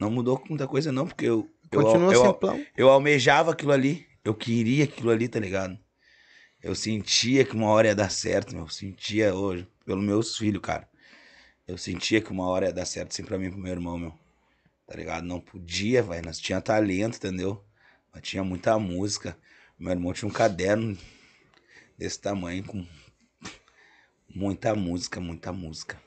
Não 0.00 0.10
mudou 0.10 0.42
muita 0.48 0.66
coisa 0.66 0.90
não, 0.92 1.06
porque 1.06 1.26
eu. 1.26 1.48
Eu, 1.74 1.82
Continua 1.82 2.12
eu, 2.12 2.24
simplão. 2.26 2.66
Eu 2.76 2.88
almejava 2.88 3.52
aquilo 3.52 3.72
ali. 3.72 4.06
Eu 4.24 4.34
queria 4.34 4.84
aquilo 4.84 5.10
ali, 5.10 5.28
tá 5.28 5.38
ligado? 5.38 5.78
Eu 6.62 6.74
sentia 6.74 7.44
que 7.44 7.54
uma 7.54 7.68
hora 7.68 7.88
ia 7.88 7.94
dar 7.94 8.10
certo, 8.10 8.54
meu. 8.54 8.64
Eu 8.64 8.70
sentia 8.70 9.34
hoje, 9.34 9.68
pelos 9.84 10.02
meus 10.02 10.36
filhos, 10.36 10.62
cara. 10.62 10.88
Eu 11.66 11.76
sentia 11.76 12.20
que 12.20 12.30
uma 12.30 12.46
hora 12.46 12.66
ia 12.66 12.72
dar 12.72 12.86
certo, 12.86 13.12
assim, 13.12 13.24
pra 13.24 13.36
mim 13.38 13.46
e 13.46 13.50
pro 13.50 13.58
meu 13.58 13.72
irmão, 13.72 13.98
meu. 13.98 14.14
Tá 14.86 14.96
ligado? 14.96 15.24
Não 15.24 15.40
podia, 15.40 16.02
velho. 16.02 16.24
Nós 16.24 16.38
tinha 16.38 16.60
talento, 16.60 17.16
entendeu? 17.16 17.62
Nós 18.14 18.22
tinha 18.22 18.44
muita 18.44 18.78
música. 18.78 19.36
Meu 19.78 19.92
irmão 19.92 20.12
tinha 20.12 20.28
um 20.28 20.32
caderno 20.32 20.96
desse 21.98 22.20
tamanho 22.20 22.64
com 22.64 22.86
muita 24.28 24.74
música, 24.74 25.20
muita 25.20 25.52
música. 25.52 26.00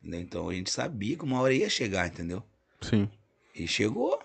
Entendeu? 0.00 0.20
Então 0.20 0.48
a 0.48 0.54
gente 0.54 0.70
sabia 0.70 1.16
que 1.16 1.24
uma 1.24 1.40
hora 1.40 1.54
ia 1.54 1.68
chegar, 1.68 2.06
entendeu? 2.06 2.42
Sim. 2.80 3.10
E 3.54 3.66
chegou. 3.66 4.17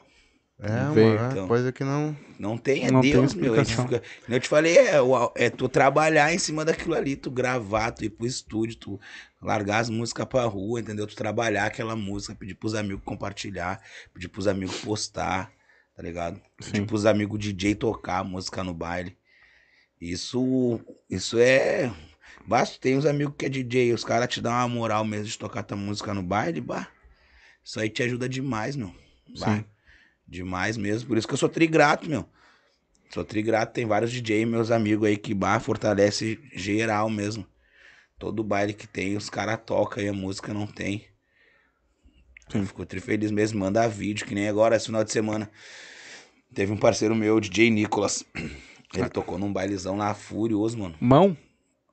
É, 0.65 0.93
Veio. 0.93 1.19
uma 1.19 1.31
Então. 1.31 1.47
coisa 1.47 1.71
que 1.73 1.83
não. 1.83 2.15
Não 2.39 2.57
tem, 2.57 2.85
é 2.85 2.91
Não 2.91 3.01
tem 3.01 3.11
Deus, 3.11 3.33
meu. 3.33 3.55
Gente 3.55 3.71
explicação. 3.71 3.85
fica- 3.99 4.03
como 4.25 4.35
eu 4.35 4.39
te 4.39 4.47
falei, 4.47 4.77
é, 4.77 4.93
é 5.35 5.49
tu 5.49 5.67
trabalhar 5.67 6.33
em 6.33 6.37
cima 6.37 6.63
daquilo 6.63 6.95
ali, 6.95 7.15
tu 7.17 7.29
gravar, 7.29 7.91
tu 7.91 8.05
ir 8.05 8.09
pro 8.09 8.25
estúdio, 8.25 8.77
tu 8.77 8.99
largar 9.41 9.79
as 9.79 9.89
músicas 9.89 10.25
pra 10.25 10.43
rua, 10.45 10.79
entendeu? 10.79 11.05
Tu 11.05 11.15
trabalhar 11.15 11.65
aquela 11.65 11.95
música, 11.97 12.33
pedir 12.33 12.55
pros 12.55 12.75
amigos 12.75 13.03
compartilhar, 13.03 13.81
pedir 14.13 14.29
pros 14.29 14.47
amigos 14.47 14.79
postar, 14.79 15.51
tá 15.95 16.01
ligado? 16.01 16.41
Pedir 16.57 16.77
Sim. 16.77 16.85
pros 16.85 17.05
amigos 17.05 17.37
DJ 17.39 17.75
tocar 17.75 18.19
a 18.19 18.23
música 18.23 18.63
no 18.63 18.73
baile. 18.73 19.17
Isso, 19.99 20.79
isso 21.09 21.37
é. 21.39 21.91
Basta, 22.47 22.77
tem 22.79 22.97
uns 22.97 23.05
amigos 23.05 23.35
que 23.37 23.45
é 23.45 23.49
DJ, 23.49 23.93
os 23.93 24.03
caras 24.03 24.27
te 24.27 24.41
dão 24.41 24.51
uma 24.51 24.67
moral 24.67 25.05
mesmo 25.05 25.25
de 25.27 25.37
tocar 25.37 25.63
tua 25.63 25.77
música 25.77 26.13
no 26.13 26.23
baile, 26.23 26.59
bah. 26.59 26.87
Isso 27.63 27.79
aí 27.79 27.89
te 27.89 28.03
ajuda 28.03 28.27
demais, 28.27 28.75
meu. 28.75 28.93
Bah. 29.39 29.55
Sim. 29.57 29.65
Demais 30.27 30.77
mesmo. 30.77 31.07
Por 31.07 31.17
isso 31.17 31.27
que 31.27 31.33
eu 31.33 31.37
sou 31.37 31.49
trigrato, 31.49 32.09
meu. 32.09 32.25
Sou 33.09 33.23
trigrato. 33.23 33.73
Tem 33.73 33.85
vários 33.85 34.11
DJ, 34.11 34.45
meus 34.45 34.71
amigos 34.71 35.07
aí, 35.07 35.17
que 35.17 35.33
bah, 35.33 35.59
fortalece 35.59 36.39
geral 36.53 37.09
mesmo. 37.09 37.45
Todo 38.17 38.43
baile 38.43 38.73
que 38.73 38.87
tem, 38.87 39.17
os 39.17 39.29
caras 39.29 39.59
tocam 39.65 40.03
e 40.03 40.07
a 40.07 40.13
música 40.13 40.53
não 40.53 40.65
tem. 40.65 41.05
Sim. 42.49 42.65
Fico 42.65 42.85
mesmo. 43.33 43.59
Manda 43.59 43.87
vídeo, 43.87 44.25
que 44.25 44.35
nem 44.35 44.47
agora, 44.47 44.75
esse 44.75 44.85
final 44.85 45.03
de 45.03 45.11
semana. 45.11 45.49
Teve 46.53 46.71
um 46.71 46.77
parceiro 46.77 47.15
meu, 47.15 47.39
DJ 47.39 47.69
Nicolas. 47.69 48.23
Ele 48.93 49.09
tocou 49.09 49.39
num 49.39 49.51
bailezão 49.51 49.97
lá, 49.97 50.13
furioso, 50.13 50.77
mano. 50.77 50.95
Mão? 50.99 51.35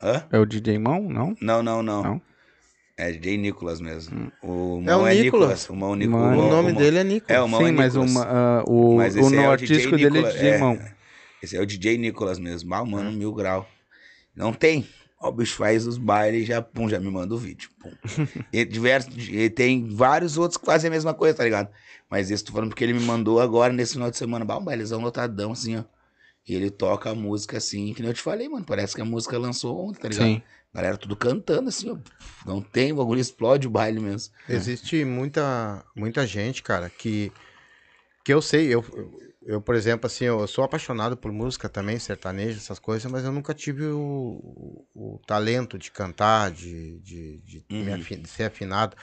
Hã? 0.03 0.27
É 0.31 0.39
o 0.39 0.45
DJ 0.45 0.79
Mão? 0.79 1.09
Não? 1.09 1.35
Não, 1.41 1.63
não, 1.63 1.83
não. 1.83 2.03
Não? 2.03 2.23
É 3.01 3.13
DJ 3.13 3.39
Nicolas 3.39 3.81
mesmo. 3.81 4.31
O 4.43 4.83
É 4.87 4.95
o 4.95 4.99
Mão 4.99 5.07
é 5.07 5.15
Nicolas. 5.15 5.23
Nicolas. 5.23 5.69
O 5.71 5.75
Mão 5.77 5.95
Nico- 5.95 6.13
Mano. 6.13 6.43
O 6.47 6.49
nome 6.51 6.73
Mão- 6.73 6.81
dele 6.83 6.99
é 6.99 7.05
Nico. 7.05 7.33
É, 7.33 7.41
o 7.41 7.49
Mão 7.49 7.61
Sim, 7.61 7.69
é 7.69 7.73
mas 7.73 7.95
Nicolas. 7.95 8.11
uma, 8.11 8.25
ah, 8.25 8.65
o, 8.67 8.97
Mas 8.97 9.15
o 9.15 9.19
esse 9.21 9.31
nome 9.31 9.37
é 9.37 9.49
o 9.49 9.57
DJ 9.57 9.77
artístico 9.77 9.97
dele 9.97 10.07
é 10.07 10.11
Nicolas, 10.11 10.35
DJ 10.35 10.49
é. 10.51 10.59
Mão. 10.59 10.79
Esse 11.43 11.57
é 11.57 11.61
o 11.61 11.67
DJ 11.67 11.97
Nicolas 11.99 12.39
mesmo. 12.39 12.75
Ah, 12.75 12.85
mano, 12.85 13.11
mil 13.13 13.33
grau. 13.33 13.67
Não 14.37 14.53
tem. 14.53 14.87
Ó, 15.23 15.29
o 15.29 15.33
bicho 15.33 15.57
faz 15.57 15.87
os 15.87 15.99
bailes 15.99 16.43
e 16.43 16.47
já, 16.47 16.61
pum, 16.63 16.89
já 16.89 16.99
me 17.01 17.11
manda 17.11 17.35
o 17.35 17.39
vídeo. 17.39 17.71
Pum. 17.81 17.91
e, 18.53 18.65
diversos, 18.65 19.15
e 19.29 19.49
tem 19.51 19.87
vários 19.89 20.37
outros 20.39 20.57
que 20.59 20.67
fazem 20.67 20.89
a 20.89 20.91
mesma 20.91 21.15
coisa, 21.15 21.37
tá 21.37 21.45
ligado? 21.45 21.69
Mas 22.11 22.31
esse 22.31 22.45
tô 22.45 22.53
falando 22.53 22.69
porque 22.71 22.85
ele 22.85 22.93
me 22.95 23.01
mandou 23.05 23.41
agora, 23.41 23.73
nesse 23.73 23.95
final 23.95 24.11
de 24.11 24.17
semana, 24.17 24.45
bah, 24.45 24.59
um 24.59 24.65
bailezão 24.65 25.01
lotadão, 25.01 25.53
assim, 25.53 25.77
ó. 25.79 25.85
E 26.49 26.55
ele 26.55 26.71
toca 26.71 27.11
a 27.11 27.15
música 27.15 27.59
assim, 27.59 27.93
que 27.93 28.01
nem 28.03 28.11
eu 28.11 28.15
te 28.15 28.23
falei, 28.23 28.49
mano. 28.49 28.65
Parece 28.65 28.95
que 28.95 29.01
a 29.01 29.05
música 29.05 29.39
lançou 29.39 29.89
ontem, 29.89 30.01
tá 30.01 30.09
ligado? 30.09 30.27
Sim. 30.27 30.43
Galera 30.73 30.97
tudo 30.97 31.17
cantando, 31.17 31.69
assim, 31.69 31.91
ó. 31.91 31.97
Não 32.47 32.61
tem, 32.63 32.93
o 32.93 32.97
bagulho 32.97 33.21
explode 33.21 33.67
o 33.67 33.71
baile 33.71 34.01
mesmo. 34.01 34.33
Existe 34.49 35.05
muita, 35.05 35.85
muita 35.97 36.27
gente, 36.27 36.63
cara, 36.63 36.89
que, 36.89 37.33
que 38.25 38.33
eu 38.33 38.41
sei, 38.41 38.73
eu, 38.73 38.85
eu, 39.43 39.61
por 39.61 39.75
exemplo, 39.75 40.07
assim, 40.07 40.25
eu 40.27 40.47
sou 40.47 40.63
apaixonado 40.65 41.17
por 41.17 41.33
música 41.33 41.69
também, 41.69 41.99
sertanejo, 41.99 42.59
essas 42.59 42.79
coisas, 42.79 43.11
mas 43.11 43.25
eu 43.25 43.33
nunca 43.33 43.53
tive 43.53 43.85
o, 43.87 44.87
o, 44.95 45.15
o 45.17 45.21
talento 45.27 45.77
de 45.79 45.91
cantar, 45.91 46.51
de, 46.51 46.99
de, 47.01 47.39
de, 47.41 47.65
Uhum. 47.71 47.99
de 48.23 48.29
ser 48.29 48.45
afinado. 48.45 48.97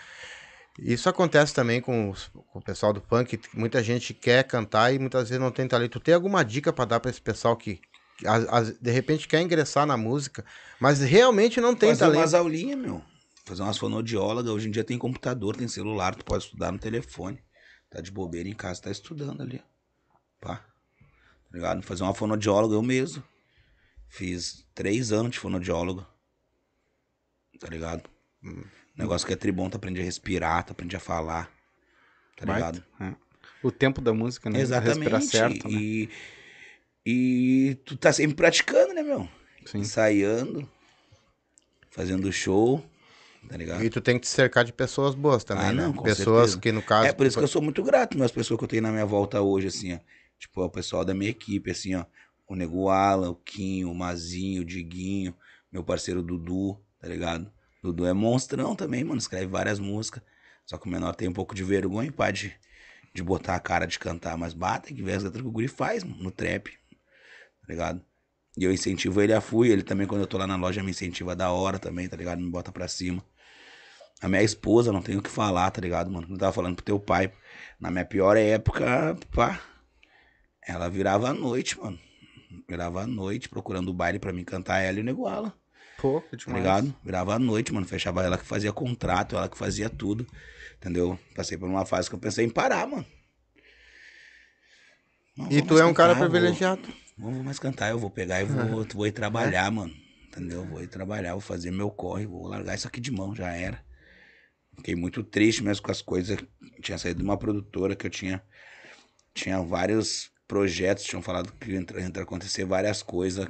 Isso 0.80 1.10
acontece 1.10 1.54
também 1.54 1.82
com, 1.82 2.10
os- 2.12 2.28
com 2.52 2.60
o 2.60 2.62
pessoal 2.62 2.94
do 2.94 3.02
punk, 3.02 3.40
muita 3.54 3.84
gente 3.84 4.14
quer 4.14 4.44
cantar 4.44 4.94
e 4.94 5.00
muitas 5.00 5.28
vezes 5.30 5.42
não 5.44 5.52
tem 5.52 5.68
talento. 5.68 6.00
Tem 6.00 6.14
alguma 6.14 6.46
dica 6.46 6.72
pra 6.72 6.86
dar 6.86 7.00
pra 7.00 7.10
esse 7.10 7.22
pessoal 7.22 7.58
que, 7.58 7.82
de 8.82 8.92
repente 8.92 9.28
quer 9.28 9.42
ingressar 9.42 9.86
na 9.86 9.96
música, 9.96 10.44
mas 10.80 11.00
realmente 11.00 11.62
não 11.62 11.76
tem 11.76 11.90
Fazer 11.90 12.00
talento? 12.00 12.20
umas 12.20 12.34
aulinhas, 12.34 12.80
meu. 12.80 13.02
Fazer 13.46 13.62
umas 13.62 13.78
fonoaudiólogas. 13.78 14.52
Hoje 14.52 14.68
em 14.68 14.72
dia 14.72 14.84
tem 14.84 14.98
computador, 14.98 15.56
tem 15.56 15.68
celular, 15.68 16.16
tu 16.16 16.26
pode 16.26 16.46
estudar 16.46 16.72
no 16.72 16.80
telefone. 16.80 17.40
Tá 17.90 18.02
de 18.02 18.12
bobeira 18.12 18.50
em 18.50 18.54
casa, 18.54 18.82
tá 18.82 18.92
estudando 18.92 19.42
ali. 19.42 19.62
Pá. 20.42 20.58
Tá 20.58 21.54
ligado? 21.54 21.82
Fazer 21.84 22.04
uma 22.04 22.14
fonoaudióloga 22.14 22.76
eu 22.76 22.82
mesmo. 22.82 23.24
Fiz 24.10 24.66
três 24.74 25.12
anos 25.12 25.32
de 25.32 25.40
fonoaudióloga. 25.40 26.06
Tá 27.60 27.68
ligado? 27.70 28.10
Hum. 28.44 28.64
Negócio 28.96 29.28
que 29.28 29.34
é 29.34 29.36
tribom, 29.36 29.70
tu 29.70 29.78
aprende 29.78 30.02
a 30.02 30.04
respirar, 30.04 30.66
tu 30.66 30.72
aprende 30.72 30.96
a 30.96 31.00
falar. 31.00 31.52
Tá 32.36 32.52
ligado? 32.52 32.84
É. 33.00 33.16
O 33.64 33.72
tempo 33.72 34.02
da 34.02 34.14
música, 34.14 34.50
né? 34.50 34.60
Exatamente. 34.60 35.10
Respirar 35.10 35.22
certo, 35.22 35.68
né? 35.68 35.74
e, 35.74 36.10
e 37.10 37.76
tu 37.86 37.96
tá 37.96 38.12
sempre 38.12 38.36
praticando, 38.36 38.94
né, 38.94 39.02
meu? 39.02 39.28
Sim. 39.66 39.80
Ensaiando, 39.80 40.70
fazendo 41.90 42.32
show, 42.32 42.84
tá 43.48 43.56
ligado? 43.58 43.84
E 43.84 43.90
tu 43.90 44.02
tem 44.02 44.16
que 44.16 44.22
te 44.24 44.28
cercar 44.28 44.66
de 44.66 44.74
pessoas 44.74 45.16
boas 45.16 45.44
também, 45.44 45.68
Ah, 45.68 45.74
né? 45.74 45.84
não, 45.84 45.94
com 45.94 46.04
pessoas 46.04 46.52
certeza. 46.52 46.60
que, 46.60 46.72
no 46.72 46.82
caso. 46.82 47.08
É 47.08 47.14
por 47.14 47.26
isso 47.26 47.38
que 47.38 47.44
eu 47.44 47.48
sou 47.48 47.62
muito 47.62 47.82
grato, 47.84 48.18
mas 48.18 48.26
as 48.26 48.32
pessoas 48.32 48.58
que 48.58 48.64
eu 48.64 48.68
tenho 48.68 48.82
na 48.84 48.92
minha 48.92 49.06
volta 49.06 49.42
hoje, 49.42 49.68
assim, 49.68 49.94
ó. 49.94 50.00
Tipo, 50.38 50.64
o 50.64 50.70
pessoal 50.70 51.04
da 51.06 51.14
minha 51.14 51.32
equipe, 51.32 51.72
assim, 51.72 51.96
ó. 51.96 52.06
O 52.48 52.56
Nego 52.56 52.90
Alan, 52.90 53.30
o 53.32 53.36
Quinho, 53.36 53.92
o 53.92 53.96
Mazinho, 53.96 54.62
o 54.62 54.66
Diguinho, 54.66 55.34
meu 55.72 55.84
parceiro 55.84 56.22
Dudu, 56.22 56.78
tá 57.00 57.08
ligado? 57.08 57.52
Dudu 57.82 58.06
é 58.06 58.14
monstrão 58.14 58.76
também, 58.76 59.04
mano. 59.04 59.18
Escreve 59.18 59.48
várias 59.48 59.80
músicas. 59.80 60.22
Só 60.66 60.78
que 60.78 60.88
o 60.88 60.92
menor 60.92 61.16
tem 61.16 61.28
um 61.28 61.34
pouco 61.34 61.56
de 61.56 61.64
vergonha, 61.64 62.12
pá, 62.12 62.32
de, 62.32 62.54
de 63.14 63.24
botar 63.24 63.56
a 63.56 63.60
cara 63.60 63.86
de 63.86 63.98
cantar. 63.98 64.38
Mas 64.38 64.54
bata 64.54 64.94
que 64.94 65.02
ver 65.02 65.14
as 65.14 65.24
letras 65.24 65.42
que 65.42 65.48
o 65.48 65.52
Guri 65.52 65.68
faz, 65.68 66.04
mano, 66.04 66.22
no 66.24 66.32
trap. 66.32 66.70
Tá 67.68 67.74
ligado? 67.74 68.02
E 68.58 68.64
eu 68.64 68.72
incentivo 68.72 69.22
ele 69.22 69.34
a 69.34 69.42
fui. 69.42 69.70
Ele 69.70 69.84
também, 69.84 70.08
quando 70.08 70.22
eu 70.22 70.28
tô 70.28 70.38
lá 70.38 70.48
na 70.48 70.56
loja, 70.56 70.82
me 70.82 70.92
incentiva 70.92 71.36
da 71.36 71.52
hora 71.52 71.78
também, 71.78 72.08
tá 72.08 72.16
ligado? 72.16 72.42
Me 72.42 72.50
bota 72.50 72.72
pra 72.72 72.88
cima. 72.88 73.24
A 74.22 74.28
minha 74.28 74.42
esposa, 74.42 74.92
não 74.92 75.02
tenho 75.02 75.20
o 75.20 75.22
que 75.22 75.30
falar, 75.30 75.70
tá 75.70 75.80
ligado, 75.80 76.10
mano? 76.10 76.26
Eu 76.32 76.38
tava 76.38 76.52
falando 76.54 76.76
pro 76.76 76.86
teu 76.86 77.00
pai. 77.00 77.32
Na 77.80 77.92
minha 77.92 78.06
pior 78.06 78.36
época, 78.38 79.16
pá. 79.36 79.62
Ela 80.66 80.90
virava 80.90 81.30
à 81.30 81.34
noite, 81.34 81.78
mano. 81.80 82.00
Virava 82.68 83.02
à 83.04 83.08
noite 83.08 83.48
procurando 83.48 83.90
o 83.90 83.94
baile 83.94 84.18
pra 84.18 84.34
mim 84.34 84.44
cantar 84.44 84.80
ela 84.80 84.98
e 84.98 85.02
o 85.02 85.04
Neguala. 85.04 85.54
Pô, 85.98 86.22
que 86.22 86.32
Tá 86.32 86.38
demais. 86.38 86.58
ligado? 86.64 86.96
Virava 87.04 87.36
à 87.36 87.40
noite, 87.40 87.72
mano. 87.74 87.86
Fechava 87.86 88.24
ela 88.24 88.38
que 88.38 88.46
fazia 88.46 88.72
contrato, 88.74 89.36
ela 89.36 89.48
que 89.50 89.58
fazia 89.58 89.90
tudo. 89.90 90.26
Entendeu? 90.78 91.20
Passei 91.36 91.58
por 91.58 91.68
uma 91.70 91.86
fase 91.86 92.10
que 92.10 92.16
eu 92.16 92.20
pensei 92.20 92.46
em 92.46 92.50
parar, 92.50 92.88
mano. 92.88 93.06
Não 95.36 95.52
E 95.52 95.62
tu 95.62 95.78
é 95.78 95.86
um 95.86 95.94
cara 95.94 96.14
eu 96.14 96.16
vou- 96.18 96.30
privilegiado. 96.30 96.82
Não 97.18 97.34
vou 97.34 97.44
mais 97.44 97.60
cantar, 97.60 97.90
eu 97.90 98.00
vou 98.00 98.10
pegar 98.10 98.42
e 98.42 98.46
vou, 98.46 98.86
vou 98.94 99.08
ir 99.08 99.10
É. 99.10 99.12
trabalhar, 99.12 99.72
mano. 99.72 99.94
Entendeu? 100.28 100.66
Vou 100.66 100.82
ir 100.84 100.88
trabalhar, 100.88 101.32
vou 101.34 101.42
fazer 101.42 101.72
meu 101.72 101.90
corre, 101.90 102.26
vou 102.26 102.48
largar 102.48 102.76
isso 102.76 102.88
aqui 102.88 103.00
de 103.00 103.12
mão, 103.12 103.36
já 103.36 103.52
era. 103.52 103.84
Fiquei 104.76 104.96
muito 104.96 105.24
triste 105.24 105.64
mesmo 105.64 105.84
com 105.84 105.92
as 105.92 106.02
coisas. 106.02 106.38
Tinha 106.82 106.98
saído 106.98 107.20
de 107.20 107.26
uma 107.26 107.38
produtora 107.38 107.96
que 107.96 108.06
eu 108.06 108.12
tinha. 108.12 108.44
Tinha 109.34 109.62
vários 109.62 110.32
projetos, 110.48 111.04
tinham 111.06 111.22
falado 111.22 111.52
que 111.54 111.72
ia 111.72 111.82
acontecer 112.22 112.66
várias 112.66 113.02
coisas. 113.04 113.48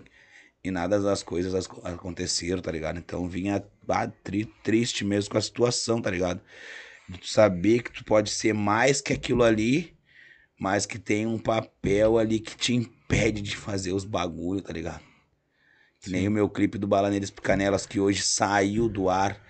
E 0.64 0.72
nada 0.72 1.00
das 1.00 1.24
coisas 1.24 1.54
as- 1.56 1.68
aconteceram, 1.84 2.62
tá 2.62 2.72
ligado? 2.72 3.00
Então 3.00 3.28
vinha 3.30 3.64
ah, 3.90 4.08
tri- 4.08 4.46
triste 4.64 5.06
mesmo 5.06 5.32
com 5.32 5.38
a 5.38 5.42
situação, 5.42 6.02
tá 6.02 6.10
ligado? 6.12 6.42
De 7.10 7.20
tu 7.20 7.28
saber 7.28 7.84
que 7.84 7.92
tu 7.92 8.04
pode 8.06 8.30
ser 8.30 8.54
mais 8.54 9.02
que 9.02 9.14
aquilo 9.14 9.44
ali, 9.44 9.98
mas 10.60 10.86
que 10.86 11.00
tem 11.00 11.26
um 11.28 11.40
papel 11.40 12.18
ali 12.18 12.40
que 12.40 12.56
te 12.58 12.74
impede 13.08 13.42
de 13.42 13.56
fazer 13.56 13.94
os 13.94 14.04
bagulho, 14.04 14.62
tá 14.62 14.74
ligado? 14.74 15.02
Que 16.02 16.10
nem 16.10 16.28
o 16.28 16.32
meu 16.32 16.50
clipe 16.50 16.78
do 16.78 16.88
Balaneiras 16.88 17.30
Canelas, 17.30 17.86
que 17.86 18.00
hoje 18.00 18.22
saiu 18.22 18.88
do 18.90 19.10
ar, 19.10 19.42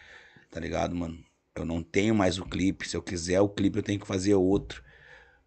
tá 0.52 0.60
ligado, 0.60 0.96
mano? 0.96 1.18
Eu 1.56 1.66
não 1.66 1.82
tenho 1.82 2.14
mais 2.14 2.38
o 2.38 2.46
clipe. 2.46 2.88
Se 2.88 2.96
eu 2.96 3.02
quiser 3.02 3.42
o 3.42 3.50
clipe, 3.50 3.80
eu 3.80 3.84
tenho 3.84 4.00
que 4.00 4.08
fazer 4.08 4.36
outro. 4.36 4.84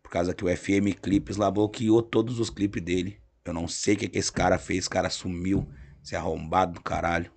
Por 0.02 0.10
causa 0.10 0.34
que 0.34 0.44
o 0.44 0.54
FM 0.56 0.92
Clipes 1.00 1.36
lá 1.36 1.48
bloqueou 1.50 2.02
todos 2.02 2.40
os 2.40 2.50
clipes 2.50 2.82
dele. 2.82 3.20
Eu 3.44 3.54
não 3.54 3.68
sei 3.68 3.94
o 3.94 3.96
que, 3.96 4.08
que 4.08 4.18
esse 4.18 4.30
cara 4.32 4.58
fez. 4.58 4.80
Esse 4.80 4.90
cara 4.90 5.08
sumiu. 5.08 5.68
Esse 6.02 6.16
arrombado 6.16 6.74
do 6.74 6.80
caralho. 6.82 7.30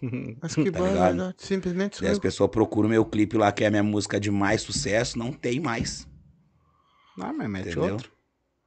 Mas 0.40 0.54
que 0.54 0.70
Tá 0.70 0.78
bom, 0.78 0.86
ligado? 0.88 1.16
né? 1.16 1.34
simplesmente 1.36 2.00
Daí 2.00 2.10
as 2.10 2.16
sumiu. 2.16 2.20
pessoas 2.20 2.50
procuram 2.50 2.88
meu 2.88 3.04
clipe 3.04 3.36
lá, 3.36 3.50
que 3.50 3.64
é 3.64 3.66
a 3.66 3.70
minha 3.70 3.82
música 3.82 4.18
de 4.20 4.30
mais 4.30 4.62
sucesso. 4.62 5.18
Não 5.18 5.32
tem 5.32 5.58
mais. 5.58 6.08
Ah, 7.20 7.32
mas 7.32 7.50
mete 7.50 7.76
Entendeu? 7.76 7.94
outro. 7.94 8.10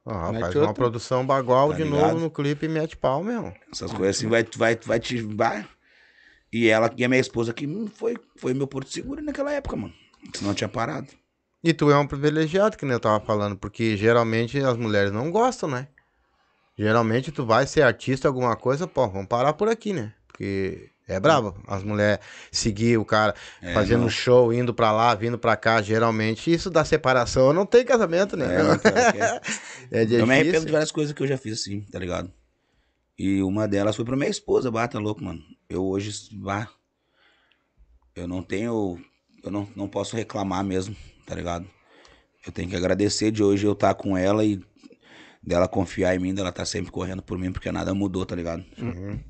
Ah, 0.06 0.30
Mete 0.32 0.40
faz 0.42 0.54
uma 0.56 0.62
outro. 0.68 0.74
produção 0.74 1.24
bagual 1.26 1.70
Tá 1.70 1.76
de 1.76 1.84
ligado? 1.84 2.00
novo 2.00 2.20
no 2.20 2.30
clipe 2.30 2.66
e 2.66 2.68
mete 2.68 2.96
pau, 2.96 3.22
meu. 3.24 3.54
Essas 3.72 3.90
coisas 3.92 4.16
assim 4.16 4.28
vai, 4.28 4.44
vai, 4.56 4.76
vai 4.76 5.00
te. 5.00 5.20
Vai. 5.22 5.66
E 6.52 6.68
ela, 6.68 6.92
e 6.96 7.04
a 7.04 7.08
minha 7.08 7.20
esposa 7.20 7.52
que 7.52 7.66
hum, 7.66 7.86
foi, 7.86 8.16
foi 8.36 8.52
meu 8.54 8.66
porto 8.66 8.90
seguro 8.90 9.22
naquela 9.22 9.50
época, 9.52 9.76
mano. 9.76 9.92
Senão 10.34 10.54
tinha 10.54 10.68
parado. 10.68 11.08
E 11.62 11.72
tu 11.72 11.90
é 11.90 11.96
um 11.98 12.06
privilegiado, 12.06 12.76
que 12.76 12.84
nem 12.84 12.92
eu 12.92 13.00
tava 13.00 13.24
falando, 13.24 13.56
porque 13.56 13.96
geralmente 13.96 14.58
as 14.58 14.76
mulheres 14.76 15.10
não 15.10 15.30
gostam, 15.30 15.68
né? 15.68 15.88
Geralmente 16.76 17.32
tu 17.32 17.46
vai 17.46 17.66
ser 17.66 17.82
artista, 17.82 18.28
alguma 18.28 18.54
coisa, 18.56 18.86
pô, 18.86 19.08
vamos 19.08 19.28
parar 19.28 19.54
por 19.54 19.68
aqui, 19.68 19.92
né? 19.92 20.12
Porque 20.28 20.90
é 21.06 21.20
brabo. 21.20 21.54
As 21.66 21.82
mulheres 21.82 22.18
seguir 22.50 22.98
o 22.98 23.04
cara 23.04 23.34
É, 23.60 23.74
fazendo 23.74 24.02
não. 24.02 24.08
show, 24.08 24.52
indo 24.52 24.72
pra 24.74 24.90
lá, 24.92 25.14
vindo 25.14 25.38
pra 25.38 25.56
cá, 25.56 25.80
geralmente 25.82 26.52
isso 26.52 26.70
dá 26.70 26.84
separação. 26.84 27.52
Não 27.52 27.66
tem 27.66 27.84
casamento, 27.84 28.36
né? 28.36 28.46
É, 28.46 28.58
é- 28.60 30.00
É 30.00 30.04
difícil. 30.04 30.20
Eu 30.20 30.26
me 30.26 30.32
arrependo 30.34 30.66
de 30.66 30.72
várias 30.72 30.90
coisas 30.92 31.12
que 31.14 31.22
eu 31.22 31.26
já 31.26 31.36
fiz 31.36 31.60
assim, 31.60 31.80
tá 31.82 31.98
ligado? 31.98 32.32
E 33.18 33.42
uma 33.42 33.68
delas 33.68 33.94
foi 33.96 34.04
pra 34.04 34.16
minha 34.16 34.30
esposa, 34.30 34.70
bah, 34.70 34.88
tá 34.88 34.98
louco, 34.98 35.22
mano. 35.22 35.40
Eu 35.68 35.84
hoje, 35.84 36.10
bah, 36.32 36.68
eu 38.14 38.26
não 38.28 38.42
tenho, 38.42 38.98
eu 39.42 39.50
não, 39.50 39.68
não 39.76 39.88
posso 39.88 40.16
reclamar 40.16 40.64
mesmo, 40.64 40.96
tá 41.26 41.34
ligado? 41.34 41.66
Eu 42.46 42.52
tenho 42.52 42.68
que 42.68 42.76
agradecer 42.76 43.30
de 43.30 43.42
hoje 43.42 43.66
eu 43.66 43.72
estar 43.72 43.94
com 43.94 44.16
ela 44.16 44.44
e 44.44 44.60
dela 45.42 45.68
confiar 45.68 46.14
em 46.14 46.18
mim, 46.18 46.34
dela 46.34 46.50
tá 46.52 46.64
sempre 46.64 46.90
correndo 46.90 47.22
por 47.22 47.38
mim, 47.38 47.52
porque 47.52 47.70
nada 47.70 47.94
mudou, 47.94 48.24
tá 48.26 48.34
ligado? 48.34 48.64
Uhum. 48.78 49.20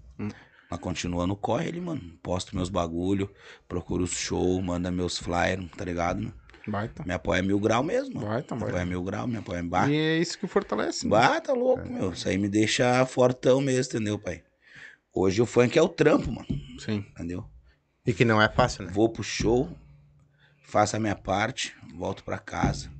Mas 0.74 0.80
continua 0.80 1.24
no 1.24 1.36
corre 1.36 1.68
ali, 1.68 1.80
mano. 1.80 2.00
Posto 2.20 2.56
meus 2.56 2.68
bagulho, 2.68 3.30
procuro 3.68 4.02
os 4.02 4.10
show, 4.10 4.60
manda 4.60 4.90
meus 4.90 5.16
flyers, 5.16 5.64
tá 5.76 5.84
ligado? 5.84 6.34
Baita. 6.66 7.04
Me 7.06 7.14
apoia 7.14 7.42
mil 7.44 7.60
grau 7.60 7.84
mesmo. 7.84 8.16
mano. 8.16 8.26
Baita, 8.26 8.56
Me 8.56 8.64
apoia 8.64 8.84
mil 8.84 9.04
grau, 9.04 9.28
me 9.28 9.36
apoia 9.36 9.60
em 9.60 9.68
bar. 9.68 9.88
E 9.88 9.94
é 9.96 10.18
isso 10.18 10.36
que 10.36 10.48
fortalece. 10.48 11.04
né? 11.06 11.10
Bah, 11.10 11.40
tá 11.40 11.52
louco, 11.52 11.88
meu. 11.88 12.12
Isso 12.12 12.28
aí 12.28 12.36
me 12.36 12.48
deixa 12.48 13.06
fortão 13.06 13.60
mesmo, 13.60 13.92
entendeu, 13.96 14.18
pai? 14.18 14.42
Hoje 15.12 15.40
o 15.40 15.46
funk 15.46 15.78
é 15.78 15.82
o 15.82 15.88
trampo, 15.88 16.28
mano. 16.32 16.48
Sim. 16.80 17.06
Entendeu? 17.12 17.44
E 18.04 18.12
que 18.12 18.24
não 18.24 18.42
é 18.42 18.48
fácil, 18.48 18.84
né? 18.84 18.90
Vou 18.92 19.08
pro 19.08 19.22
show, 19.22 19.70
faço 20.66 20.96
a 20.96 20.98
minha 20.98 21.14
parte, 21.14 21.72
volto 21.94 22.24
pra 22.24 22.36
casa. 22.36 22.90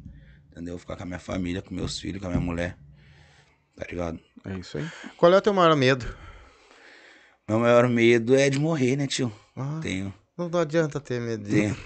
Entendeu? 0.52 0.78
Ficar 0.78 0.94
com 0.96 1.02
a 1.02 1.06
minha 1.06 1.18
família, 1.18 1.60
com 1.60 1.74
meus 1.74 1.98
filhos, 1.98 2.20
com 2.20 2.28
a 2.28 2.30
minha 2.30 2.40
mulher. 2.40 2.78
Tá 3.76 3.84
ligado? 3.90 4.20
É 4.44 4.56
isso 4.58 4.78
aí. 4.78 4.88
Qual 5.16 5.32
é 5.32 5.36
o 5.36 5.40
teu 5.42 5.52
maior 5.52 5.74
medo? 5.74 6.06
Meu 7.48 7.58
maior 7.60 7.88
medo 7.88 8.34
é 8.34 8.48
de 8.48 8.58
morrer, 8.58 8.96
né, 8.96 9.06
tio? 9.06 9.30
Ah, 9.54 9.78
Tenho, 9.82 10.14
não, 10.36 10.48
não 10.48 10.60
adianta 10.60 10.98
ter 10.98 11.20
medo. 11.20 11.44
tenho, 11.44 11.76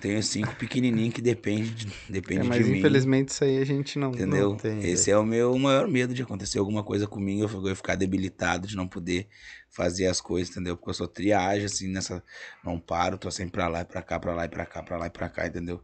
tenho 0.00 0.22
cinco 0.22 0.54
pequenininhos 0.54 1.12
que 1.12 1.20
depende 1.20 1.70
de, 1.70 1.86
depende 2.12 2.40
É, 2.40 2.44
de 2.44 2.48
mas 2.48 2.68
mim. 2.68 2.78
infelizmente 2.78 3.30
isso 3.30 3.42
aí 3.42 3.58
a 3.58 3.64
gente 3.64 3.98
não. 3.98 4.12
Entendeu? 4.12 4.50
Não 4.50 4.56
tem 4.56 4.78
Esse 4.80 5.10
é 5.10 5.18
o 5.18 5.24
meu 5.24 5.58
maior 5.58 5.88
medo 5.88 6.14
de 6.14 6.22
acontecer 6.22 6.60
alguma 6.60 6.84
coisa 6.84 7.08
comigo, 7.08 7.42
eu 7.42 7.66
eu 7.66 7.74
ficar 7.74 7.96
debilitado, 7.96 8.68
de 8.68 8.76
não 8.76 8.86
poder 8.86 9.26
fazer 9.68 10.06
as 10.06 10.20
coisas, 10.20 10.50
entendeu? 10.50 10.76
Porque 10.76 10.90
eu 10.90 10.94
sou 10.94 11.08
triagem, 11.08 11.64
assim, 11.64 11.88
nessa. 11.88 12.22
Não 12.64 12.78
paro, 12.78 13.18
tô 13.18 13.28
sempre 13.32 13.50
pra 13.52 13.66
lá 13.66 13.80
e 13.80 13.84
pra 13.84 14.00
cá, 14.00 14.20
pra 14.20 14.32
lá 14.32 14.44
e 14.44 14.48
pra 14.48 14.64
cá, 14.64 14.80
pra 14.80 14.96
lá 14.96 15.06
e 15.08 15.10
pra 15.10 15.28
cá, 15.28 15.44
entendeu? 15.48 15.82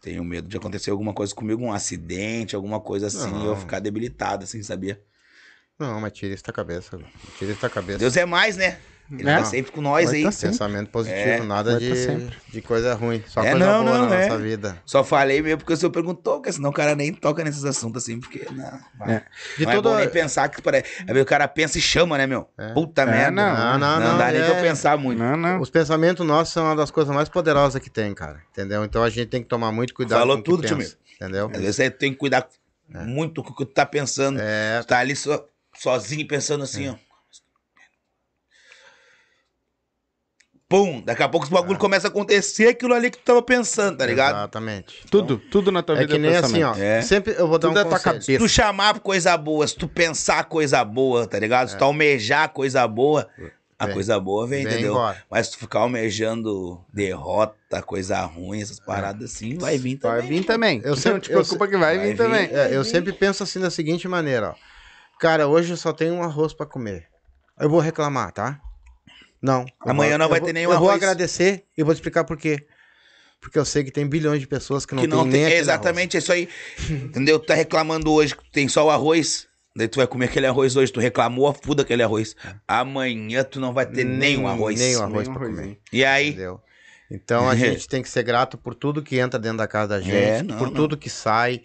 Tenho 0.00 0.22
medo 0.22 0.46
de 0.46 0.56
acontecer 0.56 0.90
alguma 0.92 1.12
coisa 1.12 1.34
comigo, 1.34 1.64
um 1.64 1.72
acidente, 1.72 2.54
alguma 2.54 2.78
coisa 2.80 3.08
assim, 3.08 3.42
e 3.42 3.44
eu 3.46 3.56
ficar 3.56 3.80
debilitado, 3.80 4.44
assim, 4.44 4.62
sabia? 4.62 5.02
Não, 5.78 6.00
mas 6.00 6.12
tira 6.12 6.34
isso 6.34 6.44
da 6.44 6.52
cabeça. 6.52 6.98
Tira 7.38 7.52
isso 7.52 7.60
da 7.60 7.68
cabeça. 7.70 7.98
Deus 7.98 8.16
é 8.16 8.24
mais, 8.24 8.56
né? 8.56 8.78
Ele 9.08 9.28
É. 9.30 9.36
tá 9.38 9.44
sempre 9.44 9.70
com 9.70 9.80
nós 9.80 10.06
Vai 10.06 10.16
aí. 10.16 10.22
tá 10.24 10.32
sempre. 10.32 10.48
Pensamento 10.58 10.90
positivo, 10.90 11.20
É, 11.20 11.40
nada 11.40 11.72
vai 11.72 11.80
de, 11.80 11.90
tá 11.90 11.94
sempre. 11.94 12.36
de 12.48 12.60
coisa 12.60 12.92
ruim. 12.94 13.22
Só 13.28 13.40
É, 13.44 13.52
coisa 13.52 13.64
não, 13.64 13.84
boa 13.84 13.98
não, 13.98 14.08
na 14.08 14.16
é. 14.16 14.26
nossa 14.26 14.38
vida. 14.42 14.82
Só 14.84 15.04
falei 15.04 15.40
mesmo 15.40 15.58
porque 15.58 15.74
o 15.74 15.76
senhor 15.76 15.92
perguntou, 15.92 16.38
porque 16.40 16.50
senão 16.52 16.70
o 16.70 16.72
cara 16.72 16.96
nem 16.96 17.12
toca 17.12 17.44
nesses 17.44 17.64
assuntos 17.64 18.02
assim, 18.02 18.18
porque 18.18 18.48
não. 18.50 18.64
É. 19.08 19.22
De 19.56 19.64
não 19.64 19.72
é 19.72 19.80
bom 19.80 19.94
nem 19.96 20.08
pensar 20.08 20.48
que 20.48 20.60
parece. 20.60 21.04
Aí 21.06 21.20
o 21.20 21.24
cara 21.24 21.46
pensa 21.46 21.78
e 21.78 21.80
chama, 21.80 22.18
né, 22.18 22.26
meu? 22.26 22.48
É. 22.58 22.72
Puta 22.72 23.02
É, 23.02 23.06
merda. 23.06 23.30
não. 23.30 23.54
Não, 23.54 23.78
não, 23.78 24.00
Não, 24.00 24.08
não. 24.12 24.18
dá 24.18 24.32
nem 24.32 24.40
é- 24.40 24.44
pra 24.44 24.56
eu 24.58 24.62
pensar 24.62 24.98
muito. 24.98 25.20
Não, 25.20 25.36
não. 25.36 25.60
Os 25.60 25.70
pensamentos 25.70 26.26
nossos 26.26 26.52
são 26.52 26.64
uma 26.64 26.74
das 26.74 26.90
coisas 26.90 27.14
mais 27.14 27.28
poderosas 27.28 27.80
que 27.80 27.88
tem, 27.90 28.12
cara. 28.12 28.40
Entendeu? 28.50 28.82
Então 28.84 29.04
a 29.04 29.08
gente 29.10 29.28
tem 29.28 29.40
que 29.40 29.48
tomar 29.48 29.70
muito 29.70 29.94
cuidado 29.94 30.18
Falou 30.18 30.34
com 30.36 30.40
o 30.40 30.44
que 30.44 30.50
tudo, 30.50 30.66
tio 30.66 30.78
pensa, 30.78 30.96
Entendeu? 31.14 31.48
Às 31.54 31.60
vezes 31.60 31.76
você 31.76 31.90
tem 31.90 32.10
que 32.10 32.18
cuidar 32.18 32.48
muito 32.88 33.40
com 33.44 33.50
o 33.50 33.54
que 33.56 33.64
tu 33.66 33.72
tá 33.72 33.86
pensando. 33.86 34.40
É, 34.42 34.80
Tu 34.80 34.86
tá 34.88 34.98
ali 34.98 35.14
so- 35.14 35.44
sozinho 35.78 36.26
pensando 36.26 36.64
assim, 36.64 36.88
ó. 36.88 36.94
Pum, 40.68 41.00
daqui 41.00 41.22
a 41.22 41.28
pouco 41.28 41.44
os 41.46 41.50
bagulho 41.52 41.78
começa 41.78 42.08
a 42.08 42.10
acontecer 42.10 42.66
aquilo 42.68 42.92
ali 42.92 43.08
que 43.08 43.18
tu 43.18 43.22
tava 43.24 43.40
pensando, 43.40 43.98
tá 43.98 44.04
ligado? 44.06 44.34
Exatamente. 44.34 45.06
Tudo, 45.08 45.38
tudo 45.38 45.70
na 45.70 45.80
tua 45.80 45.94
É 45.94 45.98
vida 46.00 46.12
que 46.14 46.18
nem 46.18 46.34
assim, 46.34 46.54
pensamento. 46.54 46.76
ó. 46.78 46.82
É. 46.82 47.02
Sempre 47.02 47.34
eu 47.38 47.46
vou 47.46 47.56
dar 47.56 47.68
Tudo 47.68 47.76
um 47.76 47.80
é 47.80 47.84
tua 47.84 47.92
conselho. 48.00 48.20
Se 48.22 48.32
tu 48.32 48.38
cabeça. 48.38 48.48
chamar 48.54 48.98
coisa 48.98 49.36
boa, 49.36 49.64
se 49.68 49.76
tu 49.76 49.86
pensar 49.86 50.42
coisa 50.46 50.84
boa, 50.84 51.24
tá 51.24 51.38
ligado? 51.38 51.68
Se 51.68 51.78
tu 51.78 51.84
almejar 51.84 52.48
coisa 52.48 52.84
boa, 52.88 53.28
a 53.78 53.84
Vem. 53.86 53.94
coisa 53.94 54.18
boa 54.18 54.44
vem, 54.48 54.64
Vem 54.64 54.72
entendeu? 54.72 54.90
embora. 54.94 55.22
Mas 55.30 55.46
se 55.46 55.52
tu 55.52 55.58
ficar 55.58 55.78
almejando 55.80 56.84
derrota, 56.92 57.80
coisa 57.82 58.20
ruim, 58.22 58.60
essas 58.60 58.80
paradas 58.80 59.30
assim, 59.34 59.56
vai 59.58 59.78
vir 59.78 59.98
também. 59.98 60.18
Vai 60.18 60.26
vir 60.28 60.44
também. 60.44 60.80
Eu 60.82 60.88
Eu 60.90 60.96
sempre- 60.96 61.12
não 61.12 61.20
te 61.20 61.30
eu 61.30 61.38
preocupa 61.42 61.68
que 61.68 61.76
vai, 61.76 61.96
vai 61.96 62.06
vir 62.08 62.12
vir. 62.14 62.16
também. 62.16 62.48
É, 62.50 62.74
eu 62.76 62.82
sempre 62.82 63.12
penso 63.12 63.44
assim 63.44 63.60
da 63.60 63.70
seguinte 63.70 64.08
maneira, 64.08 64.50
ó. 64.50 64.54
Cara, 65.20 65.46
hoje 65.48 65.72
eu 65.72 65.76
só 65.76 65.92
tenho 65.92 66.14
um 66.14 66.22
arroz 66.22 66.52
pra 66.52 66.66
comer. 66.66 67.06
Eu 67.58 67.70
vou 67.70 67.80
reclamar, 67.80 68.32
tá? 68.32 68.60
Não. 69.40 69.62
Eu 69.84 69.90
Amanhã 69.90 70.10
vou- 70.10 70.18
não 70.18 70.24
eu 70.26 70.30
vai 70.30 70.40
vou- 70.40 70.46
ter 70.46 70.52
nenhum 70.52 70.72
Eu 70.72 70.78
vou 70.78 70.88
arroz. 70.88 71.02
agradecer 71.02 71.64
e 71.76 71.82
vou 71.82 71.94
te 71.94 71.98
explicar 71.98 72.24
por 72.24 72.36
quê. 72.36 72.66
Porque 73.40 73.58
eu 73.58 73.64
sei 73.64 73.84
que 73.84 73.90
tem 73.90 74.06
bilhões 74.06 74.40
de 74.40 74.46
pessoas 74.46 74.84
que 74.84 74.94
não 74.94 75.02
que 75.02 75.08
tem 75.08 75.16
não 75.16 75.24
nem 75.24 75.32
tem. 75.32 75.44
aquele 75.44 75.60
Exatamente, 75.60 76.16
é 76.16 76.18
isso 76.20 76.32
aí. 76.32 76.48
Entendeu? 76.90 77.38
Tu 77.38 77.46
tá 77.46 77.54
reclamando 77.54 78.10
hoje 78.12 78.34
que 78.36 78.50
tem 78.50 78.68
só 78.68 78.86
o 78.86 78.90
arroz. 78.90 79.46
Daí 79.74 79.88
tu 79.88 79.96
vai 79.96 80.06
comer 80.06 80.24
aquele 80.26 80.46
arroz 80.46 80.74
hoje, 80.74 80.90
tu 80.90 81.00
reclamou, 81.00 81.52
fuda 81.52 81.82
aquele 81.82 82.02
arroz. 82.02 82.34
Amanhã 82.66 83.44
tu 83.44 83.60
não 83.60 83.72
vai 83.74 83.84
ter 83.86 84.02
arroz. 84.02 84.18
nem 84.18 84.38
um 84.38 84.48
arroz. 84.48 84.78
Nem 84.80 84.96
um 84.96 85.02
arroz 85.02 85.28
Nem 85.28 85.36
pra 85.36 85.46
comer. 85.46 85.78
E 85.92 86.04
aí? 86.04 86.28
Entendeu? 86.30 86.60
Então 87.10 87.48
a 87.48 87.54
gente 87.54 87.86
tem 87.86 88.02
que 88.02 88.08
ser 88.08 88.22
grato 88.22 88.56
por 88.58 88.74
tudo 88.74 89.02
que 89.02 89.18
entra 89.18 89.38
dentro 89.38 89.58
da 89.58 89.68
casa 89.68 89.88
da 89.88 90.00
gente, 90.00 90.14
É, 90.16 90.42
não, 90.42 90.56
por 90.58 90.68
não. 90.68 90.74
tudo 90.74 90.96
que 90.96 91.10
sai, 91.10 91.62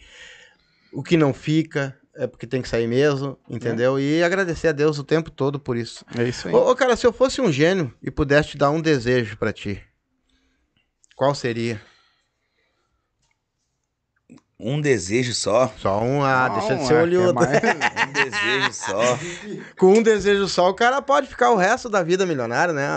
o 0.94 1.02
que 1.02 1.16
não 1.18 1.34
fica, 1.34 1.98
é 2.16 2.28
porque 2.28 2.46
tem 2.46 2.62
que 2.62 2.68
sair 2.68 2.88
mesmo, 2.88 3.38
entendeu? 3.50 4.00
E 4.00 4.22
agradecer 4.24 4.70
a 4.70 4.72
Deus 4.72 5.00
o 5.00 5.04
tempo 5.04 5.30
todo 5.32 5.60
por 5.60 5.78
isso. 5.78 6.06
É 6.18 6.24
isso 6.28 6.48
aí. 6.48 6.54
Ô, 6.54 6.70
ô, 6.72 6.76
cara, 6.76 6.96
se 6.96 7.06
eu 7.08 7.14
fosse 7.14 7.40
um 7.42 7.52
gênio 7.52 7.94
e 8.02 8.12
pudesse 8.12 8.50
te 8.50 8.58
dar 8.58 8.70
um 8.70 8.82
desejo 8.82 9.38
pra 9.38 9.54
ti, 9.54 9.82
qual 11.16 11.34
seria? 11.34 11.82
Um 14.60 14.80
desejo 14.80 15.34
só. 15.34 15.74
Só 15.80 16.04
um, 16.04 16.24
ah, 16.24 16.50
deixa 16.50 16.76
de 16.76 16.82
Não, 16.82 16.88
ser 16.88 16.94
é, 16.94 17.02
olhudo. 17.02 17.34
mais? 17.34 17.50
Um 18.08 18.14
desejo 18.14 18.74
só. 18.74 19.18
Com 19.80 19.94
um 19.94 20.04
desejo 20.04 20.48
só, 20.48 20.70
o 20.70 20.74
cara 20.74 21.02
pode 21.02 21.28
ficar 21.28 21.52
o 21.52 21.56
resto 21.56 21.90
da 21.90 22.04
vida 22.04 22.26
milionário, 22.26 22.74
né? 22.74 22.88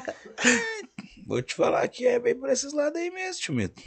Vou 1.26 1.42
te 1.42 1.54
falar 1.54 1.86
que 1.88 2.06
é 2.06 2.18
bem 2.18 2.34
por 2.34 2.48
esses 2.48 2.72
lados 2.72 2.98
aí 2.98 3.10
mesmo, 3.10 3.42
tio 3.42 3.54
Mito. 3.54 3.82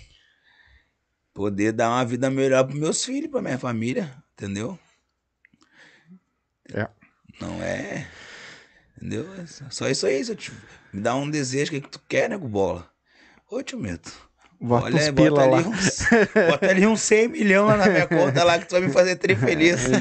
Poder 1.34 1.72
dar 1.72 1.90
uma 1.90 2.06
vida 2.06 2.30
melhor 2.30 2.64
pros 2.66 2.80
meus 2.80 3.04
filhos, 3.04 3.32
pra 3.32 3.42
minha 3.42 3.58
família, 3.58 4.16
entendeu? 4.36 4.78
É. 6.74 6.88
Não 7.40 7.62
é. 7.62 8.10
Entendeu? 8.98 9.34
É 9.36 9.46
Só 9.70 9.88
isso 9.90 10.06
aí, 10.06 10.24
seu 10.24 10.36
tio. 10.36 10.54
Me 10.94 11.02
dá 11.02 11.16
um 11.16 11.30
desejo, 11.30 11.72
o 11.72 11.76
que, 11.76 11.82
que 11.82 11.90
tu 11.90 12.00
quer, 12.08 12.30
né, 12.30 12.38
com 12.38 12.48
bola? 12.48 12.90
Ô, 13.50 13.62
tio 13.64 13.80
Mito. 13.80 14.30
Bota 14.60 14.86
Olha, 14.86 15.12
bota 15.12 15.46
lá. 15.46 15.58
ali, 15.58 15.68
uns, 15.68 16.08
bota 16.50 16.70
ali 16.70 16.88
uns 16.88 17.02
100 17.02 17.28
milhões 17.28 17.68
lá 17.68 17.78
na 17.78 17.88
minha 17.88 18.08
conta 18.08 18.44
lá 18.44 18.58
que 18.58 18.66
tu 18.66 18.72
vai 18.72 18.82
me 18.82 18.90
fazer 18.92 19.18
tri 19.18 19.36
feliz. 19.36 19.86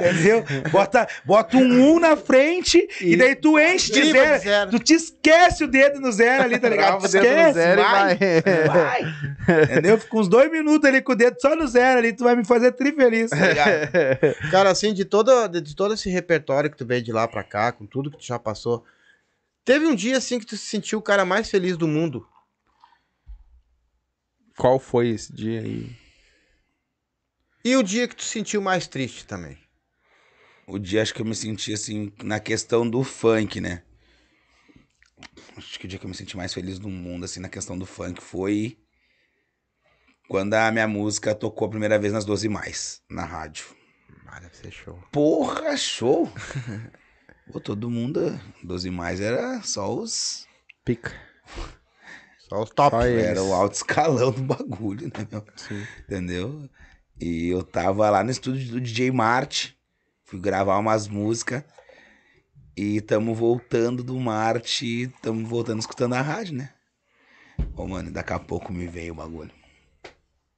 Entendeu? 0.00 0.44
Bota, 0.70 1.08
bota 1.24 1.56
um 1.56 1.96
1 1.96 2.00
na 2.00 2.16
frente 2.16 2.86
e, 3.00 3.16
daí 3.16 3.34
tu 3.34 3.58
enche 3.58 3.90
de 3.92 4.12
zero. 4.12 4.42
zero. 4.42 4.70
Tu 4.70 4.78
te 4.78 4.94
esquece 4.94 5.64
o 5.64 5.66
dedo 5.66 6.00
no 6.00 6.12
zero 6.12 6.44
ali, 6.44 6.58
tá 6.58 6.68
ligado? 6.68 7.00
Tu 7.00 7.06
esquece, 7.06 7.58
e 7.58 7.76
vai. 7.76 8.16
vai. 8.16 9.04
Vai. 9.48 9.64
Entendeu? 9.64 9.98
Fica 9.98 10.18
uns 10.18 10.28
dois 10.28 10.50
minutos 10.50 10.88
ali 10.88 11.00
com 11.00 11.12
o 11.12 11.16
dedo 11.16 11.36
só 11.40 11.56
no 11.56 11.66
zero 11.66 11.98
ali, 11.98 12.12
tu 12.12 12.22
vai 12.22 12.36
me 12.36 12.44
fazer 12.44 12.72
tri 12.72 12.92
feliz, 12.92 13.30
tá 13.30 13.36
ligado? 13.36 13.90
Cara, 14.50 14.70
assim, 14.70 14.92
de 14.92 15.04
todo, 15.04 15.48
de 15.48 15.74
todo 15.74 15.94
esse 15.94 16.10
repertório 16.10 16.70
que 16.70 16.76
tu 16.76 16.86
veio 16.86 17.02
de 17.02 17.12
lá 17.12 17.26
pra 17.26 17.42
cá, 17.42 17.72
com 17.72 17.86
tudo 17.86 18.10
que 18.10 18.18
tu 18.18 18.26
já 18.26 18.38
passou, 18.38 18.84
teve 19.64 19.86
um 19.86 19.94
dia, 19.94 20.18
assim, 20.18 20.38
que 20.38 20.46
tu 20.46 20.56
se 20.56 20.66
sentiu 20.66 20.98
o 20.98 21.02
cara 21.02 21.24
mais 21.24 21.50
feliz 21.50 21.76
do 21.76 21.88
mundo. 21.88 22.26
Qual 24.56 24.78
foi 24.78 25.08
esse 25.08 25.32
dia 25.32 25.60
aí? 25.60 25.96
E 27.64 27.76
o 27.76 27.82
dia 27.82 28.06
que 28.06 28.14
tu 28.14 28.22
se 28.22 28.30
sentiu 28.30 28.60
mais 28.60 28.86
triste 28.86 29.26
também. 29.26 29.58
O 30.66 30.78
dia 30.78 31.02
acho 31.02 31.14
que 31.14 31.20
eu 31.20 31.26
me 31.26 31.34
senti 31.34 31.72
assim, 31.72 32.12
na 32.22 32.38
questão 32.38 32.88
do 32.88 33.02
funk, 33.02 33.60
né? 33.60 33.82
Acho 35.56 35.78
que 35.78 35.86
o 35.86 35.88
dia 35.88 35.98
que 35.98 36.04
eu 36.04 36.08
me 36.08 36.14
senti 36.14 36.36
mais 36.36 36.52
feliz 36.52 36.78
do 36.78 36.88
mundo, 36.88 37.24
assim, 37.24 37.40
na 37.40 37.48
questão 37.48 37.78
do 37.78 37.86
funk 37.86 38.22
foi 38.22 38.78
quando 40.28 40.54
a 40.54 40.70
minha 40.70 40.88
música 40.88 41.34
tocou 41.34 41.66
a 41.66 41.70
primeira 41.70 41.98
vez 41.98 42.12
nas 42.12 42.24
12 42.24 42.48
mais, 42.48 43.02
na 43.10 43.24
rádio. 43.24 43.66
Ah, 44.26 44.40
deve 44.40 44.56
ser 44.56 44.70
show. 44.70 44.98
Porra, 45.12 45.76
show! 45.76 46.30
Pô, 47.52 47.60
todo 47.60 47.90
mundo, 47.90 48.40
12 48.62 48.90
mais 48.90 49.20
era 49.20 49.62
só 49.62 49.94
os. 49.94 50.46
Pica. 50.84 51.12
Só 52.48 52.62
os 52.62 52.70
top. 52.70 52.96
Só. 52.96 53.02
Era 53.02 53.42
o 53.42 53.52
alto 53.52 53.74
escalão 53.74 54.30
do 54.30 54.42
bagulho, 54.42 55.06
né, 55.06 55.26
meu? 55.30 55.44
Sim. 55.56 55.86
Entendeu? 56.00 56.68
E 57.20 57.48
eu 57.48 57.62
tava 57.62 58.08
lá 58.10 58.24
no 58.24 58.30
estúdio 58.30 58.72
do 58.72 58.80
DJ 58.80 59.10
Marte, 59.10 59.76
fui 60.24 60.40
gravar 60.40 60.78
umas 60.78 61.06
músicas 61.06 61.62
e 62.76 63.00
tamo 63.00 63.34
voltando 63.34 64.02
do 64.02 64.18
Marte, 64.18 65.12
tamo 65.22 65.46
voltando 65.46 65.78
escutando 65.78 66.14
a 66.14 66.20
rádio, 66.20 66.54
né? 66.54 66.70
Ô, 67.76 67.86
mano, 67.86 68.10
daqui 68.10 68.32
a 68.32 68.38
pouco 68.38 68.72
me 68.72 68.86
veio 68.86 69.12
o 69.12 69.16
bagulho. 69.16 69.52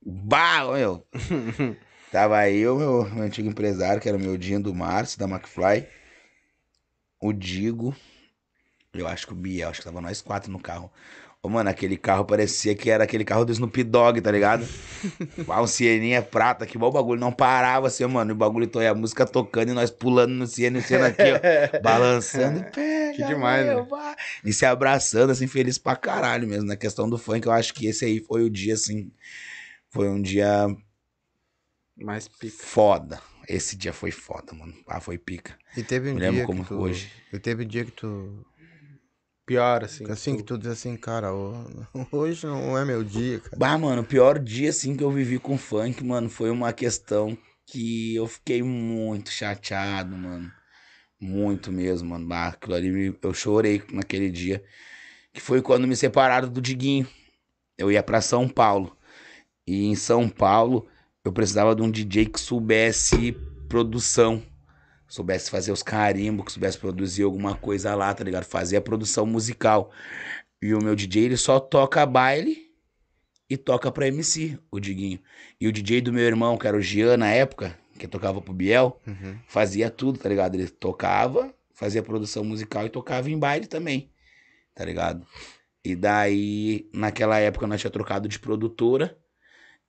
Bah, 0.03 0.65
meu! 0.73 1.07
Tava 2.11 2.49
eu, 2.49 2.79
meu, 2.79 3.05
meu 3.11 3.25
antigo 3.25 3.49
empresário, 3.49 4.01
que 4.01 4.09
era 4.09 4.17
o 4.17 4.21
meu 4.21 4.39
Dinho 4.39 4.63
do 4.63 4.75
Márcio, 4.75 5.19
da 5.19 5.27
McFly, 5.27 5.87
o 7.21 7.33
Digo, 7.33 7.95
eu 8.95 9.07
acho 9.07 9.27
que 9.27 9.33
o 9.33 9.37
Biel, 9.37 9.69
acho 9.69 9.81
que 9.81 9.87
tava 9.87 10.01
nós 10.01 10.23
quatro 10.23 10.51
no 10.51 10.59
carro. 10.59 10.91
Ô, 11.47 11.49
mano, 11.49 11.71
aquele 11.71 11.97
carro 11.97 12.25
parecia 12.25 12.75
que 12.75 12.91
era 12.91 13.05
aquele 13.05 13.25
carro 13.25 13.45
do 13.45 13.53
Snoop 13.53 13.85
Dogg, 13.85 14.21
tá 14.21 14.33
ligado? 14.33 14.67
Ah, 15.49 15.63
um 15.63 15.67
Sieninha 15.67 16.21
prata, 16.23 16.67
que 16.67 16.77
bom 16.77 16.91
bagulho. 16.91 17.21
Não 17.21 17.31
parava 17.31 17.87
assim, 17.87 18.05
mano. 18.07 18.31
E 18.31 18.33
o 18.33 18.37
bagulho, 18.37 18.67
to- 18.67 18.81
a 18.81 18.93
música 18.95 19.25
tocando 19.25 19.71
e 19.71 19.75
nós 19.75 19.91
pulando 19.91 20.33
no 20.33 20.47
Siena 20.47 20.79
e 20.79 20.83
Siena 20.83 21.07
aqui, 21.09 21.23
ó. 21.23 21.39
balançando. 21.81 22.65
Pega, 22.73 23.13
Que 23.15 23.23
demais, 23.25 23.65
meu, 23.65 23.83
né? 23.83 23.87
vai. 23.89 24.17
E 24.45 24.53
se 24.53 24.67
abraçando, 24.67 25.31
assim, 25.31 25.47
feliz 25.47 25.79
pra 25.79 25.95
caralho 25.95 26.49
mesmo. 26.49 26.67
Na 26.67 26.77
questão 26.77 27.09
do 27.09 27.17
funk, 27.17 27.47
eu 27.47 27.53
acho 27.53 27.73
que 27.75 27.87
esse 27.87 28.05
aí 28.05 28.19
foi 28.21 28.43
o 28.43 28.51
dia, 28.51 28.75
assim. 28.75 29.13
Foi 29.91 30.09
um 30.09 30.21
dia 30.21 30.67
Mais 31.97 32.27
pica. 32.27 32.57
foda. 32.65 33.21
Esse 33.49 33.77
dia 33.77 33.93
foi 33.93 34.11
foda, 34.11 34.53
mano. 34.55 34.75
Ah, 34.89 34.99
foi 35.01 35.19
pica. 35.19 35.57
E 35.77 35.83
teve 35.85 36.11
um 36.11 36.15
Me 36.15 36.21
lembro 36.21 36.35
dia 36.37 36.47
como 36.47 36.63
que 36.63 36.69
tu... 36.69 36.81
hoje. 36.81 37.13
E 37.33 37.39
teve 37.39 37.65
um 37.65 37.69
dia 37.69 37.85
que 37.85 37.93
tu... 37.93 38.45
Pior, 39.47 39.85
assim. 39.85 40.11
Assim, 40.11 40.37
que 40.37 40.43
tu 40.43 40.59
diz 40.59 40.73
assim, 40.73 40.97
cara, 40.97 41.33
hoje 42.11 42.45
não 42.47 42.77
é 42.77 42.85
meu 42.85 43.05
dia, 43.05 43.39
cara. 43.39 43.57
Bah, 43.57 43.79
mano, 43.79 44.03
o 44.03 44.05
pior 44.05 44.41
dia, 44.41 44.71
assim, 44.71 44.97
que 44.97 45.05
eu 45.05 45.11
vivi 45.11 45.39
com 45.39 45.57
funk, 45.57 46.03
mano, 46.05 46.29
foi 46.29 46.51
uma 46.51 46.73
questão 46.73 47.39
que 47.65 48.17
eu 48.17 48.27
fiquei 48.27 48.61
muito 48.61 49.31
chateado, 49.31 50.17
mano. 50.17 50.51
Muito 51.21 51.71
mesmo, 51.71 52.11
mano. 52.11 52.27
Bah, 52.27 52.49
aquilo 52.49 52.75
ali, 52.75 53.17
eu 53.23 53.33
chorei 53.33 53.83
naquele 53.93 54.31
dia. 54.31 54.65
Que 55.33 55.41
foi 55.41 55.63
quando 55.63 55.87
me 55.87 55.95
separaram 55.95 56.49
do 56.49 56.61
Diguinho. 56.61 57.07
Eu 57.79 57.91
ia 57.93 58.03
pra 58.03 58.21
São 58.21 58.49
Paulo. 58.49 58.97
E 59.65 59.87
em 59.87 59.95
São 59.95 60.29
Paulo, 60.29 60.89
eu 61.25 61.33
precisava 61.33 61.75
de 61.75 61.83
um 61.83 61.91
DJ 61.91 62.27
que 62.27 62.41
soubesse 62.41 63.33
produção. 63.69 64.43
Soubesse 65.09 65.51
fazer 65.51 65.73
os 65.73 65.83
carimbos, 65.83 66.47
que 66.47 66.53
soubesse 66.53 66.79
produzir 66.79 67.23
alguma 67.23 67.55
coisa 67.55 67.95
lá, 67.95 68.13
tá 68.13 68.25
ligado? 68.25 68.45
Fazer 68.45 68.77
a 68.77 68.81
produção 68.81 69.25
musical. 69.27 69.91
E 70.61 70.75
o 70.75 70.83
meu 70.83 70.97
DJ, 70.97 71.25
ele 71.25 71.37
só 71.37 71.61
toca 71.61 72.05
baile 72.05 72.67
e 73.49 73.57
toca 73.57 73.91
pra 73.93 74.09
MC, 74.09 74.59
o 74.71 74.81
Diguinho. 74.81 75.21
E 75.61 75.69
o 75.69 75.73
DJ 75.73 76.01
do 76.01 76.13
meu 76.13 76.25
irmão, 76.25 76.57
que 76.59 76.67
era 76.67 76.77
o 76.77 76.81
Gian 76.81 77.17
na 77.17 77.29
época, 77.29 77.79
que 77.99 78.09
tocava 78.09 78.41
pro 78.43 78.53
Biel, 78.53 79.01
Uhum. 79.07 79.39
fazia 79.47 79.89
tudo, 79.91 80.19
tá 80.19 80.29
ligado? 80.29 80.55
Ele 80.57 80.69
tocava, 80.69 81.55
fazia 81.73 82.03
produção 82.03 82.45
musical 82.45 82.85
e 82.85 82.91
tocava 82.91 83.31
em 83.31 83.39
baile 83.39 83.67
também, 83.67 84.11
tá 84.75 84.85
ligado? 84.85 85.25
E 85.85 85.95
daí, 85.95 86.91
naquela 86.93 87.39
época, 87.39 87.67
nós 87.69 87.81
tinha 87.81 87.91
trocado 87.91 88.29
de 88.29 88.41
produtora. 88.41 89.17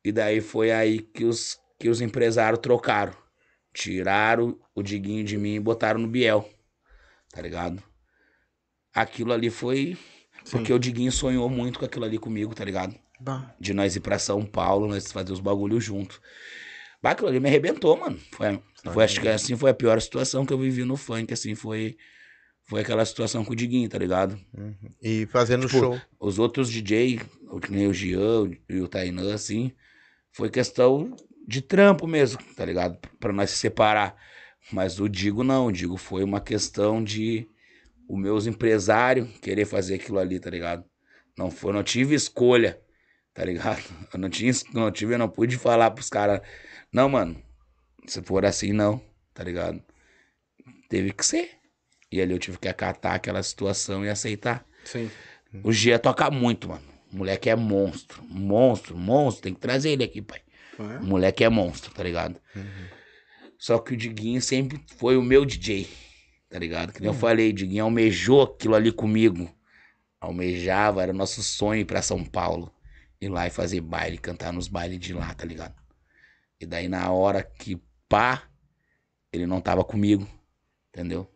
E 0.05 0.11
daí 0.11 0.39
foi 0.41 0.71
aí 0.71 0.99
que 0.99 1.25
os, 1.25 1.59
que 1.79 1.89
os 1.89 2.01
empresários 2.01 2.59
trocaram. 2.61 3.13
Tiraram 3.77 4.57
o 4.73 4.81
Diguinho 4.81 5.23
de 5.23 5.37
mim 5.37 5.53
e 5.53 5.59
botaram 5.59 5.99
no 5.99 6.07
Biel. 6.07 6.49
tá 7.31 7.39
ligado? 7.39 7.83
Aquilo 8.91 9.31
ali 9.31 9.51
foi 9.51 9.95
porque 10.49 10.73
o 10.73 10.79
Diguinho 10.79 11.11
sonhou 11.11 11.47
muito 11.47 11.77
com 11.77 11.85
aquilo 11.85 12.03
ali 12.03 12.17
comigo, 12.17 12.55
tá 12.55 12.65
ligado? 12.65 12.95
Bah. 13.19 13.53
De 13.59 13.75
nós 13.75 13.95
ir 13.95 13.99
pra 13.99 14.17
São 14.17 14.43
Paulo, 14.43 14.87
nós 14.87 15.11
fazer 15.11 15.31
os 15.31 15.39
bagulhos 15.39 15.83
junto. 15.83 16.19
Bah, 17.03 17.11
aquilo 17.11 17.27
ali 17.27 17.39
me 17.39 17.47
arrebentou, 17.49 17.95
mano. 17.95 18.19
Foi, 18.31 18.59
foi, 18.91 19.03
acho 19.03 19.21
que 19.21 19.27
assim 19.27 19.55
foi 19.55 19.69
a 19.69 19.75
pior 19.75 20.01
situação 20.01 20.43
que 20.43 20.51
eu 20.51 20.57
vivi 20.57 20.83
no 20.83 20.97
funk, 20.97 21.31
assim, 21.31 21.53
foi. 21.53 21.97
Foi 22.63 22.81
aquela 22.81 23.05
situação 23.05 23.45
com 23.45 23.53
o 23.53 23.55
Diguinho, 23.55 23.87
tá 23.87 23.99
ligado? 23.99 24.39
E 25.01 25.27
fazendo 25.27 25.67
Tipo, 25.67 25.79
show. 25.79 26.01
Os 26.19 26.39
outros 26.39 26.67
DJ, 26.69 27.21
o 27.51 27.59
que 27.59 27.71
nem 27.71 27.85
o 27.85 27.93
Jean 27.93 28.51
e 28.67 28.81
o 28.81 28.87
Tainan, 28.87 29.35
assim, 29.35 29.71
foi 30.31 30.49
questão 30.49 31.15
de 31.47 31.61
trampo 31.61 32.05
mesmo, 32.05 32.39
tá 32.55 32.65
ligado? 32.65 32.97
Pra 33.19 33.31
nós 33.31 33.51
se 33.51 33.57
separar. 33.57 34.15
Mas 34.71 34.99
o 34.99 35.07
Digo 35.07 35.43
não, 35.43 35.67
o 35.67 35.71
Digo 35.71 35.95
foi 35.95 36.23
uma 36.23 36.41
questão 36.41 37.01
de 37.01 37.47
os 38.07 38.19
meus 38.19 38.47
empresários 38.47 39.29
querer 39.39 39.65
fazer 39.65 39.95
aquilo 39.95 40.19
ali, 40.19 40.39
tá 40.39 40.49
ligado? 40.49 40.83
Não 41.37 41.49
foi, 41.49 41.71
não 41.71 41.83
tive 41.83 42.15
escolha, 42.15 42.79
tá 43.33 43.45
ligado? 43.45 43.81
Eu 44.13 44.19
não 44.19 44.29
tinha, 44.29 44.51
não 44.73 44.91
tive, 44.91 45.13
eu 45.13 45.19
não 45.19 45.29
pude 45.29 45.57
falar 45.57 45.91
pros 45.91 46.09
caras, 46.09 46.41
não, 46.91 47.07
mano, 47.07 47.41
se 48.07 48.21
for 48.23 48.45
assim, 48.45 48.73
não, 48.73 49.01
tá 49.33 49.43
ligado? 49.43 49.81
Teve 50.89 51.11
que 51.11 51.25
ser. 51.25 51.51
E 52.11 52.21
ali 52.21 52.31
eu 52.31 52.39
tive 52.39 52.57
que 52.57 52.69
acatar 52.69 53.15
aquela 53.15 53.43
situação 53.43 54.05
e 54.05 54.09
aceitar. 54.09 54.65
Sim. 54.85 55.11
O 55.63 55.71
Gia 55.73 55.99
toca 55.99 56.31
muito, 56.31 56.69
mano. 56.69 56.87
O 57.11 57.17
moleque 57.17 57.49
é 57.49 57.55
monstro. 57.55 58.23
Monstro, 58.23 58.97
monstro. 58.97 59.43
Tem 59.43 59.53
que 59.53 59.59
trazer 59.59 59.91
ele 59.91 60.03
aqui, 60.05 60.21
pai. 60.21 60.41
O 61.01 61.05
moleque 61.05 61.43
é 61.43 61.49
monstro, 61.49 61.93
tá 61.93 62.03
ligado? 62.03 62.39
Só 63.57 63.79
que 63.79 63.93
o 63.93 63.97
Diguinho 63.97 64.41
sempre 64.41 64.79
foi 64.97 65.17
o 65.17 65.21
meu 65.21 65.43
DJ, 65.45 65.87
tá 66.49 66.59
ligado? 66.59 66.93
Que 66.93 67.01
nem 67.01 67.07
eu 67.09 67.13
falei, 67.13 67.49
o 67.49 67.53
Diguinho 67.53 67.85
almejou 67.85 68.43
aquilo 68.43 68.75
ali 68.75 68.91
comigo. 68.91 69.49
Almejava, 70.19 71.01
era 71.01 71.13
nosso 71.13 71.41
sonho 71.41 71.81
ir 71.81 71.85
pra 71.85 72.01
São 72.01 72.23
Paulo. 72.23 72.71
Ir 73.19 73.29
lá 73.29 73.47
e 73.47 73.49
fazer 73.49 73.81
baile, 73.81 74.17
cantar 74.17 74.53
nos 74.53 74.67
bailes 74.67 74.99
de 74.99 75.13
lá, 75.13 75.33
tá 75.33 75.45
ligado? 75.45 75.75
E 76.59 76.65
daí 76.65 76.87
na 76.87 77.11
hora 77.11 77.41
que 77.43 77.81
pá, 78.07 78.43
ele 79.33 79.47
não 79.47 79.59
tava 79.59 79.83
comigo, 79.83 80.27
entendeu? 80.89 81.29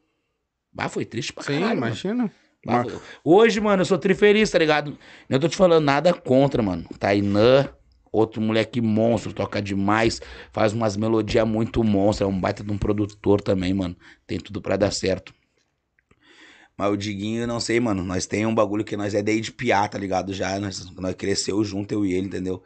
Bah, 0.72 0.90
foi 0.90 1.06
triste 1.06 1.34
pra 1.34 1.44
Sim, 1.44 1.54
caralho, 1.60 1.80
mano. 1.80 1.92
imagina. 1.92 2.32
Bah, 2.66 2.84
Hoje, 3.24 3.60
mano, 3.60 3.82
eu 3.82 3.86
sou 3.86 3.98
trifeliz, 3.98 4.50
tá 4.52 4.60
ligado? 4.60 4.98
Não 5.28 5.40
tô 5.40 5.48
te 5.48 5.58
falando 5.58 5.84
nada 5.84 6.14
contra, 6.14 6.62
mano. 6.62 6.88
Tainã, 7.00 7.68
outro 8.12 8.42
moleque 8.42 8.82
monstro, 8.82 9.34
toca 9.34 9.62
demais, 9.62 10.22
faz 10.52 10.74
umas 10.74 10.98
melodias 10.98 11.48
muito 11.48 11.84
monstras, 11.84 12.30
é 12.30 12.32
um 12.32 12.40
baita 12.40 12.64
de 12.64 12.72
um 12.72 12.78
produtor 12.78 13.42
também, 13.42 13.74
mano. 13.74 13.96
Tem 14.28 14.40
tudo 14.40 14.62
pra 14.62 14.76
dar 14.76 14.92
certo. 14.92 15.34
Mas 16.78 16.92
o 16.92 16.98
Diguinho, 16.98 17.42
eu 17.42 17.48
não 17.48 17.60
sei, 17.60 17.80
mano. 17.80 18.04
Nós 18.04 18.26
tem 18.26 18.46
um 18.46 18.56
bagulho 18.56 18.84
que 18.84 18.98
nós 18.98 19.14
é 19.14 19.22
desde 19.22 19.52
piá, 19.52 19.88
tá 19.88 20.00
ligado? 20.00 20.34
Já, 20.34 20.60
nós, 20.60 20.90
nós 20.96 21.14
cresceu 21.14 21.64
junto, 21.64 21.94
eu 21.94 22.04
e 22.06 22.14
ele, 22.14 22.26
entendeu? 22.28 22.64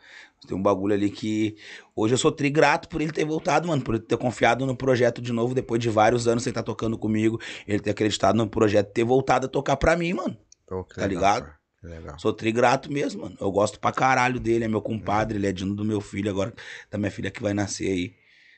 Tem 0.48 0.56
um 0.56 0.62
bagulho 0.62 0.94
ali 0.94 1.10
que. 1.10 1.58
Hoje 1.96 2.14
eu 2.14 2.18
sou 2.18 2.32
trigrato 2.32 2.88
por 2.88 3.02
ele 3.02 3.12
ter 3.12 3.26
voltado, 3.26 3.68
mano. 3.68 3.82
Por 3.82 3.96
ele 3.96 4.04
ter 4.04 4.18
confiado 4.18 4.66
no 4.66 4.76
projeto 4.76 5.22
de 5.22 5.34
novo, 5.34 5.54
depois 5.54 5.82
de 5.82 5.90
vários 5.90 6.28
anos 6.28 6.44
sem 6.44 6.52
estar 6.52 6.64
tocando 6.64 6.98
comigo. 6.98 7.42
Ele 7.68 7.80
ter 7.80 7.90
acreditado 7.90 8.36
no 8.38 8.48
projeto, 8.48 8.92
ter 8.94 9.04
voltado 9.04 9.48
a 9.48 9.50
tocar 9.50 9.76
pra 9.76 9.98
mim, 9.98 10.14
mano. 10.14 10.38
Que 10.84 10.96
Tá 10.96 11.08
ligado? 11.08 11.44
cara. 11.44 11.65
Legal. 11.86 12.18
Sou 12.20 12.34
trigrato 12.34 12.92
mesmo, 12.92 13.22
mano. 13.24 13.38
Eu 13.40 13.52
gosto 13.52 13.80
pra 13.80 13.92
caralho 13.92 14.40
dele, 14.40 14.66
é 14.66 14.68
meu 14.68 14.82
compadre, 14.82 15.38
ele 15.38 15.48
é 15.48 15.52
dino 15.52 15.76
do 15.76 15.86
meu 15.86 16.02
filho 16.02 16.30
agora, 16.30 16.54
da 16.90 16.98
minha 16.98 17.12
filha 17.12 17.30
que 17.30 17.42
vai 17.42 17.54
nascer 17.54 17.88
aí. 17.90 18.14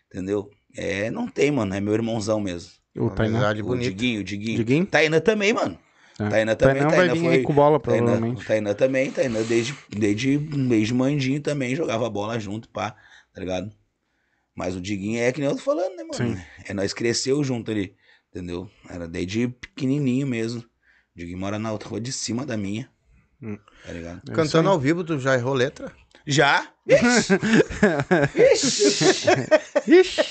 Entendeu? 0.08 0.50
É, 0.76 1.12
não 1.12 1.28
tem, 1.28 1.52
mano. 1.52 1.74
É 1.76 1.80
meu 1.80 1.94
irmãozão 1.94 2.40
mesmo. 2.40 2.72
O 2.96 3.10
Tainá. 3.10 3.52
O. 3.52 3.76
Diguinho, 3.78 4.22
o 4.22 4.24
Diguinho. 4.24 4.58
Diguinho? 4.58 4.86
Taina 4.86 5.20
também, 5.20 5.54
mano. 5.54 5.78
É. 6.20 6.30
Taina 6.30 6.56
também, 6.56 6.82
Tainá 6.82 6.96
vai 6.96 7.10
vir 7.10 7.20
foi- 7.20 7.42
com 7.44 7.54
bola, 7.54 7.80
provavelmente. 7.80 8.44
Taina 8.46 8.74
também, 8.74 9.12
Taina 9.12 9.44
desde, 9.44 9.76
desde, 9.90 10.38
desde 10.40 10.94
mandinho 10.94 11.40
também 11.42 11.76
jogava 11.76 12.10
bola 12.10 12.40
junto, 12.40 12.68
pá, 12.70 12.96
tá 13.34 13.40
ligado? 13.40 13.72
Mas 14.56 14.76
o 14.76 14.82
Diguinho 14.82 15.20
é 15.20 15.32
que 15.32 15.40
nem 15.40 15.48
eu 15.50 15.56
tô 15.56 15.62
falando, 15.62 15.96
né, 15.96 16.04
mano? 16.04 16.36
Sim. 16.36 16.42
É, 16.68 16.74
nós 16.74 16.92
cresceu 16.92 17.44
junto 17.44 17.70
ali, 17.70 17.96
entendeu? 18.32 18.68
Era 18.90 19.08
desde 19.08 19.48
pequenininho 19.48 20.26
mesmo. 20.26 20.62
O 20.62 20.66
Diguinho 21.20 21.38
mora 21.38 21.60
na 21.60 21.72
outra 21.72 21.88
rua 21.90 22.02
de 22.02 22.12
cima 22.12 22.44
da 22.48 22.58
minha, 22.58 22.90
Hum. 23.42 23.58
tá 23.86 23.92
ligado? 23.92 24.22
É 24.30 24.34
Cantando 24.34 24.70
ao 24.70 24.80
vivo, 24.80 25.04
tu 25.04 25.20
já 25.20 25.36
errou 25.36 25.54
letra? 25.54 25.92
Já? 26.26 26.68
Ixi! 26.86 27.34
Ixi! 28.36 28.84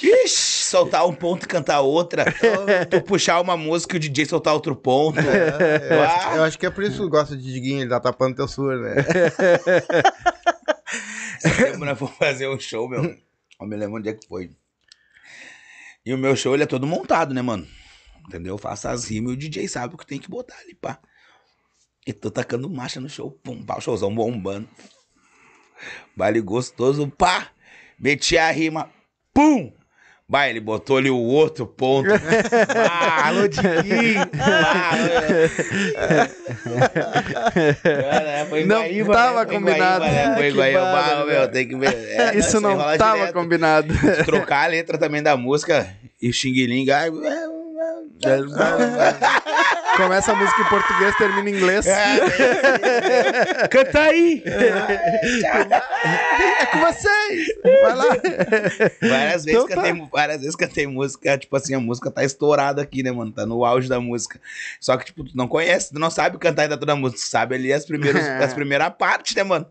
Ixi! 0.02 0.64
Soltar 0.66 1.06
um 1.06 1.14
ponto 1.14 1.44
e 1.44 1.48
cantar 1.48 1.80
outra. 1.80 2.26
tu 2.90 3.00
puxar 3.02 3.40
uma 3.40 3.56
música 3.56 3.96
e 3.96 3.98
o 3.98 4.00
DJ 4.00 4.26
soltar 4.26 4.52
outro 4.52 4.76
ponto. 4.76 5.18
Eu, 5.18 6.02
acho, 6.02 6.36
eu 6.36 6.44
acho 6.44 6.58
que 6.58 6.66
é 6.66 6.70
por 6.70 6.84
isso 6.84 6.96
que 6.96 7.02
tu 7.02 7.08
gosta 7.08 7.34
de 7.36 7.50
Diguinho, 7.50 7.80
ele 7.80 7.88
tá 7.88 7.98
tapando 7.98 8.36
teu 8.36 8.46
surdo, 8.46 8.82
né? 8.82 8.96
Nós 11.78 11.98
fomos 11.98 12.16
fazer 12.16 12.48
um 12.48 12.58
show, 12.58 12.88
meu. 12.88 13.16
Eu 13.58 13.66
me 13.66 13.76
lembro 13.76 13.96
onde 13.96 14.10
é 14.10 14.12
que 14.12 14.26
foi. 14.26 14.50
E 16.04 16.12
o 16.12 16.18
meu 16.18 16.36
show, 16.36 16.52
ele 16.52 16.64
é 16.64 16.66
todo 16.66 16.86
montado, 16.86 17.32
né, 17.32 17.40
mano? 17.40 17.66
Entendeu? 18.28 18.54
Eu 18.54 18.58
faço 18.58 18.88
as 18.88 19.06
rimas 19.06 19.32
e 19.32 19.34
o 19.34 19.38
DJ 19.38 19.68
sabe 19.68 19.94
o 19.94 19.98
que 19.98 20.06
tem 20.06 20.18
que 20.18 20.28
botar 20.28 20.58
ali, 20.58 20.74
pá. 20.74 20.98
E 22.06 22.12
tô 22.12 22.30
tacando 22.30 22.70
marcha 22.70 23.00
no 23.00 23.08
show, 23.08 23.30
pum, 23.42 23.62
pá, 23.62 23.76
o 23.78 23.80
showzão 23.80 24.14
bombando. 24.14 24.68
Baile 26.16 26.40
gostoso, 26.40 27.08
pá. 27.18 27.48
Meti 27.98 28.38
a 28.38 28.50
rima, 28.50 28.88
pum. 29.34 29.72
Bah, 30.28 30.48
ele 30.48 30.58
botou 30.60 30.96
ali 30.96 31.08
o 31.10 31.16
outro 31.18 31.66
ponto. 31.66 32.08
Ah. 32.78 33.30
Ah, 38.38 38.46
foi 38.48 38.62
em 38.62 38.66
Não 38.66 38.76
Guaíba, 38.80 39.12
tava 39.12 39.40
né? 39.40 39.46
Foi 39.46 39.54
combinado. 39.56 40.04
Guaíba, 40.04 40.28
né? 40.28 40.34
Foi 40.36 40.52
Guaíba. 40.52 40.80
bárbaro, 40.80 41.26
Bah, 41.26 41.32
meu, 41.32 41.48
tem 41.50 41.68
que 41.68 41.76
ver. 41.76 41.94
É, 41.94 42.36
Isso 42.38 42.60
não 42.60 42.76
tava 42.96 43.18
direto. 43.18 43.34
combinado. 43.34 43.94
Trocar 44.24 44.64
a 44.64 44.66
letra 44.66 44.98
também 44.98 45.22
da 45.22 45.36
música 45.36 45.88
e 46.20 46.32
xing-ling. 46.32 46.90
ai, 46.90 47.10
Começa 49.97 50.32
a 50.32 50.35
música 50.35 50.62
em 50.62 50.68
português, 50.68 51.16
termina 51.16 51.51
em 51.51 51.55
inglês. 51.55 51.86
É. 51.86 53.66
Canta 53.68 54.01
aí! 54.01 54.43
É 54.44 55.77
com 56.66 56.78
vocês! 56.81 57.47
Vai 57.82 57.94
lá! 57.94 58.05
Várias 59.01 59.44
vezes, 59.44 59.47
Então 59.47 59.66
tá. 59.68 59.74
cantei, 59.77 60.09
várias 60.12 60.40
vezes 60.40 60.56
cantei 60.56 60.86
música, 60.86 61.39
tipo 61.39 61.56
assim, 61.56 61.74
a 61.74 61.81
música 61.81 62.10
tá 62.10 62.24
estourada 62.24 62.82
aqui, 62.82 63.02
né, 63.02 63.10
mano? 63.10 63.32
Tá 63.32 63.47
no 63.47 63.64
auge 63.64 63.89
da 63.89 64.01
música. 64.01 64.40
Só 64.81 64.97
que, 64.97 65.06
tipo, 65.06 65.24
tu 65.24 65.36
não 65.36 65.48
conhece, 65.48 65.93
tu 65.93 65.98
não 65.98 66.10
sabe 66.10 66.39
cantar 66.39 66.62
ainda 66.62 66.77
toda 66.77 66.93
a 66.93 66.97
música, 66.97 67.20
sabe 67.23 67.55
ali 67.55 67.73
as 67.73 67.85
primeiras, 67.86 68.27
as 68.43 68.55
primeiras 68.55 68.93
partes, 68.98 69.35
né, 69.35 69.43
mano? 69.43 69.66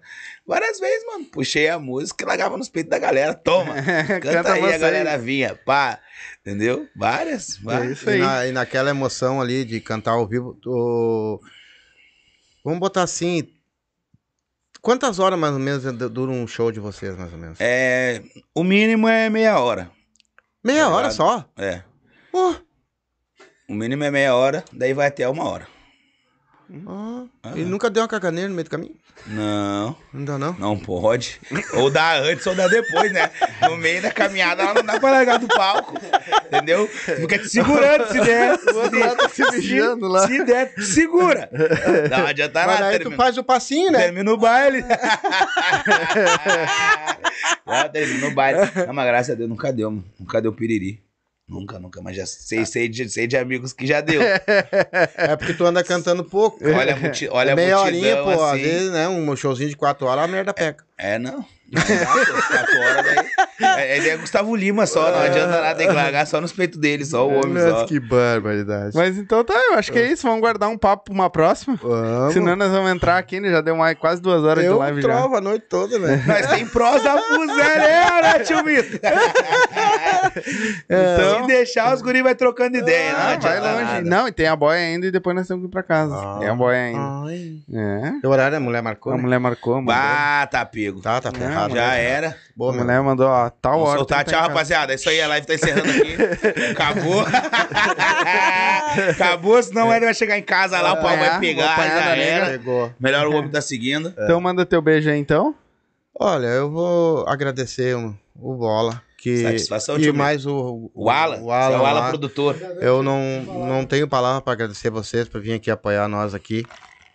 Várias 0.48 0.80
vezes, 0.80 1.04
mano, 1.08 1.26
puxei 1.26 1.68
a 1.70 1.80
música 1.80 2.24
e 2.24 2.28
largava 2.28 2.56
nos 2.58 2.70
peitos 2.70 2.92
da 2.92 3.00
galera, 3.00 3.34
toma, 3.34 3.74
canta, 3.82 4.20
Canta 4.20 4.54
aí, 4.54 4.62
vocês. 4.62 4.76
a 4.76 4.86
galera 4.86 5.18
vinha, 5.18 5.56
pá, 5.66 6.00
entendeu? 6.46 6.88
Várias, 6.96 7.58
É 7.58 7.64
várias. 7.64 7.92
isso 7.98 8.10
E, 8.10 8.14
aí. 8.14 8.20
na- 8.20 8.48
e 8.48 8.52
naquela 8.52 8.90
emoção 8.92 9.42
ali 9.42 9.66
de 9.66 9.82
cantar 9.82 10.12
ao 10.12 10.28
vivo, 10.28 10.54
tu... 10.62 11.42
vamos 12.64 12.80
botar 12.80 13.04
assim. 13.04 13.48
Quantas 14.82 15.18
horas 15.18 15.40
mais 15.40 15.54
ou 15.54 15.60
menos 15.60 15.82
du- 15.84 16.10
dura 16.10 16.32
um 16.32 16.46
show 16.46 16.72
de 16.72 16.80
vocês, 16.80 17.18
mais 17.18 17.34
ou 17.34 17.40
menos? 17.40 17.58
É, 17.60 18.22
o 18.54 18.64
mínimo 18.64 19.08
é 19.08 19.30
meia 19.30 19.60
hora, 19.60 19.90
Meia 20.64 20.84
tá 20.84 20.90
hora 20.90 21.08
ligado? 21.10 21.16
só? 21.16 21.50
é. 21.58 21.82
Pô, 22.32 22.56
O 23.68 23.74
mínimo 23.74 24.04
é 24.04 24.12
meia 24.12 24.36
hora, 24.36 24.64
daí 24.72 24.94
vai 24.94 25.08
até 25.08 25.28
uma 25.28 25.44
hora. 25.50 25.68
Ah, 26.88 27.24
Ah. 27.44 27.52
Ele 27.56 27.66
nunca 27.66 27.90
deu 27.90 28.02
uma 28.04 28.10
caganeira 28.10 28.50
no 28.50 28.56
meio 28.56 28.66
do 28.66 28.70
caminho? 28.72 28.96
Não, 29.28 29.96
Não 30.14 30.26
dá, 30.26 30.38
não? 30.38 30.54
não 30.60 30.78
pode. 30.78 31.40
Ou 31.74 31.90
dá 31.90 32.18
antes 32.18 32.46
ou 32.48 32.54
dá 32.54 32.68
depois, 32.68 33.12
né? 33.14 33.32
No 33.62 33.78
meio 33.78 34.02
da 34.02 34.12
caminhada 34.12 34.62
ela 34.64 34.74
não 34.74 34.84
dá 34.84 35.00
pra 35.00 35.10
largar 35.12 35.40
do 35.40 35.48
palco. 35.48 35.94
Entendeu? 36.48 36.86
Fica 36.88 37.40
te 37.40 37.48
segurando 37.50 38.08
se 38.12 38.20
der. 38.20 38.60
O 38.76 38.78
outro 38.78 39.00
lá 39.00 39.16
tá 39.16 39.30
se 39.30 39.42
mijando 39.52 40.08
lá. 40.08 40.28
Se 40.28 40.44
der, 40.44 40.74
te 40.74 40.84
segura. 40.84 41.50
Não 42.10 42.26
adianta 42.28 42.66
Mas 42.66 42.80
nada. 42.80 42.88
aí 42.92 43.00
tu 43.00 43.12
faz 43.12 43.38
o 43.38 43.44
passinho, 43.44 43.92
né? 43.92 44.00
Termina 44.00 44.32
o 44.34 44.38
baile. 44.38 44.84
Termina 47.94 48.28
o 48.28 48.32
baile. 48.34 48.60
Não, 48.86 48.94
mas 48.94 49.06
graças 49.08 49.34
a 49.34 49.36
Deus 49.36 49.50
nunca 49.50 49.72
deu. 49.72 50.04
Nunca 50.20 50.42
deu 50.42 50.52
piriri. 50.54 51.02
Nunca, 51.48 51.78
nunca. 51.80 52.02
Mas 52.02 52.16
já 52.16 52.26
sei, 52.26 52.66
sei, 52.66 52.88
de, 52.88 53.08
sei 53.10 53.28
de 53.28 53.38
amigos 53.38 53.72
que 53.72 53.86
já 53.86 54.02
deu. 54.02 54.22
É 55.16 55.36
porque 55.36 55.54
tu 55.54 55.66
anda 55.66 55.84
cantando 55.84 56.24
pouco. 56.24 56.58
Olha 56.68 56.94
a, 56.94 56.98
multi, 56.98 57.28
olha 57.30 57.54
a 57.54 57.56
meia 57.56 57.78
multidão, 57.78 58.02
horinha, 58.02 58.24
pô, 58.24 58.44
às 58.44 58.54
assim. 58.54 58.62
vezes, 58.62 58.92
né? 58.92 59.08
Um 59.08 59.36
showzinho 59.36 59.70
de 59.70 59.76
quatro 59.76 60.08
horas, 60.08 60.24
a 60.24 60.28
merda 60.28 60.54
peca. 60.54 60.84
É, 60.98 61.18
não. 61.20 61.38
Não 61.38 61.55
horas 61.74 63.04
daí. 63.06 63.26
É, 63.78 63.98
ele 63.98 64.10
é 64.10 64.18
Gustavo 64.18 64.56
Lima 64.56 64.86
só, 64.86 65.12
não 65.12 65.20
adianta 65.20 65.62
nada, 65.62 65.76
tem 65.76 65.88
que 65.88 65.94
largar 65.94 66.28
só 66.28 66.40
nos 66.42 66.52
peitos 66.52 66.78
dele, 66.80 67.06
só 67.06 67.28
o 67.28 67.34
homem 67.34 67.54
Nossa, 67.54 67.70
só. 67.80 67.86
que 67.86 68.00
barbaridade. 68.00 68.92
Mas 68.96 69.18
então 69.18 69.44
tá, 69.44 69.54
eu 69.72 69.76
acho 69.76 69.92
que 69.92 70.00
é 70.00 70.12
isso. 70.12 70.24
Vamos 70.28 70.42
guardar 70.42 70.70
um 70.70 70.78
papo 70.78 71.06
pra 71.06 71.14
uma 71.14 71.30
próxima. 71.30 71.78
Vamos. 71.82 72.34
Senão 72.34 72.56
nós 72.56 72.72
vamos 72.72 72.92
entrar 72.92 73.18
aqui, 73.18 73.40
né? 73.40 73.50
Já 73.50 73.62
deu 73.62 73.76
mais, 73.76 73.98
quase 73.98 74.22
duas 74.22 74.44
horas 74.44 74.64
Eu 74.64 74.74
de 74.74 74.80
live 74.80 75.02
já. 75.02 75.08
trovo 75.08 75.36
a 75.38 75.42
noite 75.42 75.66
toda, 75.70 75.98
né? 76.00 76.24
Nós 76.28 76.48
tem 76.48 76.66
prosa 76.68 77.18
fuzelera, 77.18 78.44
tio 78.44 78.64
Vitor. 78.64 79.00
Então- 80.90 81.42
Se 81.42 81.48
deixar, 81.48 81.94
os 81.94 82.02
guri 82.02 82.22
vai 82.22 82.36
trocando 82.36 82.78
ideia, 82.78 83.12
não, 83.14 83.20
Ah, 83.20 83.24
vai 83.24 83.34
adianta 83.36 83.72
longe. 83.72 83.84
nada. 83.84 84.02
Não, 84.02 84.28
e 84.28 84.32
tem 84.32 84.48
a 84.48 84.56
boia 84.56 84.80
ainda 84.80 85.06
e 85.08 85.12
depois 85.12 85.36
nós 85.36 85.48
temos 85.48 85.62
que 85.64 85.68
ir 85.68 85.72
pra 85.72 85.84
casa. 85.84 86.14
Ah. 86.16 86.38
Tem 86.40 86.50
a 86.50 86.56
boia 86.56 86.78
ainda. 86.80 87.00
Ai. 87.26 87.56
É. 87.74 88.20
Que 88.20 88.28
horário 88.28 88.58
a 88.58 88.60
mulher 88.60 88.82
marcou? 88.82 89.14
A 89.14 89.16
né? 89.16 89.22
mulher 89.22 89.40
marcou, 89.40 89.82
mano. 89.82 89.98
Ah, 90.00 90.48
tá 90.50 90.66
pego. 90.66 91.00
Tá, 91.02 91.22
tá 91.22 91.32
Errado. 91.56 91.76
Já 91.76 91.94
era. 91.96 92.38
Boa, 92.56 92.72
a 92.72 92.76
meu. 92.76 92.84
mulher 92.86 93.02
mandou, 93.02 93.28
ó, 93.28 93.50
tal 93.50 93.74
Vamos 93.74 93.88
hora. 93.90 93.98
soltar. 94.00 94.24
Tchau, 94.26 94.42
rapaziada. 94.42 94.94
É 94.94 94.96
isso 94.96 95.10
aí, 95.10 95.22
a 95.22 95.28
live 95.28 95.48
tá 95.48 95.54
encerrando 95.56 95.90
aqui. 95.90 96.16
Acabou. 96.72 97.24
Acabou, 99.12 99.62
senão 99.64 99.94
ele 99.94 100.06
vai 100.06 100.14
chegar 100.14 100.38
em 100.38 100.44
casa 100.44 100.80
lá, 100.82 100.94
o 100.94 100.96
pau 100.96 101.04
vai 101.04 101.28
apanhar, 101.28 101.40
pegar. 101.40 101.76
Já 101.76 102.16
era. 102.16 102.46
Pegou. 102.48 102.94
Melhor 103.00 103.28
o 103.28 103.36
homem 103.36 103.50
tá 103.52 103.62
seguindo. 103.62 104.14
Então 104.18 104.40
manda 104.40 104.66
teu 104.66 104.82
beijo 104.82 105.10
aí, 105.10 105.20
então. 105.20 105.56
Olha, 106.18 106.48
eu 106.48 106.72
vou 106.72 107.28
agradecer 107.28 107.96
o, 107.96 108.16
o 108.40 108.54
Bola. 108.56 109.02
Que, 109.18 109.42
Satisfação, 109.42 109.98
e 109.98 110.12
mais 110.12 110.46
o, 110.46 110.92
O 110.94 111.10
Alan. 111.10 111.42
O 111.42 111.52
Alan, 111.52 111.76
é 111.76 111.80
o 111.80 111.86
Alan 111.86 112.00
lá. 112.00 112.10
produtor. 112.10 112.56
Eu 112.80 113.02
não, 113.02 113.42
não 113.68 113.84
tenho 113.84 114.08
palavra 114.08 114.40
para 114.40 114.54
agradecer 114.54 114.92
vocês 114.92 115.28
por 115.28 115.42
vir 115.42 115.54
aqui 115.54 115.72
apoiar 115.72 116.08
nós 116.08 116.36
aqui. 116.36 116.64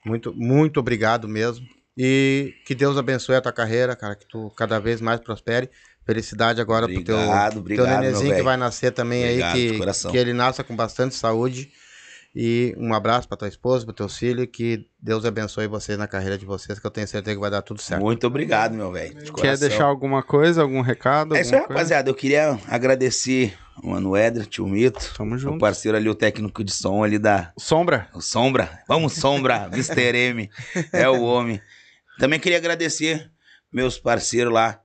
Muito, 0.04 0.34
muito 0.36 0.80
obrigado 0.80 1.28
mesmo. 1.28 1.64
E 1.96 2.54
que 2.64 2.74
Deus 2.74 2.96
abençoe 2.96 3.36
a 3.36 3.40
tua 3.40 3.52
carreira, 3.52 3.94
cara. 3.96 4.14
Que 4.14 4.26
tu 4.26 4.50
cada 4.56 4.78
vez 4.78 5.00
mais 5.00 5.20
prospere. 5.20 5.70
Felicidade 6.04 6.60
agora 6.60 6.86
pro 6.88 7.04
teu, 7.04 7.14
Obrigado, 7.16 7.52
teu 7.52 7.60
obrigado, 7.60 8.00
nenenzinho 8.00 8.34
que 8.34 8.42
vai 8.42 8.56
nascer 8.56 8.90
também 8.90 9.22
Obrigado, 9.24 9.54
aí. 9.54 9.78
Que, 9.78 10.10
que 10.10 10.16
ele 10.16 10.32
nasça 10.32 10.64
com 10.64 10.74
bastante 10.74 11.14
saúde. 11.14 11.70
E 12.34 12.74
um 12.78 12.94
abraço 12.94 13.26
pra 13.28 13.36
tua 13.36 13.48
esposa, 13.48 13.84
pro 13.84 13.92
teu 13.92 14.08
filho. 14.08 14.46
Que 14.46 14.86
Deus 15.00 15.24
abençoe 15.24 15.66
vocês 15.66 15.98
na 15.98 16.06
carreira 16.06 16.38
de 16.38 16.46
vocês, 16.46 16.78
que 16.78 16.86
eu 16.86 16.90
tenho 16.90 17.06
certeza 17.06 17.34
que 17.34 17.40
vai 17.40 17.50
dar 17.50 17.62
tudo 17.62 17.80
certo. 17.82 18.00
Muito 18.00 18.26
obrigado, 18.26 18.72
meu 18.74 18.90
velho. 18.92 19.14
de 19.14 19.24
Quer 19.24 19.30
coração. 19.32 19.68
deixar 19.68 19.84
alguma 19.84 20.22
coisa, 20.22 20.62
algum 20.62 20.80
recado? 20.80 21.34
É 21.36 21.40
isso 21.40 21.54
aí, 21.54 21.60
rapaziada. 21.60 22.08
Eu 22.08 22.14
queria 22.14 22.58
agradecer 22.68 23.56
o 23.82 23.90
Mano 23.90 24.16
Éder, 24.16 24.46
tio 24.46 24.66
Mito. 24.66 25.12
Tamo 25.16 25.34
O 25.34 25.38
junto. 25.38 25.58
parceiro 25.58 25.98
ali, 25.98 26.08
o 26.08 26.14
técnico 26.14 26.62
de 26.62 26.72
som 26.72 27.02
ali 27.02 27.18
da, 27.18 27.52
Sombra. 27.58 28.08
O 28.14 28.20
Sombra. 28.20 28.78
Vamos, 28.86 29.14
Sombra. 29.14 29.68
Mr. 29.74 30.16
M. 30.16 30.50
É 30.92 31.08
o 31.08 31.22
homem. 31.22 31.60
Também 32.20 32.38
queria 32.38 32.58
agradecer 32.58 33.32
meus 33.72 33.98
parceiros 33.98 34.52
lá 34.52 34.78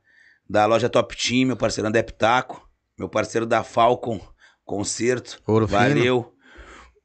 da 0.49 0.65
loja 0.65 0.87
Top 0.87 1.13
Team, 1.17 1.47
meu 1.47 1.57
parceiro 1.57 1.85
André 1.85 2.01
Pitaco, 2.01 2.65
meu 2.97 3.09
parceiro 3.09 3.45
da 3.45 3.61
Falcon 3.61 4.25
Concerto. 4.63 5.41
Ouro 5.45 5.67
fino. 5.67 5.77
Valeu. 5.77 6.33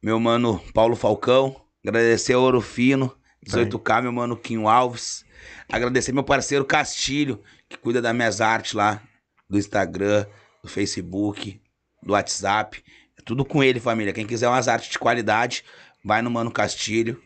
Meu 0.00 0.20
mano 0.20 0.62
Paulo 0.72 0.94
Falcão. 0.94 1.60
Agradecer 1.84 2.34
ao 2.34 2.42
Ouro 2.42 2.60
Fino, 2.60 3.12
18K, 3.44 4.02
meu 4.02 4.12
mano 4.12 4.36
Quinho 4.36 4.68
Alves. 4.68 5.24
Agradecer 5.68 6.12
meu 6.12 6.22
parceiro 6.22 6.64
Castilho, 6.64 7.42
que 7.68 7.76
cuida 7.76 8.00
das 8.00 8.14
minhas 8.14 8.40
artes 8.40 8.74
lá, 8.74 9.02
do 9.48 9.58
Instagram, 9.58 10.26
do 10.62 10.68
Facebook, 10.68 11.60
do 12.00 12.12
WhatsApp. 12.12 12.84
É 13.18 13.22
tudo 13.22 13.44
com 13.44 13.64
ele, 13.64 13.80
família. 13.80 14.12
Quem 14.12 14.28
quiser 14.28 14.46
umas 14.46 14.68
artes 14.68 14.90
de 14.90 14.98
qualidade, 14.98 15.64
vai 16.04 16.22
no 16.22 16.30
Mano 16.30 16.52
Castilho. 16.52 17.20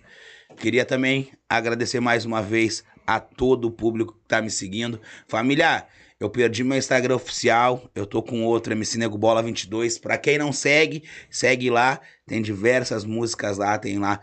Queria 0.56 0.86
também 0.86 1.32
agradecer 1.50 2.00
mais 2.00 2.24
uma 2.24 2.40
vez 2.40 2.82
a 3.06 3.20
todo 3.20 3.66
o 3.66 3.70
público 3.70 4.14
que 4.14 4.28
tá 4.28 4.40
me 4.40 4.50
seguindo. 4.50 5.00
Família, 5.28 5.86
eu 6.18 6.30
perdi 6.30 6.64
meu 6.64 6.78
Instagram 6.78 7.16
oficial, 7.16 7.90
eu 7.94 8.06
tô 8.06 8.22
com 8.22 8.44
outro, 8.44 8.72
MC 8.72 8.98
Nego 8.98 9.18
Bola 9.18 9.42
22. 9.42 9.98
Pra 9.98 10.16
quem 10.16 10.38
não 10.38 10.52
segue, 10.52 11.04
segue 11.28 11.70
lá. 11.70 12.00
Tem 12.26 12.40
diversas 12.40 13.04
músicas 13.04 13.58
lá, 13.58 13.78
tem 13.78 13.98
lá. 13.98 14.20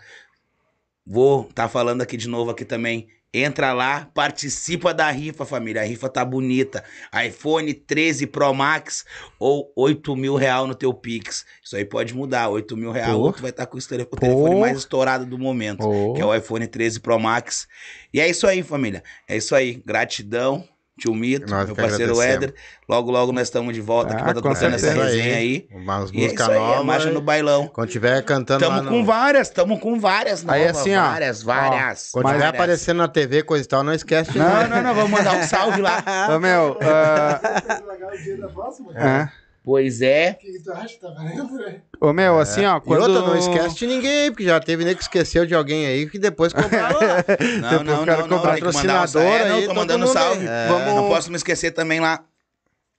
Vou 1.05 1.45
tá 1.45 1.67
falando 1.67 2.01
aqui 2.01 2.17
de 2.17 2.27
novo 2.27 2.51
aqui 2.51 2.65
também. 2.65 3.07
Entra 3.33 3.71
lá, 3.71 4.09
participa 4.13 4.93
da 4.93 5.09
rifa, 5.09 5.45
família. 5.45 5.81
A 5.81 5.85
rifa 5.85 6.09
tá 6.09 6.25
bonita. 6.25 6.83
iPhone 7.25 7.73
13 7.73 8.27
Pro 8.27 8.53
Max 8.53 9.05
ou 9.39 9.71
8 9.75 10.15
mil 10.17 10.35
real 10.35 10.67
no 10.67 10.75
teu 10.75 10.93
Pix. 10.93 11.45
Isso 11.63 11.77
aí 11.77 11.85
pode 11.85 12.13
mudar. 12.13 12.49
8 12.49 12.75
mil 12.75 12.91
real, 12.91 13.17
Pô. 13.17 13.25
ou 13.27 13.33
tu 13.33 13.41
vai 13.41 13.51
estar 13.51 13.65
com 13.65 13.77
o 13.77 13.81
telefone, 13.81 14.09
o 14.11 14.19
telefone 14.19 14.55
Pô. 14.55 14.59
mais 14.59 14.77
estourado 14.77 15.25
do 15.25 15.37
momento 15.37 15.87
Ô. 15.87 16.13
que 16.13 16.21
é 16.21 16.25
o 16.25 16.35
iPhone 16.35 16.67
13 16.67 16.99
Pro 16.99 17.17
Max. 17.17 17.67
E 18.13 18.19
é 18.19 18.29
isso 18.29 18.45
aí, 18.45 18.61
família. 18.61 19.01
É 19.29 19.37
isso 19.37 19.55
aí. 19.55 19.81
Gratidão, 19.85 20.67
tio 21.01 21.15
Mito, 21.15 21.49
Nós 21.49 21.65
meu 21.65 21.75
parceiro. 21.75 22.21
Éder. 22.21 22.53
Logo, 22.87 23.09
logo 23.11 23.31
nós 23.31 23.43
estamos 23.43 23.73
de 23.73 23.81
volta 23.81 24.13
aqui 24.13 24.21
Ah, 24.21 24.33
pra 24.33 24.51
estar 24.51 24.73
essa 24.73 24.91
resenha 24.91 25.35
aí. 25.37 25.67
Umas 25.71 26.11
é 26.11 26.13
músicas 26.13 26.49
aí, 26.49 26.55
é 26.55 26.59
novas. 26.59 26.85
marcha 26.85 27.09
no 27.09 27.21
bailão. 27.21 27.67
Quando 27.67 27.89
tiver 27.89 28.21
cantando 28.23 28.59
Tamo 28.65 28.81
no... 28.83 28.89
com 28.89 29.03
várias, 29.05 29.49
tamo 29.49 29.79
com 29.79 29.99
várias 29.99 30.43
novas. 30.43 30.61
Aí, 30.61 30.67
assim, 30.67 30.95
ó, 30.95 31.01
várias, 31.01 31.41
várias. 31.43 32.09
Quando 32.11 32.23
Mas- 32.25 32.33
tiver 32.33 32.47
aparecendo 32.47 32.97
na 32.97 33.07
TV, 33.07 33.43
coisa 33.43 33.63
e 33.65 33.67
tal, 33.67 33.83
não 33.83 33.93
esquece 33.93 34.31
de 34.31 34.39
Não, 34.39 34.67
não, 34.67 34.81
não, 34.83 34.93
vamos 34.95 35.09
mandar 35.11 35.35
um 35.35 35.43
salve 35.43 35.81
lá. 35.81 36.03
Ô, 36.35 36.39
meu, 36.39 36.77
Estragar 36.81 38.13
o 38.13 38.17
dia 38.17 38.37
da 38.37 38.47
próxima? 38.47 38.91
é. 38.95 39.40
Pois 39.63 40.01
é. 40.01 40.31
O 40.31 40.35
que, 40.41 40.51
que 40.53 40.63
tu 40.63 40.71
acha? 40.71 40.99
Tá 40.99 41.09
valendo, 41.11 41.53
né? 41.53 41.81
Ô, 41.99 42.11
meu, 42.11 42.39
assim, 42.39 42.65
ó, 42.65 42.77
E 42.77 42.81
quando... 42.81 43.01
outra, 43.01 43.21
não 43.27 43.37
esquece 43.37 43.75
de 43.75 43.87
ninguém 43.87 44.23
aí, 44.23 44.31
porque 44.31 44.45
já 44.45 44.59
teve 44.59 44.83
nem 44.83 44.95
que 44.95 45.03
esqueceu 45.03 45.45
de 45.45 45.53
alguém 45.53 45.85
aí 45.85 46.09
que 46.09 46.17
depois 46.17 46.51
compraram 46.51 46.99
lá. 46.99 47.23
Não, 47.61 47.83
não, 47.83 48.05
não, 48.05 48.27
não, 48.27 48.37
um 48.37 48.41
salve. 48.41 48.47
patrocinador 48.61 49.21
É, 49.21 49.49
não, 49.49 49.55
aí, 49.57 49.67
tô 49.67 49.73
mandando 49.75 50.07
salve. 50.07 50.47
aí. 50.47 50.65
É. 50.65 50.67
Vamos... 50.67 50.95
Não 50.95 51.07
posso 51.07 51.29
me 51.29 51.37
esquecer 51.37 51.71
também 51.71 51.99
lá 51.99 52.23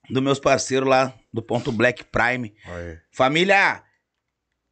dos 0.09 0.23
meus 0.23 0.39
parceiros 0.39 0.87
lá 0.87 1.13
do 1.33 1.41
ponto 1.41 1.71
Black 1.71 2.05
Prime. 2.05 2.53
Família, 3.11 3.83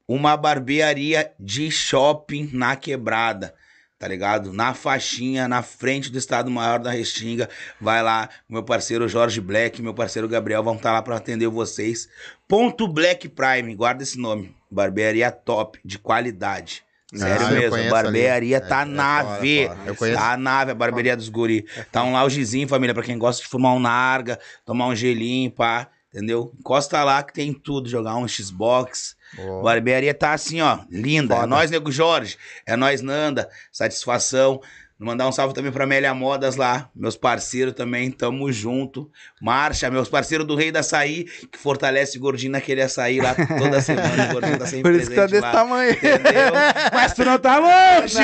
uma 0.08 0.38
barbearia 0.38 1.32
de 1.40 1.70
shopping 1.70 2.50
na 2.54 2.76
quebrada. 2.76 3.54
Tá 4.02 4.08
ligado? 4.08 4.52
Na 4.52 4.74
faixinha, 4.74 5.48
na 5.48 5.62
frente 5.62 6.10
do 6.12 6.18
Estado 6.18 6.50
Maior 6.50 6.80
da 6.80 6.90
Restinga. 6.90 7.48
Vai 7.80 8.02
lá, 8.02 8.30
meu 8.50 8.64
parceiro 8.64 9.08
Jorge 9.08 9.40
Black, 9.40 9.80
meu 9.80 9.94
parceiro 9.94 10.28
Gabriel 10.28 10.64
vão 10.64 10.74
estar 10.74 10.92
lá 10.92 11.04
pra 11.04 11.18
atender 11.18 11.48
vocês. 11.48 12.10
Ponto 12.48 12.88
Black 12.88 13.30
Prime, 13.30 13.76
guarda 13.76 14.02
esse 14.02 14.18
nome. 14.18 14.56
Barbearia 14.72 15.30
top, 15.30 15.80
de 15.86 16.00
qualidade. 16.00 16.84
Sério 17.14 17.46
Ah, 17.46 17.52
mesmo, 17.52 17.90
barbearia 17.92 18.58
ali. 18.58 18.68
tá 18.68 18.80
É, 18.80 18.82
é 18.82 18.86
na 18.86 19.24
fora. 19.24 20.14
Tá 20.16 20.32
a 20.32 20.38
nave, 20.38 20.72
a 20.72 20.76
barbearia 20.76 21.16
dos 21.16 21.30
guri. 21.30 21.64
Tá 21.92 22.04
um 22.04 22.14
loungezinho, 22.14 22.68
família, 22.68 22.96
pra 22.96 23.04
quem 23.04 23.20
gosta 23.20 23.44
de 23.44 23.50
fumar 23.50 23.76
um 23.76 23.80
narga, 23.80 24.40
tomar 24.66 24.88
um 24.88 24.96
gelinho, 24.96 25.52
pá, 25.52 25.88
entendeu? 26.12 26.52
Encosta 26.58 27.04
lá 27.04 27.22
que 27.22 27.34
tem 27.34 27.54
tudo, 27.54 27.88
jogar 27.88 28.16
um 28.16 28.28
Xbox. 28.28 29.16
Ó. 29.38 29.62
Barbearia 29.62 30.14
tá 30.14 30.34
assim, 30.34 30.62
ó, 30.62 30.80
linda. 30.90 31.36
Foda. 31.36 31.48
É 31.48 31.50
nós, 31.50 31.72
Nego 31.72 31.92
Jorge. 31.92 32.38
É 32.66 32.76
nós, 32.76 33.02
Nanda. 33.02 33.50
Satisfação. 33.72 34.62
Mandar 35.04 35.28
um 35.28 35.32
salve 35.32 35.54
também 35.56 35.72
pra 35.72 35.84
Amélia 35.86 36.14
Modas 36.14 36.56
lá. 36.56 36.88
Meus 36.96 37.18
parceiros 37.18 37.74
também, 37.74 38.12
tamo 38.12 38.52
junto. 38.52 39.10
Marcha, 39.42 39.90
meus 39.90 40.08
parceiros 40.08 40.46
do 40.46 40.56
Rei 40.56 40.72
da 40.72 40.82
Açaí, 40.82 41.24
que 41.52 41.58
fortalece 41.58 42.18
o 42.18 42.22
gordinho 42.22 42.52
naquele 42.52 42.82
açaí 42.84 43.20
lá 43.20 43.34
toda 43.58 43.82
semana. 43.82 44.30
O 44.30 44.34
gordinho 44.34 44.60
tá 44.60 44.66
sempre 44.68 44.84
Por 44.92 44.94
isso 45.00 45.10
que 45.10 45.16
tá 45.16 45.26
desse 45.26 45.42
lá. 45.42 45.52
tamanho. 45.52 45.92
Entendeu? 45.92 46.54
Mas 46.94 47.14
tu 47.14 47.26
não 47.26 47.40
tá 47.40 47.58
longe! 47.58 48.18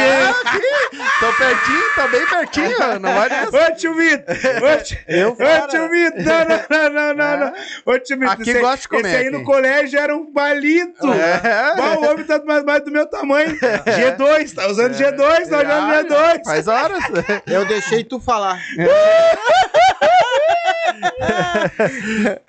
Tô 1.19 1.33
pertinho, 1.33 1.83
tá 1.95 2.07
bem 2.07 2.25
pertinho, 2.27 2.99
não 2.99 3.13
vai 3.13 3.29
nessa. 3.29 3.57
Ô, 3.57 3.75
tio 3.75 3.93
Vitor! 3.95 4.35
Ô, 4.35 4.83
tio- 4.83 4.97
Eu 5.07 5.31
Ô, 5.31 5.67
tio 5.67 5.89
Vitor! 5.89 6.23
Não, 6.23 6.89
não, 6.89 6.93
não, 6.93 7.13
não, 7.15 7.39
não. 7.39 7.53
Ô, 7.85 7.99
tio 7.99 8.17
Vitor, 8.19 8.33
Aqui 8.33 8.49
esse, 8.51 8.59
gosta 8.59 8.77
de 8.81 8.87
comer, 8.87 9.07
esse 9.07 9.15
aí 9.17 9.27
aqui. 9.27 9.37
no 9.37 9.43
colégio 9.43 9.99
era 9.99 10.15
um 10.15 10.31
palito. 10.31 11.07
É. 11.13 11.75
Bom, 11.75 12.05
o 12.05 12.11
homem 12.11 12.23
tá 12.25 12.39
mais, 12.45 12.63
mais 12.63 12.83
do 12.83 12.91
meu 12.91 13.05
tamanho. 13.07 13.57
G2, 13.59 14.53
tá 14.53 14.67
usando 14.67 14.93
G2, 14.93 15.17
tá 15.17 15.57
usando 15.57 15.61
Já, 15.67 16.03
G2. 16.03 16.41
Faz 16.45 16.66
horas. 16.67 17.03
Eu 17.47 17.65
deixei 17.65 18.03
tu 18.03 18.19
falar. 18.19 18.59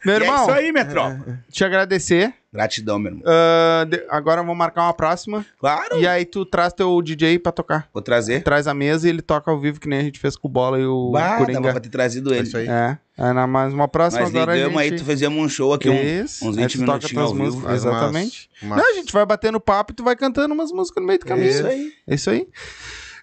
Meu 0.04 0.14
E 0.14 0.22
é 0.22 0.24
irmão, 0.24 0.42
isso 0.42 0.50
aí, 0.50 0.72
metrópole. 0.72 1.36
te 1.50 1.64
agradecer. 1.64 2.32
Gratidão, 2.52 2.98
meu 2.98 3.12
irmão. 3.12 3.24
Ah, 3.26 3.84
de- 3.84 4.02
agora 4.08 4.40
vamos 4.40 4.56
marcar 4.56 4.82
uma 4.84 4.94
próxima. 4.94 5.44
Claro. 5.60 5.98
E 5.98 6.06
aí 6.06 6.24
tu 6.24 6.46
traz 6.46 6.72
teu 6.72 7.00
DJ 7.02 7.38
pra 7.38 7.52
tocar. 7.52 7.88
Vou 7.92 8.02
trazer. 8.02 8.42
Traz 8.42 8.66
a 8.66 8.72
mesa 8.72 9.06
e 9.06 9.10
ele 9.10 9.20
toca 9.20 9.50
ao 9.50 9.60
vivo, 9.60 9.78
que 9.78 9.86
nem 9.88 9.98
a 9.98 10.02
gente 10.02 10.18
fez 10.18 10.34
com 10.34 10.48
o 10.48 10.50
Bola 10.50 10.78
e 10.78 10.86
o 10.86 11.10
Bah, 11.10 11.20
dava 11.32 11.38
Coringa. 11.44 11.70
pra 11.72 11.80
ter 11.80 11.90
trazido 11.90 12.32
É 12.32 12.38
ele. 12.38 12.46
isso 12.48 12.56
aí. 12.56 12.66
É, 12.66 12.96
é 13.18 13.32
na 13.34 13.46
mais 13.46 13.74
uma 13.74 13.86
próxima 13.86 14.22
Nós 14.22 14.34
agora 14.34 14.52
a 14.52 14.54
ligamos 14.54 14.82
gente... 14.82 14.92
aí, 14.94 14.98
tu 14.98 15.04
fizemos 15.04 15.38
um 15.44 15.48
show 15.48 15.74
aqui, 15.74 15.90
um- 15.90 15.94
Isso, 16.02 16.48
uns 16.48 16.56
aí 16.56 16.62
20 16.64 16.72
tu 16.72 16.78
toca 16.86 16.92
minutinhos 16.98 17.22
ao 17.24 17.32
vivo. 17.34 17.44
músicas, 17.44 17.74
Exatamente. 17.74 18.50
umas- 18.62 18.78
Não, 18.78 18.90
a 18.90 18.94
gente 18.94 19.12
vai 19.12 19.26
batendo 19.26 19.60
papo 19.60 19.92
e 19.92 19.96
tu 19.96 20.02
vai 20.04 20.16
cantando 20.16 20.54
umas 20.54 20.72
músicas 20.72 21.02
no 21.02 21.06
meio 21.06 21.18
do 21.18 21.26
caminho. 21.26 21.50
Isso 21.50 21.66
aí. 21.66 21.92
É 22.06 22.14
isso 22.14 22.30
aí. 22.30 22.48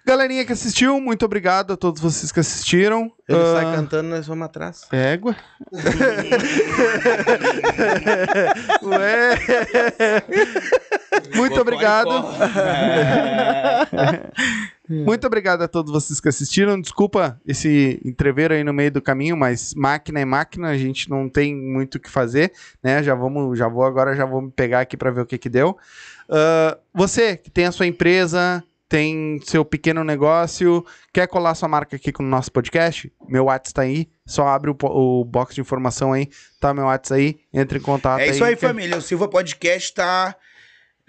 Galerinha 0.06 0.44
que 0.44 0.52
assistiu, 0.52 1.00
muito 1.00 1.24
obrigado 1.24 1.72
a 1.72 1.76
todos 1.76 2.00
vocês 2.00 2.30
que 2.30 2.38
assistiram. 2.38 3.10
Ele 3.28 3.40
Ah, 3.40 3.52
sai 3.54 3.74
cantando, 3.74 4.08
nós 4.08 4.24
vamos 4.24 4.44
atrás. 4.46 4.86
Égua. 4.92 5.34
Ué. 8.84 9.36
Muito 11.34 11.60
obrigado. 11.60 12.10
Muito 14.88 15.26
obrigado 15.26 15.62
a 15.62 15.68
todos 15.68 15.90
vocês 15.90 16.20
que 16.20 16.28
assistiram. 16.28 16.80
Desculpa 16.80 17.40
esse 17.44 18.00
entreveiro 18.04 18.54
aí 18.54 18.62
no 18.62 18.72
meio 18.72 18.92
do 18.92 19.02
caminho, 19.02 19.36
mas 19.36 19.74
máquina 19.74 20.20
é 20.20 20.24
máquina, 20.24 20.68
a 20.68 20.78
gente 20.78 21.10
não 21.10 21.28
tem 21.28 21.56
muito 21.56 21.96
o 21.96 22.00
que 22.00 22.08
fazer, 22.08 22.52
né? 22.80 23.02
Já 23.02 23.12
vamos, 23.16 23.58
já 23.58 23.66
vou 23.66 23.82
agora, 23.84 24.14
já 24.14 24.24
vou 24.24 24.42
me 24.42 24.50
pegar 24.52 24.78
aqui 24.82 24.96
para 24.96 25.10
ver 25.10 25.22
o 25.22 25.26
que 25.26 25.38
que 25.38 25.48
deu. 25.48 25.76
Ah, 26.30 26.78
você 26.94 27.36
que 27.36 27.50
tem 27.50 27.66
a 27.66 27.72
sua 27.72 27.88
empresa, 27.88 28.62
tem 28.88 29.40
seu 29.44 29.64
pequeno 29.64 30.04
negócio, 30.04 30.84
quer 31.12 31.26
colar 31.26 31.54
sua 31.54 31.68
marca 31.68 31.96
aqui 31.96 32.12
com 32.12 32.22
o 32.22 32.26
nosso 32.26 32.52
podcast? 32.52 33.12
Meu 33.28 33.44
WhatsApp 33.46 33.74
tá 33.74 33.82
aí, 33.82 34.08
só 34.24 34.46
abre 34.46 34.70
o, 34.70 34.76
o 34.82 35.24
box 35.24 35.54
de 35.54 35.60
informação 35.60 36.12
aí, 36.12 36.28
tá 36.60 36.72
meu 36.72 36.84
WhatsApp 36.84 37.20
aí, 37.20 37.40
entre 37.52 37.78
em 37.78 37.82
contato 37.82 38.20
É 38.20 38.28
isso 38.28 38.44
aí, 38.44 38.54
que- 38.54 38.66
família. 38.66 38.96
O 38.96 39.02
Silva 39.02 39.28
Podcast 39.28 39.92
tá 39.94 40.36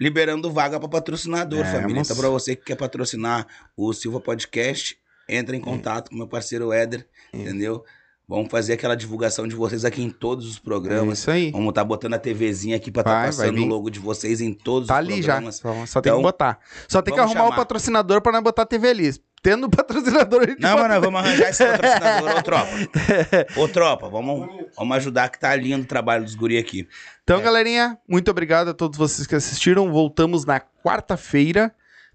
liberando 0.00 0.50
vaga 0.52 0.78
pra 0.78 0.88
patrocinador, 0.88 1.60
É, 1.66 1.72
família. 1.72 2.00
Então, 2.02 2.16
pra 2.16 2.28
você 2.28 2.54
que 2.54 2.64
quer 2.64 2.76
patrocinar 2.76 3.46
o 3.76 3.92
Silva 3.92 4.20
Podcast, 4.20 4.96
entra 5.28 5.56
em 5.56 5.60
contato 5.60 6.10
com 6.10 6.16
meu 6.16 6.28
parceiro 6.28 6.72
Éder, 6.72 7.06
entendeu? 7.32 7.84
Vamos 8.28 8.50
fazer 8.50 8.74
aquela 8.74 8.94
divulgação 8.94 9.48
de 9.48 9.56
vocês 9.56 9.86
aqui 9.86 10.02
em 10.02 10.10
todos 10.10 10.46
os 10.46 10.58
É 10.58 10.60
programas. 10.60 11.20
isso 11.20 11.30
aí. 11.30 11.50
Vamos 11.50 11.72
tá 11.72 11.82
botando 11.82 12.12
a 12.12 12.18
TVzinha 12.18 12.76
aqui 12.76 12.90
pra 12.90 13.02
tá 13.02 13.10
Vai, 13.10 13.18
vai 13.22 13.26
passando 13.30 13.62
o 13.62 13.64
logo 13.66 13.88
de 13.88 13.98
vocês 13.98 14.42
em 14.42 14.52
todos 14.52 14.86
Tá 14.88 14.94
os 14.94 14.98
ali 14.98 15.22
já. 15.22 15.34
programas. 15.34 15.56
Só, 15.56 15.86
só 15.86 16.00
tem 16.02 16.10
Então, 16.10 16.18
que 16.18 16.22
botar. 16.24 16.58
Só 16.86 17.00
tem 17.00 17.14
que 17.14 17.20
arrumar 17.20 17.40
o 17.40 17.44
chamar. 17.46 17.56
patrocinador 17.56 18.20
pra 18.20 18.30
não 18.32 18.42
botar 18.42 18.62
a 18.62 18.66
TV 18.66 18.88
ali. 18.90 19.10
Tendo 19.42 19.66
o 19.66 19.70
patrocinador, 19.70 20.42
a 20.42 20.46
gente 20.46 20.60
Não, 20.60 20.72
bota- 20.76 20.88
mano, 20.88 21.00
vamos 21.00 21.20
arranjar 21.20 21.48
esse 21.48 21.64
patrocinador, 21.64 22.36
ô 22.38 22.42
tropa. 22.42 22.70
Ô 23.56 23.68
tropa, 23.68 24.08
vamos, 24.10 24.46
vamos 24.76 24.96
ajudar 24.98 25.28
que 25.30 25.38
tá 25.38 25.54
lindo 25.56 25.84
o 25.84 25.86
trabalho 25.86 26.24
dos 26.24 26.34
guri 26.34 26.58
aqui. 26.58 26.86
Então, 27.22 27.40
galerinha, 27.40 27.96
muito 28.06 28.30
obrigado 28.30 28.68
a 28.68 28.74
todos 28.74 28.98
vocês 28.98 29.26
que 29.26 29.34
assistiram. 29.36 29.90
Voltamos 29.90 30.44
na 30.44 30.60
quarta-feira. 30.60 31.72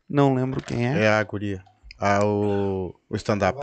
Não 0.07 0.35
lembro 0.35 0.61
quem 0.61 0.85
é. 0.85 1.05
É 1.05 1.07
a 1.09 1.23
guria. 1.23 1.63
Ah, 2.05 2.19
o, 2.25 2.93
o 3.09 3.15
stand-up. 3.15 3.57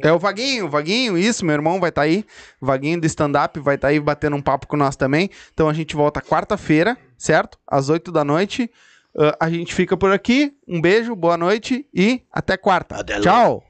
É 0.00 0.12
o 0.12 0.16
Vaguinho, 0.16 0.66
o 0.66 0.70
Vaguinho, 0.70 1.18
isso, 1.18 1.44
meu 1.44 1.54
irmão 1.54 1.80
vai 1.80 1.88
estar 1.88 2.02
aí. 2.02 2.24
O 2.60 2.66
Vaguinho 2.66 3.00
do 3.00 3.06
stand-up 3.08 3.58
vai 3.58 3.74
estar 3.74 3.88
aí 3.88 3.98
batendo 3.98 4.36
um 4.36 4.40
papo 4.40 4.68
com 4.68 4.76
nós 4.76 4.94
também. 4.94 5.28
Então 5.52 5.68
a 5.68 5.72
gente 5.72 5.96
volta 5.96 6.22
quarta-feira, 6.22 6.96
certo? 7.18 7.58
Às 7.66 7.88
8 7.88 8.12
da 8.12 8.24
noite. 8.24 8.70
Ah, 9.18 9.36
a 9.40 9.50
gente 9.50 9.74
fica 9.74 9.96
por 9.96 10.12
aqui. 10.12 10.56
Um 10.68 10.80
beijo, 10.80 11.16
boa 11.16 11.36
noite 11.36 11.84
e 11.92 12.22
até 12.30 12.56
quarta. 12.56 13.02
Tchau. 13.20 13.64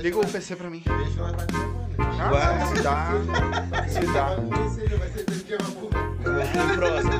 Liga 0.00 0.20
o 0.20 0.26
PC 0.28 0.54
pra 0.54 0.70
mim. 0.70 0.84
Deixa 0.86 1.20
nós 1.20 1.32
bater 1.32 1.58
né? 1.58 1.66
Ah, 2.20 2.66
se 2.66 2.82
dá. 2.82 3.10
Se 3.88 4.06
dá. 4.12 4.36
Vai 4.36 4.68
ser, 4.68 4.96
vai 4.96 5.08
ser, 5.08 5.24
vai 5.24 5.36
ser, 6.46 6.78
vai 6.78 7.02
ser, 7.02 7.16